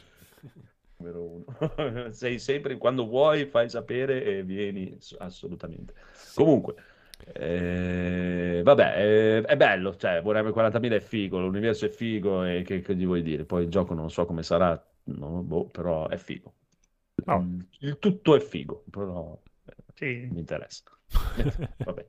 Numero 0.99 1.23
uno. 1.25 1.45
Sei 2.13 2.39
sempre, 2.39 2.77
quando 2.79 3.07
vuoi, 3.07 3.47
fai 3.47 3.69
sapere 3.69 4.23
e 4.25 4.43
vieni 4.45 4.97
assolutamente. 5.19 5.95
Comunque, 6.35 6.75
eh, 7.35 8.61
vabbè, 8.65 8.97
eh, 8.99 9.43
è 9.43 9.57
bello, 9.57 9.97
cioè, 9.97 10.21
Warhammer 10.23 10.53
40.000 10.53 10.97
è 10.97 11.01
figo, 11.01 11.41
l'universo 11.41 11.87
è 11.87 11.89
figo 11.89 12.45
e 12.45 12.63
che, 12.63 12.81
che 12.81 12.95
gli 12.97 13.05
vuoi 13.07 13.23
dire? 13.23 13.45
Poi 13.45 13.65
il 13.65 13.71
gioco 13.71 13.95
non 13.95 14.11
so 14.11 14.25
come 14.27 14.43
sarà, 14.43 14.81
no, 15.05 15.43
boh, 15.43 15.69
però 15.69 16.09
è 16.09 16.17
figo. 16.17 16.55
No. 17.27 17.41
Mm, 17.43 17.61
Il 17.81 17.99
tutto 17.99 18.35
è 18.35 18.41
figo, 18.41 18.85
però 18.91 19.41
eh, 19.67 19.75
Sì. 19.95 20.29
mi 20.31 20.41
interessa. 20.41 20.85
Vabbè. 21.85 22.07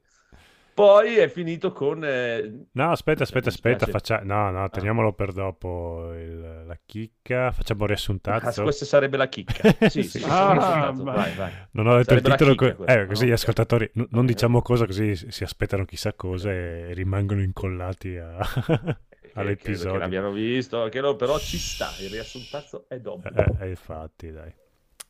Poi 0.73 1.17
è 1.17 1.27
finito 1.27 1.71
con... 1.71 2.03
eh, 2.03 2.65
No, 2.71 2.89
aspetta, 2.91 3.21
aspetta, 3.23 3.49
aspetta, 3.49 3.85
faccia... 3.85 4.21
no, 4.23 4.49
no, 4.49 4.67
teniamolo 4.69 5.13
per 5.13 5.31
dopo 5.31 6.11
il- 6.15 6.63
la 6.65 6.79
chicca, 6.83 7.51
facciamo 7.51 7.81
un 7.81 7.85
Ah, 7.85 7.87
riassuntazzo. 7.89 8.63
questa 8.63 8.85
sarebbe 8.85 9.17
la 9.17 9.27
chicca. 9.27 9.61
Sì, 9.89 10.01
sì, 10.01 10.19
Sì. 10.19 10.25
Ah, 10.27 10.91
beh. 10.91 11.03
vai, 11.03 11.33
vai. 11.35 11.51
Non 11.71 11.87
ho 11.87 11.97
detto 11.97 12.13
il 12.15 12.21
Sarebbe 12.21 12.29
la 12.29 12.35
titolo, 12.35 12.55
chicca 12.55 12.75
co- 12.75 12.85
eh, 12.87 13.05
così 13.05 13.23
no? 13.23 13.29
gli 13.29 13.33
ascoltatori 13.33 13.91
n- 13.93 14.07
non 14.09 14.21
Ok. 14.21 14.25
diciamo 14.31 14.61
cosa, 14.63 14.85
così 14.87 15.15
si 15.15 15.43
aspettano 15.43 15.85
chissà 15.85 16.13
cosa 16.13 16.51
e 16.51 16.93
rimangono 16.93 17.41
incollati 17.41 18.17
a- 18.17 18.37
Che- 19.23 19.31
all'episodio. 19.35 19.91
Che 19.91 19.97
l'abbiano 19.99 20.31
visto, 20.31 20.89
che 20.89 21.01
no, 21.01 21.15
però 21.15 21.37
ci 21.39 21.57
sta, 21.57 21.89
il 21.99 22.09
riassuntazzo 22.09 22.85
è 22.87 22.99
doppio. 22.99 23.31
Eh, 23.35 23.65
eh, 23.65 23.69
infatti, 23.69 24.31
dai, 24.31 24.51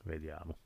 vediamo. 0.04 0.58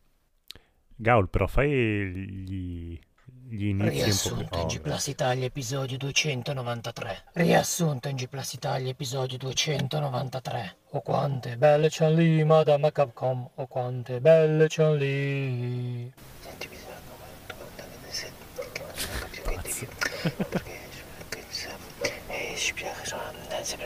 Gaul, 0.96 1.30
però 1.30 1.46
fai 1.48 1.70
gli, 1.70 3.00
gli 3.50 3.68
inizi 3.68 4.04
Riassunto 4.04 4.46
più... 4.46 4.60
in 4.60 4.66
oh, 4.66 4.68
G 4.68 4.80
Plus 4.82 5.08
Italia 5.08 5.46
episodio 5.46 5.98
293. 5.98 7.24
Riassunto 7.34 8.08
in 8.10 8.16
G 8.16 8.28
Plus 8.28 8.54
Italia 8.54 8.90
episodio 8.90 9.38
293. 9.38 10.76
O 10.92 11.02
quante 11.02 11.58
belle 11.58 11.88
c'han 11.90 12.14
lì, 12.16 12.44
Madame 12.44 12.92
Capcom. 12.92 13.50
O 13.56 13.68
quante 13.68 14.20
belle 14.20 14.68
c'han 14.68 14.98
lì. 14.98 16.12
Senti, 16.42 16.68
bisogna 16.68 16.96
che 18.72 18.82
non 18.82 18.96
sono 18.96 19.28
più 19.30 19.42
che 19.44 19.60
devi. 19.62 19.88
Perché 20.50 20.72
eh, 22.28 22.56
ci 22.58 22.74
piace, 22.74 23.06
sono 23.06 23.86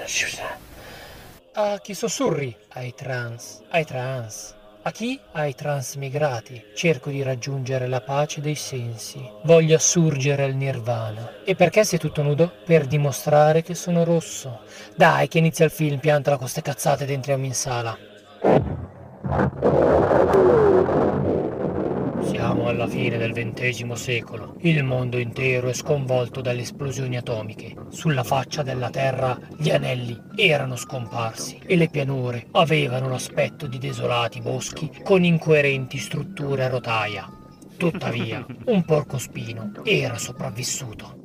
Ah, 1.54 1.80
chi 1.80 1.94
sussurri? 1.94 2.56
Ai 2.70 2.94
trans, 2.96 3.62
ai 3.70 3.86
trans. 3.86 4.56
A 4.84 4.90
chi? 4.90 5.20
Ai 5.34 5.54
transmigrati. 5.54 6.64
Cerco 6.74 7.12
di 7.12 7.22
raggiungere 7.22 7.86
la 7.88 8.02
pace 8.02 8.42
dei 8.42 8.56
sensi. 8.56 9.24
Voglio 9.44 9.76
assurgere 9.76 10.42
al 10.44 10.56
nirvana. 10.56 11.34
E 11.44 11.54
perché 11.54 11.84
sei 11.84 12.00
tutto 12.00 12.24
nudo? 12.24 12.52
Per 12.66 12.88
dimostrare 12.88 13.62
che 13.62 13.76
sono 13.76 14.04
rosso. 14.04 14.62
Dai, 14.96 15.28
che 15.28 15.38
inizia 15.38 15.66
il 15.66 15.72
film, 15.72 16.00
piantala 16.00 16.38
con 16.38 16.48
ste 16.48 16.64
cazzate 16.64 17.04
ed 17.04 17.12
entriamo 17.12 17.46
in 17.46 17.54
sala. 17.54 17.96
Siamo 22.24 22.68
alla 22.68 22.88
fine 22.88 23.18
del 23.18 23.34
XX 23.34 23.92
secolo. 23.94 24.56
Il 24.62 24.84
mondo 24.84 25.18
intero 25.18 25.68
è 25.70 25.74
sconvolto 25.74 26.42
dalle 26.42 26.62
esplosioni 26.62 27.18
atomiche. 27.18 27.76
Sulla 27.90 28.24
faccia 28.24 28.64
della 28.64 28.90
Terra 28.90 29.38
gli 29.58 29.70
anelli 29.70 30.18
erano 30.36 30.76
scomparsi 30.76 31.60
e 31.66 31.76
le 31.76 31.90
pianure 31.90 32.48
avevano 32.52 33.10
l'aspetto 33.10 33.68
di 33.68 33.78
desolati 33.78 34.42
boschi 34.42 34.90
con 35.04 35.24
incoerenti 35.24 35.98
strutture 35.98 36.66
a 36.66 36.70
rotaia. 36.70 37.30
Tuttavia, 37.78 38.46
un 38.66 38.84
porcospino 38.84 39.72
era 39.84 40.18
sopravvissuto. 40.18 41.21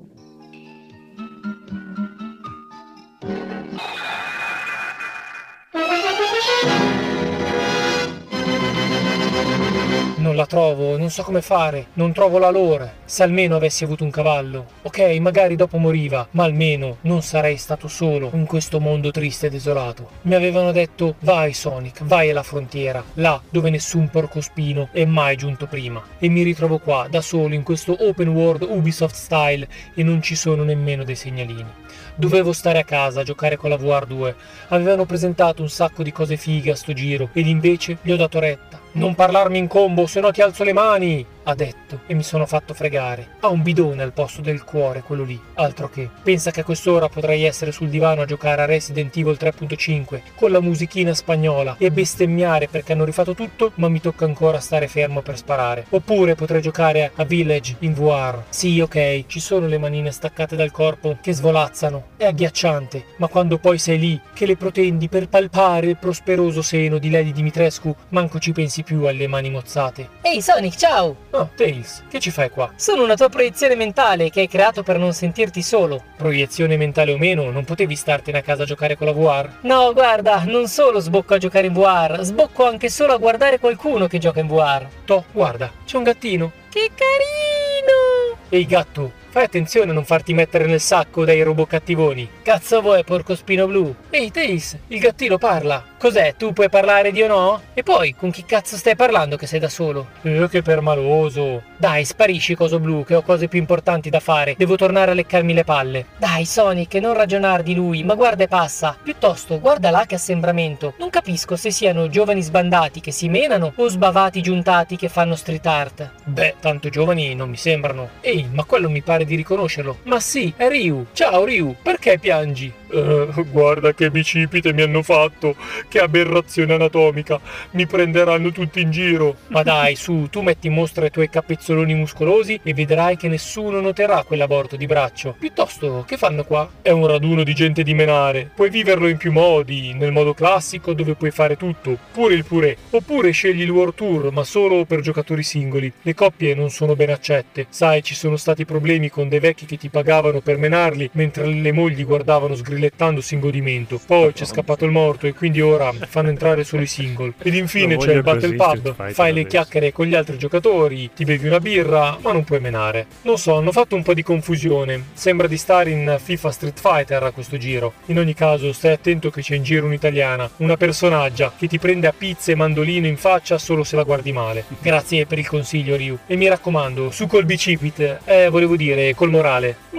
Non 10.27 10.35
la 10.35 10.47
trovo, 10.47 10.99
non 10.99 11.09
so 11.09 11.23
come 11.23 11.41
fare, 11.41 11.87
non 11.93 12.13
trovo 12.13 12.39
la 12.39 12.51
lore. 12.51 12.95
Se 13.05 13.23
almeno 13.23 13.55
avessi 13.55 13.85
avuto 13.85 14.03
un 14.03 14.11
cavallo. 14.11 14.67
Ok, 14.83 14.99
magari 15.21 15.55
dopo 15.55 15.79
moriva, 15.79 16.27
ma 16.33 16.43
almeno 16.43 16.97
non 17.03 17.23
sarei 17.23 17.57
stato 17.57 17.87
solo 17.87 18.33
in 18.35 18.45
questo 18.45 18.81
mondo 18.81 19.13
triste 19.13 19.47
e 19.47 19.51
desolato. 19.51 20.11
Mi 20.23 20.35
avevano 20.35 20.73
detto, 20.73 21.15
vai 21.21 21.53
Sonic, 21.53 22.03
vai 22.03 22.29
alla 22.29 22.43
frontiera, 22.43 23.05
là 23.15 23.41
dove 23.49 23.71
nessun 23.71 24.09
porcospino 24.09 24.89
è 24.91 25.05
mai 25.05 25.37
giunto 25.37 25.69
prima. 25.69 26.03
E 26.19 26.29
mi 26.29 26.43
ritrovo 26.43 26.79
qua, 26.79 27.07
da 27.09 27.21
solo, 27.21 27.55
in 27.55 27.63
questo 27.63 27.97
open 27.97 28.31
world 28.31 28.63
Ubisoft 28.69 29.15
style 29.15 29.69
e 29.95 30.03
non 30.03 30.21
ci 30.23 30.35
sono 30.35 30.65
nemmeno 30.65 31.05
dei 31.05 31.15
segnalini. 31.15 31.73
Dovevo 32.17 32.53
stare 32.53 32.81
a 32.81 32.85
casa 32.85 33.21
a 33.21 33.25
giocare 33.25 33.57
con 33.57 33.71
la 33.71 33.77
VR2. 33.77 34.35
Avevano 34.71 35.05
presentato 35.05 35.63
un 35.63 35.69
sacco 35.69 36.03
di 36.03 36.11
cose 36.11 36.37
fighe 36.37 36.73
a 36.73 36.75
sto 36.75 36.93
giro 36.93 37.29
ed 37.33 37.47
invece 37.47 37.99
gli 38.03 38.11
ho 38.11 38.17
dato 38.17 38.41
retta. 38.41 38.86
Non 38.97 39.15
parlarmi 39.15 39.59
in 39.59 39.67
combo, 39.67 40.07
se 40.07 40.21
no 40.21 40.31
ti 40.31 40.41
alzo 40.41 40.65
le 40.65 40.73
mani! 40.73 41.27
ha 41.49 41.55
detto 41.55 42.01
e 42.07 42.15
mi 42.15 42.23
sono 42.23 42.47
fatto 42.47 42.75
fregare. 42.75 43.37
Ha 43.41 43.49
un 43.49 43.63
bidone 43.63 44.03
al 44.03 44.13
posto 44.13 44.41
del 44.41 44.65
cuore, 44.65 45.03
quello 45.03 45.25
lì. 45.25 45.41
Altro 45.55 45.89
che. 45.89 46.09
Pensa 46.23 46.51
che 46.51 46.61
a 46.61 46.65
quest'ora 46.65 47.09
potrei 47.09 47.45
essere 47.45 47.73
sul 47.73 47.89
divano 47.89 48.23
a 48.23 48.25
giocare 48.25 48.63
a 48.63 48.67
Resident 48.67 49.17
Evil 49.17 49.37
3.5 49.39 50.21
con 50.35 50.51
la 50.51 50.61
musichina 50.61 51.15
spagnola 51.15 51.77
e 51.79 51.91
bestemmiare 51.91 52.69
perché 52.69 52.93
hanno 52.93 53.05
rifatto 53.05 53.35
tutto, 53.35 53.73
ma 53.77 53.89
mi 53.89 54.01
tocca 54.01 54.25
ancora 54.25 54.61
stare 54.61 54.89
fermo 54.89 55.23
per 55.23 55.37
sparare. 55.37 55.87
Oppure 55.91 56.35
potrei 56.35 56.61
giocare 56.61 57.13
a 57.15 57.25
Village 57.25 57.77
in 57.81 57.95
VR. 57.95 58.43
Sì, 58.49 58.81
ok, 58.81 59.27
ci 59.27 59.41
sono 59.41 59.67
le 59.67 59.79
manine 59.79 60.11
staccate 60.11 60.57
dal 60.57 60.73
corpo 60.73 61.19
che 61.21 61.33
svolazzano. 61.33 62.09
È 62.17 62.25
agghiacciante, 62.25 63.05
ma 63.19 63.29
quando 63.29 63.59
poi 63.59 63.79
sei 63.79 63.99
lì, 63.99 64.21
che 64.35 64.47
le 64.47 64.57
protendi 64.57 65.09
per 65.09 65.29
palpare 65.29 65.87
il 65.87 65.97
prosperoso 65.97 66.61
seno 66.63 66.99
di 66.99 67.11
Lady 67.11 67.33
Dimitrescu, 67.33 67.95
manco 68.09 68.41
ci 68.41 68.53
pensi 68.53 68.83
più 68.87 69.05
alle 69.05 69.27
mani 69.27 69.51
mozzate. 69.51 70.09
Ehi 70.23 70.41
Sonic, 70.41 70.77
ciao! 70.77 71.17
Oh, 71.31 71.51
Tails, 71.57 72.05
che 72.09 72.21
ci 72.21 72.31
fai 72.31 72.51
qua? 72.51 72.71
Sono 72.77 73.03
una 73.03 73.17
tua 73.17 73.29
proiezione 73.29 73.75
mentale 73.75 74.31
che 74.31 74.43
hai 74.43 74.49
creato 74.49 74.85
per 74.85 74.97
non 74.97 75.13
sentirti 75.13 75.61
solo. 75.61 76.05
Proiezione 76.17 76.77
mentale 76.77 77.13
o 77.13 77.19
meno, 77.19 77.51
non 77.51 77.65
potevi 77.65 77.97
startene 77.97 78.39
a 78.39 78.43
casa 78.43 78.63
a 78.63 78.67
giocare 78.67 78.97
con 78.97 79.09
la 79.09 79.13
VR? 79.13 79.49
No, 79.63 79.93
guarda, 79.93 80.45
non 80.45 80.69
solo 80.69 81.01
sbocco 81.01 81.35
a 81.35 81.39
giocare 81.39 81.67
in 81.67 81.73
VR, 81.73 82.21
sbocco 82.21 82.65
anche 82.65 82.89
solo 82.89 83.13
a 83.13 83.19
guardare 83.19 83.59
qualcuno 83.59 84.07
che 84.07 84.19
gioca 84.19 84.39
in 84.39 84.47
VR. 84.47 84.87
Toh, 85.05 85.25
guarda, 85.33 85.73
c'è 85.85 85.97
un 85.97 86.05
gattino. 86.05 86.53
Che 86.71 86.91
carino! 86.95 88.39
Ehi 88.49 88.67
gatto, 88.67 89.11
fai 89.31 89.43
attenzione 89.43 89.91
a 89.91 89.95
non 89.95 90.05
farti 90.05 90.33
mettere 90.33 90.67
nel 90.67 90.81
sacco 90.81 91.25
dai 91.25 91.43
robot 91.43 91.69
cattivoni. 91.69 92.31
Cazzo 92.43 92.81
vuoi, 92.81 93.03
porco 93.03 93.35
spino 93.35 93.67
blu? 93.67 93.93
Ehi 94.11 94.31
Tails, 94.31 94.77
il 94.87 95.01
gattino 95.01 95.39
parla. 95.39 95.85
Cos'è, 96.07 96.37
tu 96.37 96.53
puoi 96.53 96.69
parlare 96.69 97.11
di 97.11 97.21
o 97.23 97.27
no? 97.27 97.63
E 97.75 97.83
poi, 97.83 98.15
con 98.15 98.31
chi 98.31 98.45
cazzo 98.45 98.77
stai 98.77 98.95
parlando 98.95 99.37
che 99.37 99.49
sei 99.49 99.59
da 99.59 99.69
solo? 99.69 100.11
Eh, 100.23 100.47
che 100.49 100.63
permaloso. 100.63 101.65
Dai, 101.77 102.05
sparisci, 102.05 102.55
coso 102.55 102.79
blu, 102.79 103.05
che 103.05 103.17
ho 103.17 103.23
cose 103.23 103.49
più 103.49 103.59
importanti 103.59 104.09
da 104.09 104.21
fare. 104.21 104.55
Devo 104.57 104.77
tornare 104.77 105.11
a 105.11 105.15
leccarmi 105.15 105.53
le 105.53 105.65
palle. 105.65 106.07
Dai, 106.17 106.45
Sonic, 106.45 106.95
non 106.95 107.15
ragionar 107.15 107.65
di 107.65 107.75
lui, 107.75 108.05
ma 108.05 108.15
guarda 108.15 108.45
e 108.45 108.47
passa. 108.47 108.97
Piuttosto, 109.03 109.59
guarda 109.59 109.91
là 109.91 110.05
che 110.07 110.15
assembramento. 110.15 110.95
Non 111.01 111.11
capisco 111.11 111.57
se 111.57 111.73
siano 111.73 112.09
giovani 112.09 112.41
sbandati 112.41 113.01
che 113.01 113.11
si 113.11 113.29
menano 113.29 113.73
o 113.75 113.89
sbavati 113.89 114.41
giuntati 114.41 114.95
che 114.95 115.09
fanno 115.09 115.35
street 115.35 115.67
art. 115.67 116.11
Beh, 116.23 116.55
tanto 116.61 116.89
giovani 116.89 117.35
non 117.35 117.51
mi 117.51 117.57
sembrano. 117.57 118.11
Ehi, 118.21 118.49
ma 118.53 118.63
quello 118.63 118.89
mi 118.89 119.03
pare 119.03 119.25
di 119.25 119.35
riconoscerlo. 119.35 119.99
Ma 120.05 120.21
sì, 120.21 120.55
è 120.57 120.69
Ryu. 120.69 121.07
Ciao 121.13 121.43
Ryu, 121.43 121.75
perché 121.83 122.21
piangi? 122.21 122.73
Eh, 122.89 123.29
guarda 123.51 123.93
che 123.95 124.11
bicipite 124.11 124.73
mi 124.73 124.83
hanno 124.83 125.03
fatto. 125.03 125.57
Che 125.89 125.99
aberrazione 125.99 126.75
anatomica. 126.75 127.41
Mi 127.73 127.87
prenderanno 127.87 128.51
tutti 128.53 128.81
in 128.81 128.91
giro. 128.91 129.37
Ma 129.49 129.63
dai, 129.63 129.97
su, 129.97 130.29
tu 130.31 130.43
metti 130.43 130.67
in 130.67 130.75
mostra 130.75 131.07
i 131.07 131.11
tuoi 131.11 131.29
capezzoloni 131.29 131.95
muscolosi 131.95 132.61
e 132.63 132.75
vedrai 132.75 133.17
che 133.17 133.29
nessuno 133.29 133.81
noterà 133.81 134.25
quell'aborto 134.25 134.77
di 134.77 134.87
braccio. 134.87 135.37
Piuttosto, 135.39 136.05
che 136.07 136.17
fanno 136.17 136.45
qua? 136.45 136.69
È 136.83 136.91
un 136.91 137.07
raduno 137.07 137.43
di 137.43 137.55
gente 137.55 137.83
di 137.83 137.95
menare. 137.95 138.51
Puoi 138.55 138.71
viverlo 138.71 139.09
in 139.09 139.17
più 139.17 139.33
modi, 139.33 139.95
nel 139.95 140.13
modo 140.13 140.35
classico 140.35 140.93
dove 140.93 141.15
puoi 141.15 141.31
fare 141.31 141.57
tutto, 141.57 141.99
pure 142.13 142.35
il 142.35 142.45
purè. 142.45 142.77
Oppure 142.91 143.31
scegli 143.31 143.63
il 143.63 143.71
World 143.71 143.95
Tour, 143.95 144.33
ma 144.33 144.45
solo 144.45 144.85
per 144.85 145.01
giocatori 145.01 145.43
singoli. 145.43 145.93
Le 146.03 146.15
coppie 146.15 146.55
non 146.55 146.71
sono 146.71 146.95
ben 146.95 147.11
accette. 147.11 147.67
Sai, 147.69 148.03
ci 148.03 148.15
sono 148.15 148.37
stati 148.37 148.65
problemi 148.65 149.11
con 149.11 149.29
dei 149.29 149.41
vecchi 149.41 149.67
che 149.67 149.77
ti 149.77 149.89
pagavano 149.89 150.41
per 150.41 150.59
menarli, 150.59 151.11
mentre 151.13 151.47
le 151.47 151.73
mogli 151.73 152.05
guardavano 152.05 152.55
sgrillettandosi 152.77 153.35
in 153.35 153.41
godimento. 153.41 153.99
Poi 154.05 154.33
c'è 154.33 154.45
scappato 154.45 154.85
il 154.85 154.91
morto 154.91 155.27
e 155.27 155.33
quindi 155.33 155.61
ora 155.61 155.93
fanno 156.07 156.29
entrare 156.29 156.63
solo 156.65 156.83
i 156.83 156.87
single. 156.87 157.33
Ed 157.39 157.55
infine 157.55 157.97
c'è 157.97 158.13
il 158.13 158.23
Battle 158.23 158.55
Pub, 158.55 159.13
fai 159.13 159.33
le 159.33 159.47
chiacchiere 159.47 159.93
con 159.93 160.07
gli 160.07 160.15
altri 160.15 160.37
giocatori, 160.37 161.11
ti 161.15 161.25
bevi 161.25 161.47
una 161.47 161.61
birra, 161.61 162.19
ma 162.21 162.33
non 162.33 162.45
puoi 162.45 162.61
menare. 162.61 163.07
Non 163.23 163.39
so, 163.39 163.57
hanno 163.57 163.73
fatto 163.73 163.97
un 163.97 164.03
po' 164.03 164.15
di 164.15 164.23
confusione. 164.23 165.07
Sembra 165.15 165.47
di 165.47 165.57
stare 165.57 165.91
in 165.91 166.19
FIFA 166.23 166.51
Street 166.51 166.79
Fighter 166.79 167.23
a 167.23 167.31
questo 167.31 167.57
giro. 167.57 167.95
In 168.07 168.19
ogni 168.19 168.35
caso, 168.35 168.73
stai 168.73 168.93
attento 168.93 169.31
che 169.31 169.41
c'è 169.41 169.55
in 169.55 169.63
giro 169.63 169.87
un'italiana, 169.87 170.51
una 170.59 170.77
personaggia 170.77 171.53
che 171.57 171.67
ti 171.67 171.79
prende 171.79 172.07
a 172.07 172.15
pizze 172.17 172.53
e 172.53 172.57
mandolino 172.57 173.07
in 173.07 173.17
faccia 173.17 173.59
solo 173.59 173.85
se 173.85 173.97
la 173.97 174.03
guardi 174.03 174.33
male. 174.33 174.65
Grazie 174.81 175.27
per 175.27 175.39
il 175.39 175.49
consiglio, 175.49 175.97
Ryu. 175.97 176.19
E 176.27 176.37
mi 176.37 176.49
raccomando, 176.49 177.11
su 177.11 177.27
col 177.27 177.45
bicipit, 177.45 178.19
eh, 178.25 178.49
volevo 178.49 178.77
dire, 178.77 179.15
col 179.15 179.31
morale. 179.31 179.77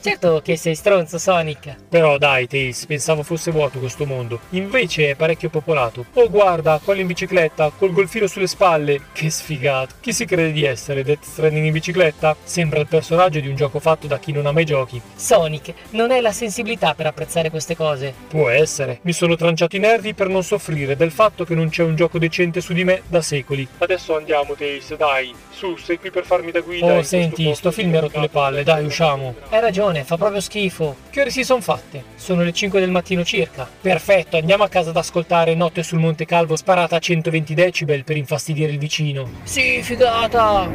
Certo 0.00 0.40
che 0.42 0.56
sei 0.66 0.74
stronzo, 0.74 1.16
Sonic. 1.16 1.76
Però 1.88 2.18
dai, 2.18 2.48
Tails, 2.48 2.86
pensavo 2.86 3.22
fosse 3.22 3.52
vuoto 3.52 3.78
questo 3.78 4.04
mondo. 4.04 4.40
Invece 4.50 5.10
è 5.10 5.14
parecchio 5.14 5.48
popolato. 5.48 6.06
Oh, 6.14 6.28
guarda, 6.28 6.80
quello 6.82 7.02
in 7.02 7.06
bicicletta, 7.06 7.70
col 7.70 7.92
golfino 7.92 8.26
sulle 8.26 8.48
spalle. 8.48 9.00
Che 9.12 9.30
sfigato. 9.30 9.94
Chi 10.00 10.12
si 10.12 10.24
crede 10.24 10.50
di 10.50 10.64
essere? 10.64 11.04
Death 11.04 11.22
Stranding 11.22 11.66
in 11.66 11.72
bicicletta? 11.72 12.34
Sembra 12.42 12.80
il 12.80 12.88
personaggio 12.88 13.38
di 13.38 13.46
un 13.46 13.54
gioco 13.54 13.78
fatto 13.78 14.08
da 14.08 14.18
chi 14.18 14.32
non 14.32 14.46
ha 14.46 14.50
mai 14.50 14.64
giochi. 14.64 15.00
Sonic, 15.14 15.72
non 15.90 16.10
hai 16.10 16.20
la 16.20 16.32
sensibilità 16.32 16.94
per 16.94 17.06
apprezzare 17.06 17.48
queste 17.48 17.76
cose. 17.76 18.12
Può 18.26 18.48
essere. 18.48 18.98
Mi 19.02 19.12
sono 19.12 19.36
tranciato 19.36 19.76
i 19.76 19.78
nervi 19.78 20.14
per 20.14 20.26
non 20.26 20.42
soffrire 20.42 20.96
del 20.96 21.12
fatto 21.12 21.44
che 21.44 21.54
non 21.54 21.68
c'è 21.68 21.84
un 21.84 21.94
gioco 21.94 22.18
decente 22.18 22.60
su 22.60 22.72
di 22.72 22.82
me 22.82 23.02
da 23.06 23.22
secoli. 23.22 23.68
Adesso 23.78 24.16
andiamo, 24.16 24.54
Tails, 24.54 24.96
dai. 24.96 25.32
Su, 25.56 25.74
sei 25.76 25.98
qui 25.98 26.10
per 26.10 26.26
farmi 26.26 26.50
da 26.50 26.60
guida. 26.60 26.84
Oh, 26.84 27.02
senti, 27.02 27.54
sto 27.54 27.70
film 27.70 27.88
mi 27.88 27.96
ha 27.96 28.00
rotto 28.00 28.20
le 28.20 28.28
palle, 28.28 28.62
dai, 28.62 28.84
usciamo. 28.84 29.36
Hai 29.48 29.60
ragione, 29.60 30.04
fa 30.04 30.18
proprio 30.18 30.42
schifo. 30.42 30.96
Che 31.08 31.22
ore 31.22 31.30
si 31.30 31.44
sono 31.44 31.62
fatte? 31.62 32.04
Sono 32.14 32.42
le 32.42 32.52
5 32.52 32.78
del 32.78 32.90
mattino 32.90 33.24
circa. 33.24 33.66
Perfetto, 33.80 34.36
andiamo 34.36 34.64
a 34.64 34.68
casa 34.68 34.90
ad 34.90 34.98
ascoltare 34.98 35.54
Notte 35.54 35.82
sul 35.82 35.98
Monte 35.98 36.26
Calvo 36.26 36.56
sparata 36.56 36.96
a 36.96 36.98
120 36.98 37.54
decibel 37.54 38.04
per 38.04 38.18
infastidire 38.18 38.70
il 38.70 38.76
vicino. 38.76 39.30
Sì, 39.44 39.82
figata! 39.82 40.68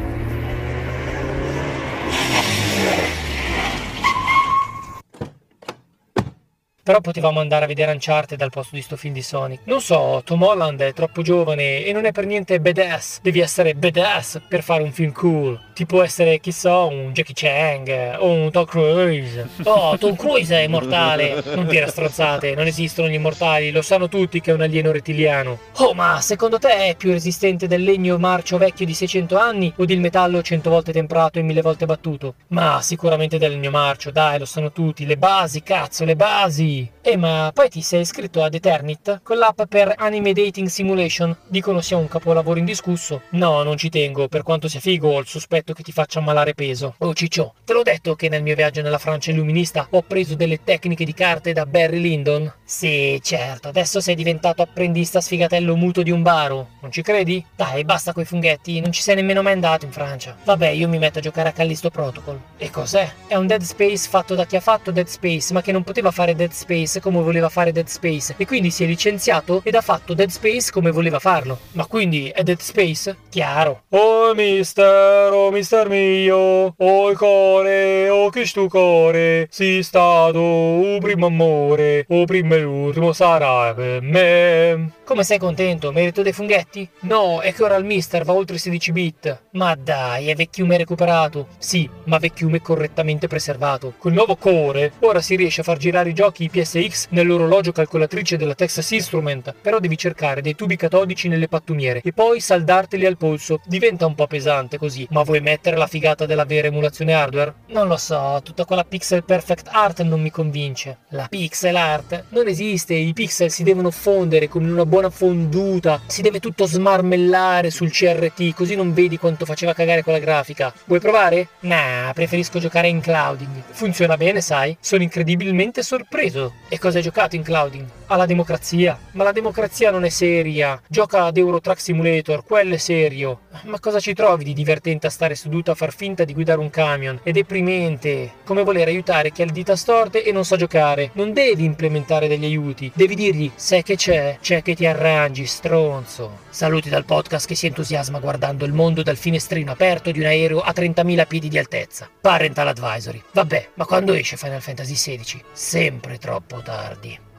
Però 6.84 7.00
potevamo 7.00 7.38
andare 7.38 7.64
a 7.64 7.68
vedere 7.68 7.92
Uncharted 7.92 8.40
al 8.40 8.50
posto 8.50 8.74
di 8.74 8.82
sto 8.82 8.96
film 8.96 9.14
di 9.14 9.22
Sonic. 9.22 9.60
Non 9.66 9.80
so, 9.80 10.20
Tom 10.24 10.42
Holland 10.42 10.80
è 10.80 10.92
troppo 10.92 11.22
giovane 11.22 11.84
e 11.84 11.92
non 11.92 12.06
è 12.06 12.10
per 12.10 12.26
niente 12.26 12.58
badass. 12.58 13.20
Devi 13.22 13.38
essere 13.38 13.74
badass 13.74 14.40
per 14.48 14.64
fare 14.64 14.82
un 14.82 14.90
film 14.90 15.12
cool. 15.12 15.60
Ti 15.74 15.86
può 15.86 16.02
essere, 16.02 16.40
chi 16.40 16.50
so, 16.50 16.88
un 16.88 17.12
Jackie 17.12 17.34
Chan 17.36 17.84
eh, 17.86 18.16
o 18.16 18.26
un 18.26 18.50
Tom 18.50 18.64
Cruise. 18.64 19.48
Oh, 19.62 19.96
Tom 19.96 20.16
Cruise 20.16 20.56
è 20.56 20.62
immortale. 20.62 21.40
Non 21.54 21.68
dire 21.68 21.86
strozzate, 21.86 22.56
non 22.56 22.66
esistono 22.66 23.06
gli 23.06 23.14
immortali, 23.14 23.70
lo 23.70 23.80
sanno 23.80 24.08
tutti 24.08 24.40
che 24.40 24.50
è 24.50 24.54
un 24.54 24.62
alieno 24.62 24.90
rettiliano. 24.90 25.58
Oh, 25.76 25.94
ma 25.94 26.20
secondo 26.20 26.58
te 26.58 26.88
è 26.88 26.96
più 26.96 27.12
resistente 27.12 27.68
del 27.68 27.84
legno 27.84 28.18
marcio 28.18 28.58
vecchio 28.58 28.86
di 28.86 28.94
600 28.94 29.38
anni 29.38 29.72
o 29.76 29.84
del 29.84 30.00
metallo 30.00 30.42
100 30.42 30.68
volte 30.68 30.92
temperato 30.92 31.38
e 31.38 31.42
1000 31.42 31.62
volte 31.62 31.86
battuto? 31.86 32.34
Ma 32.48 32.82
sicuramente 32.82 33.38
del 33.38 33.52
legno 33.52 33.70
marcio, 33.70 34.10
dai, 34.10 34.40
lo 34.40 34.46
sanno 34.46 34.72
tutti. 34.72 35.06
Le 35.06 35.16
basi, 35.16 35.62
cazzo, 35.62 36.04
le 36.04 36.16
basi. 36.16 36.70
Eh, 37.04 37.16
ma 37.16 37.50
poi 37.52 37.68
ti 37.68 37.82
sei 37.82 38.02
iscritto 38.02 38.42
ad 38.42 38.54
Eternit 38.54 39.20
con 39.22 39.36
l'app 39.36 39.62
per 39.68 39.92
Anime 39.96 40.32
Dating 40.32 40.68
Simulation? 40.68 41.36
Dicono 41.48 41.80
sia 41.80 41.96
un 41.96 42.08
capolavoro 42.08 42.58
indiscusso. 42.58 43.22
No, 43.30 43.62
non 43.62 43.76
ci 43.76 43.88
tengo, 43.88 44.28
per 44.28 44.42
quanto 44.42 44.68
sia 44.68 44.80
figo 44.80 45.10
ho 45.10 45.18
il 45.18 45.26
sospetto 45.26 45.72
che 45.72 45.82
ti 45.82 45.92
faccia 45.92 46.20
ammalare 46.20 46.54
peso. 46.54 46.94
Oh 46.98 47.12
Ciccio, 47.12 47.54
te 47.64 47.72
l'ho 47.72 47.82
detto 47.82 48.14
che 48.14 48.28
nel 48.28 48.42
mio 48.42 48.54
viaggio 48.54 48.82
nella 48.82 48.98
Francia 48.98 49.30
illuminista 49.30 49.86
ho 49.90 50.02
preso 50.02 50.34
delle 50.34 50.62
tecniche 50.62 51.04
di 51.04 51.12
carte 51.12 51.52
da 51.52 51.66
Barry 51.66 52.00
Lyndon? 52.00 52.52
Sì, 52.64 53.18
certo, 53.22 53.68
adesso 53.68 54.00
sei 54.00 54.14
diventato 54.14 54.62
apprendista 54.62 55.20
sfigatello 55.20 55.76
muto 55.76 56.02
di 56.02 56.10
un 56.10 56.22
baro. 56.22 56.68
Non 56.80 56.90
ci 56.92 57.02
credi? 57.02 57.44
Dai, 57.54 57.84
basta 57.84 58.12
coi 58.12 58.24
funghetti, 58.24 58.80
non 58.80 58.92
ci 58.92 59.02
sei 59.02 59.16
nemmeno 59.16 59.42
mai 59.42 59.52
andato 59.54 59.84
in 59.84 59.92
Francia. 59.92 60.36
Vabbè, 60.44 60.68
io 60.68 60.88
mi 60.88 60.98
metto 60.98 61.18
a 61.18 61.22
giocare 61.22 61.48
a 61.48 61.52
Callisto 61.52 61.90
Protocol. 61.90 62.40
E 62.56 62.70
cos'è? 62.70 63.10
È 63.26 63.34
un 63.34 63.46
Dead 63.46 63.62
Space 63.62 64.08
fatto 64.08 64.34
da 64.34 64.46
chi 64.46 64.56
ha 64.56 64.60
fatto 64.60 64.90
Dead 64.92 65.06
Space, 65.06 65.52
ma 65.52 65.60
che 65.60 65.72
non 65.72 65.82
poteva 65.82 66.10
fare 66.10 66.34
Dead 66.34 66.50
Space 66.50 66.60
come 67.00 67.20
voleva 67.20 67.48
fare 67.48 67.72
Dead 67.72 67.86
Space, 67.86 68.34
e 68.36 68.46
quindi 68.46 68.70
si 68.70 68.84
è 68.84 68.86
licenziato 68.86 69.60
ed 69.64 69.74
ha 69.74 69.80
fatto 69.80 70.14
Dead 70.14 70.28
Space 70.28 70.70
come 70.70 70.90
voleva 70.90 71.18
farlo. 71.18 71.58
Ma 71.72 71.86
quindi 71.86 72.28
è 72.28 72.42
Dead 72.42 72.58
Space? 72.58 73.16
Chiaro. 73.28 73.84
Oh 73.90 74.34
mister, 74.34 75.32
oh 75.32 75.50
mister 75.50 75.88
mio, 75.88 76.74
oh 76.76 77.10
il 77.10 77.16
core, 77.16 78.08
oh 78.08 78.30
che 78.30 78.46
stu 78.46 78.68
core, 78.68 79.48
si 79.50 79.82
stato 79.82 80.40
un 80.40 80.98
primo 81.00 81.26
amore, 81.26 82.06
o 82.08 82.24
primo 82.24 82.54
e 82.54 82.60
l'ultimo 82.60 83.12
sarà 83.12 83.74
per 83.74 84.00
me. 84.02 84.92
Come 85.04 85.24
sei 85.24 85.38
contento? 85.38 85.92
Merito 85.92 86.22
dei 86.22 86.32
funghetti? 86.32 86.88
No, 87.00 87.40
è 87.40 87.52
che 87.52 87.62
ora 87.62 87.76
il 87.76 87.84
mister 87.84 88.24
va 88.24 88.32
oltre 88.32 88.56
16 88.56 88.92
bit. 88.92 89.42
Ma 89.52 89.74
dai, 89.74 90.28
è 90.28 90.34
vecchiume 90.34 90.78
recuperato. 90.78 91.48
Sì, 91.58 91.88
ma 92.04 92.18
vecchiume 92.18 92.62
correttamente 92.62 93.26
preservato. 93.26 93.94
Col 93.98 94.12
nuovo 94.12 94.36
core, 94.36 94.92
ora 95.00 95.20
si 95.20 95.36
riesce 95.36 95.60
a 95.60 95.64
far 95.64 95.76
girare 95.76 96.10
i 96.10 96.14
giochi 96.14 96.48
PSX 96.52 97.06
nell'orologio 97.10 97.72
calcolatrice 97.72 98.36
della 98.36 98.54
Texas 98.54 98.90
Instrument. 98.90 99.54
Però 99.60 99.80
devi 99.80 99.96
cercare 99.96 100.42
dei 100.42 100.54
tubi 100.54 100.76
catodici 100.76 101.28
nelle 101.28 101.48
pattumiere 101.48 102.02
e 102.04 102.12
poi 102.12 102.38
saldarteli 102.40 103.06
al 103.06 103.16
polso. 103.16 103.60
Diventa 103.64 104.06
un 104.06 104.14
po' 104.14 104.26
pesante 104.26 104.78
così. 104.78 105.06
Ma 105.10 105.22
vuoi 105.22 105.40
mettere 105.40 105.76
la 105.76 105.86
figata 105.86 106.26
della 106.26 106.44
vera 106.44 106.68
emulazione 106.68 107.14
hardware? 107.14 107.54
Non 107.68 107.88
lo 107.88 107.96
so, 107.96 108.40
tutta 108.44 108.64
quella 108.66 108.84
pixel 108.84 109.24
perfect 109.24 109.68
art 109.70 110.02
non 110.02 110.20
mi 110.20 110.30
convince. 110.30 110.98
La 111.08 111.26
pixel 111.28 111.76
art 111.76 112.24
non 112.28 112.46
esiste, 112.46 112.94
i 112.94 113.12
pixel 113.14 113.50
si 113.50 113.62
devono 113.62 113.90
fondere 113.90 114.48
come 114.48 114.70
una 114.70 114.84
buona 114.84 115.08
fonduta, 115.10 116.00
si 116.06 116.20
deve 116.20 116.40
tutto 116.40 116.66
smarmellare 116.66 117.70
sul 117.70 117.90
CRT, 117.90 118.54
così 118.54 118.74
non 118.74 118.92
vedi 118.92 119.16
quanto 119.16 119.46
faceva 119.46 119.72
cagare 119.72 120.02
quella 120.02 120.18
grafica. 120.18 120.72
Vuoi 120.84 121.00
provare? 121.00 121.48
Nah, 121.60 122.10
preferisco 122.12 122.58
giocare 122.58 122.88
in 122.88 123.00
clouding. 123.00 123.62
Funziona 123.70 124.16
bene, 124.16 124.40
sai? 124.40 124.76
Sono 124.80 125.02
incredibilmente 125.02 125.82
sorpreso. 125.82 126.41
E 126.68 126.78
cosa 126.78 126.98
hai 126.98 127.02
giocato 127.02 127.36
in 127.36 127.42
clouding? 127.42 127.86
Alla 128.12 128.26
democrazia. 128.26 128.98
Ma 129.12 129.24
la 129.24 129.32
democrazia 129.32 129.90
non 129.90 130.04
è 130.04 130.10
seria. 130.10 130.78
Gioca 130.86 131.24
ad 131.24 131.38
Euro 131.38 131.62
Truck 131.62 131.80
Simulator, 131.80 132.44
quello 132.44 132.74
è 132.74 132.76
serio. 132.76 133.44
Ma 133.62 133.80
cosa 133.80 134.00
ci 134.00 134.12
trovi 134.12 134.44
di 134.44 134.52
divertente 134.52 135.06
a 135.06 135.10
stare 135.10 135.34
seduto 135.34 135.70
a 135.70 135.74
far 135.74 135.94
finta 135.94 136.24
di 136.24 136.34
guidare 136.34 136.60
un 136.60 136.68
camion? 136.68 137.20
È 137.22 137.30
deprimente. 137.30 138.32
Come 138.44 138.64
voler 138.64 138.88
aiutare 138.88 139.30
chi 139.30 139.40
ha 139.40 139.46
le 139.46 139.52
dita 139.52 139.76
storte 139.76 140.24
e 140.24 140.30
non 140.30 140.44
sa 140.44 140.56
giocare. 140.56 141.08
Non 141.14 141.32
devi 141.32 141.64
implementare 141.64 142.28
degli 142.28 142.44
aiuti. 142.44 142.92
Devi 142.94 143.14
dirgli, 143.14 143.50
sai 143.54 143.82
che 143.82 143.96
c'è? 143.96 144.36
C'è 144.42 144.60
che 144.60 144.74
ti 144.74 144.84
arrangi, 144.84 145.46
stronzo. 145.46 146.40
Saluti 146.50 146.90
dal 146.90 147.06
podcast 147.06 147.46
che 147.46 147.54
si 147.54 147.64
entusiasma 147.64 148.18
guardando 148.18 148.66
il 148.66 148.74
mondo 148.74 149.02
dal 149.02 149.16
finestrino 149.16 149.72
aperto 149.72 150.10
di 150.10 150.20
un 150.20 150.26
aereo 150.26 150.60
a 150.60 150.72
30.000 150.76 151.26
piedi 151.26 151.48
di 151.48 151.56
altezza. 151.56 152.10
Parental 152.20 152.68
Advisory. 152.68 153.22
Vabbè, 153.32 153.70
ma 153.72 153.86
quando 153.86 154.12
esce 154.12 154.36
Final 154.36 154.60
Fantasy 154.60 154.92
XVI? 154.92 155.42
Sempre 155.52 156.18
troppo 156.18 156.60
tardi. 156.60 157.30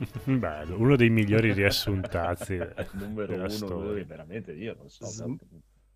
Bello, 0.24 0.78
uno 0.78 0.96
dei 0.96 1.10
migliori 1.10 1.52
riassuntazzi 1.52 2.58
numero 2.92 3.26
della 3.32 3.44
uno, 3.44 3.54
storia. 3.54 4.04
veramente 4.04 4.52
io 4.52 4.74
non 4.78 4.88
so. 4.88 5.04
Sm- 5.06 5.36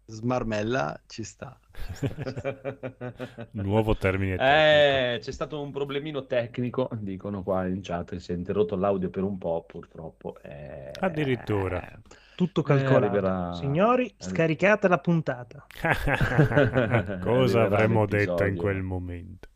Smarmella 0.06 1.00
ci 1.06 1.24
sta. 1.24 1.58
Nuovo 3.52 3.96
termine 3.96 4.36
tecnico. 4.36 4.54
Eh, 4.54 5.18
c'è 5.22 5.30
stato 5.32 5.62
un 5.62 5.72
problemino 5.72 6.26
tecnico, 6.26 6.90
dicono 6.92 7.42
qua 7.42 7.64
in 7.66 7.80
chat, 7.80 8.14
si 8.16 8.32
è 8.32 8.34
interrotto 8.34 8.76
l'audio 8.76 9.08
per 9.08 9.22
un 9.22 9.38
po', 9.38 9.64
purtroppo. 9.66 10.36
eh, 10.42 10.90
Addirittura. 11.00 12.00
Tutto 12.34 12.60
Eh, 12.60 12.64
calcolato. 12.64 12.96
arriverà- 13.06 13.52
Signori, 13.54 14.14
scaricate 14.18 14.88
la 14.88 14.98
puntata. 14.98 15.64
Cosa 17.22 17.62
avremmo 17.62 18.04
detto 18.04 18.44
in 18.44 18.56
quel 18.56 18.82
momento? 18.82 19.48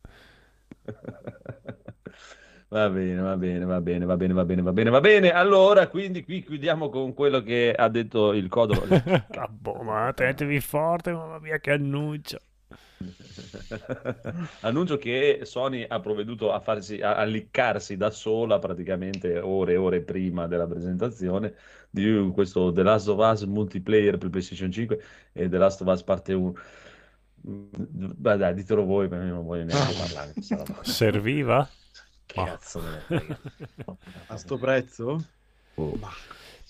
Va 2.71 2.91
bene, 2.91 3.21
va 3.23 3.37
bene, 3.37 3.65
va 3.65 3.81
bene, 3.81 4.05
va 4.05 4.17
bene, 4.17 4.35
va 4.35 4.45
bene, 4.45 4.63
va 4.63 4.73
bene, 4.73 4.91
va 4.91 5.01
bene. 5.01 5.31
Allora, 5.31 5.89
quindi 5.89 6.23
qui 6.23 6.45
chiudiamo 6.45 6.91
con 6.91 7.15
quello 7.15 7.43
che 7.43 7.73
ha 7.75 7.89
detto 7.89 8.35
il 8.35 8.49
Codolo. 8.49 8.83
Boh, 9.49 9.83
ma 9.83 10.13
tenetevi 10.15 10.61
forte, 10.61 11.13
mamma 11.13 11.39
mia 11.39 11.59
che 11.61 11.73
annuncio. 11.73 12.39
Annuncio 14.61 14.99
che 14.99 15.41
Sony 15.45 15.85
ha 15.89 16.01
provveduto 16.01 16.53
a 16.53 16.61
farsi 16.61 17.01
a, 17.01 17.15
a 17.15 17.23
liccarsi 17.25 17.97
da 17.97 18.11
sola 18.11 18.59
praticamente 18.59 19.39
ore 19.39 19.75
e 19.75 19.77
ore 19.77 20.03
prima 20.03 20.49
della 20.49 20.67
presentazione 20.67 21.55
di 21.89 22.31
questo 22.35 22.73
The 22.73 22.83
Last 22.83 23.09
of 23.09 23.19
Us 23.19 23.43
multiplayer 23.45 24.19
per 24.19 24.31
PlayStation 24.31 24.71
5 24.71 25.01
e 25.33 25.49
The 25.49 25.59
Last 25.59 25.81
of 25.81 25.89
Us 25.89 26.03
parte 26.03 26.33
1. 26.35 26.53
Mm, 27.49 27.67
Beh, 28.17 28.37
dai, 28.37 28.53
ditelo 28.55 28.85
voi, 28.85 29.09
perché 29.09 29.27
io 29.27 29.35
non 29.35 29.45
voglio 29.45 29.65
neanche 29.65 29.95
parlare. 29.97 30.33
Serviva? 30.83 31.69
Che 32.29 32.45
cazzo 32.45 32.81
me 32.81 32.91
ne 32.91 32.99
frega. 33.01 33.39
A 34.27 34.37
sto 34.37 34.59
prezzo? 34.59 35.25
Oh. 35.77 35.99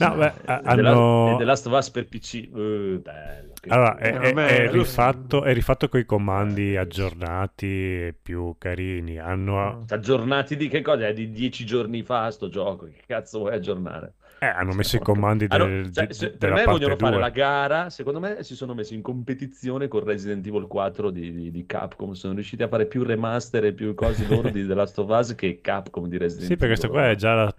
No, 0.01 0.15
beh, 0.15 0.27
Eh, 0.47 0.61
hanno- 0.63 1.35
The 1.39 1.45
Last 1.45 1.67
of 1.67 1.73
Us 1.73 1.91
per 1.91 2.07
PC. 2.07 2.35
Eh, 2.35 3.01
bello. 3.03 3.53
che- 3.61 3.69
Allora, 3.71 3.97
è, 3.97 4.07
Eh, 4.07 4.21
è- 4.21 4.29
è 4.29 4.33
quello 4.33 4.71
rifatto, 4.71 5.43
è 5.43 5.53
rifatto 5.53 5.89
con 5.89 5.99
i 5.99 6.05
comandi 6.05 6.77
aggiornati 6.77 7.67
e 7.67 8.15
più 8.23 8.55
carini. 8.59 9.19
Hanno, 9.19 9.85
Aggiornati 9.89 10.57
di 10.57 10.69
che 10.69 10.83
cosa? 10.83 11.09
È 11.09 11.13
di 11.13 11.33
dieci 11.33 11.67
giorni 11.67 12.05
fa 12.05 12.31
sto 12.31 12.49
gioco. 12.49 12.87
Che 12.87 13.03
cazzo 13.09 13.41
vuoi 13.41 13.55
aggiornare? 13.55 14.15
Eh, 14.41 14.47
hanno 14.47 14.73
messo 14.75 14.97
i 14.97 15.01
comandi 15.01 15.47
Ah, 15.49 15.59
del- 15.59 15.91
cioè, 15.93 16.13
se- 16.13 16.29
per 16.31 16.39
della 16.39 16.55
me 16.55 16.65
parte 16.65 16.79
vogliono 16.79 16.97
fare 16.97 17.13
2. 17.13 17.21
la 17.21 17.29
gara. 17.31 17.91
Secondo 17.91 18.21
me 18.21 18.43
si 18.43 18.55
sono 18.55 18.75
messi 18.75 18.95
in 18.95 19.03
competizione 19.03 19.89
con 19.89 20.05
Resident 20.05 20.47
Evil 20.47 20.67
4 20.67 21.11
di, 21.11 21.33
di- 21.33 21.51
di 21.51 21.67
Capcom. 21.67 22.13
Sono 22.13 22.35
riusciti 22.35 22.63
a 22.63 22.69
fare 22.69 22.87
più 22.87 23.03
remaster 23.03 23.65
e 23.65 23.73
più 23.73 23.95
cose 23.95 24.27
loro 24.29 24.49
di 24.51 24.67
The 24.67 24.75
Last 24.75 24.99
of 24.99 25.09
Us 25.09 25.35
che 25.35 25.61
Capcom 25.61 26.07
di 26.07 26.17
Resident 26.19 26.47
Sì, 26.49 26.57
perché 26.57 26.75
Evil. 26.75 26.79
questo 26.79 26.89
qua 26.91 27.11
è 27.11 27.15
già 27.17 27.35
la 27.35 27.55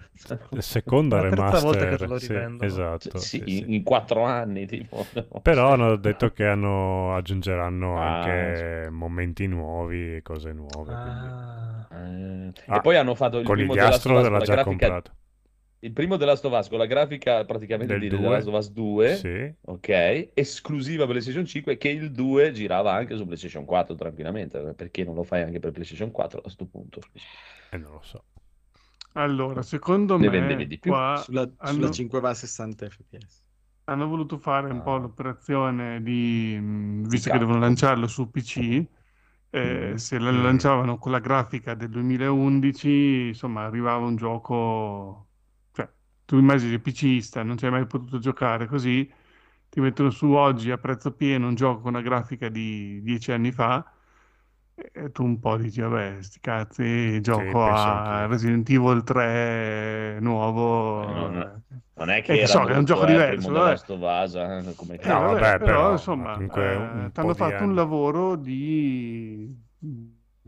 la 0.49 0.61
seconda 0.61 1.21
La 1.21 1.29
terza 1.29 1.59
volta 1.59 1.87
che 1.87 1.97
remaster. 1.97 1.97
te 1.97 2.07
lo 2.07 2.17
sì, 2.59 2.65
esatto. 2.65 3.09
Cioè, 3.09 3.19
sì, 3.21 3.43
sì, 3.45 3.55
sì. 3.57 3.73
in, 3.75 3.83
quattro 3.83 4.23
anni, 4.23 4.65
tipo. 4.65 5.05
Però 5.41 5.71
hanno 5.73 5.95
detto 5.97 6.31
che 6.31 6.45
hanno, 6.45 7.15
aggiungeranno 7.15 7.97
Ah, 7.99 8.19
anche 8.21 8.89
momenti 8.89 9.47
nuovi 9.47 10.15
e 10.15 10.21
cose 10.21 10.51
nuove. 10.53 10.93
Ah. 10.93 11.87
Eh, 11.91 12.51
Ah, 12.67 12.77
e 12.77 12.81
poi 12.81 12.95
hanno 12.97 13.15
fatto 13.15 13.37
il 13.39 13.43
primo 13.45 13.73
The 13.73 13.79
Last 13.81 14.01
Conigliastro 14.07 14.13
of 14.13 14.17
Us 14.17 14.23
con 14.23 14.31
l'ha 14.31 14.37
la 14.39 14.43
già 14.45 14.53
grafica 14.53 14.87
comprato. 14.87 15.11
Il 15.81 15.93
primo 15.93 16.17
The 16.17 16.25
Last 16.25 16.43
of 16.45 16.53
Us 16.57 16.67
con 16.67 16.77
la 16.77 16.85
grafica 16.85 17.45
praticamente 17.45 17.93
Del 17.93 18.01
di 18.01 18.09
The 18.09 18.17
2. 18.17 18.29
Last 18.29 18.47
of 18.47 18.53
Us 18.55 18.69
2, 18.71 19.15
Sì. 19.15 19.55
ok, 19.61 20.31
esclusiva 20.33 21.05
PlayStation 21.05 21.45
5, 21.45 21.77
che 21.77 21.87
il 21.89 22.11
2 22.11 22.51
girava 22.51 22.91
anche 22.93 23.15
su 23.15 23.23
PlayStation 23.25 23.63
4 23.63 23.95
tranquillamente, 23.95 24.73
perché 24.73 25.05
non 25.05 25.15
lo 25.15 25.23
fai 25.23 25.41
anche 25.43 25.59
per 25.59 25.71
PlayStation 25.71 26.11
4 26.11 26.39
a 26.39 26.41
questo 26.41 26.65
punto? 26.67 26.99
E 27.71 27.77
non 27.77 27.93
lo 27.93 28.01
so. 28.01 28.25
Allora, 29.13 29.61
secondo 29.61 30.17
Ne 30.17 30.29
me 30.29 30.67
di 30.67 30.77
più. 30.79 30.91
qua 30.91 31.23
Sulla, 31.23 31.41
hanno, 31.57 31.73
sulla 31.73 31.91
5 31.91 32.19
va 32.19 32.29
a 32.29 32.33
60 32.33 32.89
fps. 32.89 33.43
hanno 33.85 34.07
voluto 34.07 34.37
fare 34.37 34.69
un 34.71 34.81
po' 34.81 34.95
Ah. 34.95 34.99
l'operazione 34.99 36.01
di, 36.03 36.57
mh, 36.59 37.07
visto 37.07 37.29
che 37.29 37.37
Capcom. 37.37 37.47
devono 37.47 37.59
lanciarlo 37.59 38.07
su 38.07 38.29
PC, 38.29 38.85
eh, 39.49 39.93
Mm. 39.93 39.95
se 39.95 40.19
lo 40.19 40.31
Mm. 40.31 40.43
lanciavano 40.43 40.97
con 40.99 41.11
la 41.11 41.19
grafica 41.19 41.73
del 41.73 41.89
2011, 41.89 43.27
insomma, 43.29 43.65
arrivava 43.65 44.05
un 44.05 44.15
gioco, 44.15 45.28
tu 46.29 46.37
immagini 46.37 46.73
il 46.73 46.81
PCista, 46.81 47.41
non 47.41 47.57
ci 47.57 47.65
hai 47.65 47.71
mai 47.71 47.87
potuto 47.87 48.19
giocare 48.19 48.67
così, 48.67 49.11
ti 49.67 49.79
mettono 49.81 50.11
su 50.11 50.27
oggi 50.31 50.69
a 50.69 50.77
prezzo 50.77 51.11
pieno 51.15 51.47
un 51.47 51.55
gioco 51.55 51.81
con 51.81 51.93
una 51.95 52.01
grafica 52.03 52.49
di 52.49 53.01
dieci 53.01 53.31
anni 53.31 53.51
fa, 53.51 53.83
e 54.75 55.11
tu 55.11 55.23
un 55.25 55.39
po' 55.39 55.57
dici, 55.57 55.81
vabbè, 55.81 56.21
sti 56.21 56.39
cazzi, 56.39 57.19
gioco 57.21 57.43
penso 57.63 57.89
a 57.89 57.91
anch'io. 57.91 58.27
Resident 58.27 58.69
Evil 58.69 59.03
3 59.03 60.19
nuovo. 60.21 61.01
Eh, 61.01 61.13
non-. 61.13 61.63
Non 61.93 62.09
è 62.09 62.21
che 62.21 62.33
Eh, 62.33 62.37
che 62.39 62.47
so 62.47 62.63
che 62.63 62.73
è 62.73 62.77
un 62.77 62.85
gioco 62.85 63.03
eh, 63.03 63.07
diverso, 63.07 63.51
vabbè. 63.51 63.69
Last 63.71 63.89
of 63.89 63.99
Us, 64.01 64.35
eh, 64.35 64.73
come 64.75 64.95
Eh, 65.01 65.07
No, 65.07 65.19
vabbè, 65.21 65.39
però, 65.57 65.57
però, 65.59 65.91
insomma, 65.91 66.37
eh, 66.37 66.75
un 66.75 67.11
t'hanno 67.11 67.27
po' 67.27 67.33
di 67.33 67.37
fatto 67.39 67.63
un 67.63 67.69
anni. 67.69 67.75
lavoro 67.75 68.35
di, 68.35 69.57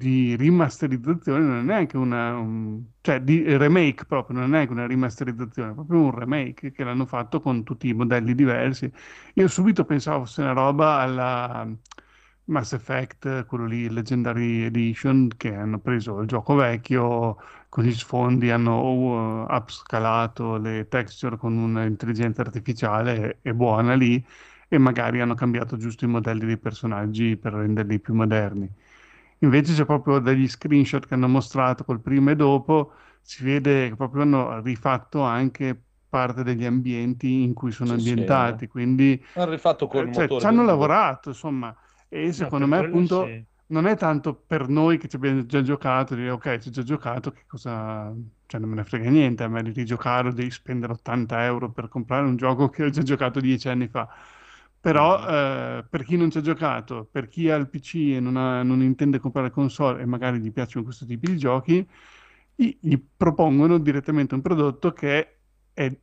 di 0.01 0.35
rimasterizzazione, 0.35 1.43
non 1.45 1.59
è 1.59 1.61
neanche 1.61 1.97
una, 1.97 2.37
un- 2.37 2.83
cioè 3.01 3.21
di 3.21 3.43
remake 3.57 4.05
proprio, 4.05 4.37
non 4.37 4.47
è 4.47 4.49
neanche 4.49 4.71
una 4.71 4.87
rimasterizzazione, 4.87 5.71
è 5.71 5.73
proprio 5.73 6.01
un 6.01 6.11
remake 6.11 6.71
che 6.71 6.83
l'hanno 6.83 7.05
fatto 7.05 7.39
con 7.41 7.63
tutti 7.63 7.87
i 7.89 7.93
modelli 7.93 8.33
diversi. 8.35 8.91
Io 9.35 9.47
subito 9.47 9.85
pensavo 9.85 10.25
fosse 10.25 10.41
una 10.41 10.53
roba 10.53 10.99
alla 10.99 11.67
Mass 12.45 12.73
Effect, 12.73 13.45
quello 13.45 13.65
lì, 13.65 13.89
Legendary 13.89 14.63
Edition, 14.63 15.29
che 15.37 15.53
hanno 15.55 15.79
preso 15.79 16.19
il 16.19 16.27
gioco 16.27 16.55
vecchio 16.55 17.37
con 17.69 17.83
gli 17.85 17.93
sfondi, 17.93 18.49
hanno 18.51 18.81
uh, 18.83 19.45
upscalato 19.53 20.57
le 20.57 20.87
texture 20.87 21.37
con 21.37 21.55
un'intelligenza 21.57 22.41
artificiale 22.41 23.39
e 23.41 23.53
buona 23.53 23.93
lì 23.95 24.23
e 24.67 24.77
magari 24.77 25.21
hanno 25.21 25.35
cambiato 25.35 25.77
giusto 25.77 26.05
i 26.05 26.07
modelli 26.07 26.45
dei 26.45 26.57
personaggi 26.57 27.37
per 27.37 27.53
renderli 27.53 27.99
più 27.99 28.13
moderni. 28.13 28.69
Invece 29.43 29.73
c'è 29.73 29.85
proprio 29.85 30.19
degli 30.19 30.47
screenshot 30.47 31.05
che 31.07 31.13
hanno 31.15 31.27
mostrato 31.27 31.83
col 31.83 31.99
prima 32.01 32.31
e 32.31 32.35
dopo, 32.35 32.93
si 33.21 33.43
vede 33.43 33.89
che 33.89 33.95
proprio 33.95 34.21
hanno 34.23 34.61
rifatto 34.61 35.21
anche 35.21 35.83
parte 36.09 36.43
degli 36.43 36.65
ambienti 36.65 37.41
in 37.43 37.53
cui 37.53 37.71
sono 37.71 37.93
Sì, 37.93 37.99
sì, 37.99 38.11
ambientati, 38.13 38.67
quindi 38.67 39.23
Hanno 39.33 39.51
rifatto 39.51 39.87
col 39.87 40.07
eh, 40.07 40.09
cioè, 40.11 40.35
ci 40.35 40.45
hanno 40.45 40.63
lavorato, 40.63 41.29
insomma, 41.29 41.75
e 42.07 42.31
secondo 42.33 42.67
me 42.67 42.77
appunto 42.77 43.17
sì. 43.25 43.45
non 43.67 43.87
è 43.87 43.97
tanto 43.97 44.35
per 44.35 44.67
noi 44.67 44.97
che 44.97 45.07
ci 45.07 45.15
abbiamo 45.15 45.45
già 45.45 45.61
giocato, 45.61 46.15
dire 46.15 46.29
ok, 46.31 46.59
ci 46.59 46.67
ho 46.69 46.71
già 46.71 46.83
giocato, 46.83 47.31
che 47.31 47.45
cosa... 47.47 48.13
cioè 48.45 48.59
non 48.59 48.69
me 48.69 48.75
ne 48.75 48.83
frega 48.83 49.09
niente, 49.09 49.43
a 49.43 49.47
me 49.47 49.63
di 49.63 49.71
rigiocare 49.71 50.29
o 50.29 50.31
devi 50.33 50.51
spendere 50.51 50.93
80 50.93 51.43
euro 51.45 51.71
per 51.71 51.87
comprare 51.87 52.25
un 52.25 52.35
gioco 52.35 52.69
che 52.69 52.83
ho 52.83 52.89
già 52.89 53.01
giocato 53.01 53.39
dieci 53.39 53.69
anni 53.69 53.87
fa. 53.87 54.07
Però 54.81 55.19
Mm-hmm. 55.19 55.27
eh, 55.27 55.85
per 55.89 56.03
chi 56.03 56.17
non 56.17 56.31
ci 56.31 56.39
ha 56.39 56.41
giocato, 56.41 57.07
per 57.11 57.27
chi 57.27 57.49
ha 57.51 57.55
il 57.55 57.69
PC 57.69 57.95
e 58.15 58.19
non, 58.19 58.35
ha- 58.37 58.63
non 58.63 58.81
intende 58.81 59.19
comprare 59.19 59.51
console 59.51 60.01
e 60.01 60.05
magari 60.05 60.39
gli 60.39 60.51
piacciono 60.51 60.83
questo 60.85 61.05
tipo 61.05 61.29
di 61.29 61.37
giochi, 61.37 61.87
gli, 62.55 62.77
gli 62.81 62.97
propongono 63.15 63.77
direttamente 63.77 64.33
un 64.35 64.41
prodotto 64.41 64.91
che 64.93 65.37
è 65.73 65.95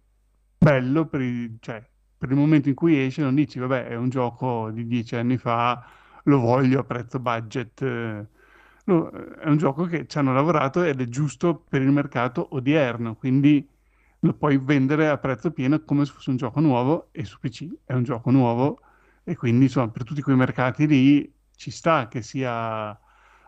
bello 0.59 1.07
per 1.07 1.21
il, 1.23 1.57
cioè, 1.61 1.85
per 2.17 2.31
il 2.31 2.37
momento 2.37 2.69
in 2.69 2.75
cui 2.77 2.99
esce, 3.05 3.23
non 3.23 3.35
dici, 3.35 3.59
vabbè, 3.59 3.87
è 3.89 3.97
un 3.97 4.09
gioco 4.11 4.71
di 4.71 4.87
dieci 4.87 5.17
anni 5.17 5.39
fa, 5.39 5.85
lo 6.25 6.39
voglio 6.41 6.81
a 6.81 6.85
prezzo 6.85 7.19
budget. 7.21 7.83
No, 8.85 9.11
è 9.11 9.47
un 9.49 9.57
gioco 9.59 9.85
che 9.85 10.07
ci 10.07 10.17
hanno 10.19 10.33
lavorato 10.33 10.83
ed 10.83 11.01
è 11.01 11.05
giusto 11.07 11.65
per 11.69 11.83
il 11.83 11.91
mercato 11.91 12.49
odierno, 12.55 13.17
quindi 13.17 13.67
lo 14.21 14.35
puoi 14.35 14.59
vendere 14.59 15.09
a 15.09 15.19
prezzo 15.19 15.51
pieno 15.53 15.83
come 15.85 16.05
se 16.05 16.13
fosse 16.13 16.31
un 16.31 16.37
gioco 16.37 16.61
nuovo 16.61 17.09
e 17.13 17.25
su 17.25 17.39
PC 17.39 17.69
è 17.85 17.93
un 17.93 18.03
gioco 18.03 18.31
nuovo 18.31 18.81
e 19.25 19.37
quindi 19.37 19.65
insomma 19.65 19.89
per 19.89 20.05
tutti 20.05 20.23
quei 20.23 20.37
mercati 20.37 20.87
lì 20.87 21.33
ci 21.55 21.71
sta 21.71 22.09
che 22.09 22.23
sia 22.23 22.99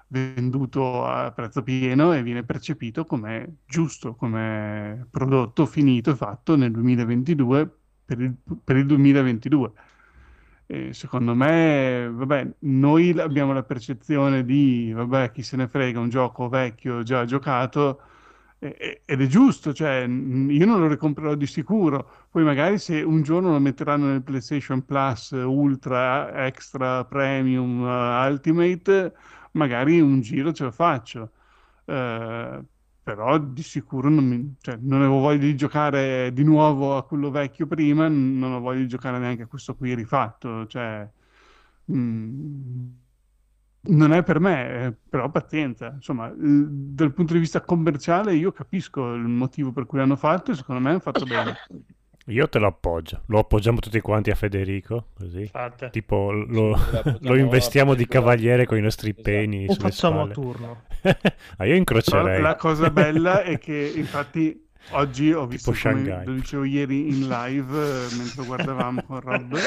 venduto 0.09 1.05
a 1.07 1.31
prezzo 1.33 1.63
pieno 1.63 2.13
e 2.13 2.23
viene 2.23 2.45
percepito 2.45 3.05
come 3.05 3.59
giusto, 3.67 4.15
come 4.15 5.07
prodotto 5.11 5.67
finito 5.67 6.11
e 6.11 6.17
fatto 6.17 6.57
nel 6.57 6.71
2022 6.73 7.77
per 8.05 8.21
il, 8.21 8.35
per 8.65 8.77
il 8.77 8.87
2022. 8.87 9.73
E 10.67 10.93
secondo 10.95 11.35
me, 11.35 12.09
vabbè, 12.13 12.55
noi 12.61 13.11
abbiamo 13.19 13.53
la 13.53 13.63
percezione 13.65 14.45
di, 14.45 14.93
vabbè, 14.95 15.33
chi 15.33 15.43
se 15.43 15.57
ne 15.57 15.67
frega, 15.69 15.99
un 15.99 16.09
gioco 16.09 16.49
vecchio 16.49 17.03
già 17.03 17.25
giocato, 17.25 18.01
ed 18.63 19.21
è 19.23 19.27
giusto, 19.27 19.73
cioè, 19.73 20.07
mh, 20.07 20.51
io 20.51 20.67
non 20.67 20.81
lo 20.81 20.87
ricomprerò 20.89 21.35
di 21.35 21.47
sicuro. 21.47 22.27
Poi 22.31 22.45
magari 22.45 22.79
se 22.79 23.01
un 23.03 23.23
giorno 23.23 23.53
lo 23.53 23.59
metteranno 23.59 24.07
nel 24.07 24.23
PlayStation 24.23 24.85
Plus 24.85 25.31
Ultra, 25.31 26.47
Extra, 26.47 27.05
Premium, 27.07 27.83
eh, 27.87 28.29
Ultimate, 28.31 29.15
magari 29.53 30.01
un 30.01 30.21
giro 30.21 30.53
ce 30.53 30.65
lo 30.65 30.71
faccio. 30.73 31.31
Eh, 31.87 32.65
però 33.03 33.39
di 33.39 33.63
sicuro 33.63 34.09
non, 34.11 34.25
mi- 34.27 34.55
cioè, 34.61 34.77
non 34.81 34.99
avevo 35.01 35.19
voglia 35.21 35.39
di 35.41 35.57
giocare 35.57 36.31
di 36.33 36.45
nuovo 36.45 36.97
a 36.97 37.05
quello 37.07 37.31
vecchio 37.31 37.67
prima, 37.67 38.09
non 38.09 38.53
ho 38.53 38.61
voglia 38.61 38.81
di 38.81 38.89
giocare 38.89 39.19
neanche 39.19 39.43
a 39.45 39.47
questo 39.47 39.75
qui 39.75 39.95
rifatto. 39.95 40.67
Cioè, 40.67 41.09
mm, 41.93 42.89
non 43.83 44.13
è 44.13 44.23
per 44.23 44.41
me, 44.41 44.85
eh, 44.87 44.95
però 45.09 45.31
pazienza. 45.31 45.93
Insomma, 45.95 46.33
dal 46.37 47.13
punto 47.13 47.33
di 47.33 47.39
vista 47.39 47.61
commerciale 47.63 48.35
io 48.35 48.53
capisco 48.53 49.15
il 49.15 49.23
motivo 49.27 49.73
per 49.73 49.87
cui 49.87 49.99
l'hanno 49.99 50.17
fatto 50.17 50.51
e 50.51 50.55
secondo 50.55 50.81
me 50.83 50.91
hanno 50.91 51.01
fatto 51.01 51.25
bene. 51.25 51.55
Io 52.27 52.49
te 52.49 52.59
lo 52.61 52.69
appoggio. 52.69 53.23
Lo 53.27 53.41
appoggiamo 53.41 53.81
tutti 53.81 53.99
quanti 54.01 54.31
a 54.31 54.37
Federico, 54.37 55.07
così. 55.17 55.47
Fatta. 55.47 55.89
Tipo 55.89 56.31
lo, 56.31 56.77
Sì, 56.77 57.17
lo 57.23 57.35
investiamo 57.41 57.95
di 57.95 58.07
cavaliere 58.07 58.67
con 58.67 58.77
i 58.77 58.83
nostri 58.83 59.11
Esatto. 59.11 59.23
peni 59.23 59.67
O 59.67 59.73
sulle 59.73 59.89
facciamo 59.89 60.21
a 60.23 60.31
spalle. 60.31 60.33
turno. 60.35 60.83
ah, 61.03 61.15
io 61.15 61.17
Però 61.57 61.75
incrocerei. 61.75 62.41
la 62.41 62.55
cosa 62.57 62.91
bella 62.91 63.43
è 63.43 63.59
che 63.59 63.93
infatti 63.97 64.65
oggi 64.91 65.33
ho 65.33 65.47
visto, 65.47 65.73
Tipo 65.73 65.89
come 65.89 66.05
Shanghai. 66.05 66.27
lo 66.27 66.33
dicevo 66.35 66.65
ieri 66.65 67.09
in 67.09 67.27
live, 67.27 67.79
eh, 67.79 68.15
mentre 68.17 68.45
guardavamo 68.45 69.03
con 69.03 69.21
Rob, 69.21 69.59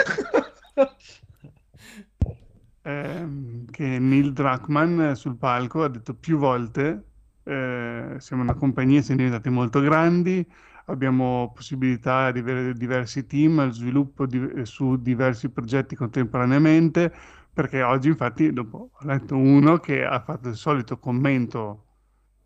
ehm, 2.83 3.65
che 3.71 3.99
Neil 3.99 4.33
Druckmann 4.33 4.99
eh, 5.01 5.15
sul 5.15 5.37
palco 5.37 5.83
ha 5.83 5.89
detto 5.89 6.13
più 6.15 6.37
volte, 6.37 7.03
eh, 7.43 8.15
siamo 8.19 8.43
una 8.43 8.53
compagnia, 8.55 9.01
siamo 9.01 9.21
diventati 9.21 9.49
molto 9.49 9.79
grandi, 9.81 10.45
abbiamo 10.85 11.51
possibilità 11.53 12.31
di 12.31 12.39
avere 12.39 12.73
diversi 12.73 13.25
team, 13.25 13.59
al 13.59 13.73
sviluppo 13.73 14.25
di- 14.25 14.49
eh, 14.55 14.65
su 14.65 14.97
diversi 15.01 15.49
progetti 15.49 15.95
contemporaneamente, 15.95 17.13
perché 17.53 17.81
oggi 17.83 18.09
infatti 18.09 18.51
dopo 18.53 18.89
ho 18.93 19.05
letto 19.05 19.35
uno 19.37 19.77
che 19.79 20.03
ha 20.05 20.19
fatto 20.21 20.49
il 20.49 20.55
solito 20.55 20.97
commento 20.99 21.85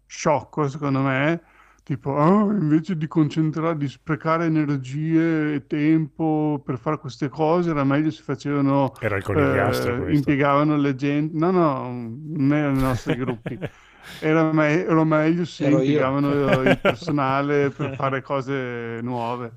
sciocco, 0.05 0.68
secondo 0.68 1.01
me, 1.01 1.41
tipo, 1.88 2.18
"Ah, 2.18 2.41
invece 2.51 2.97
di 2.97 3.07
concentrare, 3.07 3.77
di 3.77 3.88
sprecare 3.88 4.43
energie 4.43 5.53
e 5.53 5.68
tempo 5.68 6.61
per 6.64 6.77
fare 6.77 6.97
queste 6.97 7.30
cose, 7.30 7.69
era 7.69 7.85
meglio 7.85 8.11
se 8.11 8.23
facevano, 8.23 8.91
Era 8.99 9.15
il 9.15 9.23
conigliastro 9.23 10.05
eh, 10.05 10.14
impiegavano 10.14 10.76
le 10.76 10.95
gente, 10.95 11.38
no, 11.38 11.49
no, 11.51 11.89
non 11.89 12.53
erano 12.53 12.77
i 12.77 12.81
nostri 12.81 13.15
gruppi, 13.15 13.57
era, 14.19 14.51
me- 14.51 14.85
era 14.85 15.03
meglio 15.05 15.45
se 15.45 15.64
Ero 15.64 15.77
io. 15.77 15.84
impiegavano 15.84 16.61
il 16.64 16.77
personale 16.81 17.69
per 17.69 17.95
fare 17.95 18.22
cose 18.22 18.99
nuove. 19.01 19.53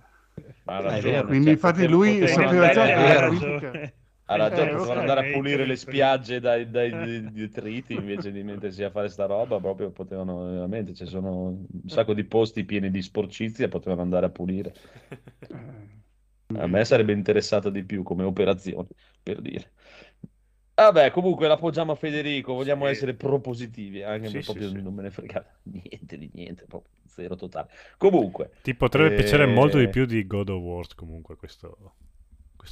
Ma 0.66 0.81
vero. 0.81 1.27
Quindi 1.27 1.47
cioè, 1.47 1.52
infatti 1.55 1.89
lui 1.89 2.28
sapeva 2.28 2.70
già 2.70 2.86
che 2.86 3.27
critica... 3.27 3.93
Ha 4.31 4.36
ragione, 4.36 4.70
Eh, 4.70 4.70
potevano 4.70 5.01
andare 5.01 5.20
a 5.20 5.24
pulire 5.24 5.66
le 5.66 5.74
spiagge 5.77 6.39
dai, 6.39 6.70
dai- 6.70 6.94
dai 6.97 7.31
detriti 7.32 7.97
invece 7.97 8.31
di 8.31 8.44
mettersi 8.44 8.82
a 8.85 8.90
fare 8.90 9.09
sta 9.09 9.27
roba, 9.27 9.59
proprio 9.59 9.90
potevano 9.90 10.44
veramente, 10.52 10.94
ci 10.94 11.05
sono 11.07 11.48
un 11.48 11.89
sacco 11.89 12.15
di 12.15 12.24
posti 12.24 12.65
pieni 12.65 12.90
di 12.90 13.02
sporcizia, 13.02 13.69
potevano 13.69 14.02
andare 14.02 14.27
a 14.27 14.31
pulire. 14.31 14.73
Eh, 15.48 16.01
A 16.55 16.66
me 16.69 16.85
sarebbe 16.85 17.12
interessato 17.12 17.70
di 17.70 17.85
più 17.85 18.02
come 18.05 18.23
operazione, 18.24 18.89
per 19.23 19.40
dire. 19.40 19.73
Vabbè, 20.74 21.11
comunque 21.11 21.47
l'appoggiamo 21.47 21.93
a 21.93 21.94
Federico, 21.94 22.55
vogliamo 22.55 22.86
Sì. 22.86 22.86
essere 22.86 23.15
propositivi, 23.15 24.02
anche 24.02 24.31
Sì, 24.31 24.43
proprio 24.43 24.69
sì. 24.69 24.81
non 24.81 24.94
me 24.94 25.02
ne 25.02 25.11
frega 25.11 25.44
niente 25.65 26.16
di 26.16 26.31
niente, 26.32 26.65
proprio 26.66 26.90
zero 27.07 27.36
totale. 27.36 27.69
Comunque, 27.98 28.51
Ti 28.62 28.74
potrebbe 28.74 29.12
piacere 29.12 29.44
molto 29.44 29.77
di 29.77 29.86
Eh, 29.86 29.90
più 29.90 30.07
di 30.07 30.27
God 30.27 30.48
of 30.48 30.62
War 30.62 30.94
comunque 30.94 31.36
questo 31.36 31.97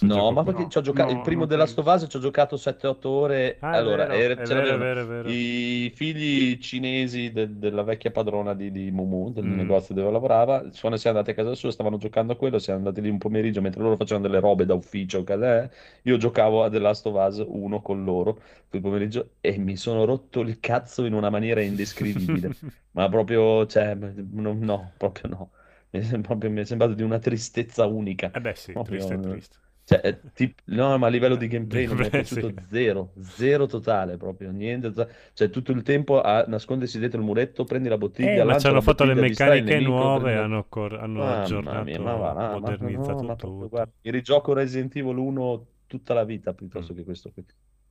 No, 0.00 0.14
gioco 0.14 0.32
ma 0.32 0.42
perché 0.44 0.68
ci 0.68 0.78
ho 0.78 0.80
giocato, 0.80 1.10
No, 1.12 1.16
il 1.18 1.22
primo 1.24 1.44
della. 1.46 1.66
Stovaz 1.66 2.06
ci 2.08 2.16
ho 2.16 2.20
giocato 2.20 2.56
7-8 2.56 3.08
ore. 3.08 3.56
Ah, 3.60 3.72
è 3.72 3.76
allora, 3.76 4.06
vero, 4.06 4.40
era- 4.40 4.44
vero, 4.44 4.74
è 4.74 4.78
vero, 4.78 5.06
vero. 5.06 5.28
i 5.30 5.90
figli 5.94 6.58
cinesi 6.58 7.32
de- 7.32 7.58
della 7.58 7.82
vecchia 7.82 8.10
padrona 8.10 8.54
di, 8.54 8.70
di 8.70 8.90
Mumu, 8.90 9.30
del 9.32 9.44
Mm. 9.44 9.56
negozio 9.56 9.94
dove 9.94 10.10
lavorava. 10.10 10.70
Sono 10.72 10.96
siamo 10.96 11.18
andati 11.18 11.38
a 11.38 11.42
casa 11.42 11.54
sua, 11.54 11.70
stavano 11.70 11.96
giocando 11.96 12.32
a 12.32 12.36
quello. 12.36 12.58
Siamo 12.58 12.78
andati 12.78 13.00
lì 13.00 13.08
un 13.08 13.18
pomeriggio 13.18 13.60
mentre 13.60 13.82
loro 13.82 13.96
facevano 13.96 14.26
delle 14.26 14.40
robe 14.40 14.64
da 14.66 14.74
ufficio. 14.74 15.24
che 15.24 15.34
è, 15.34 15.68
Io 16.02 16.16
giocavo 16.16 16.62
a 16.64 16.70
The 16.70 16.78
Last 16.78 17.06
of 17.06 17.14
Us 17.28 17.44
1 17.46 17.80
con 17.82 18.04
loro 18.04 18.40
quel 18.68 18.82
pomeriggio 18.82 19.34
e 19.40 19.58
mi 19.58 19.76
sono 19.76 20.04
rotto 20.04 20.40
il 20.40 20.60
cazzo 20.60 21.04
in 21.04 21.12
una 21.14 21.30
maniera 21.30 21.60
indescrivibile. 21.62 22.50
Ma 22.92 23.08
proprio, 23.08 23.66
cioè, 23.66 23.94
no, 23.94 24.52
no, 24.54 24.92
proprio 24.96 25.28
no. 25.28 25.50
Mi 25.90 26.00
è, 26.00 26.20
proprio- 26.20 26.50
mi 26.50 26.60
è 26.60 26.64
sembrato 26.64 26.94
di 26.94 27.02
una 27.02 27.18
tristezza 27.18 27.86
unica. 27.86 28.30
Eh 28.30 28.40
beh 28.40 28.54
sì, 28.54 28.72
Proprio, 28.72 28.98
triste, 28.98 29.16
no. 29.16 29.22
triste. 29.32 29.56
Cioè, 29.88 30.00
è 30.00 30.18
tip- 30.34 30.60
no, 30.66 30.98
ma 30.98 31.06
a 31.06 31.08
livello 31.08 31.34
di 31.34 31.46
gameplay 31.48 31.86
non 31.86 31.96
mi 31.96 32.04
è 32.04 32.10
piaciuto 32.10 32.48
sì. 32.48 32.54
zero, 32.68 33.12
zero 33.20 33.64
totale 33.64 34.18
proprio, 34.18 34.50
niente, 34.50 34.92
to- 34.92 35.08
cioè 35.32 35.48
tutto 35.48 35.72
il 35.72 35.80
tempo 35.82 36.20
a 36.20 36.44
nascondersi 36.46 36.98
dietro 36.98 37.20
il 37.20 37.24
muretto, 37.24 37.64
prendi 37.64 37.88
la 37.88 37.96
bottiglia, 37.96 38.42
Eh, 38.42 38.44
ma 38.44 38.58
ci 38.58 38.66
hanno 38.66 38.82
fatto 38.82 39.04
le 39.04 39.14
meccaniche 39.14 39.64
nemico, 39.72 39.90
nuove, 39.92 40.20
prendi 40.24 40.40
hanno, 40.42 40.66
cor- 40.68 40.92
hanno 40.92 41.20
Mamma 41.20 41.40
aggiornato, 41.40 41.84
mia, 41.84 42.00
ma 42.00 42.14
va, 42.16 42.34
ma- 42.34 42.58
modernizzato 42.58 43.12
no, 43.22 43.28
ma 43.28 43.34
proprio, 43.34 43.50
tutto. 43.60 43.68
guarda, 43.70 43.92
mi 44.02 44.10
rigioco 44.10 44.52
Resident 44.52 44.94
Evil 44.96 45.16
1 45.16 45.66
tutta 45.86 46.12
la 46.12 46.24
vita 46.24 46.52
piuttosto 46.52 46.92
che 46.92 47.02
questo 47.02 47.30
qui. 47.32 47.42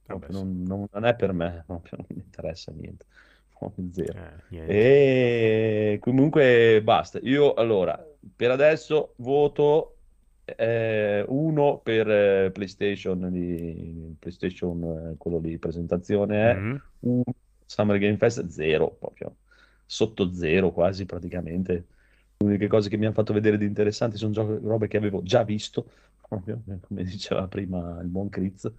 Vabbè, 0.06 0.28
sì. 0.28 0.34
non, 0.34 0.64
non- 0.68 0.86
non 0.91 1.03
è 1.03 1.15
per 1.15 1.34
me, 1.34 1.64
non 1.68 1.82
mi 2.10 2.22
interessa 2.24 2.72
niente, 2.76 3.06
zero. 3.91 4.19
Eh. 4.52 5.94
E 5.94 5.98
comunque 5.99 6.80
basta. 6.84 7.18
Io 7.24 7.56
allora, 7.56 7.99
per 8.36 8.52
adesso 8.52 9.14
voto 9.18 9.97
1 11.28 11.80
per 11.84 12.10
eh, 12.10 12.52
PlayStation, 12.52 13.32
di, 13.32 14.15
PlayStation 14.19 15.11
eh, 15.14 15.15
quello 15.18 15.40
di 15.40 15.57
presentazione 15.57 16.52
è 16.52 16.56
Mhm. 16.56 16.82
1, 16.99 17.24
Summer 17.65 17.98
Game 17.98 18.18
Fest 18.18 18.48
0, 18.48 18.95
proprio 18.99 19.36
sotto 19.86 20.32
0 20.34 20.72
quasi 20.72 21.06
praticamente. 21.06 21.88
Le 22.38 22.45
uniche 22.45 22.68
cose 22.68 22.88
che 22.90 22.98
mi 22.98 23.06
hanno 23.06 23.14
fatto 23.15 23.34
vedere 23.34 23.57
di 23.57 23.65
interessanti 23.65 24.18
sono 24.18 24.32
giochi, 24.32 24.64
robe 24.65 24.88
che 24.88 24.98
avevo 24.98 25.22
già 25.24 25.44
visto, 25.44 25.90
proprio, 26.28 26.61
come 26.82 27.03
diceva 27.03 27.48
prima 27.48 27.99
il 28.02 28.07
buon 28.07 28.30
Critz. 28.30 28.72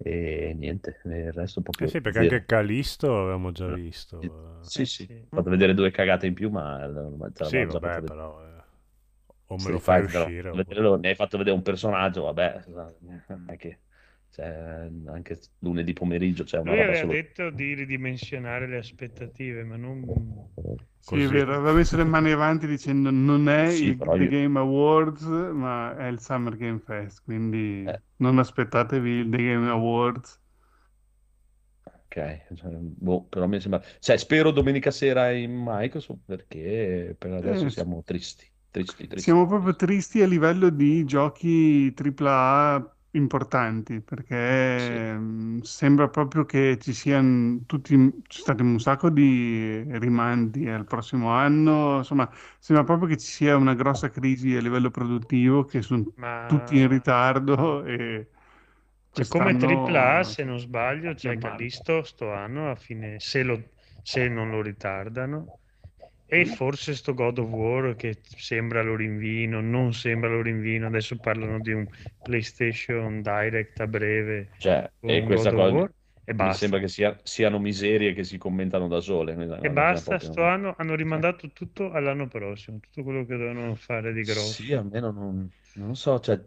E 0.00 0.54
niente, 0.56 1.00
il 1.06 1.32
resto 1.32 1.60
un 1.64 1.74
più 1.74 1.86
Eh 1.86 1.88
sì, 1.88 2.00
perché 2.00 2.20
zero. 2.20 2.34
anche 2.34 2.46
Calisto 2.46 3.18
avevamo 3.20 3.50
già 3.50 3.66
Eh. 3.66 3.74
visto. 3.74 4.20
eh. 4.20 4.66
Sì, 4.68 4.82
Eh 4.82 4.84
sì, 4.84 5.04
sì. 5.06 5.12
ho 5.24 5.36
fatto 5.36 5.50
vedere 5.50 5.74
due 5.74 5.90
cagate 5.90 6.26
in 6.26 6.34
più, 6.34 6.50
ma 6.50 6.84
eh, 6.84 6.88
ma 6.88 7.30
Sì, 7.42 7.64
vabbè, 7.64 8.02
però... 8.02 8.47
O 9.50 9.58
me 9.58 9.70
lo 9.70 9.78
fai 9.80 10.02
uscire. 10.02 10.48
o- 10.50 10.62
vederlo, 10.64 10.96
ne 10.96 11.08
hai 11.08 11.14
fatto 11.14 11.38
vedere 11.38 11.56
un 11.56 11.62
personaggio, 11.62 12.22
vabbè, 12.24 12.64
non 13.00 13.44
è 13.46 13.56
che 13.56 13.82
cioè, 14.30 14.46
anche 15.06 15.38
lunedì 15.58 15.92
pomeriggio 15.92 16.44
c'è 16.44 16.58
una 16.58 16.74
Lui 16.74 16.74
roba 16.74 16.92
aveva 16.92 17.04
solo... 17.04 17.22
detto 17.22 17.50
di 17.50 17.74
ridimensionare 17.74 18.66
le 18.68 18.76
aspettative, 18.78 19.64
ma 19.64 19.76
non... 19.76 20.46
Sì, 20.98 21.20
Così. 21.20 21.22
è 21.22 21.28
vero, 21.28 21.54
aveva 21.54 21.72
messo 21.72 21.96
le 21.96 22.04
mani 22.04 22.30
avanti 22.32 22.66
dicendo 22.66 23.10
non 23.10 23.48
è 23.48 23.66
Sì, 23.66 23.90
il 23.90 23.98
The 24.16 24.26
io- 24.26 24.28
Game 24.28 24.58
Awards, 24.58 25.22
ma 25.24 25.96
è 25.96 26.06
il 26.08 26.20
Summer 26.20 26.56
Game 26.56 26.80
Fest, 26.80 27.22
quindi 27.24 27.92
Eh. 27.92 27.98
non 28.16 28.38
aspettatevi 28.38 29.10
il 29.10 29.30
The 29.30 29.36
Game 29.38 29.68
Awards. 29.68 30.40
Ok, 31.84 32.54
cioè, 32.54 32.70
boh, 32.78 33.24
però 33.26 33.46
mi 33.46 33.60
sembra... 33.60 33.82
Cioè, 33.98 34.16
spero 34.16 34.50
domenica 34.50 34.90
sera 34.90 35.30
in 35.32 35.52
Microsoft 35.64 36.22
perché 36.24 37.14
per 37.18 37.32
adesso 37.32 37.68
Eh, 37.68 37.70
siamo 37.70 38.02
tristi, 38.02 38.47
tristi, 38.70 39.06
tristi. 39.06 39.36
Siamo 39.36 39.46
proprio 39.46 39.74
tristi 39.74 40.22
a 40.22 40.26
livello 40.26 40.70
di 40.70 41.04
giochi 41.04 41.92
AAA 41.94 42.96
importanti, 43.12 44.00
perché 44.00 44.34
Sì. 44.76 45.04
mm, 45.18 45.60
sembra 45.60 46.08
proprio 46.08 46.44
che 46.44 46.78
ci 46.80 46.92
siano 46.94 47.60
tutti, 47.66 47.94
ci 47.94 48.40
sono 48.40 48.56
stati 48.56 48.62
un 48.62 48.78
sacco 48.80 49.10
di 49.10 49.82
rimandi 49.98 50.68
al 50.68 50.86
prossimo 50.86 51.30
anno, 51.32 51.98
insomma, 51.98 52.30
sembra 52.58 52.84
proprio 52.84 53.08
che 53.08 53.16
ci 53.18 53.26
sia 53.26 53.56
una 53.56 53.74
grossa 53.74 54.08
crisi 54.10 54.54
a 54.56 54.60
livello 54.60 54.90
produttivo, 54.90 55.64
che 55.64 55.82
sono 55.82 56.04
Ma... 56.16 56.34
tutti 56.46 56.76
in 56.78 56.88
ritardo 56.88 57.84
e 57.84 58.28
Cioè, 59.12 59.26
come 59.26 59.54
AAA, 59.56 60.22
se 60.24 60.44
non 60.44 60.58
sbaglio, 60.58 61.12
c'è 61.14 61.36
male. 61.36 61.38
Callisto 61.38 62.02
sto 62.02 62.32
anno, 62.32 62.70
a 62.70 62.76
fine, 62.76 63.18
se, 63.20 63.42
lo- 63.42 63.70
se 64.02 64.28
non 64.28 64.50
lo 64.50 64.62
ritardano, 64.62 65.52
e 66.30 66.44
forse 66.44 66.94
sto 66.94 67.14
God 67.14 67.38
of 67.38 67.48
War 67.50 67.96
che 67.96 68.20
sembra 68.34 68.82
lo 68.82 68.94
rinvino, 68.96 69.60
non 69.60 69.92
sembra 69.94 70.28
lo 70.30 70.42
rinvino, 70.42 70.86
adesso 70.86 71.18
parlano 71.18 71.60
di 71.60 71.72
un 71.72 71.88
PlayStation 72.22 73.22
Direct 73.22 73.80
a 73.80 73.86
breve 73.86 74.50
Cioè, 74.56 74.90
e 75.04 75.22
questa 75.22 75.52
God 75.52 75.74
cosa 75.74 75.90
e 76.24 76.34
mi 76.36 76.52
basta. 76.52 76.52
sembra 76.52 76.80
che 76.80 76.88
sia- 76.88 77.18
siano 77.22 77.58
miserie 77.58 78.12
che 78.12 78.24
si 78.24 78.38
commentano 78.38 78.88
da 78.88 79.00
sole. 79.00 79.34
E 79.60 79.70
basta, 79.70 80.18
proprio- 80.18 80.18
sto 80.18 80.42
anno 80.42 80.74
hanno 80.76 80.96
rimandato 80.96 81.52
tutto 81.52 81.92
all'anno 81.92 82.26
prossimo, 82.26 82.80
tutto 82.80 83.04
quello 83.04 83.24
che 83.24 83.36
dovevano 83.36 83.76
fare 83.76 84.12
di 84.12 84.24
grosso. 84.24 84.62
Sì, 84.62 84.72
almeno 84.72 85.10
non, 85.10 85.50
non 85.72 85.96
so, 85.96 86.18
cioè, 86.20 86.40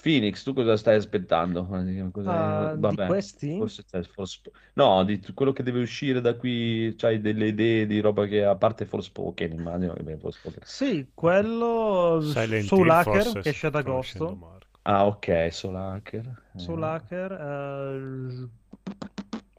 Phoenix, 0.00 0.42
tu 0.42 0.52
cosa 0.52 0.76
stai 0.76 0.96
aspettando? 0.96 1.66
Cosa- 2.12 2.70
Ah, 2.70 2.74
di 2.74 2.80
vabbè, 2.80 3.06
questi? 3.06 3.56
forse 3.56 3.84
forse- 4.12 4.40
no, 4.74 5.04
di 5.04 5.20
quello 5.34 5.52
che 5.52 5.62
deve 5.62 5.80
uscire 5.80 6.20
da 6.20 6.34
qui, 6.36 6.94
c'hai 6.96 7.20
delle 7.20 7.48
idee 7.48 7.86
di 7.86 8.00
roba 8.00 8.26
che, 8.26 8.44
a 8.44 8.54
parte 8.56 8.86
Forspoken, 8.86 9.52
immagino 9.52 9.94
che 9.94 10.02
beh, 10.02 10.16
Forspoken. 10.18 10.60
Sì, 10.64 11.08
quello 11.14 12.20
Silent 12.22 12.64
Soul 12.64 12.86
Hill, 12.86 12.90
Hacker 12.92 13.32
che 13.42 13.48
esce 13.48 13.66
ad 13.66 13.74
agosto. 13.76 14.54
Ah, 14.82 15.06
ok, 15.06 15.48
Soul 15.50 15.76
Hacker. 15.76 16.42
Eh, 16.54 16.58
Soul 16.60 16.82
Hacker, 16.84 17.32
eh, 17.32 18.48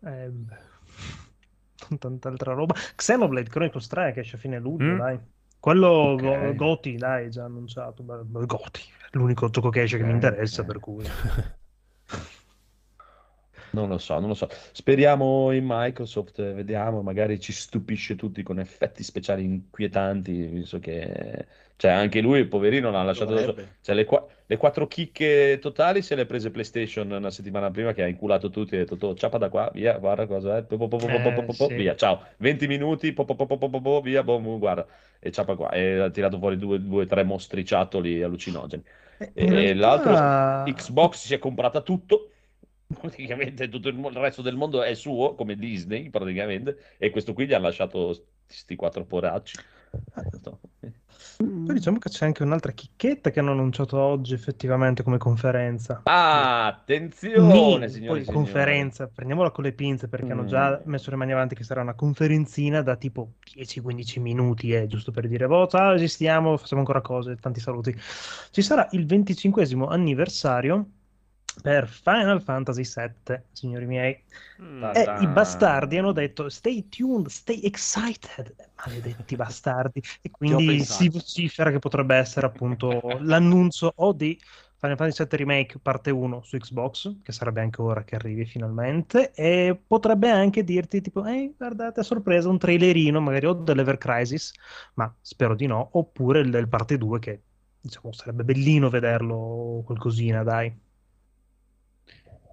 eh, 0.10 0.32
non 1.90 2.00
tanta 2.00 2.30
altra 2.30 2.54
roba. 2.54 2.76
Xenoblade 2.96 3.50
Chronicles 3.50 3.88
3 3.88 4.14
che 4.14 4.22
esce 4.22 4.36
a 4.38 4.40
fine 4.40 4.60
luglio, 4.60 4.94
Mm. 4.94 4.98
dai. 4.98 5.20
Quello 5.60 5.88
Ok. 5.88 6.22
Go- 6.22 6.56
Goti, 6.56 6.96
dai, 6.96 7.30
già 7.30 7.46
annunciato. 7.46 8.04
Goti, 8.06 8.82
è 8.82 9.18
l'unico 9.18 9.50
gioco 9.50 9.70
che 9.70 9.82
esce 9.84 9.98
che 9.98 10.04
mi 10.04 10.12
interessa, 10.14 10.64
per 10.64 10.80
cui. 10.80 11.06
Non 13.70 13.90
lo 13.90 13.98
so, 13.98 14.18
non 14.20 14.30
lo 14.30 14.34
so. 14.34 14.48
Speriamo 14.72 15.52
in 15.52 15.66
Microsoft, 15.68 16.42
vediamo, 16.54 17.02
magari 17.02 17.40
ci 17.40 17.52
stupisce 17.52 18.16
tutti 18.16 18.42
con 18.42 18.60
effetti 18.60 19.04
speciali 19.04 19.44
inquietanti, 19.44 20.48
visto 20.48 20.80
che 20.80 21.46
cioè, 21.78 21.92
anche 21.92 22.22
lui, 22.22 22.46
poverino, 22.48 22.90
l'ha 22.90 23.04
lasciato 23.04 23.34
da 23.36 23.42
solo. 23.42 23.56
Cioè, 23.82 23.94
le, 23.96 24.04
qua- 24.06 24.26
le 24.48 24.58
quattro 24.58 24.88
chicche 24.88 25.60
totali 25.62 26.02
se 26.02 26.16
le 26.16 26.24
ha 26.24 26.26
prese 26.26 26.50
PlayStation 26.50 27.12
una 27.12 27.30
settimana 27.30 27.70
prima 27.70 27.94
che 27.94 28.02
ha 28.02 28.08
inculato 28.08 28.50
tutti 28.50 28.74
e 28.76 28.80
ha 28.80 28.86
detto, 28.86 29.08
"Oh, 29.08 29.14
ciapa 29.14 29.38
da 29.38 29.50
qua, 29.50 29.70
via, 29.72 29.96
guarda 30.00 30.26
cosa 30.26 30.58
è, 30.58 30.64
po- 30.64 30.76
po- 30.78 30.88
po- 30.88 30.98
Eh, 31.08 31.54
sì. 31.54 31.74
via, 31.76 31.96
ciao, 31.96 32.26
20 32.38 32.66
minuti, 32.66 33.14
via, 34.02 34.24
boh, 34.24 34.58
guarda, 34.58 34.88
e 35.20 35.32
ciapa 35.32 35.56
qua, 35.56 35.70
e 35.70 36.00
ha 36.00 36.10
tirato 36.10 36.40
fuori 36.40 36.58
due, 36.58 36.82
due 36.82 37.06
tre 37.06 37.24
mostriciattoli 37.24 38.24
allucinogeni. 38.24 38.84
Eh, 39.20 39.32
E 39.36 39.74
realtà- 39.74 40.10
l'altro, 40.10 40.74
Xbox 40.74 41.26
si 41.28 41.34
è 41.36 41.38
comprata 41.38 41.82
tutto, 41.82 42.32
praticamente 43.00 43.70
tutto 43.70 43.90
il, 43.90 43.98
il 44.00 44.12
resto 44.14 44.42
del 44.42 44.56
mondo 44.56 44.82
è 44.82 44.96
suo, 44.96 45.36
come 45.36 45.56
Disney, 45.56 46.10
praticamente, 46.10 46.96
e 46.98 47.12
questo 47.12 47.34
qui 47.34 47.46
gli 47.46 47.54
ha 47.54 47.60
lasciato 47.60 48.16
questi 48.48 48.76
quattro 48.76 49.06
poracci. 49.06 49.58
Poi 51.38 51.74
diciamo 51.76 52.00
che 52.00 52.10
c'è 52.10 52.26
anche 52.26 52.42
un'altra 52.44 52.72
chicchetta 52.72 53.30
che 53.30 53.40
hanno 53.40 53.52
annunciato 53.52 53.98
oggi 54.00 54.34
effettivamente 54.34 55.04
come 55.04 55.18
conferenza. 55.18 56.02
Ah, 56.04 56.66
attenzione, 56.66 57.44
signori 57.44 57.80
poi 57.80 57.90
signori. 57.90 58.26
conferenza, 58.26 59.08
prendiamola 59.08 59.52
con 59.52 59.64
le 59.64 59.74
pinze 59.74 60.08
perché 60.08 60.32
hanno 60.32 60.46
già 60.46 60.82
Mm. 60.84 60.90
messo 60.90 61.10
le 61.12 61.16
mani 61.18 61.34
avanti 61.34 61.54
che 61.56 61.64
sarà 61.64 61.82
una 61.82 61.94
conferenzina 61.94 62.82
da 62.82 62.96
tipo 62.96 63.34
10-15 63.44 64.20
minuti, 64.20 64.72
eh, 64.72 64.88
giusto 64.88 65.12
per 65.12 65.28
dire, 65.28 65.46
boh, 65.48 65.68
ciao, 65.68 65.94
esistiamo, 65.94 66.58
facciamo 66.58 66.82
ancora 66.82 67.02
cose, 67.02 67.36
tanti 67.36 67.60
saluti. 67.60 67.96
Ci 68.52 68.62
sarà 68.62 68.88
il 68.92 69.06
25 69.06 69.68
anniversario 69.90 70.90
per 71.62 71.88
Final 71.88 72.42
Fantasy 72.42 72.84
VII, 72.84 73.42
signori 73.52 73.86
miei. 73.86 74.24
Mm. 74.62 74.84
E 74.84 75.04
Ta-da. 75.04 75.20
i 75.20 75.28
bastardi 75.28 75.98
hanno 75.98 76.12
detto 76.12 76.50
stay 76.50 76.88
tuned, 76.90 77.28
stay 77.28 77.62
excited, 77.64 78.54
maledetti 78.86 79.36
bastardi. 79.38 80.02
E 80.22 80.32
quindi 80.32 80.84
si 80.84 81.10
vocifera 81.10 81.72
che 81.72 81.80
potrebbe 81.80 82.16
essere 82.16 82.46
appunto 82.46 83.02
l'annuncio 83.22 83.92
o 83.96 84.14
di 84.14 84.40
Final 84.80 84.96
Fantasy 84.96 85.24
VII 85.24 85.38
Remake 85.38 85.80
parte 85.80 86.12
1 86.12 86.42
su 86.44 86.58
Xbox, 86.58 87.16
che 87.24 87.32
sarebbe 87.32 87.62
anche 87.62 87.82
ora 87.82 88.04
che 88.04 88.16
arrivi 88.16 88.46
finalmente, 88.46 89.32
e 89.34 89.80
potrebbe 89.88 90.30
anche 90.30 90.64
dirti 90.64 91.02
tipo, 91.02 91.26
ehi, 91.26 91.56
guardate, 91.58 92.02
a 92.02 92.04
sorpresa, 92.04 92.48
un 92.48 92.60
trailerino 92.60 93.20
magari 93.20 93.48
o 93.48 93.54
dell'Ever 93.54 93.98
Crisis, 93.98 94.54
ma 94.94 95.12
spero 95.20 95.56
di 95.56 95.66
no, 95.66 95.90
oppure 95.94 96.48
del 96.48 96.68
parte 96.68 96.98
2 96.98 97.20
che 97.20 97.42
diciamo 97.82 98.12
sarebbe 98.12 98.44
bellino 98.44 98.90
vederlo 98.90 99.82
qualcosina, 99.86 100.44
dai. 100.44 100.72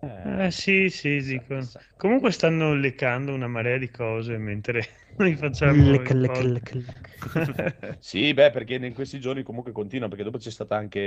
Eh, 0.06 0.50
sì, 0.50 0.88
sì, 0.90 1.22
dicono. 1.22 1.68
chissà. 1.68 1.80
Comunque 1.96 2.30
stanno 2.32 2.74
leccando 2.74 3.32
una 3.32 3.46
marea 3.48 3.78
di 3.78 3.90
cose 3.90 4.36
mentre 4.38 4.82
noi 5.16 5.36
facciamo 5.36 6.00
Lec, 6.00 6.10
lec, 6.10 6.38
lec, 6.38 6.70
lec. 6.74 6.78
Sì, 8.00 8.34
beh, 8.34 8.50
perché 8.50 8.74
in 8.74 8.92
questi 8.94 9.18
giorni 9.20 9.42
comunque 9.42 9.72
continua, 9.72 10.08
perché 10.08 10.24
dopo 10.24 10.36
c'è 10.38 10.50
stato 10.50 10.74
anche 10.74 10.98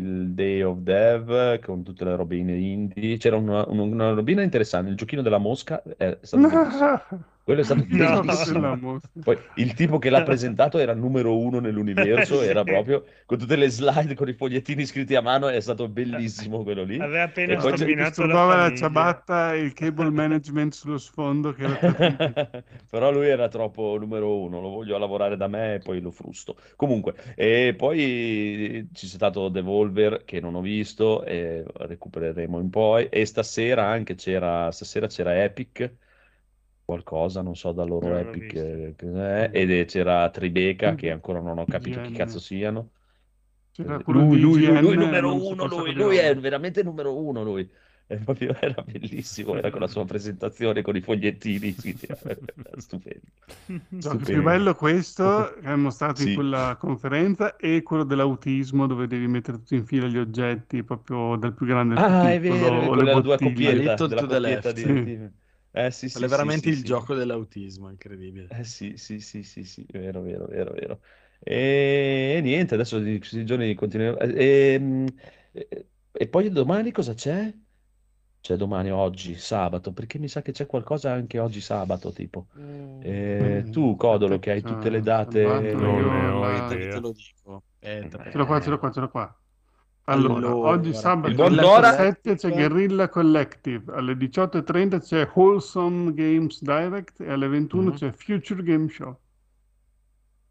il 0.00 0.32
Day 0.32 0.60
of 0.62 0.78
Dev 0.80 1.60
con 1.60 1.84
tutte 1.84 2.04
le 2.04 2.16
robine 2.16 2.56
indie. 2.56 3.16
C'era 3.16 3.36
una, 3.36 3.64
una- 3.68 3.82
una 3.82 4.10
robina 4.12 4.42
interessante, 4.42 4.90
il 4.90 4.96
giochino 4.96 5.22
della 5.22 5.38
mosca 5.38 5.82
è 5.82 6.18
stato. 6.22 6.48
Quello 7.46 7.60
è 7.60 7.64
stato 7.64 7.84
No. 7.94 8.22
bellissimo. 8.24 9.00
Poi 9.22 9.38
il 9.54 9.74
tipo 9.74 9.98
che 9.98 10.10
l'ha 10.10 10.22
presentato 10.24 10.78
era 10.78 10.94
numero 10.94 11.38
uno 11.38 11.60
nell'universo, 11.60 12.40
Sì. 12.42 12.48
era 12.48 12.64
proprio 12.64 13.04
con 13.24 13.38
tutte 13.38 13.54
le 13.54 13.68
slide 13.68 14.14
con 14.16 14.28
i 14.28 14.32
fogliettini 14.34 14.84
scritti 14.84 15.14
a 15.14 15.20
mano, 15.20 15.46
è 15.46 15.60
stato 15.60 15.88
bellissimo 15.88 16.64
quello 16.64 16.82
lì. 16.82 16.96
Aveva 17.00 17.22
appena 17.22 17.52
E 17.52 17.56
poi 17.56 17.78
la 18.26 18.44
la 18.56 18.72
ciabatta 18.74 19.54
e 19.54 19.60
il 19.60 19.72
cable 19.74 20.10
management 20.10 20.72
sullo 20.72 20.98
sfondo 20.98 21.52
che 21.52 21.62
era. 21.62 21.78
Però 22.90 23.12
lui 23.12 23.28
era 23.28 23.46
troppo 23.48 23.96
numero 23.98 24.40
uno, 24.40 24.60
lo 24.60 24.68
voglio 24.70 24.96
a 24.96 24.98
lavorare 24.98 25.36
da 25.36 25.46
me 25.46 25.74
e 25.74 25.78
poi 25.78 26.00
lo 26.00 26.10
frusto. 26.10 26.56
Comunque, 26.76 27.14
e 27.36 27.74
poi 27.76 28.88
c'è 28.92 29.06
stato 29.06 29.48
Devolver 29.48 30.24
che 30.24 30.40
non 30.40 30.54
ho 30.56 30.60
visto, 30.60 31.24
e 31.24 31.64
recupereremo 31.64 32.58
in 32.60 32.70
poi. 32.70 33.08
E 33.08 33.24
stasera 33.24 33.86
anche 33.86 34.14
c'era, 34.14 34.70
stasera 34.72 35.06
c'era 35.06 35.42
Epic, 35.44 35.94
qualcosa, 36.86 37.42
non 37.42 37.56
so 37.56 37.72
da 37.72 37.84
loro 37.84 38.08
Non 38.08 38.16
Epic 38.16 38.54
eh, 38.54 38.94
cos'è, 38.96 39.50
ed 39.52 39.86
c'era 39.86 40.30
Tribeca 40.30 40.94
che 40.94 41.10
ancora 41.10 41.40
non 41.40 41.58
ho 41.58 41.66
capito 41.66 42.00
chi 42.00 42.12
IGN. 42.12 42.14
cazzo 42.14 42.40
siano. 42.40 42.92
C'era 43.72 44.00
quello 44.00 44.22
Lui, 44.22 44.38
lui, 44.38 44.64
lui, 44.64 44.78
lui 44.78 44.96
numero 44.96 45.34
uno, 45.46 45.66
lui, 45.66 45.92
lui 45.94 46.16
è 46.16 46.34
veramente 46.38 46.82
numero 46.82 47.18
uno, 47.18 47.42
lui. 47.44 47.70
È 48.06 48.18
proprio, 48.18 48.54
era 48.60 48.82
bellissimo, 48.82 49.56
era 49.56 49.70
con 49.70 49.80
la 49.80 49.88
sua 49.88 50.04
presentazione, 50.06 50.82
con 50.82 50.96
i 50.96 51.02
fogliettini, 51.02 51.74
stupendo. 52.76 53.32
No, 53.98 54.12
il 54.12 54.20
Stupendo. 54.20 54.30
più 54.30 54.42
bello 54.42 54.70
è 54.70 54.74
questo 54.76 55.54
che 55.60 55.66
hanno 55.66 55.82
mostrato 55.84 56.20
Sì. 56.20 56.28
in 56.28 56.34
quella 56.34 56.76
conferenza 56.78 57.56
e 57.56 57.82
quello 57.82 58.04
dell'autismo 58.04 58.86
dove 58.86 59.06
devi 59.06 59.26
mettere 59.28 59.58
tutti 59.58 59.74
in 59.74 59.84
fila 59.86 60.06
gli 60.06 60.18
oggetti 60.18 60.82
proprio 60.84 61.36
dal 61.36 61.54
più 61.54 61.66
grande 61.66 61.94
al 61.94 62.00
più 62.02 62.14
Ah, 62.14 62.32
è 62.32 62.40
piccolo 62.40 62.40
vero, 62.40 62.76
o 62.90 62.94
le 62.94 63.04
due 63.20 63.36
Little 63.74 64.08
della 64.08 64.26
coppietta 64.26 64.38
left. 64.38 64.72
di... 64.72 64.82
Sì. 64.82 65.30
Eh 65.76 65.90
sì, 65.92 66.08
sì, 66.08 66.24
è 66.24 66.28
veramente 66.28 66.68
sì, 66.68 66.70
il 66.70 66.82
sì. 66.82 66.82
gioco 66.82 67.14
dell'autismo, 67.14 67.88
incredibile. 67.90 68.48
Eh 68.48 68.62
sì, 68.64 68.96
sì, 68.96 69.18
sì, 69.20 69.42
sì, 69.42 69.64
sì, 69.64 69.84
vero, 69.90 70.20
vero, 70.22 70.46
vero, 70.46 70.72
vero. 70.72 71.00
E, 71.40 72.34
e 72.38 72.40
niente, 72.40 72.74
adesso 72.74 72.98
di 73.00 73.18
questi 73.18 73.44
giorni 73.44 73.74
continuiamo. 73.74 74.18
E, 74.18 75.04
e- 75.52 75.88
e 76.12 76.28
poi 76.28 76.48
domani 76.50 76.92
cosa 76.92 77.12
c'è? 77.14 77.52
Cioè 78.40 78.56
domani, 78.56 78.90
oggi, 78.90 79.36
sabato, 79.36 79.92
perché 79.92 80.18
mi 80.18 80.28
sa 80.28 80.42
che 80.42 80.52
c'è 80.52 80.66
qualcosa 80.66 81.12
anche 81.12 81.38
oggi 81.40 81.60
sabato, 81.60 82.12
tipo. 82.12 82.48
Eh, 82.98 83.66
Mm, 83.68 83.70
tu, 83.70 83.96
Codolo, 83.96 84.38
che 84.38 84.52
hai 84.52 84.64
tutte 84.64 84.90
le 84.90 85.02
c'ho 85.22 85.30
date... 85.50 85.74
Non 85.76 86.04
ne 86.06 86.26
ho 86.26 86.50
idea. 86.50 86.88
te 86.88 87.00
lo 87.00 87.12
dico. 87.12 87.64
Ce 88.30 88.36
l'ho 88.38 88.46
qua, 88.46 88.60
ce 88.60 88.70
l'ho 88.70 88.78
qua, 88.78 88.90
ce 88.92 89.00
l'ho 89.00 89.10
qua. 89.10 89.26
Allora, 90.08 90.46
Allora, 90.46 90.68
oggi 90.70 90.94
sabato 90.94 91.42
alle 91.44 91.56
buon'ora- 91.56 91.90
17 91.90 92.36
c'è 92.36 92.50
Guerrilla 92.52 93.08
Collective, 93.08 93.92
alle 93.92 94.16
18.30 94.16 95.00
c'è 95.00 95.28
Wholesome 95.34 96.14
Games 96.14 96.62
Direct 96.62 97.20
e 97.22 97.30
alle 97.30 97.48
21 97.48 97.90
Mhm. 97.90 97.96
c'è 97.96 98.12
Future 98.12 98.62
Game 98.62 98.88
Show. 98.88 99.18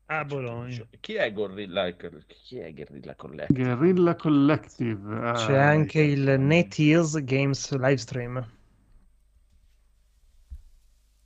A 0.07 0.25
Bologna. 0.25 0.85
Chi 0.99 1.13
è 1.15 1.31
Gorilla? 1.31 1.89
Chi 1.91 2.57
è 2.57 2.73
Guerrilla 2.73 3.15
Collective? 3.15 3.63
Guerrilla 3.63 4.15
Collective. 4.15 5.15
ah, 5.29 5.31
C'è 5.33 5.55
anche 5.55 6.01
il 6.01 6.35
NetEase 6.37 7.23
Games 7.23 7.75
livestream. 7.77 8.45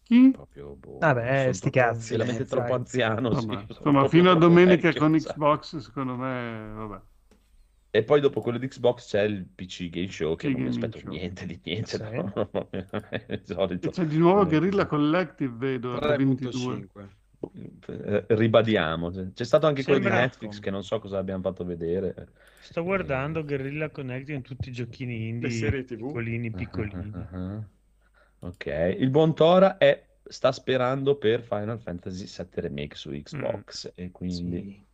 Chi? 0.04 0.32
Proprio, 0.32 0.76
boh, 0.76 0.98
Vabbè, 1.00 1.52
sti 1.52 1.70
troppo- 1.72 1.88
cazzi, 1.94 2.12
veramente 2.12 2.44
eh, 2.44 2.46
troppo 2.46 2.68
sai. 2.68 2.76
anziano. 2.78 3.34
sì, 3.34 3.48
insomma, 3.68 4.08
fino 4.08 4.30
a 4.30 4.32
troppo 4.34 4.46
domenica 4.48 4.88
vecchio, 4.88 5.02
con. 5.02 5.12
Xbox, 5.14 5.78
secondo 5.78 6.16
me, 6.16 6.72
vabbè. 6.76 7.02
E 7.92 8.04
poi 8.04 8.22
dopo 8.22 8.40
quello 8.42 8.58
di 8.60 8.68
Xbox 8.68 9.08
c'è 9.10 9.24
il 9.24 9.46
PC 9.46 9.90
Game 9.90 10.10
Show 10.12 10.36
che 10.36 10.48
Sì, 10.48 10.54
non 10.54 10.62
mi 10.62 10.68
aspetto 10.68 11.00
Show. 11.00 11.10
niente 11.10 11.46
di 11.48 11.60
niente. 11.64 11.98
Sì. 11.98 12.04
no? 12.04 12.70
E 13.10 13.42
c'è 13.90 14.06
di 14.06 14.18
nuovo 14.18 14.44
Eh, 14.44 14.46
Guerrilla 14.48 14.86
Collective, 14.86 15.56
vedo, 15.58 15.98
alle 15.98 16.18
22. 16.18 16.88
3.5. 16.94 17.08
Eh, 17.88 18.26
Ribadiamo, 18.28 19.10
c'è 19.34 19.44
stato 19.46 19.66
anche 19.66 19.84
quello 19.84 20.00
di 20.00 20.06
Sembra- 20.06 20.22
Netflix 20.22 20.60
che 20.60 20.70
non 20.70 20.84
so 20.84 21.00
cosa 21.00 21.18
abbiamo 21.18 21.42
fatto 21.42 21.64
vedere. 21.66 22.28
Sto 22.60 22.84
guardando 22.84 23.44
Guerrilla 23.46 23.90
Connect 23.90 24.30
in 24.30 24.42
tutti 24.42 24.70
i 24.70 24.72
giochini 24.74 25.30
indie, 25.30 25.50
serie 25.50 25.84
TV? 25.86 25.96
piccolini, 26.06 26.52
piccolini. 26.52 27.12
Ah, 27.14 27.64
Ok, 28.42 28.96
il 29.00 29.10
buon 29.10 29.34
Tora 29.34 29.78
è, 29.78 30.06
sta 30.24 30.52
sperando 30.52 31.16
per 31.18 31.42
Final 31.42 31.80
Fantasy 31.80 32.26
VII 32.26 32.62
Remake 32.62 32.96
su 32.96 33.10
Xbox 33.12 33.92
e 33.96 34.12
quindi 34.12 34.86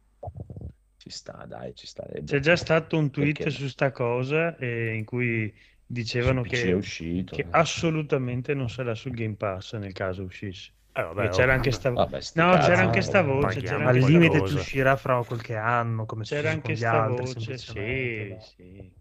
ci 1.06 1.11
sta, 1.11 1.45
dai, 1.45 1.76
ci 1.76 1.86
sta. 1.86 2.03
Eh, 2.07 2.23
C'è 2.23 2.40
già 2.40 2.56
stato 2.56 2.98
un 2.98 3.11
tweet 3.11 3.38
Perché 3.38 3.49
su 3.49 3.68
sta 3.68 3.91
cosa 3.91 4.56
eh, 4.57 4.95
in 4.95 5.06
cui 5.06 5.53
dicevano 5.86 6.41
che, 6.41 6.69
è 6.72 6.73
uscito. 6.73 7.36
che 7.36 7.48
assolutamente 7.52 8.53
non 8.56 8.69
sarà 8.69 8.95
sul 8.95 9.11
Game 9.14 9.36
Pass 9.36 9.76
nel 9.76 9.94
caso 9.94 10.23
uscisse. 10.23 10.72
Eh, 10.94 11.02
vabbè, 11.03 11.30
c'era 11.30 11.53
anche 11.53 11.72
sta, 11.72 11.91
Vabbè, 11.91 12.19
no, 12.34 12.57
cazzi, 12.57 12.57
c'era 12.57 12.82
anche 12.82 13.02
sta 13.02 13.22
voce, 13.22 13.61
c'era 13.61 13.84
Ma 13.84 13.90
al 13.90 13.98
anche, 13.98 13.99
qualcosa. 13.99 14.10
limite 14.10 14.41
ci 14.41 14.53
uscirà 14.53 14.95
fra 14.95 15.23
qualche 15.23 15.56
anno, 15.56 16.06
come 16.06 16.23
c'era 16.23 16.49
anche 16.52 16.76
sta 16.76 17.02
altri, 17.03 17.03
voce, 17.03 17.57
sì, 17.57 18.38
sì. 18.40 18.94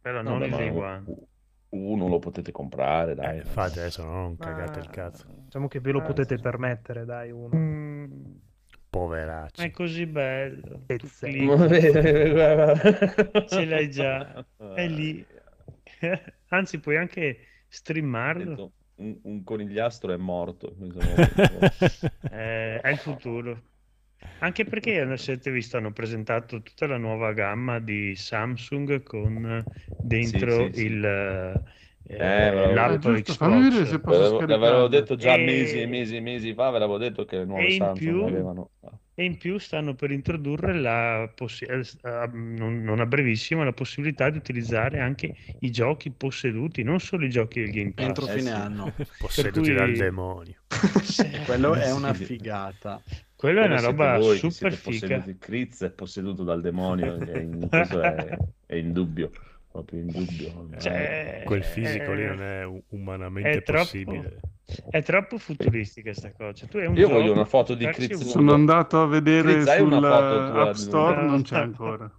Però 0.00 0.22
No, 0.22 0.38
non 0.38 0.42
il 0.44 0.54
ma 0.54 0.56
Day 0.56 0.68
u- 0.68 0.84
One. 0.84 1.06
u- 1.06 1.28
uno 1.70 2.08
lo 2.08 2.18
potete 2.18 2.52
comprare, 2.52 3.14
dai. 3.14 3.38
Eh, 3.38 3.44
fate 3.44 3.80
adesso, 3.80 4.02
no? 4.04 4.12
non 4.22 4.38
Ma- 4.38 4.38
cagate 4.38 4.78
il 4.80 4.88
cazzo. 4.90 5.26
Diciamo 5.44 5.68
che 5.68 5.80
ve 5.80 5.92
lo 5.92 6.00
Ah, 6.00 6.02
potete 6.02 6.38
sì. 6.38 6.40
permettere, 6.40 7.04
dai, 7.04 7.30
uno. 7.30 7.56
Mm, 7.56 8.38
Poveracci. 8.90 9.60
ma 9.60 9.66
è 9.66 9.70
così 9.70 10.06
bello. 10.06 10.82
Ce 13.46 13.64
l'hai 13.64 13.90
già, 13.90 14.44
è 14.74 14.88
lì. 14.88 15.24
Anzi, 16.48 16.80
puoi 16.80 16.96
anche 16.96 17.38
streamarlo. 17.68 18.72
Un, 18.96 19.16
un 19.22 19.44
conigliastro 19.44 20.12
è 20.12 20.16
morto. 20.16 20.74
Eh, 22.30 22.80
è 22.80 22.88
il 22.88 22.98
futuro. 22.98 23.62
Anche 24.40 24.64
perché 24.64 25.16
se 25.16 25.32
avete 25.32 25.50
visto 25.50 25.76
hanno 25.76 25.92
presentato 25.92 26.62
tutta 26.62 26.86
la 26.86 26.96
nuova 26.96 27.32
gamma 27.32 27.78
di 27.78 28.14
Samsung 28.16 29.02
con 29.02 29.64
dentro 30.00 30.66
Sì, 30.66 30.72
sì, 30.72 30.80
sì. 30.80 30.86
il 30.86 31.04
eh, 31.04 31.62
Eh, 32.10 32.74
Ah, 32.78 32.96
giusto, 32.98 33.34
fammi 33.34 33.62
vedere 33.62 33.84
se 33.86 34.00
posso 34.00 34.40
L'avevo 34.40 34.88
detto 34.88 35.14
già 35.16 35.34
E- 35.34 35.44
mesi 35.44 35.80
e 35.80 35.86
mesi 35.86 36.16
e 36.16 36.20
mesi 36.20 36.54
fa, 36.54 36.70
ve 36.70 36.78
l'avevo 36.78 36.96
detto 36.98 37.24
che 37.26 37.36
le 37.38 37.44
nuove 37.44 37.66
E 37.66 37.72
in 37.74 37.78
Samsung 37.78 37.98
più- 37.98 38.22
avevano... 38.24 38.70
E 39.14 39.24
in 39.24 39.36
più 39.36 39.58
stanno 39.58 39.94
per 39.94 40.12
introdurre 40.12 40.74
la 40.78 41.28
possi- 41.34 41.64
eh, 41.64 41.80
a- 42.02 42.30
non, 42.32 42.82
non 42.84 43.00
a 43.00 43.04
brevissimo 43.06 43.64
la 43.64 43.72
possibilità 43.72 44.30
di 44.30 44.38
utilizzare 44.38 45.00
anche 45.00 45.34
i 45.60 45.70
giochi 45.72 46.10
posseduti, 46.12 46.84
non 46.84 47.00
solo 47.00 47.24
i 47.26 47.28
giochi 47.28 47.60
del 47.60 47.72
Game 47.72 47.92
Pass. 47.92 48.06
Entro 48.06 48.26
Eh, 48.26 48.30
fine 48.30 48.42
sì. 48.42 48.50
anno. 48.52 48.94
Posseduti 49.18 49.60
cui- 49.70 49.74
dal 49.74 49.92
demonio. 49.92 50.54
Quello 51.46 51.74
è 51.74 51.90
una 51.92 52.14
figata. 52.14 53.02
Quello 53.34 53.60
è 53.62 53.66
una 53.66 53.80
roba 53.80 54.18
voi 54.18 54.36
super 54.38 54.72
figa. 54.72 55.06
posseduti. 55.16 55.36
Kriz 55.38 55.82
è 55.82 55.90
posseduto 55.90 56.44
dal 56.44 56.60
demonio, 56.60 57.16
è 57.18 57.38
in- 57.38 57.66
questo 57.68 58.00
è, 58.00 58.36
è 58.66 58.74
indubbio, 58.76 59.30
proprio 59.82 60.00
indubbio. 60.00 60.68
Cioè, 60.78 61.42
Quel 61.44 61.62
fisico 61.64 62.12
lì 62.12 62.22
eh, 62.22 62.26
non 62.28 62.42
è 62.42 62.82
umanamente 62.88 63.58
è 63.58 63.62
troppo- 63.62 63.82
possibile. 63.82 64.40
È 64.90 65.02
troppo 65.02 65.38
futuristica 65.38 66.12
sta 66.12 66.30
cosa. 66.32 66.66
Tu 66.66 66.76
hai 66.78 66.86
un 66.86 66.96
Io 66.96 67.08
voglio 67.08 67.32
una 67.32 67.44
foto 67.44 67.74
di 67.74 67.84
un- 67.84 67.92
Sono 68.18 68.52
andato 68.52 69.00
a 69.00 69.06
vedere 69.06 69.52
Chris, 69.54 69.66
hai 69.68 69.80
una 69.80 69.96
sul 69.98 70.06
foto 70.08 70.50
tua 70.50 70.62
App 70.62 70.72
di- 70.74 70.78
Store, 70.80 71.22
non 71.24 71.42
c'è 71.42 71.56
ancora. 71.56 72.10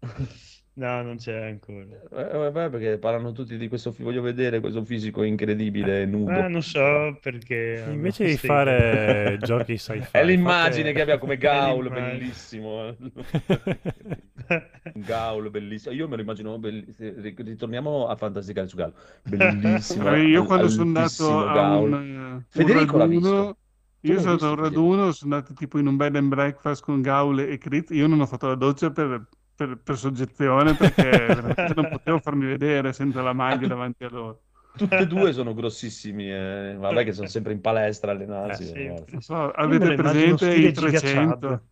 No, 0.78 1.00
non 1.00 1.16
c'è 1.16 1.46
ancora. 1.46 1.86
Eh, 2.10 2.36
vabbè, 2.36 2.68
perché 2.68 2.98
parlano 2.98 3.32
tutti 3.32 3.56
di 3.56 3.66
questo, 3.66 3.94
voglio 3.98 4.20
vedere 4.20 4.60
questo 4.60 4.84
fisico 4.84 5.22
incredibile, 5.22 6.04
nudo. 6.04 6.30
Ah, 6.32 6.48
non 6.48 6.60
so 6.60 7.16
perché. 7.18 7.82
Invece 7.88 8.26
di 8.26 8.36
sì. 8.36 8.46
fare 8.46 9.38
giochi 9.40 9.78
sci-fi, 9.78 10.08
È 10.10 10.22
l'immagine 10.22 10.88
fate- 10.88 10.92
che 10.92 11.00
abbia 11.00 11.18
come 11.18 11.38
Gaul, 11.38 11.88
bellissimo. 11.88 12.88
eh. 12.88 12.96
Gaul, 14.96 15.48
bellissimo. 15.50 15.94
Io 15.94 16.08
me 16.08 16.16
lo 16.16 16.22
immagino 16.22 16.58
bellissimo. 16.58 17.12
Ritorniamo 17.16 18.06
a 18.08 18.16
fantasticare 18.16 18.68
su 18.68 18.76
Gaul. 18.76 18.92
Bellissimo. 19.22 20.12
Eh, 20.14 20.24
Io 20.24 20.44
quando 20.44 20.68
sono 20.68 20.82
andato 20.82 21.46
a 21.46 21.78
un, 21.78 21.92
eh, 21.94 21.96
un 21.96 22.44
Federico 22.48 22.98
l'ha 22.98 23.06
visto. 23.06 23.56
Io 24.00 24.18
sono 24.18 24.32
andato 24.32 24.46
a 24.46 24.50
un 24.50 24.56
raduno, 24.56 25.10
sono 25.12 25.34
andato 25.34 25.54
tipo 25.54 25.78
in 25.78 25.86
un 25.86 25.96
bed 25.96 26.16
and 26.16 26.28
breakfast 26.28 26.82
con 26.84 27.00
Gaul 27.00 27.40
e 27.40 27.58
Crit, 27.58 27.90
io 27.90 28.06
non 28.06 28.20
ho 28.20 28.26
fatto 28.26 28.46
la 28.46 28.54
doccia 28.54 28.90
per, 28.92 29.26
per- 29.56 29.78
per 29.82 29.96
soggezione 29.96 30.74
perché 30.74 31.02
non 31.74 31.88
potevo 31.88 32.18
farmi 32.20 32.46
vedere 32.46 32.92
senza 32.92 33.22
la 33.22 33.32
maglia 33.32 33.66
davanti 33.66 34.04
a 34.04 34.08
loro. 34.10 34.42
Tutti 34.76 34.94
e 34.94 35.06
due 35.06 35.32
sono 35.32 35.54
grossissimi. 35.54 36.30
eh. 36.30 36.74
Vabbè, 36.78 37.04
che 37.04 37.12
sono 37.12 37.28
sempre 37.28 37.52
in 37.54 37.60
palestra 37.62 38.10
a 38.12 38.14
allenarsi. 38.14 38.64
Eh, 38.64 38.66
sì. 38.66 39.04
Non 39.12 39.20
so, 39.22 39.50
avete 39.50 39.94
presente 39.94 40.54
i 40.54 40.72
Giga 40.72 41.00
300? 41.00 41.38
Chad. 41.48 41.62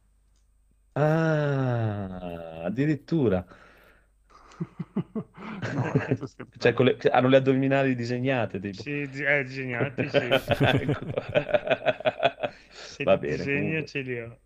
Ah, 0.92 2.62
addirittura. 2.64 3.44
No. 5.74 5.92
Cioè, 6.58 6.72
con 6.74 6.84
le- 6.86 6.96
hanno 7.10 7.28
le 7.28 7.36
addominali 7.38 7.94
disegnate, 7.94 8.60
tipo. 8.60 8.82
Sì, 8.82 9.00
eh, 9.02 9.44
disegnati, 9.44 10.08
sì. 10.08 10.16
Ecco. 10.64 11.06
Se 12.70 13.02
Va 13.04 13.16
bene, 13.16 13.36
disegno 13.36 13.82
comunque. 13.82 13.84
ce 13.86 14.00
li 14.00 14.20
ho. 14.20 14.38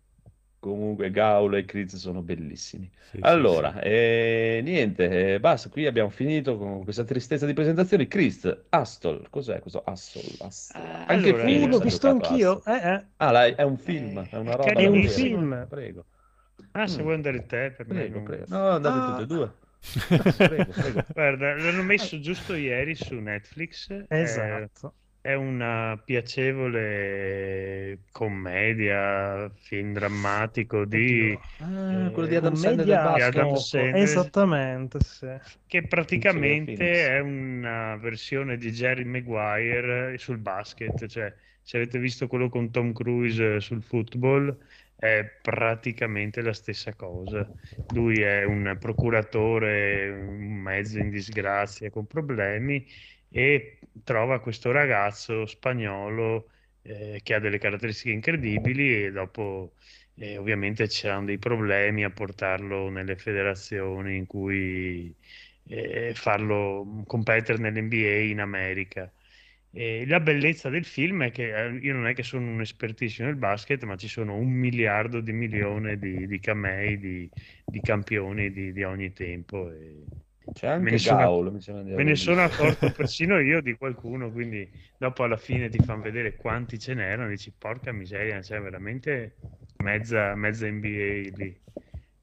Comunque 0.59 1.09
Gaul 1.09 1.55
e 1.55 1.63
Kriz 1.65 1.95
sono 1.95 2.21
bellissimi. 2.21 2.91
Sì, 3.11 3.17
sì, 3.17 3.21
Allora, 3.21 3.79
eh, 3.81 4.59
niente, 4.63 5.35
eh, 5.35 5.39
basta, 5.39 5.69
qui 5.69 5.85
abbiamo 5.85 6.09
finito 6.09 6.57
con 6.57 6.83
questa 6.83 7.05
tristezza 7.05 7.45
di 7.45 7.53
presentazioni. 7.53 8.07
Chris, 8.07 8.65
Astol, 8.69 9.29
cos'è 9.29 9.59
questo 9.61 9.81
Astol? 9.83 10.35
Astol? 10.39 10.81
Ah, 10.81 11.05
Anche 11.05 11.29
allora, 11.29 11.43
Sì, 11.45 11.65
l'ho 11.67 11.77
ha 11.77 11.79
visto 11.79 12.07
giocato 12.07 12.09
anch'io. 12.09 12.63
Eh, 12.65 12.73
eh. 12.93 13.05
Ah, 13.17 13.31
là, 13.31 13.45
è 13.45 13.61
un 13.63 13.77
film, 13.77 14.27
è 14.29 14.35
una 14.37 14.55
roba 14.55 14.81
È 14.81 14.85
un 14.87 15.03
film. 15.03 15.65
Prego, 15.69 16.05
Ah, 16.73 16.87
se 16.87 17.01
Mm. 17.01 17.03
vuoi 17.03 17.15
andare 17.15 17.45
te, 17.45 17.71
per 17.71 17.85
me 17.87 17.93
prego, 17.95 18.19
non- 18.19 18.23
prego. 18.23 18.45
No, 18.47 18.69
andate 18.69 18.99
Ah. 18.99 19.05
tutte 19.05 19.21
e 19.23 19.25
due. 19.25 19.51
Prego, 20.45 20.73
prego. 20.73 21.03
Guarda, 21.13 21.55
l'hanno 21.55 21.83
messo 21.83 22.19
giusto 22.19 22.53
ieri 22.55 22.95
su 22.95 23.15
Netflix. 23.15 23.89
eh, 23.89 24.05
Esatto. 24.07 24.93
È 25.21 25.33
una 25.33 26.01
piacevole 26.03 27.99
commedia, 28.11 29.49
film 29.49 29.91
drammatico 29.91 30.85
di... 30.85 31.37
Ah, 31.57 32.09
quello 32.11 32.27
di 32.27 32.35
Eh, 32.35 32.37
Adam 32.37 32.53
Sandler 32.53 32.85
Di. 32.85 33.21
Adam 33.21 33.55
Sandler. 33.55 33.95
Esattamente, 34.01 34.99
sì. 35.01 35.27
che 35.67 35.85
praticamente 35.87 37.07
è 37.07 37.19
una 37.19 37.97
versione 37.97 38.55
di 38.57 38.71
Jerry 38.71 39.03
Maguire 39.03 40.17
sul 40.17 40.37
basket, 40.37 41.05
cioè 41.07 41.33
se 41.61 41.77
avete 41.77 41.99
visto 41.99 42.27
quello 42.27 42.47
con 42.49 42.71
Tom 42.71 42.93
Cruise 42.93 43.59
sul 43.59 43.83
football 43.83 44.57
è 44.95 45.23
praticamente 45.41 46.41
la 46.41 46.53
stessa 46.53 46.93
cosa. 46.93 47.47
Lui 47.93 48.21
è 48.21 48.43
un 48.43 48.75
procuratore, 48.79 50.09
un 50.09 50.53
mezzo 50.55 50.97
in 50.97 51.09
disgrazia 51.09 51.89
con 51.89 52.07
problemi 52.07 52.85
e 53.29 53.79
trova 54.03 54.39
questo 54.39 54.71
ragazzo 54.71 55.45
spagnolo 55.45 56.49
eh, 56.81 57.19
che 57.23 57.33
ha 57.33 57.39
delle 57.39 57.57
caratteristiche 57.57 58.11
incredibili 58.13 59.05
e 59.05 59.11
dopo 59.11 59.73
eh, 60.15 60.37
ovviamente 60.37 60.87
c'erano 60.87 61.25
dei 61.25 61.37
problemi 61.37 62.03
a 62.03 62.09
portarlo 62.11 62.89
nelle 62.89 63.15
federazioni 63.15 64.17
in 64.17 64.25
cui 64.25 65.15
eh, 65.67 66.13
farlo 66.15 67.03
competere 67.05 67.57
nell'NBA 67.59 68.19
in 68.29 68.39
America. 68.41 69.11
E 69.71 70.05
la 70.07 70.19
bellezza 70.19 70.69
del 70.69 70.83
film 70.83 71.23
è 71.25 71.31
che 71.31 71.53
eh, 71.55 71.77
io 71.77 71.93
non 71.93 72.07
è 72.07 72.13
che 72.15 72.23
sono 72.23 72.49
un 72.51 72.61
espertissimo 72.61 73.27
nel 73.27 73.37
basket, 73.37 73.83
ma 73.83 73.95
ci 73.95 74.07
sono 74.07 74.35
un 74.35 74.49
miliardo 74.49 75.21
di 75.21 75.31
milioni 75.31 75.97
di, 75.99 76.25
di 76.27 76.39
camei, 76.39 76.97
di, 76.97 77.29
di 77.63 77.79
campioni 77.81 78.51
di, 78.51 78.73
di 78.73 78.83
ogni 78.83 79.13
tempo. 79.13 79.69
E, 79.69 80.03
C'è 80.53 80.67
Me 80.77 80.91
anche 80.91 80.91
ne 80.91 80.97
sono- 80.97 81.17
Gaul, 81.17 81.51
mi 81.51 81.61
sembra 81.61 81.83
Me 81.91 82.03
ne 82.03 82.15
sono 82.15 82.43
accorto 82.43 82.89
persino 82.91 83.39
io 83.39 83.61
di 83.61 83.75
qualcuno, 83.75 84.31
quindi 84.31 84.71
dopo 84.97 85.23
alla 85.23 85.37
fine 85.37 85.69
ti 85.69 85.79
fanno 85.79 86.03
vedere 86.03 86.35
quanti 86.35 86.79
ce 86.79 86.93
n'erano, 86.93 87.29
dici 87.29 87.53
porca 87.57 87.91
miseria, 87.91 88.39
c'è 88.39 88.59
veramente 88.61 89.39
mezza, 89.77 90.35
mezza 90.35 90.67
NBA 90.69 91.29
lì. 91.35 91.61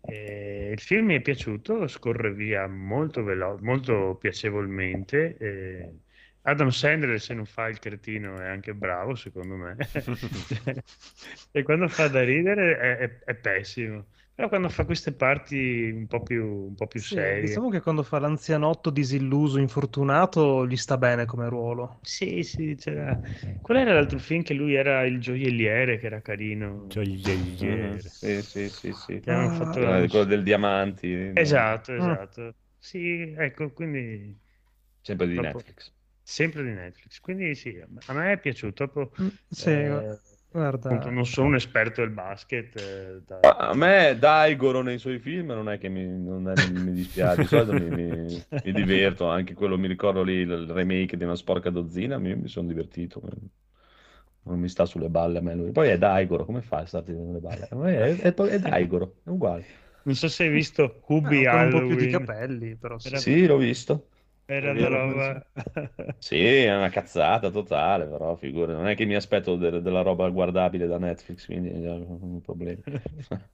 E 0.00 0.70
il 0.72 0.80
film 0.80 1.06
mi 1.06 1.16
è 1.16 1.20
piaciuto, 1.20 1.86
scorre 1.88 2.32
via 2.32 2.66
molto, 2.68 3.22
velo- 3.24 3.58
molto 3.60 4.16
piacevolmente. 4.20 5.36
e 5.36 6.00
Adam 6.42 6.68
Sandler, 6.68 7.20
se 7.20 7.34
non 7.34 7.44
fa 7.44 7.66
il 7.68 7.78
cretino, 7.80 8.40
è 8.40 8.46
anche 8.48 8.72
bravo, 8.74 9.14
secondo 9.16 9.56
me. 9.56 9.76
e 11.50 11.62
quando 11.62 11.88
fa 11.88 12.08
da 12.08 12.22
ridere 12.22 12.78
è, 12.78 12.96
è- 12.98 13.18
è 13.24 13.34
pessimo. 13.34 14.06
Però 14.36 14.48
quando 14.48 14.68
fa 14.68 14.84
queste 14.84 15.12
parti 15.14 15.90
un 15.90 16.06
po' 16.06 16.22
più, 16.22 16.44
un 16.68 16.74
po' 16.76 16.86
più 16.86 17.00
Sì, 17.00 17.14
serie. 17.14 17.40
diciamo 17.40 17.70
che 17.70 17.80
quando 17.80 18.02
fa 18.02 18.18
l'anzianotto 18.18 18.90
disilluso, 18.90 19.58
infortunato, 19.58 20.66
gli 20.66 20.76
sta 20.76 20.98
bene 20.98 21.24
come 21.24 21.48
ruolo. 21.48 22.00
Sì, 22.02 22.42
sì, 22.42 22.74
c'era... 22.76 23.20
Qual 23.60 23.78
era 23.78 23.92
l'altro 23.92 24.18
film 24.18 24.42
che 24.42 24.54
lui 24.54 24.74
era 24.74 25.04
il 25.04 25.20
gioielliere, 25.20 25.98
che 25.98 26.06
era 26.06 26.20
carino? 26.20 26.86
Gioielliere. 26.88 27.96
Mm, 27.96 27.98
sì, 27.98 28.42
sì, 28.42 28.68
sì, 28.70 28.92
sì. 28.92 29.20
Che 29.20 29.32
Ah, 29.32 29.48
fatto 29.50 29.80
Quello 29.80 30.00
la- 30.00 30.08
quello 30.08 30.24
del 30.24 30.42
diamanti. 30.42 31.12
Esatto, 31.32 31.92
Mm. 31.92 31.96
esatto. 31.98 32.54
Sì, 32.78 33.34
ecco, 33.36 33.72
quindi 33.72 34.38
Sempre 35.02 35.26
di 35.28 35.34
Dopo- 35.34 35.58
Netflix. 35.58 35.92
sempre 36.22 36.62
di 36.64 36.70
Netflix. 36.72 37.20
Quindi 37.20 37.54
sì, 37.54 37.76
a 38.06 38.12
me 38.12 38.32
è 38.32 38.38
piaciuto. 38.40 38.88
Proprio, 38.88 39.10
Mm, 39.22 39.28
Sì, 39.48 39.70
eh, 39.70 40.20
guarda. 40.50 40.96
appunto, 40.96 41.10
non 41.10 41.26
sono 41.26 41.48
un 41.48 41.54
esperto 41.56 42.00
del 42.00 42.10
basket. 42.10 42.76
eh, 42.76 43.20
da- 43.24 43.56
A 43.60 43.74
me 43.74 44.16
Daigoro 44.18 44.82
nei 44.82 44.98
suoi 44.98 45.18
film 45.20 45.46
non 45.52 45.68
è 45.70 45.78
che 45.78 45.88
mi, 45.88 46.04
non 46.06 46.48
è- 46.50 46.56
mi 46.56 46.92
dispiace, 46.94 47.42
di 47.42 47.46
solito 47.46 47.74
mi, 47.74 47.90
mi- 47.90 48.44
mi 48.62 48.72
diverto, 48.72 49.28
anche 49.28 49.54
quello 49.54 49.78
mi 49.78 49.86
ricordo 49.88 50.22
lì 50.22 50.34
il 50.34 50.66
remake 50.66 51.16
di 51.16 51.24
una 51.24 51.36
sporca 51.36 51.70
dozzina, 51.70 52.18
mi, 52.18 52.34
mi 52.36 52.48
sono 52.48 52.66
divertito, 52.68 53.20
non 54.42 54.58
mi 54.60 54.68
sta 54.68 54.86
sulle 54.86 55.08
balle 55.10 55.38
a 55.38 55.40
me 55.42 55.54
lui. 55.54 55.72
Poi 55.72 55.88
è 55.88 55.98
Daigoro, 55.98 56.44
come 56.44 56.62
fa 56.62 56.78
a 56.78 56.86
starti 56.86 57.12
sulle 57.12 57.40
balle? 57.40 57.68
È, 58.20 58.32
è, 58.32 58.34
è 58.34 58.58
Daigoro, 58.58 59.16
è 59.24 59.28
uguale. 59.30 59.66
Non 60.06 60.14
so 60.20 60.28
se 60.34 60.42
hai 60.44 60.50
visto 60.60 60.82
Kubi 61.06 61.40
Ah, 61.42 61.44
con 61.46 61.60
un 61.60 61.68
po' 61.68 61.82
più 61.82 61.96
di 61.96 62.06
Halloween. 62.06 62.16
capelli, 62.16 62.76
però 62.76 62.96
Sì, 62.96 63.46
l'ho 63.46 63.56
visto. 63.58 64.08
Era 64.48 64.72
una 64.72 64.88
roba... 64.88 65.46
Sì, 66.18 66.36
è 66.42 66.74
una 66.76 66.88
cazzata 66.88 67.50
totale, 67.50 68.06
però 68.06 68.34
figura, 68.36 68.72
non 68.74 68.88
è 68.88 68.96
che 68.96 69.04
mi 69.04 69.14
aspetto 69.14 69.56
de- 69.56 69.80
della 69.82 70.02
roba 70.02 70.28
guardabile 70.30 70.86
da 70.86 70.98
Netflix, 70.98 71.44
quindi 71.46 71.68
è 71.70 71.92
un 71.92 72.40
problema. 72.42 72.82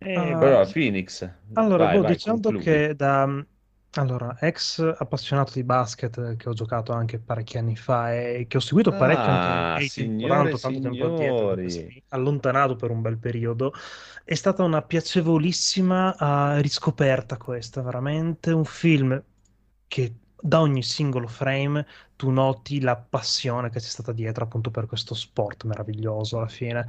Eh, 0.00 0.34
Ah, 0.34 0.36
Però 0.38 0.66
Phoenix, 0.66 1.28
Allora, 1.54 1.86
vai, 1.86 1.88
boh, 1.88 2.02
vai, 2.02 2.18
diciamo 2.18 2.38
concludi. 2.38 2.54
che 2.56 2.94
da 2.94 3.26
allora, 4.00 4.36
ex 4.40 4.80
appassionato 4.98 5.52
di 5.54 5.64
basket 5.64 6.16
eh, 6.18 6.36
che 6.36 6.48
ho 6.48 6.52
giocato 6.52 6.92
anche 6.92 7.18
parecchi 7.18 7.58
anni 7.58 7.76
fa 7.76 8.14
e 8.14 8.46
che 8.48 8.56
ho 8.56 8.60
seguito 8.60 8.94
parecchio 8.94 9.32
Ah, 9.32 9.74
anche 9.74 9.80
signore 9.80 10.50
e 10.50 10.58
tanto 10.58 10.80
tempo 10.80 11.06
addietro, 11.06 11.50
allontanato 12.08 12.76
per 12.76 12.90
un 12.90 13.00
bel 13.02 13.18
periodo. 13.18 13.72
È 14.24 14.34
stata 14.34 14.62
una 14.62 14.82
piacevolissima 14.82 16.56
eh, 16.58 16.62
riscoperta 16.62 17.36
questa, 17.36 17.82
veramente 17.82 18.50
un 18.52 18.64
film 18.64 19.22
che 19.88 20.14
da 20.38 20.60
ogni 20.60 20.82
singolo 20.82 21.26
frame 21.28 21.86
tu 22.16 22.30
noti 22.30 22.80
la 22.80 22.96
passione 22.96 23.70
che 23.70 23.78
c'è 23.80 23.86
stata 23.88 24.12
dietro 24.12 24.44
appunto 24.44 24.70
per 24.70 24.86
questo 24.86 25.14
sport 25.14 25.64
meraviglioso 25.64 26.38
alla 26.38 26.48
fine. 26.48 26.86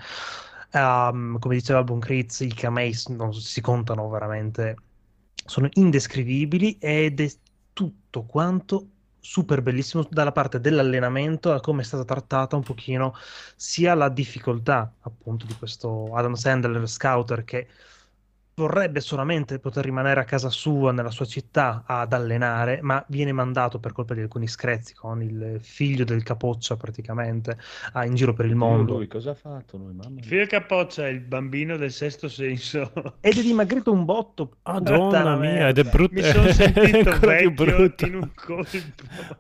Ehm, 0.71 1.39
come 1.39 1.55
diceva 1.55 1.83
Bon 1.83 1.99
Critz, 1.99 2.41
i 2.41 2.53
camei 2.53 2.93
non 3.09 3.33
si 3.33 3.61
contano 3.61 4.09
veramente, 4.09 4.75
sono 5.47 5.69
indescrivibili 5.73 6.77
ed 6.79 7.21
è 7.21 7.31
tutto 7.73 8.23
quanto 8.23 8.89
super 9.19 9.61
bellissimo 9.61 10.05
dalla 10.09 10.31
parte 10.31 10.59
dell'allenamento 10.59 11.51
a 11.51 11.59
come 11.59 11.81
è 11.81 11.85
stata 11.85 12.05
trattata 12.05 12.55
un 12.55 12.63
pochino 12.63 13.13
sia 13.55 13.93
la 13.93 14.09
difficoltà 14.09 14.93
appunto 15.01 15.45
di 15.45 15.53
questo 15.55 16.13
Adam 16.13 16.33
Sandler 16.33 16.87
scouter 16.87 17.43
che 17.43 17.67
vorrebbe 18.57 19.01
solamente 19.01 19.59
poter 19.59 19.85
rimanere 19.85 20.19
a 20.19 20.23
casa 20.23 20.49
sua, 20.49 20.91
nella 20.91 21.11
sua 21.11 21.25
città, 21.25 21.83
ad 21.85 22.11
allenare, 22.11 22.79
ma 22.81 23.03
viene 23.07 23.31
mandato 23.31 23.79
per 23.79 23.91
colpa 23.91 24.15
di 24.15 24.21
alcuni 24.21 24.47
screzi 24.47 24.95
con 24.95 25.21
il 25.21 25.59
figlio 25.61 26.03
del 26.03 26.23
capoccia 26.23 26.75
praticamente 26.75 27.55
ah, 27.93 28.03
in 28.03 28.15
giro 28.15 28.33
per 28.33 28.45
il 28.45 28.55
mondo. 28.55 28.95
lui 28.95 29.07
cosa 29.07 29.31
ha 29.31 29.35
fatto 29.35 29.77
lui, 29.77 29.93
mamma 29.93 30.09
mia. 30.09 30.23
Phil 30.27 30.47
Capoccia 30.47 31.05
è 31.05 31.09
il 31.09 31.19
bambino 31.19 31.77
del 31.77 31.91
sesto 31.91 32.27
senso. 32.27 32.91
Ed 33.21 33.37
è 33.37 33.41
dimagrito 33.41 33.91
un 33.91 34.05
botto. 34.05 34.57
Madonna 34.63 35.35
mia, 35.35 35.67
ed 35.67 35.77
è 35.77 35.83
brutto. 35.83 36.13
Mi 36.15 36.23
sono 36.23 36.49
sentito 36.51 37.11
più 37.11 37.27
vecchio 37.27 37.51
brutto. 37.51 38.05
in 38.07 38.15
un 38.15 38.31
colpo. 38.33 38.77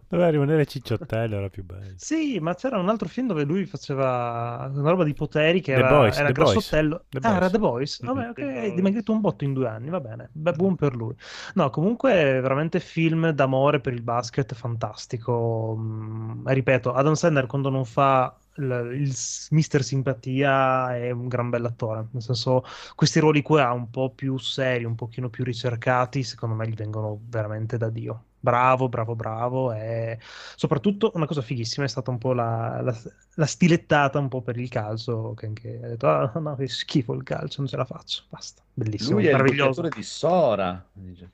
Doveva 0.07 0.29
rimanere 0.29 0.67
cicciottello, 0.67 1.37
era 1.37 1.49
più 1.49 1.65
bello. 1.65 1.95
Sì, 1.95 2.37
ma 2.39 2.53
c'era 2.53 2.77
un 2.77 2.87
altro 2.87 3.07
film 3.07 3.25
dove 3.25 3.45
lui 3.45 3.65
faceva 3.65 4.69
una 4.71 4.91
roba 4.91 5.03
di 5.03 5.15
poteri 5.15 5.59
che 5.59 5.73
The 5.73 5.79
era, 5.79 5.89
Boys, 5.89 6.17
era 6.17 6.27
The 6.27 6.33
Boys. 6.33 6.51
grassottello. 6.51 7.05
The 7.09 7.17
ah, 7.17 7.21
Boys. 7.21 7.35
era 7.35 7.49
The 7.49 7.59
Boys? 7.59 8.01
Vabbè, 8.05 8.29
ok, 8.29 8.35
The 8.35 8.43
è 8.43 8.81
Boys. 8.81 9.05
Dimagrito 9.07 9.11
un 9.11 9.21
botto 9.21 9.43
in 9.43 9.53
due 9.53 9.67
anni, 9.67 9.89
va 9.89 9.99
bene. 9.99 10.29
Beh, 10.31 10.53
buon 10.53 10.75
per 10.75 10.95
lui. 10.95 11.15
No, 11.55 11.69
comunque 11.69 12.39
veramente 12.41 12.79
film 12.79 13.29
d'amore 13.31 13.79
per 13.79 13.93
il 13.93 14.01
basket 14.01 14.53
fantastico. 14.53 15.75
Mm, 15.77 16.47
ripeto, 16.47 16.93
Adam 16.93 17.13
Sandler 17.13 17.45
quando 17.47 17.69
non 17.69 17.85
fa 17.85 18.35
il, 18.55 18.91
il 18.93 19.15
mister 19.51 19.83
simpatia 19.83 20.95
è 20.95 21.11
un 21.11 21.27
gran 21.27 21.49
bell'attore. 21.49 22.07
Nel 22.11 22.21
senso, 22.21 22.63
questi 22.95 23.19
ruoli 23.19 23.41
qua 23.41 23.71
un 23.71 23.89
po' 23.89 24.11
più 24.13 24.37
seri, 24.37 24.83
un 24.83 24.95
pochino 24.95 25.29
più 25.29 25.43
ricercati, 25.43 26.23
secondo 26.23 26.55
me 26.55 26.67
gli 26.67 26.75
vengono 26.75 27.19
veramente 27.27 27.77
da 27.77 27.89
Dio. 27.89 28.23
Bravo, 28.49 28.87
bravo, 28.87 29.13
bravo. 29.13 29.73
E 29.73 30.19
soprattutto 30.55 31.11
una 31.15 31.25
cosa 31.25 31.41
fighissima 31.41 31.85
è 31.85 31.89
stata 31.89 32.11
un 32.11 32.17
po' 32.17 32.31
la, 32.31 32.79
la- 32.81 32.97
la 33.35 33.45
stilettata 33.45 34.19
un 34.19 34.29
po' 34.29 34.41
per 34.41 34.57
il 34.57 34.69
calcio, 34.69 35.33
che 35.33 35.47
anche 35.47 35.79
ha 35.83 35.87
detto, 35.89 36.07
ah, 36.07 36.31
no, 36.39 36.55
che 36.55 36.69
schifo 36.69 37.13
il 37.13 37.23
calcio, 37.23 37.59
non 37.59 37.67
ce 37.69 37.75
la 37.75 37.83
faccio. 37.83 38.23
Basta, 38.29 38.61
bellissimo, 38.73 39.17
Lui 39.19 39.27
è 39.27 39.33
il 39.33 39.37
doppiatore 39.43 39.89
di 39.89 40.03
Sora. 40.03 40.85
dice. 40.93 41.29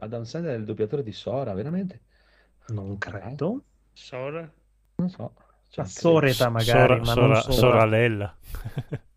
Adam 0.00 0.24
Sandler 0.24 0.54
è 0.56 0.58
il 0.58 0.64
doppiatore 0.64 1.02
di 1.02 1.12
Sora, 1.12 1.54
veramente? 1.54 2.00
Non 2.68 2.98
credo. 2.98 3.62
Sora? 3.94 4.46
Non 4.96 5.08
so. 5.08 5.32
Cioè, 5.70 5.86
Soreta 5.86 6.50
magari, 6.50 6.70
Sora, 6.80 6.96
ma 6.98 7.04
Sora- 7.04 7.26
non 7.26 7.40
Sora. 7.42 7.52
Soralella. 7.56 8.36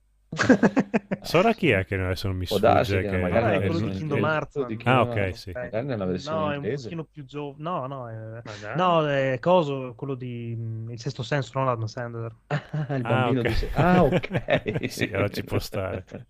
Sora 1.24 1.54
chi 1.54 1.70
è 1.72 1.86
che 1.86 1.96
adesso 1.96 2.28
non 2.28 2.38
mi 2.38 2.46
Può 2.46 2.58
darsi 2.58 2.92
sfugge? 2.94 3.10
che 3.10 3.18
magari 3.18 3.46
Ah, 3.46 3.54
è 3.60 3.66
quello 3.66 3.80
di 3.80 3.90
Kingdom 3.92 4.18
inglese. 4.20 4.34
Hearts. 4.36 4.66
Di 4.66 4.76
Ah, 4.76 4.78
Kingdom 4.78 5.10
ok, 5.10 5.16
Hearts. 5.18 5.40
sì. 5.40 5.52
Magari 5.54 5.86
nella 5.88 6.06
versione 6.06 6.40
No, 6.42 6.52
è 6.52 6.56
un 6.58 6.64
inglese. 6.64 6.84
pochino 6.84 7.04
più 7.04 7.26
giovane. 7.26 7.64
No, 7.64 7.86
no, 7.88 8.10
è... 8.10 8.42
Ma 8.44 8.76
no, 8.76 9.08
è 9.08 9.38
coso, 9.40 9.94
quello 9.96 10.16
di 10.16 10.56
mm, 10.58 10.90
Il 10.92 11.00
Sesto 11.00 11.22
Senso, 11.24 11.60
non 11.60 11.68
Adam 11.68 11.86
Sandler. 11.86 12.36
Ah, 12.48 12.96
il 12.96 13.04
Ah, 13.04 13.06
bambino 13.06 13.42
ok. 13.42 13.48
di... 13.60 13.70
Ah, 13.74 14.04
ok. 14.06 14.88
Sì, 14.90 15.04
allora 15.12 15.30
ci 15.30 15.44
può 15.44 15.60
stare. 15.60 16.06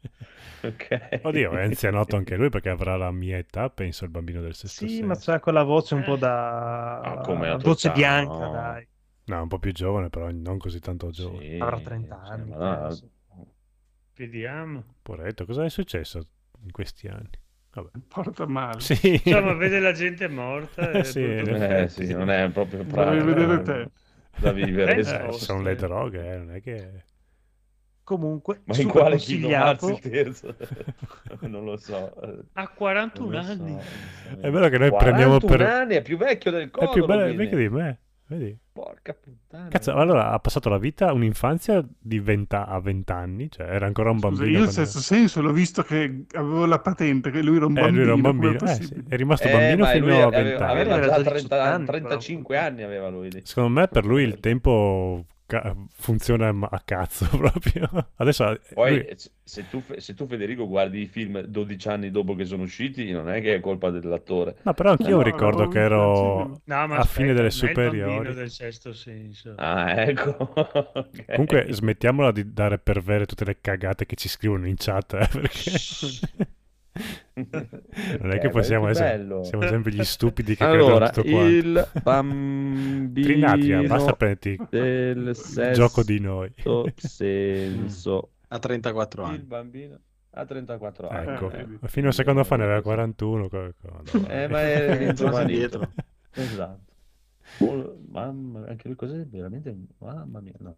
Ok. 0.63 1.19
Oddio, 1.23 1.53
è 1.53 1.63
anzianotto 1.63 2.15
anche 2.15 2.35
lui 2.35 2.49
perché 2.49 2.69
avrà 2.69 2.95
la 2.95 3.11
mia 3.11 3.37
età, 3.37 3.69
penso, 3.71 4.03
il 4.03 4.11
bambino 4.11 4.41
del 4.41 4.53
sesto 4.53 4.85
Sì, 4.85 4.87
senso. 4.87 5.05
ma 5.05 5.15
c'ha 5.17 5.39
quella 5.39 5.63
voce 5.63 5.95
un 5.95 6.03
po' 6.03 6.15
da... 6.17 6.99
Ah, 7.01 7.17
come 7.21 7.55
voce 7.57 7.87
età, 7.87 7.93
bianca, 7.95 8.47
no. 8.47 8.51
dai. 8.53 8.87
No, 9.25 9.41
un 9.41 9.47
po' 9.47 9.59
più 9.59 9.71
giovane, 9.71 10.09
però 10.09 10.29
non 10.31 10.57
così 10.57 10.79
tanto 10.79 11.09
giovane. 11.09 11.47
Sì, 11.47 11.55
Avrà 11.57 11.79
30 11.79 12.15
cioè, 12.25 12.33
anni, 12.33 12.49
ma 12.51 12.57
no, 12.57 12.81
penso. 12.81 13.09
Vediamo. 14.15 14.83
Poretto, 15.01 15.45
cosa 15.45 15.63
è 15.65 15.69
successo 15.69 16.19
in 16.63 16.71
questi 16.71 17.07
anni? 17.07 17.29
Vabbè. 17.73 17.89
Porta 18.07 18.45
male. 18.45 18.79
Sì. 18.81 19.21
Insomma, 19.23 19.53
vede 19.53 19.79
la 19.79 19.93
gente 19.93 20.27
morta. 20.27 20.91
e 20.91 21.03
Sì, 21.05 21.19
Eh, 21.23 21.39
effetti. 21.39 22.05
sì, 22.07 22.13
non 22.13 22.29
è 22.29 22.49
proprio 22.51 22.83
pratico, 22.83 23.25
vedere 23.25 23.53
eh, 23.53 23.61
te. 23.61 23.89
da 24.39 24.51
vivere. 24.51 24.95
Eh. 24.97 25.27
Eh, 25.27 25.31
sono 25.33 25.61
le 25.61 25.75
droghe, 25.75 26.33
eh, 26.33 26.37
non 26.37 26.51
è 26.55 26.61
che... 26.61 27.03
Comunque, 28.03 28.61
Ma 28.65 28.75
in 28.77 28.89
quale 28.89 29.11
consigliato. 29.11 29.89
il 29.89 29.99
terzo? 29.99 30.55
non 31.47 31.63
lo 31.63 31.77
so. 31.77 32.21
eh, 32.21 32.39
Ha 32.53 32.61
non 32.63 32.71
41 32.75 33.29
lo 33.31 33.41
so. 33.43 33.51
anni. 33.51 33.77
È 34.41 34.49
vero 34.49 34.67
che 34.69 34.77
noi 34.77 34.89
prendiamo 34.89 35.39
41 35.39 35.55
per... 35.55 35.61
anni, 35.61 35.95
è 35.95 36.01
più 36.01 36.17
vecchio 36.17 36.51
del 36.51 36.67
È 36.67 36.69
codolo, 36.71 36.91
più 36.91 37.05
bello 37.05 37.33
vecchio 37.35 37.57
di 37.57 37.69
me, 37.69 37.99
vedi? 38.37 38.57
Porca 38.73 39.13
puttana. 39.13 39.67
Cazzo, 39.67 39.93
allora 39.93 40.31
ha 40.31 40.39
passato 40.39 40.69
la 40.69 40.77
vita, 40.77 41.11
un'infanzia 41.11 41.85
di 41.99 42.19
20 42.19 42.55
a 42.55 42.79
20 42.79 43.11
anni, 43.11 43.51
cioè 43.51 43.67
era 43.67 43.85
ancora 43.85 44.11
un 44.11 44.19
Scusa, 44.19 44.29
bambino. 44.29 44.49
io 44.57 44.63
quando- 44.63 44.71
sesto 44.85 44.99
senso 44.99 45.41
l'ho 45.41 45.51
visto 45.51 45.83
che 45.83 46.25
avevo 46.33 46.65
la 46.65 46.79
patente, 46.79 47.31
che 47.31 47.41
lui 47.41 47.57
era 47.57 47.65
un 47.65 47.77
Eh, 47.77 47.81
bambino. 47.81 47.97
lui 47.97 48.05
era 48.05 48.13
un 48.15 48.21
bambino, 48.21 48.53
eh, 48.71 48.73
sì, 48.75 49.03
è 49.09 49.15
rimasto 49.17 49.47
Eh, 49.47 49.51
bambino 49.51 49.85
fino 49.87 50.05
a 50.05 50.23
aveva, 50.25 50.29
20 50.29 50.63
anni. 50.63 50.71
aveva 50.71 50.93
Aveva 50.95 50.95
già 50.95 51.01
già 51.01 51.29
30 51.29 51.33
18 51.33 51.55
anni, 51.75 51.85
35 51.85 52.57
anni 52.57 52.83
aveva 52.83 53.09
lui. 53.09 53.31
lì. 53.31 53.41
Secondo 53.43 53.69
me 53.79 53.87
per 53.87 54.05
lui 54.05 54.23
il 54.23 54.39
tempo 54.39 55.25
ca- 55.51 55.75
funziona 55.91 56.55
a 56.69 56.81
cazzo 56.85 57.27
proprio. 57.35 57.89
Adesso 58.15 58.57
Poi, 58.73 58.93
lui- 58.93 59.15
se 59.43 59.67
tu, 59.69 59.83
se 59.97 60.13
tu, 60.13 60.25
Federico, 60.25 60.65
guardi 60.65 61.01
i 61.01 61.07
film 61.07 61.41
12 61.41 61.87
anni 61.89 62.09
dopo 62.09 62.35
che 62.35 62.45
sono 62.45 62.63
usciti, 62.63 63.11
non 63.11 63.29
è 63.29 63.41
che 63.41 63.55
è 63.55 63.59
colpa 63.59 63.89
dell'attore. 63.89 64.55
No, 64.61 64.73
però 64.73 64.91
anch'io 64.91 65.17
no, 65.17 65.21
ricordo 65.21 65.63
no, 65.63 65.67
che 65.67 65.79
ero 65.79 66.61
no, 66.63 66.83
a 66.83 67.03
fine 67.03 67.33
delle 67.33 67.49
superiori. 67.49 68.33
del 68.33 68.49
sesto 68.49 68.93
senso. 68.93 69.55
Ah, 69.57 70.01
ecco. 70.01 70.53
Ok. 71.01 71.25
Comunque 71.25 71.65
smettiamola 71.69 72.31
di 72.31 72.53
dare 72.53 72.77
per 72.77 73.01
vere 73.01 73.25
tutte 73.25 73.45
le 73.45 73.57
cagate 73.59 74.05
che 74.05 74.15
ci 74.15 74.29
scrivono 74.29 74.67
in 74.67 74.75
chat, 74.77 75.13
eh, 75.13 75.27
perché... 75.31 75.71
Non 77.33 78.31
è 78.31 78.35
Ok, 78.35 78.39
che 78.39 78.49
possiamo 78.49 78.85
che 78.85 78.91
essere... 78.91 79.17
bello. 79.17 79.43
Siamo 79.43 79.65
sempre 79.67 79.91
gli 79.93 80.03
stupidi 80.03 80.55
che 80.55 80.63
Allora, 80.63 81.09
credono 81.09 81.09
tutto 81.09 81.29
quanto. 81.29 81.49
il 81.55 81.87
bambino 82.03 83.21
Trinatria, 83.27 83.81
basta 83.83 84.13
prenderti 84.13 84.59
del 84.69 85.27
il 85.29 85.35
sesto 85.35 85.71
gioco 85.73 86.03
di 86.03 86.19
noi. 86.19 86.53
senso. 86.95 88.31
A 88.49 88.59
34 88.59 89.23
Il 89.23 89.29
anni. 89.29 89.37
bambino 89.43 89.99
a 90.31 90.45
34 90.45 91.07
anni. 91.09 91.31
Ecco, 91.31 91.51
Eh, 91.51 91.67
fino 91.87 92.09
a 92.09 92.11
secondo 92.11 92.43
fa 92.43 92.57
ne 92.57 92.63
aveva 92.63 92.81
41. 92.81 93.47
co- 93.47 93.73
co- 93.81 94.27
Eh, 94.27 94.47
ma 94.49 94.61
è 94.61 95.13
indietro. 95.41 95.91
Esatto. 96.33 96.89
Oh, 97.59 97.97
mamma, 98.09 98.65
anche 98.67 98.87
lui 98.87 98.95
cos'è? 98.97 99.25
Veramente, 99.25 99.75
mamma 99.99 100.39
mia, 100.41 100.53
no. 100.59 100.77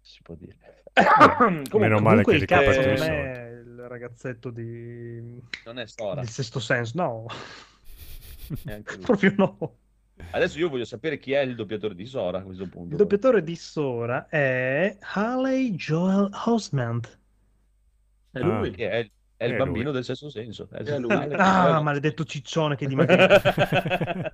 Si 0.00 0.20
può 0.22 0.34
dire. 0.36 0.56
Comunque, 1.36 1.78
Meno 1.78 2.00
male 2.00 2.22
che 2.24 2.32
il 2.32 2.40
li 2.40 2.46
capo 2.46 2.70
è 2.70 3.52
il 3.64 3.84
ragazzetto 3.88 4.50
di... 4.50 5.40
non 5.64 5.78
è 5.78 5.86
Sora. 5.86 6.20
del 6.20 6.28
sesto 6.30 6.58
senso, 6.58 6.96
no, 7.02 7.26
proprio 9.02 9.34
no. 9.36 9.76
Adesso 10.30 10.58
io 10.58 10.70
voglio 10.70 10.86
sapere 10.86 11.18
chi 11.18 11.32
è 11.32 11.40
il 11.40 11.54
doppiatore 11.54 11.94
di 11.94 12.06
Sora 12.06 12.38
a 12.38 12.42
questo 12.42 12.66
punto. 12.68 12.92
Il 12.92 12.96
doppiatore 12.96 13.42
di 13.42 13.54
Sora 13.54 14.26
è 14.28 14.96
Haley 15.14 15.72
Joel 15.74 16.30
Osment. 16.46 17.18
È 18.30 18.38
Ah. 18.38 18.58
lui. 18.58 18.70
Che 18.70 18.88
è, 18.90 19.10
è 19.36 19.44
il 19.44 19.52
È 19.52 19.56
bambino 19.56 19.84
lui. 19.84 19.92
del 19.94 20.04
sesto 20.04 20.30
senso. 20.30 20.68
È 20.70 20.98
lui. 20.98 21.12
Ah, 21.34 21.80
maledetto 21.82 22.24
ciccione 22.24 22.76
che 22.76 22.86
dimenticato. 22.88 24.32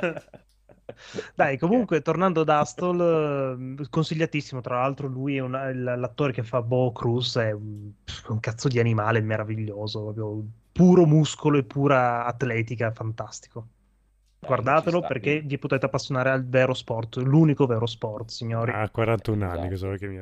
Dai, 1.34 1.58
comunque, 1.58 2.02
tornando 2.02 2.40
ad 2.42 2.48
Astol, 2.48 3.78
eh, 3.80 3.88
consigliatissimo. 3.88 4.60
Tra 4.60 4.80
l'altro, 4.80 5.06
lui 5.08 5.36
è 5.36 5.40
un- 5.40 5.52
l'attore 5.98 6.32
che 6.32 6.42
fa 6.42 6.62
Bo 6.62 6.92
Cruz, 6.92 7.36
è 7.38 7.52
un, 7.52 7.90
un 8.28 8.40
cazzo 8.40 8.68
di 8.68 8.78
animale 8.78 9.20
meraviglioso, 9.20 10.02
proprio 10.02 10.44
puro 10.72 11.06
muscolo 11.06 11.58
e 11.58 11.64
pura 11.64 12.24
atletica, 12.24 12.90
fantastico. 12.92 13.66
Guardatelo 14.44 14.98
sta, 14.98 15.06
perché 15.06 15.40
vi 15.40 15.56
potete 15.56 15.86
appassionare 15.86 16.30
al 16.30 16.44
vero 16.44 16.74
sport, 16.74 17.16
l'unico 17.18 17.66
vero 17.66 17.86
sport, 17.86 18.30
signori. 18.30 18.72
Ha 18.72 18.88
41 18.90 19.44
anni, 19.44 19.52
Esatto. 19.52 19.68
cosa 19.68 19.86
vuoi 19.86 19.98
che 19.98 20.08
mi 20.08 20.18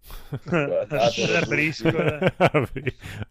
Briscola. 1.46 2.18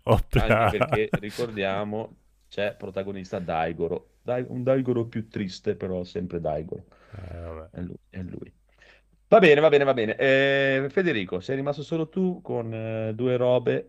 Opla. 0.04 0.46
Anche 0.46 0.78
perché 0.78 1.10
ricordiamo 1.20 2.16
c'è 2.48 2.76
protagonista 2.76 3.40
Daigoro. 3.40 4.12
Dai- 4.28 4.46
un 4.50 4.62
Daigoro 4.64 5.06
più 5.08 5.30
triste, 5.30 5.78
però 5.78 6.04
sempre 6.04 6.42
Daigoro. 6.42 6.84
Eh. 7.12 7.70
È 7.72 7.80
lui. 7.82 7.98
è 8.10 8.22
lui. 8.22 8.54
Va 9.30 9.40
bene, 9.40 9.62
va 9.62 9.70
bene, 9.70 9.84
va 9.86 9.94
bene. 9.94 10.16
Eh, 10.18 10.88
Federico, 10.90 11.40
sei 11.40 11.56
rimasto 11.56 11.82
solo 11.82 12.10
tu 12.10 12.42
con 12.42 12.74
eh, 12.74 13.14
due 13.16 13.38
robe. 13.38 13.86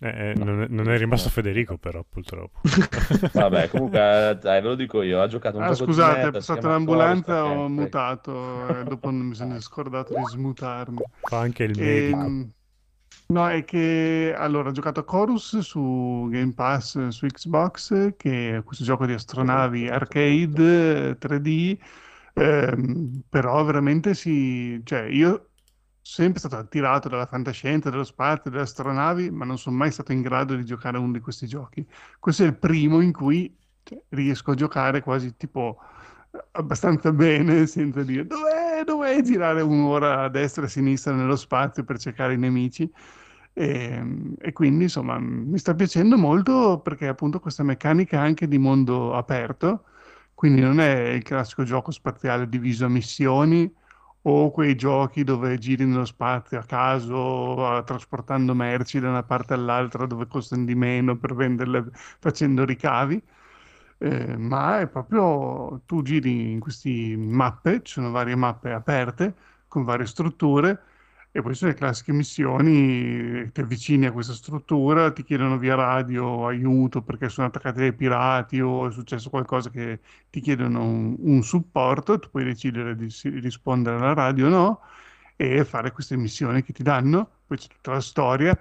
Eh, 0.00 0.30
eh, 0.30 0.34
No. 0.34 0.44
non, 0.44 0.62
è, 0.62 0.66
non 0.68 0.90
è 0.90 0.96
rimasto 0.98 1.28
No. 1.28 1.34
Federico, 1.34 1.76
però, 1.78 2.04
purtroppo. 2.08 2.60
Vabbè, 3.32 3.68
comunque, 3.68 4.30
eh, 4.30 4.36
dai, 4.36 4.60
ve 4.60 4.68
lo 4.68 4.74
dico 4.74 5.02
io. 5.02 5.20
Ha 5.22 5.26
giocato 5.28 5.58
un 5.58 5.62
Ah, 5.64 5.74
scusate, 5.74 6.12
merda, 6.22 6.28
è 6.28 6.32
passata 6.32 6.68
l'ambulanza, 6.68 7.42
Forza, 7.42 7.58
ho 7.58 7.68
mutato, 7.68 8.78
e 8.80 8.84
dopo 8.84 9.10
non 9.10 9.26
mi 9.26 9.34
sono 9.36 9.60
scordato 9.60 10.14
di 10.14 10.24
smutarmi. 10.24 10.98
Fa 11.20 11.38
anche 11.38 11.64
il 11.64 11.76
medico. 11.78 12.16
Ehm, 12.18 12.52
no, 13.32 13.48
è 13.48 13.64
che 13.64 14.34
allora 14.36 14.68
ho 14.68 14.72
giocato 14.72 15.00
a 15.00 15.04
Chorus 15.04 15.58
su 15.58 16.28
Game 16.30 16.52
Pass 16.54 17.08
su 17.08 17.26
Xbox, 17.26 18.14
che 18.16 18.56
è 18.58 18.62
questo 18.62 18.84
gioco 18.84 19.06
di 19.06 19.12
astronavi 19.12 19.88
arcade 19.88 21.10
eh, 21.10 21.18
3D, 21.18 21.78
ehm, 22.34 23.22
però 23.28 23.64
veramente 23.64 24.14
si, 24.14 24.80
cioè 24.84 25.02
io 25.02 25.50
sempre 26.00 26.40
stato 26.40 26.56
attirato 26.56 27.08
dalla 27.08 27.26
fantascienza, 27.26 27.90
dello 27.90 28.04
spazio, 28.04 28.50
delle 28.50 28.62
astronavi, 28.64 29.30
ma 29.30 29.44
non 29.44 29.58
sono 29.58 29.76
mai 29.76 29.90
stato 29.92 30.12
in 30.12 30.20
grado 30.22 30.54
di 30.54 30.64
giocare 30.64 30.96
a 30.96 31.00
uno 31.00 31.12
di 31.12 31.20
questi 31.20 31.46
giochi. 31.46 31.86
Questo 32.18 32.42
è 32.44 32.46
il 32.46 32.56
primo 32.56 33.00
in 33.00 33.12
cui 33.12 33.56
cioè, 33.82 34.02
riesco 34.10 34.50
a 34.52 34.54
giocare 34.54 35.00
quasi 35.02 35.36
tipo 35.36 35.78
abbastanza 36.52 37.12
bene 37.12 37.66
senza 37.66 38.02
dire 38.02 38.26
dov'è, 38.26 38.84
dov'è 38.84 39.20
girare 39.22 39.60
un'ora 39.60 40.22
a 40.22 40.28
destra 40.28 40.62
e 40.62 40.66
a 40.66 40.68
sinistra 40.68 41.12
nello 41.14 41.36
spazio 41.36 41.84
per 41.84 41.98
cercare 41.98 42.34
i 42.34 42.38
nemici. 42.38 42.90
E, 43.54 44.34
e 44.38 44.52
quindi 44.52 44.84
insomma 44.84 45.18
mi 45.18 45.58
sta 45.58 45.74
piacendo 45.74 46.16
molto 46.16 46.80
perché 46.80 47.06
appunto 47.08 47.38
questa 47.38 47.62
meccanica 47.62 48.18
anche 48.20 48.48
di 48.48 48.58
mondo 48.58 49.14
aperto, 49.14 49.84
quindi 50.34 50.60
non 50.60 50.80
è 50.80 51.08
il 51.10 51.22
classico 51.22 51.62
gioco 51.64 51.90
spaziale 51.90 52.48
diviso 52.48 52.86
a 52.86 52.88
missioni 52.88 53.70
o 54.24 54.50
quei 54.50 54.74
giochi 54.76 55.24
dove 55.24 55.58
giri 55.58 55.84
nello 55.84 56.04
spazio 56.04 56.58
a 56.58 56.64
caso, 56.64 57.82
trasportando 57.84 58.54
merci 58.54 59.00
da 59.00 59.08
una 59.10 59.22
parte 59.24 59.54
all'altra 59.54 60.06
dove 60.06 60.26
costano 60.28 60.64
di 60.64 60.74
meno 60.74 61.16
per 61.18 61.34
venderle 61.34 61.90
facendo 61.92 62.64
ricavi. 62.64 63.22
Eh, 63.98 64.36
ma 64.36 64.80
è 64.80 64.88
proprio 64.88 65.82
tu 65.86 66.02
giri 66.02 66.50
in 66.52 66.60
queste 66.60 67.16
mappe, 67.16 67.82
ci 67.82 67.94
sono 67.94 68.10
varie 68.10 68.34
mappe 68.34 68.72
aperte 68.72 69.34
con 69.68 69.84
varie 69.84 70.06
strutture 70.06 70.82
e 71.32 71.40
poi 71.42 71.54
sono 71.54 71.70
le 71.70 71.76
classiche 71.76 72.12
missioni, 72.12 73.50
ti 73.52 73.60
avvicini 73.62 74.06
a 74.06 74.12
questa 74.12 74.34
struttura, 74.34 75.10
ti 75.12 75.24
chiedono 75.24 75.58
via 75.58 75.74
radio 75.74 76.46
aiuto 76.46 77.02
perché 77.02 77.28
sono 77.30 77.46
attaccati 77.46 77.78
dai 77.80 77.94
pirati 77.94 78.60
o 78.60 78.86
è 78.88 78.92
successo 78.92 79.30
qualcosa 79.30 79.70
che 79.70 80.00
ti 80.30 80.40
chiedono 80.40 80.84
un, 80.84 81.16
un 81.18 81.42
supporto, 81.42 82.18
tu 82.18 82.28
puoi 82.30 82.44
decidere 82.44 82.94
di 82.96 83.08
rispondere 83.40 83.96
alla 83.96 84.12
radio 84.12 84.46
o 84.46 84.50
no 84.50 84.80
e 85.36 85.64
fare 85.64 85.90
queste 85.92 86.16
missioni 86.16 86.62
che 86.62 86.72
ti 86.72 86.82
danno, 86.82 87.28
poi 87.46 87.56
c'è 87.58 87.68
tutta 87.68 87.92
la 87.92 88.00
storia. 88.00 88.56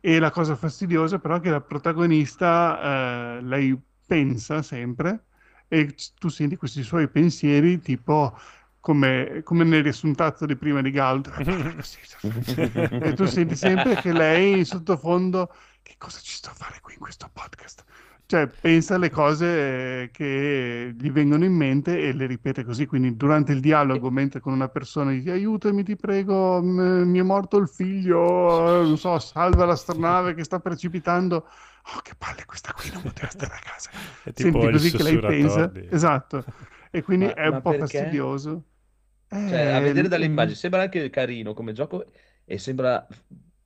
E 0.00 0.18
la 0.18 0.30
cosa 0.30 0.56
fastidiosa 0.56 1.18
però 1.18 1.36
è 1.36 1.40
che 1.40 1.50
la 1.50 1.60
protagonista, 1.60 3.38
eh, 3.38 3.42
lei 3.42 3.80
pensa 4.06 4.62
sempre 4.62 5.26
e 5.68 5.94
tu 6.18 6.28
senti 6.28 6.56
questi 6.56 6.82
suoi 6.82 7.08
pensieri 7.08 7.78
tipo 7.80 8.36
come, 8.82 9.42
come 9.44 9.62
nel 9.62 9.84
riassuntazzo 9.84 10.44
di 10.44 10.56
prima 10.56 10.82
di 10.82 10.90
Galt. 10.90 11.30
e 11.38 13.12
tu 13.14 13.24
senti 13.26 13.54
sempre 13.54 13.94
che 13.94 14.12
lei 14.12 14.58
in 14.58 14.64
sottofondo 14.66 15.52
che 15.82 15.94
cosa 15.98 16.18
ci 16.18 16.34
sto 16.34 16.50
a 16.50 16.54
fare 16.54 16.80
qui 16.82 16.94
in 16.94 16.98
questo 16.98 17.30
podcast? 17.32 17.84
Cioè, 18.26 18.48
pensa 18.48 18.96
alle 18.96 19.10
cose 19.10 20.08
che 20.10 20.94
gli 20.98 21.10
vengono 21.10 21.44
in 21.44 21.52
mente 21.52 21.98
e 22.00 22.12
le 22.12 22.26
ripete 22.26 22.64
così. 22.64 22.86
Quindi, 22.86 23.14
durante 23.14 23.52
il 23.52 23.60
dialogo, 23.60 24.10
mentre 24.10 24.40
con 24.40 24.52
una 24.52 24.68
persona 24.68 25.10
dice 25.12 25.30
aiutami, 25.30 25.84
ti 25.84 25.96
prego, 25.96 26.60
m- 26.60 27.02
mi 27.06 27.18
è 27.18 27.22
morto 27.22 27.58
il 27.58 27.68
figlio, 27.68 28.80
eh, 28.80 28.86
non 28.86 28.98
so, 28.98 29.18
salva 29.18 29.64
l'astronave 29.64 30.34
che 30.34 30.44
sta 30.44 30.58
precipitando. 30.60 31.46
Oh, 31.94 32.00
che 32.02 32.14
palle 32.16 32.44
questa 32.46 32.72
qui, 32.72 32.90
non 32.90 33.02
poteva 33.02 33.28
stare 33.28 33.54
a 33.54 33.58
casa. 33.62 33.90
È 34.22 34.32
tipo 34.32 34.60
Senti 34.60 34.72
così 34.72 34.90
che 34.92 35.02
lei 35.02 35.18
pensa. 35.20 35.70
Esatto. 35.90 36.44
E 36.90 37.02
quindi 37.02 37.26
Ma- 37.26 37.34
è 37.34 37.46
un 37.48 37.60
po' 37.60 37.70
perché? 37.70 37.98
fastidioso. 37.98 38.64
Cioè, 39.44 39.66
a 39.68 39.78
Eh, 39.78 39.80
vedere 39.80 40.08
dalle 40.08 40.28
mm, 40.28 40.30
immagini 40.30 40.56
sembra 40.56 40.82
anche 40.82 41.10
carino 41.10 41.54
come 41.54 41.72
gioco 41.72 42.10
e 42.44 42.58
sembra 42.58 43.06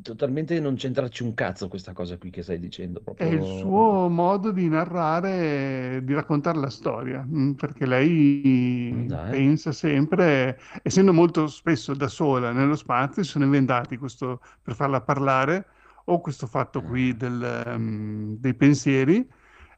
totalmente 0.02 0.60
non 0.60 0.76
c'entrarci 0.76 1.22
un 1.22 1.34
cazzo 1.34 1.68
questa 1.68 1.92
cosa 1.92 2.18
qui 2.18 2.30
che 2.30 2.42
stai 2.42 2.58
dicendo. 2.60 3.00
È 3.14 3.24
Proprio... 3.24 3.30
il 3.32 3.44
suo 3.44 4.08
modo 4.10 4.50
di 4.52 4.68
narrare, 4.68 6.00
di 6.04 6.12
raccontare 6.12 6.58
la 6.58 6.68
storia, 6.68 7.22
mm, 7.26 7.52
perché 7.52 7.86
lei 7.86 9.06
Dai. 9.06 9.30
pensa 9.30 9.72
sempre, 9.72 10.58
essendo 10.82 11.14
molto 11.14 11.46
spesso 11.46 11.94
da 11.94 12.08
sola 12.08 12.52
nello 12.52 12.76
spazio, 12.76 13.22
si 13.22 13.30
sono 13.30 13.44
inventati 13.44 13.96
questo 13.96 14.40
per 14.62 14.74
farla 14.74 15.00
parlare, 15.00 15.66
o 16.04 16.20
questo 16.20 16.46
fatto 16.46 16.82
qui 16.82 17.16
del, 17.16 17.42
ehm, 17.42 18.36
dei 18.38 18.54
pensieri, 18.54 19.26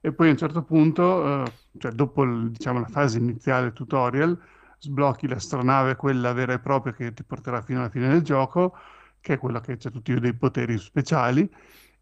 e 0.01 0.13
poi 0.13 0.29
a 0.29 0.31
un 0.33 0.37
certo 0.37 0.63
punto, 0.65 1.45
eh, 1.45 1.53
cioè 1.79 1.93
dopo 1.93 2.25
diciamo, 2.27 2.81
la 2.81 2.89
fase 2.89 3.19
iniziale 3.19 3.73
tutorial, 3.73 4.37
sblocchi 4.79 5.27
l'astronave, 5.29 5.97
quella 5.97 6.33
vera 6.33 6.53
e 6.55 6.61
propria 6.61 6.93
che 6.93 7.13
ti 7.13 7.25
porterà 7.25 7.61
fino 7.63 7.81
alla 7.81 7.91
fine 7.91 8.09
del 8.09 8.23
gioco, 8.23 8.77
che 9.21 9.35
è 9.35 9.39
quella 9.39 9.61
che 9.61 9.73
ha 9.73 9.91
tutti 9.91 10.19
dei 10.19 10.35
poteri 10.35 10.79
speciali, 10.79 11.49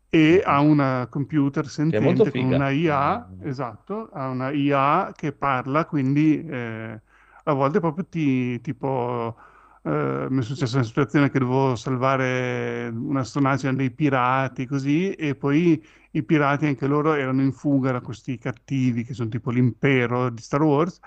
e 0.09 0.43
ha 0.45 0.61
una 0.61 1.07
computer 1.11 1.67
sentente 1.69 2.33
con 2.33 2.45
una 2.45 2.71
IA, 2.71 3.35
esatto, 3.39 4.09
ha 4.13 4.29
una 4.29 4.51
IA 4.51 5.13
che 5.15 5.33
parla, 5.33 5.85
quindi 5.87 6.45
eh, 6.47 7.01
a 7.45 7.53
volte 7.53 7.81
proprio 7.81 8.07
ti, 8.07 8.61
tipo, 8.61 9.37
eh, 9.83 10.27
mi 10.31 10.41
è 10.41 10.43
successa 10.43 10.77
una 10.77 10.85
situazione 10.87 11.31
che 11.31 11.39
dovevo 11.39 11.75
salvare 11.77 12.89
un'astronave, 12.89 13.57
c'erano 13.59 13.79
dei 13.79 13.91
pirati, 13.91 14.67
così, 14.67 15.13
e 15.13 15.35
poi 15.35 15.85
i 16.13 16.23
pirati 16.23 16.67
anche 16.67 16.87
loro 16.87 17.13
erano 17.15 17.43
in 17.43 17.53
fuga 17.53 17.93
da 17.93 18.01
questi 18.01 18.39
cattivi 18.39 19.05
che 19.05 19.13
sono 19.15 19.29
tipo 19.29 19.51
l'impero 19.51 20.31
di 20.31 20.41
Star 20.43 20.63
Wars. 20.63 20.99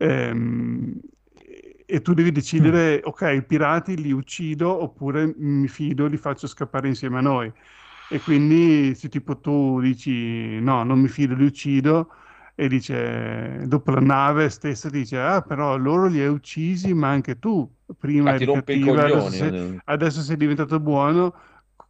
Ehm, 0.00 0.98
e 1.86 2.00
tu 2.02 2.14
devi 2.14 2.30
decidere, 2.32 3.00
ok, 3.04 3.32
i 3.36 3.44
pirati 3.44 3.96
li 4.00 4.12
uccido 4.12 4.70
oppure 4.82 5.34
mi 5.36 5.66
fido, 5.68 6.06
li 6.06 6.16
faccio 6.16 6.46
scappare 6.46 6.88
insieme 6.88 7.18
a 7.18 7.20
noi. 7.20 7.52
E 8.06 8.20
quindi 8.20 8.94
se 8.94 9.08
tipo 9.08 9.38
tu 9.40 9.80
dici 9.80 10.58
no, 10.60 10.82
non 10.84 11.00
mi 11.00 11.08
fido, 11.08 11.34
li 11.34 11.44
uccido, 11.44 12.10
e 12.54 12.68
dice, 12.68 13.62
dopo 13.66 13.90
la 13.92 14.00
nave 14.00 14.48
stessa 14.50 14.88
dice, 14.90 15.18
ah 15.18 15.42
però 15.42 15.76
loro 15.76 16.06
li 16.08 16.20
hai 16.20 16.28
uccisi, 16.28 16.92
ma 16.94 17.08
anche 17.08 17.38
tu 17.38 17.68
prima 17.98 18.30
Ah, 18.30 18.34
eri 18.34 18.48
cattiva, 18.48 19.04
adesso 19.04 19.30
sei, 19.32 19.52
eh. 19.52 19.80
adesso 19.84 20.20
sei 20.22 20.36
diventato 20.36 20.78
buono, 20.80 21.34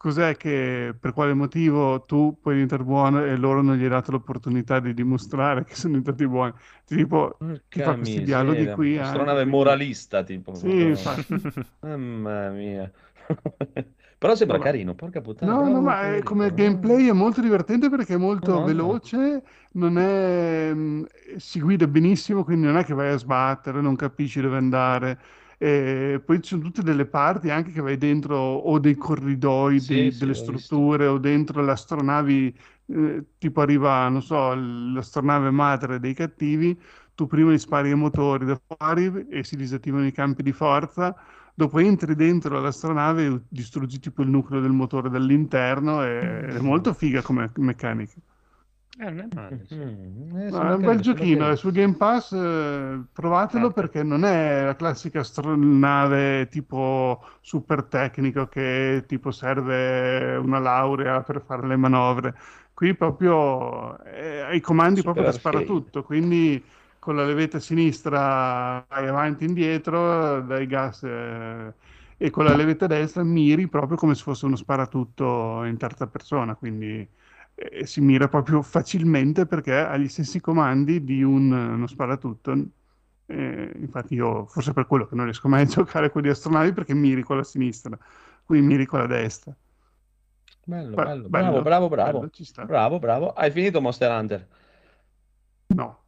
cos'è 0.01 0.37
che 0.37 0.97
per 0.99 1.13
quale 1.13 1.35
motivo 1.35 2.03
tu 2.05 2.39
puoi 2.41 2.55
diventare 2.55 2.83
buono 2.85 3.23
e 3.25 3.37
loro 3.37 3.61
non 3.63 3.77
gli 3.77 3.83
hai 3.83 3.89
dato 3.91 4.11
l'opportunità 4.13 4.81
di 4.81 4.95
dimostrare 4.95 5.65
che 5.65 5.75
sono 5.75 5.99
diventati 5.99 6.27
buoni? 6.27 6.53
Tipo, 6.87 7.43
chi 7.69 7.81
fa 7.81 7.97
questi 7.97 8.23
dialoghi 8.23 8.69
miseria, 8.69 8.71
qui 8.71 8.99
Astronave 8.99 9.41
anche, 9.41 9.45
quindi- 9.45 9.51
moralista, 9.51 10.23
tipo. 10.25 10.53
Sì. 10.53 10.95
Mamma 11.81 12.51
mia. 12.51 12.91
Però 14.19 14.35
sembra 14.35 14.59
No, 14.59 14.65
carino, 14.65 14.95
porca 14.95 15.21
puttana. 15.21 15.55
No, 15.55 15.69
no, 15.69 15.81
ma 15.81 16.01
è- 16.17 16.23
Federico, 16.23 16.23
come 16.23 16.53
gameplay 16.53 17.09
è 17.09 17.13
molto 17.13 17.41
divertente 17.41 17.89
perché 17.89 18.15
è 18.15 18.17
molto 18.19 18.53
No, 18.53 18.63
veloce, 18.63 19.43
non 19.73 19.99
è, 19.99 20.73
mh, 20.75 21.07
si 21.37 21.61
guida 21.61 21.87
benissimo, 21.87 22.45
quindi 22.45 22.67
non 22.67 22.77
è 22.77 22.85
che 22.85 22.93
vai 22.95 23.11
a 23.13 23.17
sbattere, 23.17 23.81
non 23.81 23.97
capisci 23.97 24.41
dove 24.41 24.57
andare. 24.59 25.19
E 25.63 26.23
poi 26.25 26.41
ci 26.41 26.51
sono 26.51 26.63
tutte 26.63 26.83
delle 26.83 27.05
parti 27.07 27.51
anche 27.51 27.71
che 27.73 27.83
vai 27.83 27.99
dentro 27.99 28.37
o 28.39 28.79
dei 28.79 28.97
corridoi, 28.97 29.85
Sì, 29.85 29.85
dei- 29.85 30.13
sì, 30.13 30.17
delle 30.17 30.33
l'ho 30.33 30.45
visto. 30.45 30.85
strutture 30.85 31.07
o 31.07 31.19
dentro 31.19 31.63
le 31.63 31.73
astronavi, 31.73 32.57
eh, 32.87 33.25
tipo 33.39 33.61
arriva, 33.61 34.09
non 34.09 34.23
so, 34.23 34.55
l'astronave 34.55 35.51
madre 35.51 36.01
dei 36.01 36.15
cattivi, 36.15 36.79
tu 37.15 37.27
prima 37.27 37.53
gli 37.53 37.59
spari 37.59 37.91
i 37.91 37.95
motori 37.95 38.47
da 38.47 38.59
fuori 38.67 39.27
e 39.29 39.45
si 39.45 39.57
disattivano 39.57 40.07
i 40.07 40.13
campi 40.13 40.43
di 40.43 40.53
forza. 40.53 41.15
Dopo 41.55 41.79
entri 41.79 42.15
dentro 42.15 42.59
l'astronave 42.61 43.27
e 43.27 43.41
distruggi 43.49 43.99
tipo 44.01 44.23
il 44.23 44.29
nucleo 44.31 44.61
del 44.61 44.71
motore 44.73 45.11
dall'interno 45.11 46.03
e 46.03 46.47
è 46.47 46.59
molto 46.59 46.95
figa 46.95 47.21
come 47.23 47.51
meccanica. 47.57 48.15
Eh, 49.03 49.11
non 49.11 49.19
è 49.21 49.27
male. 49.35 49.65
sì. 49.67 49.77
Mm, 49.77 50.37
eh, 50.37 50.51
No, 50.51 50.69
è 50.69 50.75
un 50.75 50.83
bel 50.83 51.01
giochino, 51.01 51.49
è 51.49 51.57
su 51.57 51.71
Game 51.71 51.97
Pass, 51.97 52.33
eh, 52.33 53.05
provatelo 53.13 53.69
Ah. 53.69 53.73
perché 53.73 54.03
non 54.03 54.25
è 54.25 54.65
la 54.65 54.75
classica 54.77 55.21
astronave 55.21 56.49
tipo 56.49 57.25
super 57.41 57.85
tecnico 57.85 58.47
che 58.49 59.05
tipo 59.07 59.31
serve 59.31 60.37
una 60.37 60.59
laurea 60.59 61.23
per 61.23 61.43
fare 61.47 61.67
le 61.67 61.77
manovre. 61.77 62.35
Qui 62.75 62.95
proprio 62.97 63.99
eh, 64.05 64.41
hai 64.41 64.57
i 64.57 64.61
comandi 64.61 65.03
Super 65.03 65.03
proprio 65.03 65.25
che 65.25 65.33
spara 65.33 65.63
arcade. 65.63 65.65
tutto, 65.65 66.03
quindi 66.03 66.63
con 66.99 67.17
la 67.17 67.25
levetta 67.25 67.59
sinistra 67.61 68.85
vai 68.89 69.07
avanti 69.09 69.45
e 69.45 69.47
indietro, 69.47 70.41
dai 70.43 70.67
gas 70.67 71.03
eh, 71.05 71.75
e 72.17 72.31
con 72.31 72.45
la 72.45 72.55
levetta 72.55 72.87
destra 72.87 73.23
miri 73.23 73.69
proprio 73.69 73.97
come 73.97 74.15
se 74.15 74.23
fosse 74.25 74.47
uno 74.47 74.57
sparatutto 74.57 75.65
in 75.65 75.77
terza 75.79 76.07
persona, 76.09 76.55
quindi 76.57 77.09
eh, 77.61 77.87
si 77.87 78.01
mira 78.01 78.29
proprio 78.29 78.63
facilmente 78.63 79.47
perché 79.47 79.75
ha 79.77 79.97
gli 79.97 80.09
stessi 80.09 80.41
comandi 80.41 81.05
di 81.05 81.23
un, 81.23 81.53
uno 81.53 81.87
sparatutto. 81.87 82.53
Eh, 83.27 83.73
infatti 83.77 84.15
io 84.15 84.47
forse 84.47 84.73
per 84.73 84.87
quello 84.87 85.07
che 85.07 85.15
non 85.15 85.25
riesco 85.25 85.49
mai 85.49 85.63
a 85.63 85.67
giocare 85.67 86.11
con 86.11 86.23
gli 86.23 86.29
astronavi 86.29 86.73
perché 86.73 86.95
miri 86.95 87.23
con 87.23 87.37
la 87.37 87.45
sinistra, 87.45 87.99
qui 88.45 88.61
miri 88.61 88.87
con 88.87 89.01
la 89.01 89.07
destra. 89.07 89.55
Bello, 90.67 90.97
Beh, 90.97 91.05
bello, 91.05 91.29
bello, 91.29 91.63
bravo, 91.63 91.63
bravo, 91.63 91.89
bravo. 91.89 92.19
bello. 92.21 92.67
Bravo, 92.67 92.99
bravo. 92.99 93.33
Hai 93.33 93.51
finito 93.51 93.81
Monster 93.81 94.11
Hunter? 94.11 94.49
No, 95.75 96.00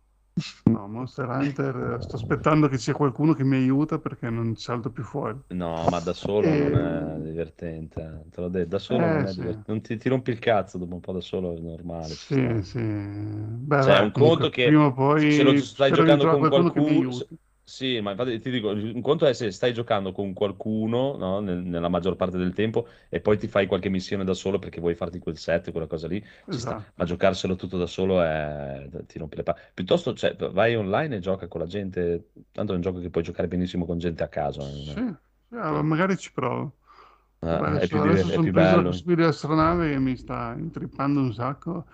no, 0.64 0.88
Monster 0.88 1.28
Hunter, 1.28 1.94
eh, 1.98 2.00
sto 2.02 2.16
aspettando 2.16 2.68
che 2.68 2.78
sia 2.78 2.94
qualcuno 2.94 3.34
che 3.34 3.44
mi 3.44 3.56
aiuta 3.56 3.98
perché 3.98 4.30
non 4.30 4.56
salto 4.56 4.90
più 4.90 5.02
fuori. 5.04 5.38
No, 5.52 5.86
ma 5.86 6.00
da 6.00 6.14
solo 6.14 6.54
Eh, 6.54 6.56
non 6.56 6.74
è 6.74 7.20
divertente. 7.20 8.00
eh. 8.00 8.28
Te 8.30 8.40
l'ho 8.40 8.48
detto, 8.48 8.68
da 8.70 8.78
solo 8.78 9.06
Eh, 9.06 9.26
non 9.26 9.26
sì. 9.26 9.42
divertente. 9.42 9.70
Non 9.70 9.80
ti, 9.82 9.96
ti 9.98 10.08
rompi 10.08 10.30
il 10.30 10.38
cazzo 10.38 10.78
dopo 10.78 10.94
un 10.94 11.00
po' 11.00 11.12
da 11.12 11.20
solo, 11.20 11.54
è 11.54 11.58
normale. 11.60 12.18
Sì, 12.26 12.62
sì. 12.62 12.78
Beh, 12.80 13.82
Cioè, 13.82 13.98
beh, 13.98 14.00
un 14.00 14.12
comunque, 14.12 14.48
conto 14.50 14.50
che 14.50 14.76
prima 14.76 14.86
o 14.86 14.92
poi 14.92 15.22
se 15.26 15.42
lo 15.42 15.54
stai 15.54 15.92
giocando 15.92 16.26
con 16.26 16.46
qualcuno 16.46 17.26
sì, 17.74 18.00
ma 18.00 18.10
infatti 18.10 18.38
ti 18.38 18.50
dico, 18.50 18.68
un 18.70 19.00
conto 19.00 19.24
è 19.26 19.32
se 19.32 19.50
stai 19.50 19.72
giocando 19.72 20.12
con 20.12 20.34
qualcuno, 20.34 21.16
no, 21.16 21.40
nel- 21.40 21.62
nella 21.62 21.88
maggior 21.88 22.16
parte 22.16 22.36
del 22.36 22.52
tempo, 22.52 22.86
e 23.08 23.20
poi 23.20 23.38
ti 23.38 23.48
fai 23.48 23.66
qualche 23.66 23.88
missione 23.88 24.24
da 24.24 24.34
solo 24.34 24.58
perché 24.58 24.78
vuoi 24.80 24.94
farti 24.94 25.18
quel 25.18 25.38
set, 25.38 25.70
quella 25.70 25.86
cosa 25.86 26.06
lì, 26.06 26.22
ci 26.48 26.60
sta. 26.60 26.76
Esatto. 26.76 26.92
Ma 26.96 27.04
giocarselo 27.06 27.56
tutto 27.56 27.78
da 27.78 27.86
solo 27.86 28.20
è... 28.22 28.86
ti 29.06 29.18
rompi 29.18 29.36
le 29.36 29.42
palle. 29.42 29.60
Piuttosto, 29.72 30.12
cioè, 30.14 30.36
vai 30.36 30.74
online 30.76 31.16
e 31.16 31.18
gioca 31.20 31.48
con 31.48 31.60
la 31.60 31.66
gente, 31.66 32.30
tanto 32.52 32.72
è 32.72 32.74
un 32.76 32.82
gioco 32.82 32.98
che 33.00 33.08
puoi 33.10 33.24
giocare 33.24 33.48
benissimo 33.48 33.86
con 33.86 33.98
gente 33.98 34.22
a 34.22 34.28
caso. 34.28 34.68
eh, 34.68 34.94
Sì, 34.94 35.00
ah, 35.56 35.82
magari 35.82 36.16
ci 36.16 36.32
provo. 36.32 36.78
eh, 37.42 37.48
Beh, 37.48 37.82
è 37.82 37.86
adesso 37.86 37.96
più, 37.98 38.02
adesso 38.02 38.28
è 38.28 38.38
sono 38.40 38.40
più 38.40 38.52
preso 38.52 38.76
la 38.76 38.82
bello. 38.82 38.84
possibilità 38.84 39.28
astronave 39.28 39.90
che 39.90 39.98
mi 39.98 40.16
sta 40.16 40.54
intrippando 40.58 41.20
un 41.20 41.32
sacco. 41.34 41.86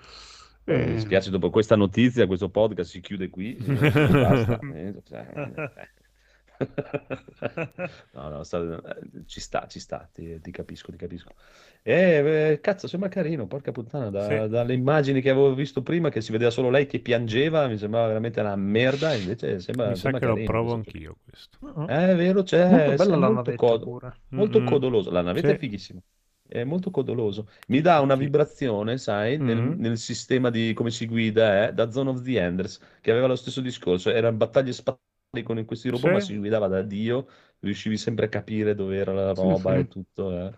Eh, 0.71 0.85
mi 0.85 0.93
E... 0.93 0.93
dispiace, 0.93 1.31
dopo 1.31 1.51
questa 1.51 1.77
notizia, 1.77 2.27
questo 2.27 2.51
podcast 2.51 2.91
si 2.91 3.01
chiude 3.01 3.31
qui. 3.31 3.57
eh, 3.57 4.15
basta. 4.15 4.65
eh, 4.69 5.01
cioè, 5.05 5.33
eh. 5.35 5.63
No, 8.13 8.29
no, 8.31 8.43
sta- 8.43 8.59
eh, 8.97 9.25
ci 9.27 9.41
sta, 9.41 9.67
ci 9.69 9.79
sta, 9.81 10.09
ti, 10.13 10.41
ti 10.41 10.51
capisco, 10.51 10.91
ti 10.91 10.97
capisco. 10.99 11.35
E 11.83 12.53
eh, 12.55 12.61
cazzo, 12.61 12.87
sembra 12.89 13.09
carino, 13.09 13.47
porca 13.47 13.71
puttana, 13.73 14.11
da- 14.11 14.47
Sì. 14.47 14.49
dalle 14.49 14.75
immagini 14.75 15.21
che 15.21 15.31
avevo 15.31 15.55
visto 15.55 15.83
prima, 15.83 16.09
che 16.11 16.21
si 16.21 16.33
vedeva 16.33 16.51
solo 16.51 16.71
lei 16.71 16.87
che 16.87 17.01
piangeva, 17.01 17.67
mi 17.69 17.79
sembrava 17.79 18.09
veramente 18.09 18.41
una 18.41 18.57
merda, 18.57 19.15
invece 19.15 19.61
sembra, 19.61 19.91
Mi 19.91 19.95
sa 19.97 19.97
sembra 20.01 20.21
che 20.21 20.27
lo 20.27 20.35
carino 20.35 20.43
provo 20.43 20.73
questo 20.73 20.81
gioco. 20.81 21.01
anch'io 21.01 21.19
questo. 21.25 21.59
Eh, 21.85 22.13
È 22.13 22.15
vero, 22.17 22.43
c'è, 22.43 22.67
Molto 22.67 22.93
è 22.93 22.95
bella 22.95 23.17
la 23.17 23.31
molto, 23.31 23.55
cod- 23.55 23.91
molto 24.33 24.63
Mm-mm. 24.63 24.63
codoloso, 24.63 25.11
la 25.11 25.23
navetta 25.23 25.53
è 25.53 25.55
Sì. 25.55 25.59
fighissima. 25.59 26.01
È 26.49 26.65
molto 26.65 26.91
codoloso. 26.91 27.49
Mi 27.69 27.81
dà 27.81 28.01
una 28.01 28.15
Sì. 28.15 28.17
vibrazione, 28.17 28.99
sai, 28.99 29.39
nel, 29.39 29.63
Mhm. 29.63 29.79
nel 29.79 29.99
sistema 29.99 30.51
di 30.51 30.73
come 30.75 30.91
si 30.91 31.07
guida, 31.07 31.69
eh, 31.69 31.73
da 31.75 31.91
Zone 31.91 32.11
of 32.11 32.23
the 32.23 32.41
Enders, 32.41 32.81
che 33.01 33.11
aveva 33.11 33.27
lo 33.27 33.37
stesso 33.37 33.61
discorso. 33.61 34.11
Erano 34.11 34.37
battaglie 34.37 34.73
spaziali 34.73 35.43
con 35.45 35.63
questi 35.65 35.89
robot, 35.91 36.11
ma 36.11 36.21
Sì. 36.21 36.21
si 36.21 36.37
guidava 36.39 36.67
da 36.69 36.83
Dio, 36.83 37.29
riuscivi 37.61 37.97
sempre 37.99 38.27
a 38.27 38.29
capire 38.29 38.75
dove 38.75 38.97
era 38.97 39.13
la 39.13 39.33
Sì, 39.33 39.55
roba 39.55 39.77
sì. 39.77 39.79
e 39.79 39.89
tutto. 39.89 40.31
eh. 40.33 40.53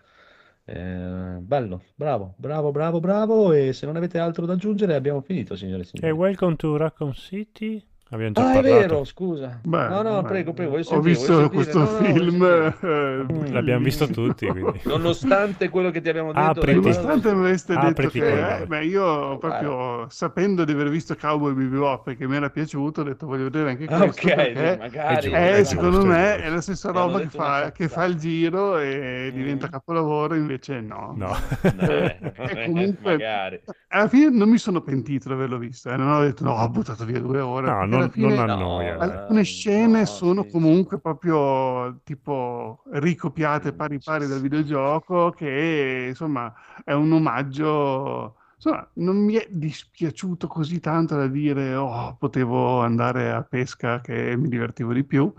Eh, 0.65 1.39
bello, 1.41 1.83
bravo, 1.97 2.35
bravo, 2.39 2.71
bravo, 2.71 3.01
bravo. 3.01 3.53
E 3.53 3.73
se 3.73 3.87
non 3.87 3.97
avete 3.97 4.19
altro 4.19 4.47
da 4.47 4.53
aggiungere, 4.55 4.95
abbiamo 4.95 5.21
finito, 5.21 5.57
signore 5.57 5.83
e 5.83 5.85
E 6.03 6.11
signori. 6.11 6.21
welcome 6.21 6.57
to 6.57 6.77
Raccoon 6.77 7.15
City. 7.15 7.83
Abbiamo 8.13 8.33
già 8.33 8.43
Ah, 8.43 8.51
è 8.51 8.53
parlato. 8.55 8.75
vero, 8.79 9.05
scusa. 9.05 9.61
Beh, 9.63 9.89
No, 9.89 10.03
no, 10.03 10.21
beh, 10.23 10.29
prego, 10.29 10.53
prego, 10.53 10.79
ho 10.83 11.01
visto 11.01 11.25
sentire. 11.25 11.49
questo 11.49 11.79
No, 11.79 11.87
film, 11.87 12.43
eh, 12.43 13.51
L'abbiamo 13.53 13.85
visto 13.85 14.09
tutti, 14.09 14.47
quindi. 14.47 14.81
Nonostante 14.87 15.69
quello 15.69 15.91
che 15.91 16.01
ti 16.01 16.09
abbiamo 16.09 16.33
detto, 16.33 16.61
Apriti. 16.61 16.81
guarda, 16.81 17.03
Nonostante 17.03 17.35
mi 17.35 17.41
aveste 17.47 17.77
detto 17.79 18.09
che, 18.09 18.63
eh, 18.63 18.67
beh, 18.67 18.85
io 18.85 19.39
proprio 19.39 20.09
sapendo 20.11 20.65
di 20.65 20.73
aver 20.73 20.89
visto 20.89 21.15
Cowboy 21.17 21.53
Bebop 21.55 22.09
e 22.09 22.17
che 22.17 22.27
mi 22.27 22.35
era 22.37 22.51
piaciuto, 22.51 23.03
ho 23.03 23.05
detto 23.05 23.27
voglio 23.27 23.45
vedere 23.45 23.71
anche 23.71 23.87
Ah, 23.87 23.99
questo 23.99 24.27
ok, 24.27 24.35
perché 24.35 24.77
magari. 24.77 25.31
È 25.31 25.55
eh, 25.55 25.59
è 25.59 25.65
secondo 25.65 26.01
è 26.01 26.05
me 26.05 26.37
è 26.39 26.49
la 26.49 26.61
stessa 26.61 26.91
roba 26.91 27.21
che 27.21 27.31
fa, 27.31 27.71
che 27.73 27.89
fa 27.89 28.05
il 28.05 28.17
giro 28.17 28.79
e 28.79 29.31
Mm. 29.33 29.35
diventa 29.35 29.69
capolavoro, 29.69 30.35
invece 30.35 30.81
no. 30.81 31.15
No. 31.17 31.33
Eh, 31.77 32.19
E 32.47 32.57
comunque 32.65 33.13
magari. 33.13 33.61
alla 33.89 34.09
fine 34.09 34.31
non 34.31 34.49
mi 34.49 34.59
sono 34.59 34.81
pentito 34.83 35.29
di 35.29 35.35
averlo 35.35 35.59
visto, 35.59 35.91
eh, 35.91 35.97
non 35.97 36.09
ho 36.11 36.21
detto 36.23 36.45
no, 36.45 36.53
ho 36.53 36.69
buttato 36.69 37.05
via 37.05 37.21
due 37.21 37.41
ore. 37.41 37.67
No, 37.69 37.85
non, 37.87 38.00
alla 38.01 38.09
fine 38.11 38.35
non 38.35 38.39
No, 38.39 38.39
annoia. 38.39 38.97
al- 38.97 39.11
alcune 39.11 39.45
Eh, 39.45 39.45
scene 39.45 40.05
no, 40.05 40.07
sono 40.07 40.45
sì, 40.45 40.47
comunque 40.47 41.01
proprio 41.01 42.01
tipo 42.05 42.83
ricopiate 42.93 43.73
pari 43.73 44.01
pari 44.01 44.27
dal 44.27 44.41
videogioco 44.41 45.31
che 45.31 46.07
insomma 46.09 46.53
è 46.85 46.93
un 46.93 47.13
omaggio 47.13 48.37
insomma 48.57 48.89
non 48.95 49.17
mi 49.25 49.35
è 49.35 49.47
dispiaciuto 49.51 50.47
così 50.47 50.81
tanto 50.81 51.17
da 51.17 51.27
dire 51.29 51.75
oh 51.75 52.17
potevo 52.17 52.81
andare 52.81 53.31
a 53.33 53.43
pesca 53.43 54.01
che 54.01 54.37
mi 54.37 54.49
divertivo 54.49 54.93
di 54.93 55.05
più 55.05 55.33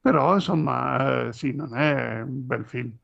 però 0.00 0.34
insomma 0.34 1.28
eh, 1.28 1.32
sì 1.32 1.52
non 1.52 1.76
è 1.76 2.20
un 2.22 2.46
bel 2.46 2.64
film. 2.66 2.88
Eh, 2.90 3.01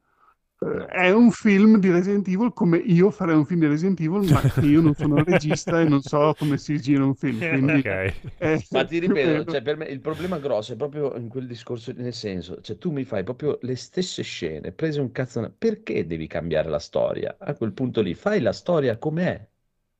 è 0.88 1.10
un 1.10 1.30
film 1.30 1.78
di 1.78 1.90
Resident 1.90 2.26
Evil 2.28 2.52
come 2.52 2.78
io 2.78 3.10
farei 3.10 3.36
un 3.36 3.46
film 3.46 3.60
di 3.60 3.66
Resident 3.68 4.00
Evil 4.00 4.22
ma 4.22 4.48
che 4.50 4.64
io 4.66 4.80
non 4.80 4.94
sono 4.94 5.16
un 5.16 5.24
regista 5.24 5.80
e 5.80 5.84
non 5.84 6.02
so 6.02 6.34
come 6.36 6.58
si 6.58 6.80
gira 6.80 7.04
un 7.04 7.14
film 7.14 7.44
quindi 7.44 7.84
Ok. 7.84 8.14
eh, 8.38 8.62
Ma 8.70 8.84
ti 8.84 8.98
ripeto, 8.98 9.46
cioè, 9.46 9.62
per 9.62 9.76
me 9.76 9.86
il 9.86 10.00
problema 10.00 10.38
grosso 10.38 10.72
è 10.74 10.76
proprio 10.76 11.16
in 11.16 11.28
quel 11.28 11.46
discorso, 11.46 11.92
nel 11.92 12.12
senso, 12.12 12.60
cioè 12.60 12.76
tu 12.76 12.90
mi 12.92 13.04
fai 13.04 13.22
proprio 13.24 13.58
le 13.62 13.76
stesse 13.76 14.22
scene, 14.22 14.72
prese 14.72 15.00
un 15.00 15.10
cazzo, 15.10 15.54
perché 15.56 16.06
devi 16.06 16.26
cambiare 16.26 16.68
la 16.68 16.78
storia? 16.78 17.36
A 17.38 17.54
quel 17.54 17.72
punto 17.72 18.02
lì, 18.02 18.14
fai 18.14 18.40
la 18.40 18.52
storia 18.52 18.98
com'è, 18.98 19.46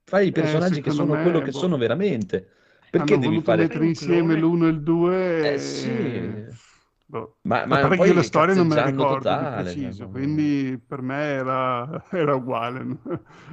fai 0.04 0.28
i 0.28 0.32
personaggi 0.32 0.82
che 0.82 0.90
Eh, 0.90 0.92
secondo 0.92 1.06
sono 1.06 1.16
me, 1.16 1.18
quello 1.18 1.40
che 1.40 1.52
boh. 1.52 1.52
sono 1.52 1.76
veramente. 1.78 2.48
hanno 2.94 3.16
Perché 3.16 3.18
devi 3.18 3.40
fare... 3.40 3.68
mettere 3.68 3.86
insieme 3.86 4.34
l'uno 4.36 4.66
e 4.66 4.70
il 4.70 4.82
due 4.82 5.14
Eh 5.40 5.58
e- 5.58 5.58
sì. 5.58 6.46
Boh. 7.08 7.38
Ma, 7.42 7.66
ma 7.66 7.80
che 7.88 7.96
poi 7.96 8.08
io 8.08 8.14
la 8.14 8.22
storia 8.22 8.54
non 8.54 8.66
me 8.66 8.74
la 8.74 8.84
ricordo 8.84 9.14
di 9.16 9.22
totale, 9.24 9.62
preciso, 9.62 10.02
cioè, 10.04 10.10
quindi 10.10 10.78
per 10.84 11.00
me 11.02 11.16
era, 11.22 12.04
era 12.10 12.34
uguale. 12.34 12.84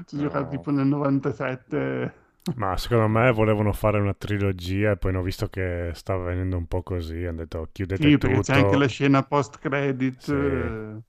Ci 0.05 0.15
ho 0.15 0.17
giocato 0.19 0.43
No. 0.43 0.49
tipo 0.49 0.71
nel 0.71 0.87
97. 0.87 2.13
Ma 2.55 2.77
secondo 2.77 3.07
me 3.07 3.31
volevano 3.31 3.73
fare 3.73 3.99
una 3.99 4.13
trilogia 4.13 4.91
e 4.91 4.97
poi 4.97 5.11
hanno 5.11 5.23
visto 5.23 5.47
che 5.49 5.91
stava 5.95 6.25
venendo 6.25 6.57
un 6.57 6.67
po' 6.67 6.83
così. 6.83 7.23
Hanno 7.25 7.37
detto 7.37 7.69
chiudete 7.71 8.01
Sì, 8.03 8.17
perché 8.17 8.35
tutto. 8.37 8.51
c'è 8.51 8.59
anche 8.59 8.77
la 8.77 8.87
scena 8.87 9.23
post-credit. 9.23 10.19
Sì. 10.19 10.31
eh, 10.31 11.01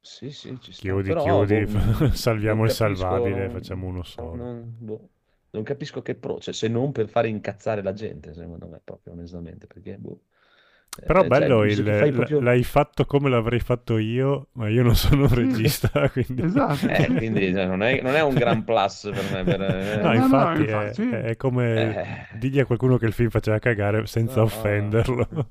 Sì, 0.00 0.30
sì, 0.30 0.58
ci 0.60 0.72
sta. 0.72 0.80
Chiudi, 0.82 1.08
Però, 1.08 1.22
chiudi, 1.44 1.64
boh, 1.66 2.10
salviamo 2.14 2.62
non 2.62 2.70
il 2.70 2.74
capisco- 2.76 2.94
salvabile, 2.96 3.50
facciamo 3.50 3.86
uno 3.86 4.02
solo. 4.04 4.34
Non, 4.36 4.74
boh, 4.78 5.08
non 5.50 5.62
capisco 5.64 6.00
che 6.02 6.14
pro, 6.14 6.38
cioè, 6.38 6.54
se 6.54 6.68
non 6.68 6.92
per 6.92 7.08
fare 7.08 7.28
incazzare 7.28 7.82
la 7.82 7.92
gente, 7.92 8.32
secondo 8.32 8.66
me, 8.68 8.80
proprio 8.82 9.12
onestamente, 9.12 9.66
perché 9.66 9.98
boh. 9.98 10.20
Però 11.04 11.18
Eh, 11.22 11.28
cioè, 11.28 11.38
bello, 11.40 11.60
visto 11.60 11.82
il- 11.82 12.12
proprio- 12.14 12.40
l'hai 12.40 12.62
fatto 12.62 13.04
come 13.04 13.28
l'avrei 13.28 13.60
fatto 13.60 13.98
io, 13.98 14.48
ma 14.52 14.68
io 14.70 14.82
non 14.82 14.94
sono 14.94 15.24
un 15.24 15.28
regista, 15.34 15.90
quindi... 16.08 16.42
Esatto. 16.42 16.86
Eh, 16.88 17.06
quindi 17.14 17.52
cioè, 17.52 17.66
non, 17.66 17.82
è, 17.82 18.00
non 18.00 18.14
è 18.14 18.22
un 18.22 18.32
gran 18.34 18.64
plus 18.64 19.10
per 19.12 19.24
me. 19.30 19.44
per- 19.44 19.60
eh, 19.62 19.96
No, 20.00 20.08
no, 20.08 20.14
infatti, 20.14 20.64
è- 20.64 20.70
infatti. 20.88 21.08
È, 21.10 21.36
come 21.36 22.30
Eh. 22.32 22.38
digli 22.38 22.60
a 22.60 22.64
qualcuno 22.64 22.96
che 22.96 23.04
il 23.06 23.12
film 23.12 23.28
faceva 23.28 23.58
cagare 23.58 24.06
senza 24.06 24.36
No. 24.36 24.44
offenderlo. 24.44 25.28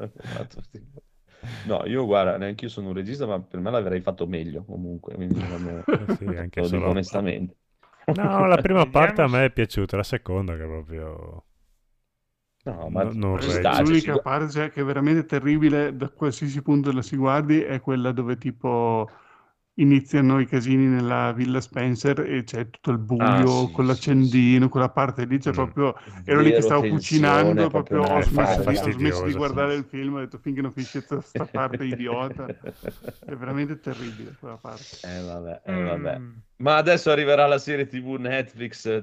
Esatto. 0.00 0.62
No, 1.66 1.82
io 1.86 2.04
guarda, 2.06 2.36
neanche 2.38 2.64
io 2.66 2.70
sono 2.70 2.88
un 2.88 2.94
regista, 2.94 3.26
ma 3.26 3.40
per 3.40 3.60
me 3.60 3.70
l'avrei 3.70 4.00
fatto 4.00 4.26
meglio 4.26 4.64
comunque, 4.64 5.14
quindi 5.14 5.34
sì, 5.38 6.24
anche 6.26 6.60
lo 6.60 6.66
dico 6.66 6.66
solo- 6.66 6.88
onestamente. 6.88 7.56
No, 8.14 8.46
la 8.46 8.56
prima 8.56 8.86
parte 8.86 9.22
a 9.22 9.28
me 9.28 9.44
è 9.44 9.50
piaciuta, 9.50 9.96
la 9.96 10.02
seconda 10.02 10.56
che 10.56 10.64
proprio... 10.64 11.44
No, 12.64 12.90
ma 12.90 13.04
No, 13.12 13.38
non 13.38 13.48
sta, 13.50 13.80
cioè, 13.82 13.84
L'unica 13.84 14.18
si- 14.18 14.20
parte 14.20 14.50
cioè, 14.50 14.70
che 14.70 14.80
è 14.82 14.84
veramente 14.84 15.24
terribile 15.24 15.96
da 15.96 16.08
qualsiasi 16.10 16.60
punto 16.62 16.92
la 16.92 17.02
si 17.02 17.16
guardi 17.16 17.60
è 17.60 17.80
quella 17.80 18.12
dove 18.12 18.36
tipo 18.36 19.08
iniziano 19.74 20.40
i 20.40 20.46
casini 20.46 20.86
nella 20.86 21.32
Villa 21.32 21.60
Spencer 21.60 22.20
e 22.20 22.42
c'è 22.44 22.68
tutto 22.68 22.90
il 22.90 22.98
buio 22.98 23.36
Ah, 23.36 23.46
sì, 23.46 23.68
con 23.70 23.86
sì, 23.86 23.86
l'accendino, 23.86 24.68
quella 24.68 24.90
parte 24.90 25.24
lì 25.24 25.38
c'è 25.38 25.52
Mm. 25.52 25.54
proprio 25.54 25.94
ero 26.24 26.40
lì 26.42 26.52
che 26.52 26.60
stavo 26.62 26.84
cucinando, 26.86 27.70
proprio 27.70 28.02
ho 28.04 28.20
smesso, 28.20 28.62
di, 28.62 28.76
ho 28.76 28.90
smesso 28.90 29.26
di 29.26 29.32
guardare 29.32 29.74
sì. 29.74 29.76
il 29.76 29.84
film, 29.84 30.14
ho 30.16 30.18
detto 30.20 30.38
finché 30.38 30.60
non 30.60 30.72
finisce 30.72 31.04
questa 31.04 31.46
parte 31.46 31.84
idiota. 31.86 32.52
È 33.24 33.34
veramente 33.36 33.78
terribile 33.80 34.36
quella 34.38 34.58
parte. 34.58 34.98
Eh, 35.02 35.20
vabbè, 35.22 35.62
eh, 35.64 35.80
vabbè. 35.82 36.22
Mm. 36.22 36.36
Ma 36.60 36.76
adesso 36.76 37.10
arriverà 37.10 37.46
la 37.46 37.56
serie 37.56 37.86
TV 37.86 38.16
Netflix, 38.18 38.84
eh, 38.84 39.02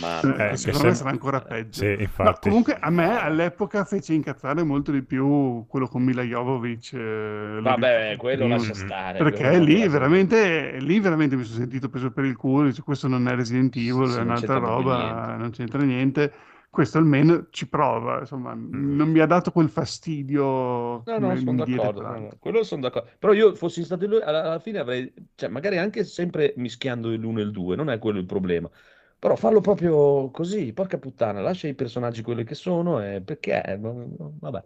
ma 0.00 0.20
Eh, 0.20 0.50
che 0.50 0.56
secondo 0.56 0.78
sem- 0.78 0.88
me 0.88 0.94
sarà 0.94 1.08
ancora 1.10 1.40
peggio. 1.40 1.80
Sì, 1.80 1.96
infatti. 1.98 2.48
comunque 2.50 2.76
a 2.78 2.90
me 2.90 3.18
all'epoca 3.18 3.84
fece 3.86 4.12
incazzare 4.12 4.62
molto 4.62 4.92
di 4.92 5.02
più 5.02 5.64
quello 5.68 5.88
con 5.88 6.02
Mila 6.02 6.22
Jovovich. 6.22 6.92
eh, 6.92 7.58
vabbè, 7.62 8.10
l'ho- 8.10 8.16
quello 8.18 8.46
Mm. 8.46 8.50
lascia 8.50 8.74
stare. 8.74 9.18
Perché 9.18 9.58
lì 9.58 9.74
lascia- 9.78 9.88
veramente, 9.88 10.76
lì 10.80 11.00
veramente 11.00 11.34
mi 11.36 11.44
sono 11.44 11.60
sentito 11.60 11.88
preso 11.88 12.10
per 12.10 12.24
il 12.26 12.36
culo, 12.36 12.66
dice, 12.68 12.82
questo 12.82 13.08
non 13.08 13.26
è 13.26 13.34
Resident 13.34 13.74
Evil, 13.74 14.08
Sì, 14.08 14.14
è 14.14 14.18
non 14.18 14.26
un'altra 14.26 14.58
roba, 14.58 14.96
niente. 15.26 15.36
non 15.42 15.50
c'entra 15.50 15.82
niente. 15.82 16.32
Questo 16.72 16.96
almeno 16.98 17.48
ci 17.50 17.68
prova, 17.68 18.20
insomma, 18.20 18.54
Mm. 18.54 18.96
non 18.96 19.10
mi 19.10 19.18
ha 19.20 19.26
dato 19.26 19.52
quel 19.52 19.68
fastidio 19.68 21.04
No, 21.04 21.18
no, 21.18 21.34
sono 21.36 21.56
d'accordo. 21.56 22.00
quell'altro. 22.00 22.06
no, 22.06 22.18
no, 22.18 22.36
Quello 22.38 22.62
sono 22.62 22.80
d'accordo. 22.82 23.10
Però 23.18 23.32
io 23.32 23.54
fossi 23.56 23.82
stato 23.82 24.06
lui, 24.06 24.20
alla, 24.22 24.44
alla 24.44 24.58
fine 24.60 24.78
avrei, 24.78 25.12
cioè, 25.34 25.48
magari 25.48 25.76
anche 25.78 26.04
sempre 26.04 26.54
mischiando 26.56 27.08
l'uno 27.16 27.40
e 27.40 27.42
il 27.42 27.50
due, 27.50 27.74
non 27.74 27.90
è 27.90 27.98
quello 27.98 28.20
il 28.20 28.26
problema. 28.26 28.70
Però 29.18 29.34
farlo 29.36 29.60
proprio 29.60 30.30
così, 30.30 30.72
porca 30.72 30.98
puttana, 30.98 31.40
lascia 31.40 31.66
i 31.68 31.74
personaggi 31.74 32.22
quelli 32.22 32.44
che 32.44 32.54
sono 32.54 33.02
e 33.04 33.20
perché? 33.20 33.76
No, 33.80 33.92
no, 34.16 34.36
Vabbè. 34.40 34.64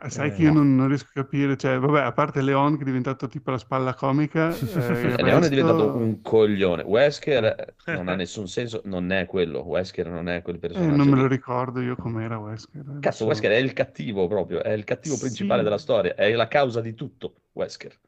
Ma 0.00 0.08
sai 0.08 0.30
Eh, 0.30 0.32
che 0.32 0.42
io 0.42 0.50
no. 0.50 0.52
non, 0.52 0.74
non 0.74 0.88
riesco 0.88 1.08
a 1.08 1.12
capire, 1.22 1.56
cioè, 1.56 1.78
vabbè, 1.78 2.00
a 2.02 2.12
parte 2.12 2.40
Leon 2.42 2.76
che 2.76 2.82
è 2.82 2.84
diventato 2.84 3.26
tipo 3.28 3.50
la 3.50 3.58
spalla 3.58 3.94
comica, 3.94 4.60
eh, 4.72 5.06
il 5.06 5.14
E 5.16 5.22
Leone 5.22 5.46
è 5.46 5.48
diventato 5.48 5.84
resto- 5.84 5.96
un 5.96 6.20
coglione. 6.20 6.82
Wesker 6.82 7.44
eh, 7.44 7.76
non 7.88 8.08
ha 8.08 8.14
nessun 8.14 8.48
senso, 8.48 8.80
non 8.84 9.10
è 9.12 9.26
quello. 9.26 9.60
Wesker 9.62 10.08
non 10.08 10.28
è 10.28 10.42
quel 10.42 10.58
Eh, 10.58 10.58
personaggio. 10.58 10.92
non 10.92 11.08
me 11.08 11.16
lo 11.16 11.26
ricordo 11.26 11.80
io 11.80 11.96
com'era 11.96 12.38
Wesker. 12.38 12.84
Cazzo, 12.98 13.26
adesso- 13.26 13.26
Wesker 13.26 13.50
è 13.52 13.56
il 13.56 13.72
cattivo 13.74 14.26
proprio, 14.26 14.62
è 14.62 14.72
il 14.72 14.84
cattivo 14.84 15.16
Sì. 15.16 15.18
principale 15.18 15.62
della 15.62 15.78
storia, 15.78 16.14
è 16.14 16.32
la 16.32 16.48
causa 16.48 16.80
di 16.80 16.94
tutto, 16.94 17.42
Wesker. 17.52 18.00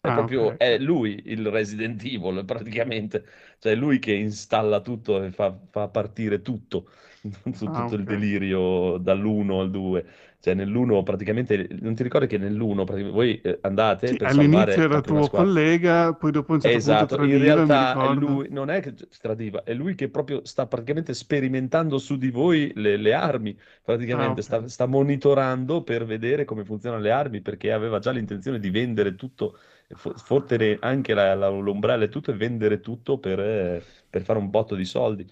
È 0.00 0.10
Ah, 0.10 0.12
proprio, 0.12 0.56
ok. 0.56 0.58
è 0.58 0.78
lui 0.78 1.22
il 1.26 1.48
Resident 1.50 2.02
Evil 2.04 2.44
praticamente, 2.44 3.24
cioè 3.58 3.72
è 3.72 3.74
lui 3.74 3.98
che 3.98 4.12
installa 4.12 4.80
tutto 4.80 5.22
e 5.22 5.32
fa, 5.32 5.58
fa 5.70 5.88
partire 5.88 6.40
tutto, 6.42 6.90
su 7.52 7.70
Ah, 7.70 7.70
tutto 7.70 7.94
il 7.96 8.04
ok. 8.04 8.06
delirio 8.06 8.98
dall'1 8.98 9.60
al 9.60 9.70
2. 9.70 10.06
Cioè 10.44 10.54
nell'1 10.54 11.02
praticamente, 11.02 11.66
non 11.80 11.94
ti 11.94 12.02
ricordi 12.02 12.26
che 12.26 12.36
nell'1 12.38 12.84
praticamente, 12.84 13.16
voi 13.18 13.40
eh, 13.40 13.58
andate 13.62 14.14
Sì, 14.14 14.16
per 14.16 14.28
all'inizio 14.28 14.82
era 14.82 15.00
tuo 15.02 15.22
squadra. 15.22 15.54
collega, 15.54 16.14
poi 16.14 16.30
dopo 16.30 16.52
un 16.52 16.60
certo 16.60 16.80
Esatto, 16.86 17.16
punto 17.16 17.22
in 17.22 17.36
tradiva, 17.36 17.66
mi 17.66 17.86
realtà 17.90 18.06
lui, 18.06 18.48
non 18.50 18.70
è 18.70 18.80
che 18.80 18.94
tradiva, 19.20 19.62
è 19.64 19.74
lui 19.74 19.94
che 19.94 20.08
proprio 20.08 20.42
sta 20.46 20.66
praticamente 20.66 21.12
sperimentando 21.12 21.98
su 21.98 22.16
di 22.16 22.30
voi 22.30 22.72
le, 22.74 22.96
le 22.96 23.12
armi, 23.12 23.58
praticamente 23.82 24.40
Ah, 24.40 24.40
sta, 24.40 24.66
sta 24.66 24.86
monitorando 24.86 25.82
per 25.82 26.06
vedere 26.06 26.46
come 26.46 26.64
funzionano 26.64 27.02
le 27.02 27.10
armi, 27.10 27.42
perché 27.42 27.70
aveva 27.70 27.98
già 27.98 28.12
l'intenzione 28.12 28.58
di 28.60 28.70
vendere 28.70 29.14
tutto, 29.14 29.58
fo- 29.94 30.14
fottere 30.16 30.78
anche 30.80 31.12
la- 31.12 31.34
la- 31.34 31.48
l'ombrella 31.50 32.04
e 32.04 32.08
tutto 32.08 32.30
e 32.30 32.34
vendere 32.34 32.80
tutto 32.80 33.18
per, 33.18 33.38
eh, 33.40 33.82
per 34.08 34.22
fare 34.22 34.38
un 34.38 34.48
botto 34.48 34.74
di 34.74 34.86
soldi, 34.86 35.30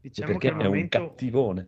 Diciamo 0.00 0.38
perché 0.38 0.48
è 0.48 0.52
un 0.52 0.56
momento 0.56 0.88
cattivone. 0.88 1.66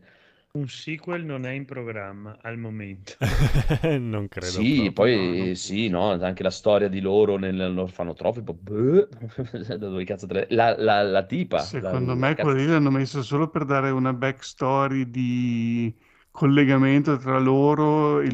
Un 0.56 0.68
sequel 0.68 1.24
non 1.24 1.44
è 1.46 1.52
in 1.52 1.64
programma 1.64 2.38
al 2.40 2.58
momento. 2.58 3.16
non 3.98 4.28
credo 4.28 4.66
Sì, 4.66 4.68
proprio. 4.68 4.92
poi 4.92 5.54
no, 5.54 5.54
sì, 5.56 5.88
no, 5.88 6.10
anche 6.12 6.42
la 6.42 6.50
storia 6.50 6.88
di 6.88 7.00
loro 7.00 7.36
nell'orfanotrofio, 7.38 8.42
da 9.66 9.76
dove 9.78 10.04
cazzo 10.04 10.26
te 10.26 10.34
le- 10.34 10.46
la, 10.50 10.76
la, 10.78 11.02
la 11.02 11.24
tipa, 11.26 11.74
la, 11.78 11.98
Secondo 11.98 12.14
la 12.14 12.16
me 12.16 12.34
cazzo- 12.34 12.54
quelli 12.54 12.66
l'hanno 12.66 12.90
messo 12.90 13.22
solo 13.22 13.48
per 13.48 13.64
dare 13.64 13.90
una 13.90 14.12
backstory 14.12 15.08
di 15.10 15.94
collegamento 16.30 17.16
tra 17.16 17.38
loro, 17.38 18.20
il, 18.20 18.32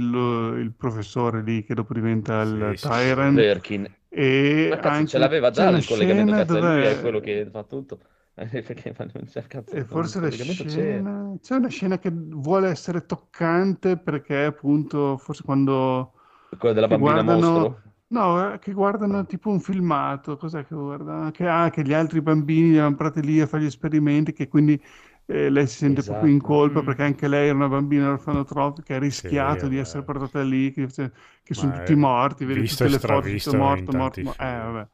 il 0.59 0.74
professore 0.77 1.43
lì 1.43 1.62
che 1.62 1.74
dopo 1.74 1.94
diventa 1.94 2.40
il 2.43 2.77
Sì, 2.77 2.77
sì, 2.77 2.90
Tyrant 3.01 3.31
Birkin. 3.31 3.89
e 4.09 4.73
Ma 4.73 4.78
cazzo, 4.78 5.05
anche 5.05 5.05
ce 5.05 5.19
l'aveva 5.19 5.51
già 5.51 5.69
il 5.69 5.85
collegamento, 5.85 6.32
cazzo, 6.32 6.57
dove 6.57 6.90
è 6.90 6.99
quello 6.99 7.20
che 7.20 7.49
fa 7.51 7.65
tutto. 7.65 8.01
Perché 8.36 8.94
non 9.14 9.24
c'è 9.26 9.46
cazzo, 9.46 9.76
e 9.76 9.84
forse 9.84 10.20
la 10.20 10.30
collegamento 10.30 10.64
c'è. 10.64 11.06
scena 11.06 11.34
c'è 11.40 11.54
una 11.56 11.68
scena 11.68 11.98
che 11.98 12.10
vuole 12.12 12.68
essere 12.68 13.06
toccante 13.06 13.96
perché 13.98 14.44
appunto 14.44 15.16
forse 15.18 15.42
quando 15.44 16.12
Quello 16.56 16.72
della 16.74 16.88
bambina 16.88 17.20
guardano 17.20 17.22
mostro. 17.22 17.82
No, 18.12 18.52
eh, 18.54 18.59
che 18.59 18.72
guardano 18.74 19.24
tipo 19.24 19.48
un 19.48 19.59
filmato, 19.60 20.36
cos'è 20.36 20.66
che 20.66 20.74
guarda? 20.74 21.30
Che, 21.32 21.48
ah, 21.48 21.70
che 21.70 21.82
gli 21.82 21.94
altri 21.94 22.20
bambini 22.20 22.72
li 22.72 22.78
hanno 22.78 22.94
portati 22.94 23.26
lì 23.26 23.40
a 23.40 23.46
fare 23.46 23.62
gli 23.62 23.66
esperimenti, 23.66 24.34
che 24.34 24.48
quindi 24.48 24.78
eh, 25.26 25.48
lei 25.50 25.66
si 25.66 25.76
sente 25.78 26.02
proprio 26.04 26.30
in 26.30 26.40
Esatto. 26.40 26.42
colpa 26.42 26.82
Mm. 26.82 26.82
perché 26.82 27.02
anche 27.04 27.26
lei 27.28 27.46
era 27.48 27.56
una 27.56 27.68
bambina 27.68 28.10
orfanotrofica, 28.10 28.96
ha 28.96 28.98
rischiato 28.98 29.66
di 29.66 29.78
vabbè. 29.78 29.78
essere 29.78 30.02
portata 30.04 30.42
lì, 30.42 30.72
che, 30.72 30.90
cioè, 30.92 31.10
che 31.42 31.54
sono 31.54 31.72
tutti 31.72 31.94
morti, 31.94 32.44
vedi 32.44 32.62
visto 32.62 32.84
tutte 32.84 32.88
le 32.90 32.98
foto, 33.00 33.54
morto, 33.54 33.92
morto, 33.92 33.92
tanti 33.92 34.22
mo- 34.22 34.36
eh, 34.38 34.44
vabbè. 34.44 34.88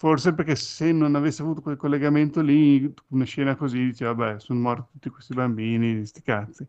Forse 0.00 0.32
perché 0.34 0.56
se 0.56 0.92
non 0.92 1.14
avesse 1.14 1.42
avuto 1.42 1.60
quel 1.60 1.76
collegamento 1.76 2.40
lì, 2.40 2.92
una 3.08 3.24
scena 3.24 3.54
così, 3.56 3.78
dice, 3.86 4.06
vabbè, 4.06 4.40
sono 4.40 4.58
morti 4.60 4.92
tutti 4.92 5.10
questi 5.10 5.34
bambini, 5.34 6.06
sti 6.06 6.22
cazzi. 6.22 6.66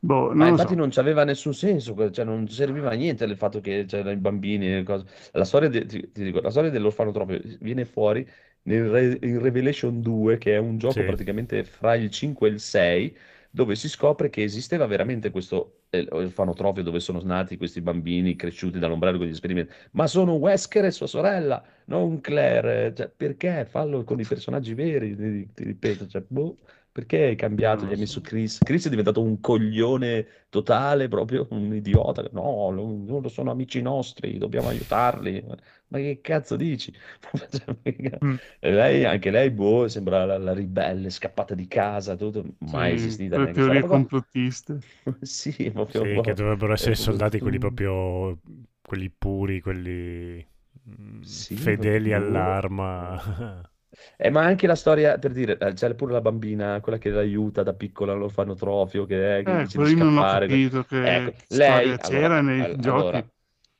Boh, 0.00 0.32
Ma 0.32 0.46
infatti 0.48 0.74
so. 0.74 0.76
non 0.76 0.90
c'aveva 0.90 1.24
nessun 1.24 1.52
senso, 1.54 1.94
cioè 2.12 2.24
non 2.24 2.46
serviva 2.48 2.90
a 2.90 2.94
niente 2.94 3.24
il 3.24 3.36
fatto 3.36 3.60
che 3.60 3.84
c'erano 3.86 4.12
i 4.12 4.16
bambini 4.16 4.66
e 4.72 4.74
le 4.76 4.82
cose. 4.84 5.04
La 5.32 5.44
storia, 5.44 5.68
de- 5.68 5.84
ti, 5.86 6.10
ti 6.12 6.22
dico, 6.22 6.40
la 6.40 6.50
storia 6.50 6.70
dell'orfanotrofio 6.70 7.40
viene 7.60 7.84
fuori 7.84 8.26
nel 8.62 8.88
Re- 8.88 9.18
in 9.26 9.40
Revelation 9.40 10.00
2, 10.00 10.38
che 10.38 10.54
è 10.54 10.58
un 10.58 10.78
gioco 10.78 11.02
Sì. 11.02 11.02
praticamente 11.02 11.64
fra 11.64 11.94
il 11.96 12.10
5 12.10 12.48
e 12.48 12.52
il 12.52 12.60
6, 12.60 13.16
dove 13.50 13.74
si 13.74 13.88
scopre 13.88 14.30
che 14.30 14.42
esisteva 14.44 14.86
veramente 14.86 15.30
questo 15.30 15.80
eh, 15.90 16.04
dove 16.04 17.00
sono 17.00 17.20
nati 17.22 17.56
questi 17.56 17.80
bambini 17.80 18.36
cresciuti 18.36 18.78
dall'ombrello 18.78 19.18
con 19.18 19.26
gli 19.26 19.30
esperimenti, 19.30 19.72
ma 19.92 20.06
sono 20.06 20.34
Wesker 20.34 20.84
e 20.84 20.90
sua 20.92 21.06
sorella, 21.06 21.62
non 21.86 22.20
Claire. 22.20 22.94
Cioè, 22.94 23.08
perché? 23.08 23.66
Fallo 23.68 24.04
con 24.04 24.20
i 24.20 24.24
personaggi 24.24 24.74
veri, 24.74 25.16
ti 25.16 25.64
ripeto, 25.64 26.06
cioè, 26.06 26.22
boh. 26.26 26.58
Perché 26.92 27.24
hai 27.24 27.36
cambiato? 27.36 27.84
Gli 27.86 27.90
hai 27.92 27.96
messo 27.96 28.20
so. 28.20 28.20
Chris? 28.20 28.58
Chris 28.62 28.86
è 28.86 28.88
diventato 28.90 29.22
un 29.22 29.40
coglione 29.40 30.26
totale, 30.48 31.08
proprio 31.08 31.46
un 31.50 31.72
idiota. 31.74 32.22
No, 32.32 32.70
lo- 32.70 33.04
loro 33.06 33.28
sono 33.28 33.50
amici 33.50 33.80
nostri, 33.80 34.38
dobbiamo 34.38 34.68
aiutarli. 34.68 35.44
Ma 35.88 35.98
che 35.98 36.20
cazzo 36.20 36.56
dici? 36.56 36.92
Cioè, 37.50 37.76
Mm. 38.22 38.36
E 38.60 38.70
lei, 38.70 39.04
anche 39.04 39.30
lei, 39.30 39.50
boh, 39.50 39.88
sembra 39.88 40.24
la, 40.26 40.36
la 40.38 40.52
ribelle, 40.52 41.08
scappata 41.10 41.54
di 41.54 41.66
casa, 41.66 42.16
tutto, 42.16 42.44
mai 42.58 42.92
Sì, 42.92 42.94
esistita 42.94 43.38
neanche. 43.38 43.52
teorie 43.52 43.84
complottiste. 43.84 44.78
Sì, 45.22 45.70
proprio 45.70 46.02
Sì, 46.02 46.12
boh, 46.12 46.20
che 46.22 46.34
dovrebbero 46.34 46.72
essere 46.72 46.94
proprio 46.94 47.04
soldati 47.04 47.40
quelli 47.40 47.58
proprio 47.58 48.38
quelli 48.82 49.10
puri, 49.10 49.60
quelli 49.60 50.46
mm, 50.88 51.22
Sì, 51.22 51.54
fedeli 51.54 52.12
proprio- 52.12 52.14
all'arma. 52.14 53.62
Eh, 54.16 54.30
ma 54.30 54.44
anche 54.44 54.66
la 54.66 54.74
storia, 54.76 55.18
per 55.18 55.32
dire, 55.32 55.58
eh, 55.58 55.72
c'è 55.72 55.94
pure 55.94 56.12
la 56.12 56.20
bambina, 56.20 56.80
quella 56.80 56.98
che 56.98 57.10
l'aiuta 57.10 57.62
da 57.62 57.74
piccola 57.74 58.12
all'orfanotrofio, 58.12 59.04
che, 59.06 59.38
è, 59.38 59.44
che 59.44 59.56
Eh, 59.56 59.68
quello 59.72 60.04
non 60.04 60.16
ho 60.18 60.24
scappare. 60.24 60.46
capito 60.46 60.82
che 60.84 61.00
Ecco, 61.00 61.34
storia 61.46 61.96
lei, 61.96 61.98
c'era 61.98 62.40
allora, 62.40 62.40
nei 62.40 62.64
all- 62.64 62.76
giochi. 62.78 63.22
allora, 63.22 63.28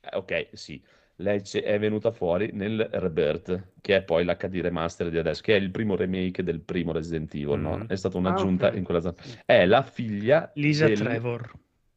eh, 0.01 0.15
ok, 0.17 0.49
sì, 0.53 0.83
lei 1.17 1.41
è 1.63 1.79
venuta 1.79 2.11
fuori 2.11 2.51
nel 2.51 2.79
Rebirth, 2.91 3.73
che 3.81 3.97
è 3.97 4.03
poi 4.03 4.23
l'HD 4.25 4.61
remaster 4.61 5.09
di 5.09 5.17
adesso, 5.17 5.41
che 5.41 5.55
è 5.55 5.59
il 5.59 5.71
primo 5.71 5.95
remake 5.95 6.43
del 6.43 6.61
primo 6.61 6.91
Resident 6.91 7.33
Evil, 7.35 7.59
no? 7.59 7.77
Mhm. 7.77 7.87
È 7.87 7.95
stata 7.95 8.17
Ah, 8.23 8.43
un'aggiunta 8.57 8.71
ok. 8.71 8.73
in 8.73 8.83
quella 8.83 8.99
zona. 9.01 9.15
È 9.45 9.65
la 9.65 9.83
figlia 9.83 10.51
Lisa 10.55 10.89
del- 10.89 10.89
Trevor. 10.89 11.51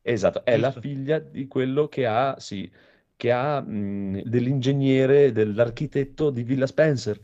Esatto, 0.06 0.44
è 0.44 0.56
la 0.58 0.70
Giusto? 0.70 0.80
figlia 0.80 1.18
di 1.18 1.46
quello 1.46 1.88
che 1.88 2.04
ha, 2.06 2.38
sì, 2.38 2.70
che 3.16 3.32
ha 3.32 3.60
mh, 3.62 4.22
dell'ingegnere, 4.24 5.32
dell'architetto 5.32 6.28
di 6.30 6.42
Villa 6.42 6.66
Spencer. 6.66 7.18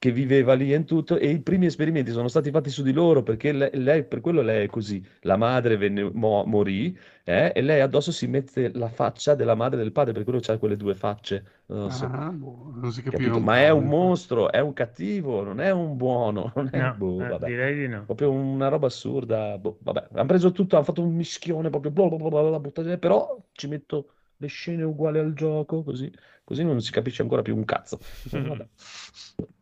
Che 0.00 0.10
viveva 0.12 0.54
lì 0.54 0.72
e 0.74 0.84
tutto, 0.84 1.16
e 1.18 1.30
i 1.30 1.40
primi 1.42 1.66
esperimenti 1.66 2.10
sono 2.10 2.28
stati 2.28 2.50
fatti 2.50 2.70
su 2.70 2.82
di 2.82 2.92
loro, 2.92 3.22
perché 3.22 3.52
lei, 3.52 3.70
lei- 3.74 4.04
per 4.04 4.20
quello 4.20 4.42
lei 4.42 4.64
è 4.64 4.68
così. 4.68 5.04
La 5.22 5.36
madre 5.36 5.76
venne, 5.76 6.10
mo- 6.12 6.44
morì, 6.46 6.98
eh, 7.24 7.52
e 7.54 7.62
lei 7.62 7.80
addosso 7.80 8.10
si 8.12 8.26
mette 8.26 8.72
la 8.74 8.88
faccia 8.88 9.34
della 9.36 9.54
madre 9.54 9.78
e 9.80 9.82
del 9.84 9.92
padre, 9.92 10.12
per 10.12 10.24
quello 10.24 10.40
c'ha 10.42 10.58
quelle 10.58 10.76
due 10.76 10.94
facce 10.96 11.44
addosso. 11.68 12.12
Ah, 12.14 12.30
boh, 12.32 12.72
non 12.74 12.90
si 12.92 13.02
capiva 13.02 13.36
Ma 13.44 13.58
è 13.60 13.70
un 13.70 13.86
infatti. 13.86 13.88
mostro, 13.88 14.50
è 14.50 14.60
un 14.60 14.72
cattivo, 14.72 15.42
non 15.42 15.60
è 15.60 15.70
un 15.70 15.96
buono, 15.96 16.52
non 16.56 16.68
è 16.72 16.82
No, 16.82 16.90
boh, 16.90 17.26
eh, 17.26 17.38
direi 17.40 17.74
di 17.76 17.88
no. 17.88 18.02
Proprio 18.04 18.30
una 18.32 18.68
roba 18.68 18.86
assurda. 18.86 19.58
boh, 19.58 19.78
vabbè, 19.82 20.08
hanno 20.12 20.26
preso 20.26 20.52
tutto, 20.52 20.76
hanno 20.76 20.84
fatto 20.84 21.02
un 21.02 21.14
mischione 21.14 21.70
proprio, 21.70 21.90
bla 21.92 22.08
bla 22.08 22.28
bla 22.28 22.58
bla, 22.60 22.98
però 22.98 23.42
ci 23.52 23.68
metto 23.68 24.12
le 24.36 24.46
scene 24.48 24.82
uguali 24.82 25.18
al 25.18 25.32
gioco, 25.34 25.82
così, 25.82 26.10
così 26.44 26.64
non 26.64 26.80
si 26.80 26.90
capisce 26.92 27.22
ancora 27.22 27.42
più 27.42 27.56
un 27.56 27.64
cazzo. 27.64 27.98
Eh, 28.32 28.40
vabbè. 28.42 28.68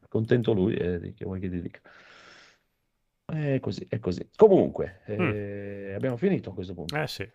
Contento 0.08 0.52
lui, 0.52 0.74
e 0.74 1.12
che 1.14 1.24
vuoi 1.24 1.38
che 1.40 1.50
ti 1.50 1.60
dica. 1.60 1.80
È 3.26 3.58
così, 3.60 3.86
è 3.88 3.98
così. 3.98 4.26
Comunque, 4.34 5.00
eh, 5.04 5.92
abbiamo 5.94 6.16
finito 6.16 6.50
a 6.50 6.54
questo 6.54 6.72
punto. 6.74 6.96
Eh 6.96 7.06
sì. 7.06 7.30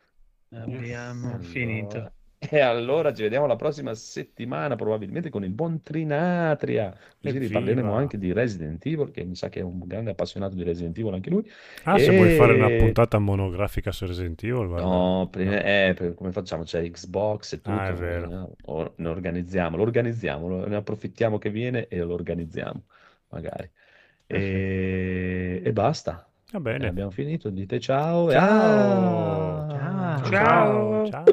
Abbiamo 0.50 1.28
Allora- 1.30 1.44
finito. 1.44 2.14
E 2.50 2.60
allora 2.60 3.14
ci 3.14 3.22
vediamo 3.22 3.46
la 3.46 3.56
prossima 3.56 3.94
settimana, 3.94 4.76
probabilmente 4.76 5.30
con 5.30 5.44
il 5.44 5.52
buon 5.52 5.82
Trinatria. 5.82 6.92
Così 6.92 7.36
Evviva. 7.38 7.46
riparleremo 7.60 7.94
anche 7.94 8.18
di 8.18 8.34
Resident 8.34 8.86
Evil, 8.86 9.12
che 9.12 9.24
mi 9.24 9.36
sa 9.36 9.50
che 9.50 9.60
è 9.60 9.64
un 9.64 9.80
grande 9.86 10.12
appassionato 10.12 10.56
di 10.56 10.64
Resident 10.64 10.98
Evil 10.98 11.14
anche 11.14 11.30
lui. 11.30 11.50
Ah, 11.84 11.98
se 11.98 12.16
vuoi 12.16 12.36
fare 12.36 12.54
una 12.54 12.68
E- 12.70 12.78
puntata 12.78 13.18
monografica 13.20 13.92
su 13.92 14.06
Resident 14.06 14.44
Evil, 14.44 14.68
guarda. 14.68 14.86
No, 14.86 15.28
prima- 15.32 15.64
eh, 15.64 15.94
per- 15.96 16.14
come 16.16 16.32
facciamo? 16.32 16.64
C'è 16.64 16.90
Xbox 16.90 17.54
e 17.54 17.62
tutto. 17.62 17.78
Ah, 17.78 17.88
è 17.88 17.94
vero. 17.94 18.30
eh, 18.30 18.56
o- 18.66 18.94
ne 18.98 19.08
organizziamo, 19.08 19.78
lo 19.78 19.84
organizziamo, 19.84 20.66
ne 20.66 20.76
approfittiamo 20.76 21.38
che 21.38 21.50
viene 21.50 21.88
e 21.88 22.00
lo 22.00 22.14
organizziamo, 22.14 22.82
magari. 23.30 23.70
E, 24.28 25.62
e 25.64 25.72
basta. 25.74 26.28
Va 26.52 26.58
Eh, 26.58 26.62
bene. 26.62 26.88
abbiamo 26.88 27.10
finito, 27.12 27.50
dite 27.50 27.80
ciao. 27.80 28.30
e- 28.30 28.34
Ciao. 28.34 29.68
Ah! 29.72 30.22
Ciao. 30.30 31.10
Ciao. 31.10 31.24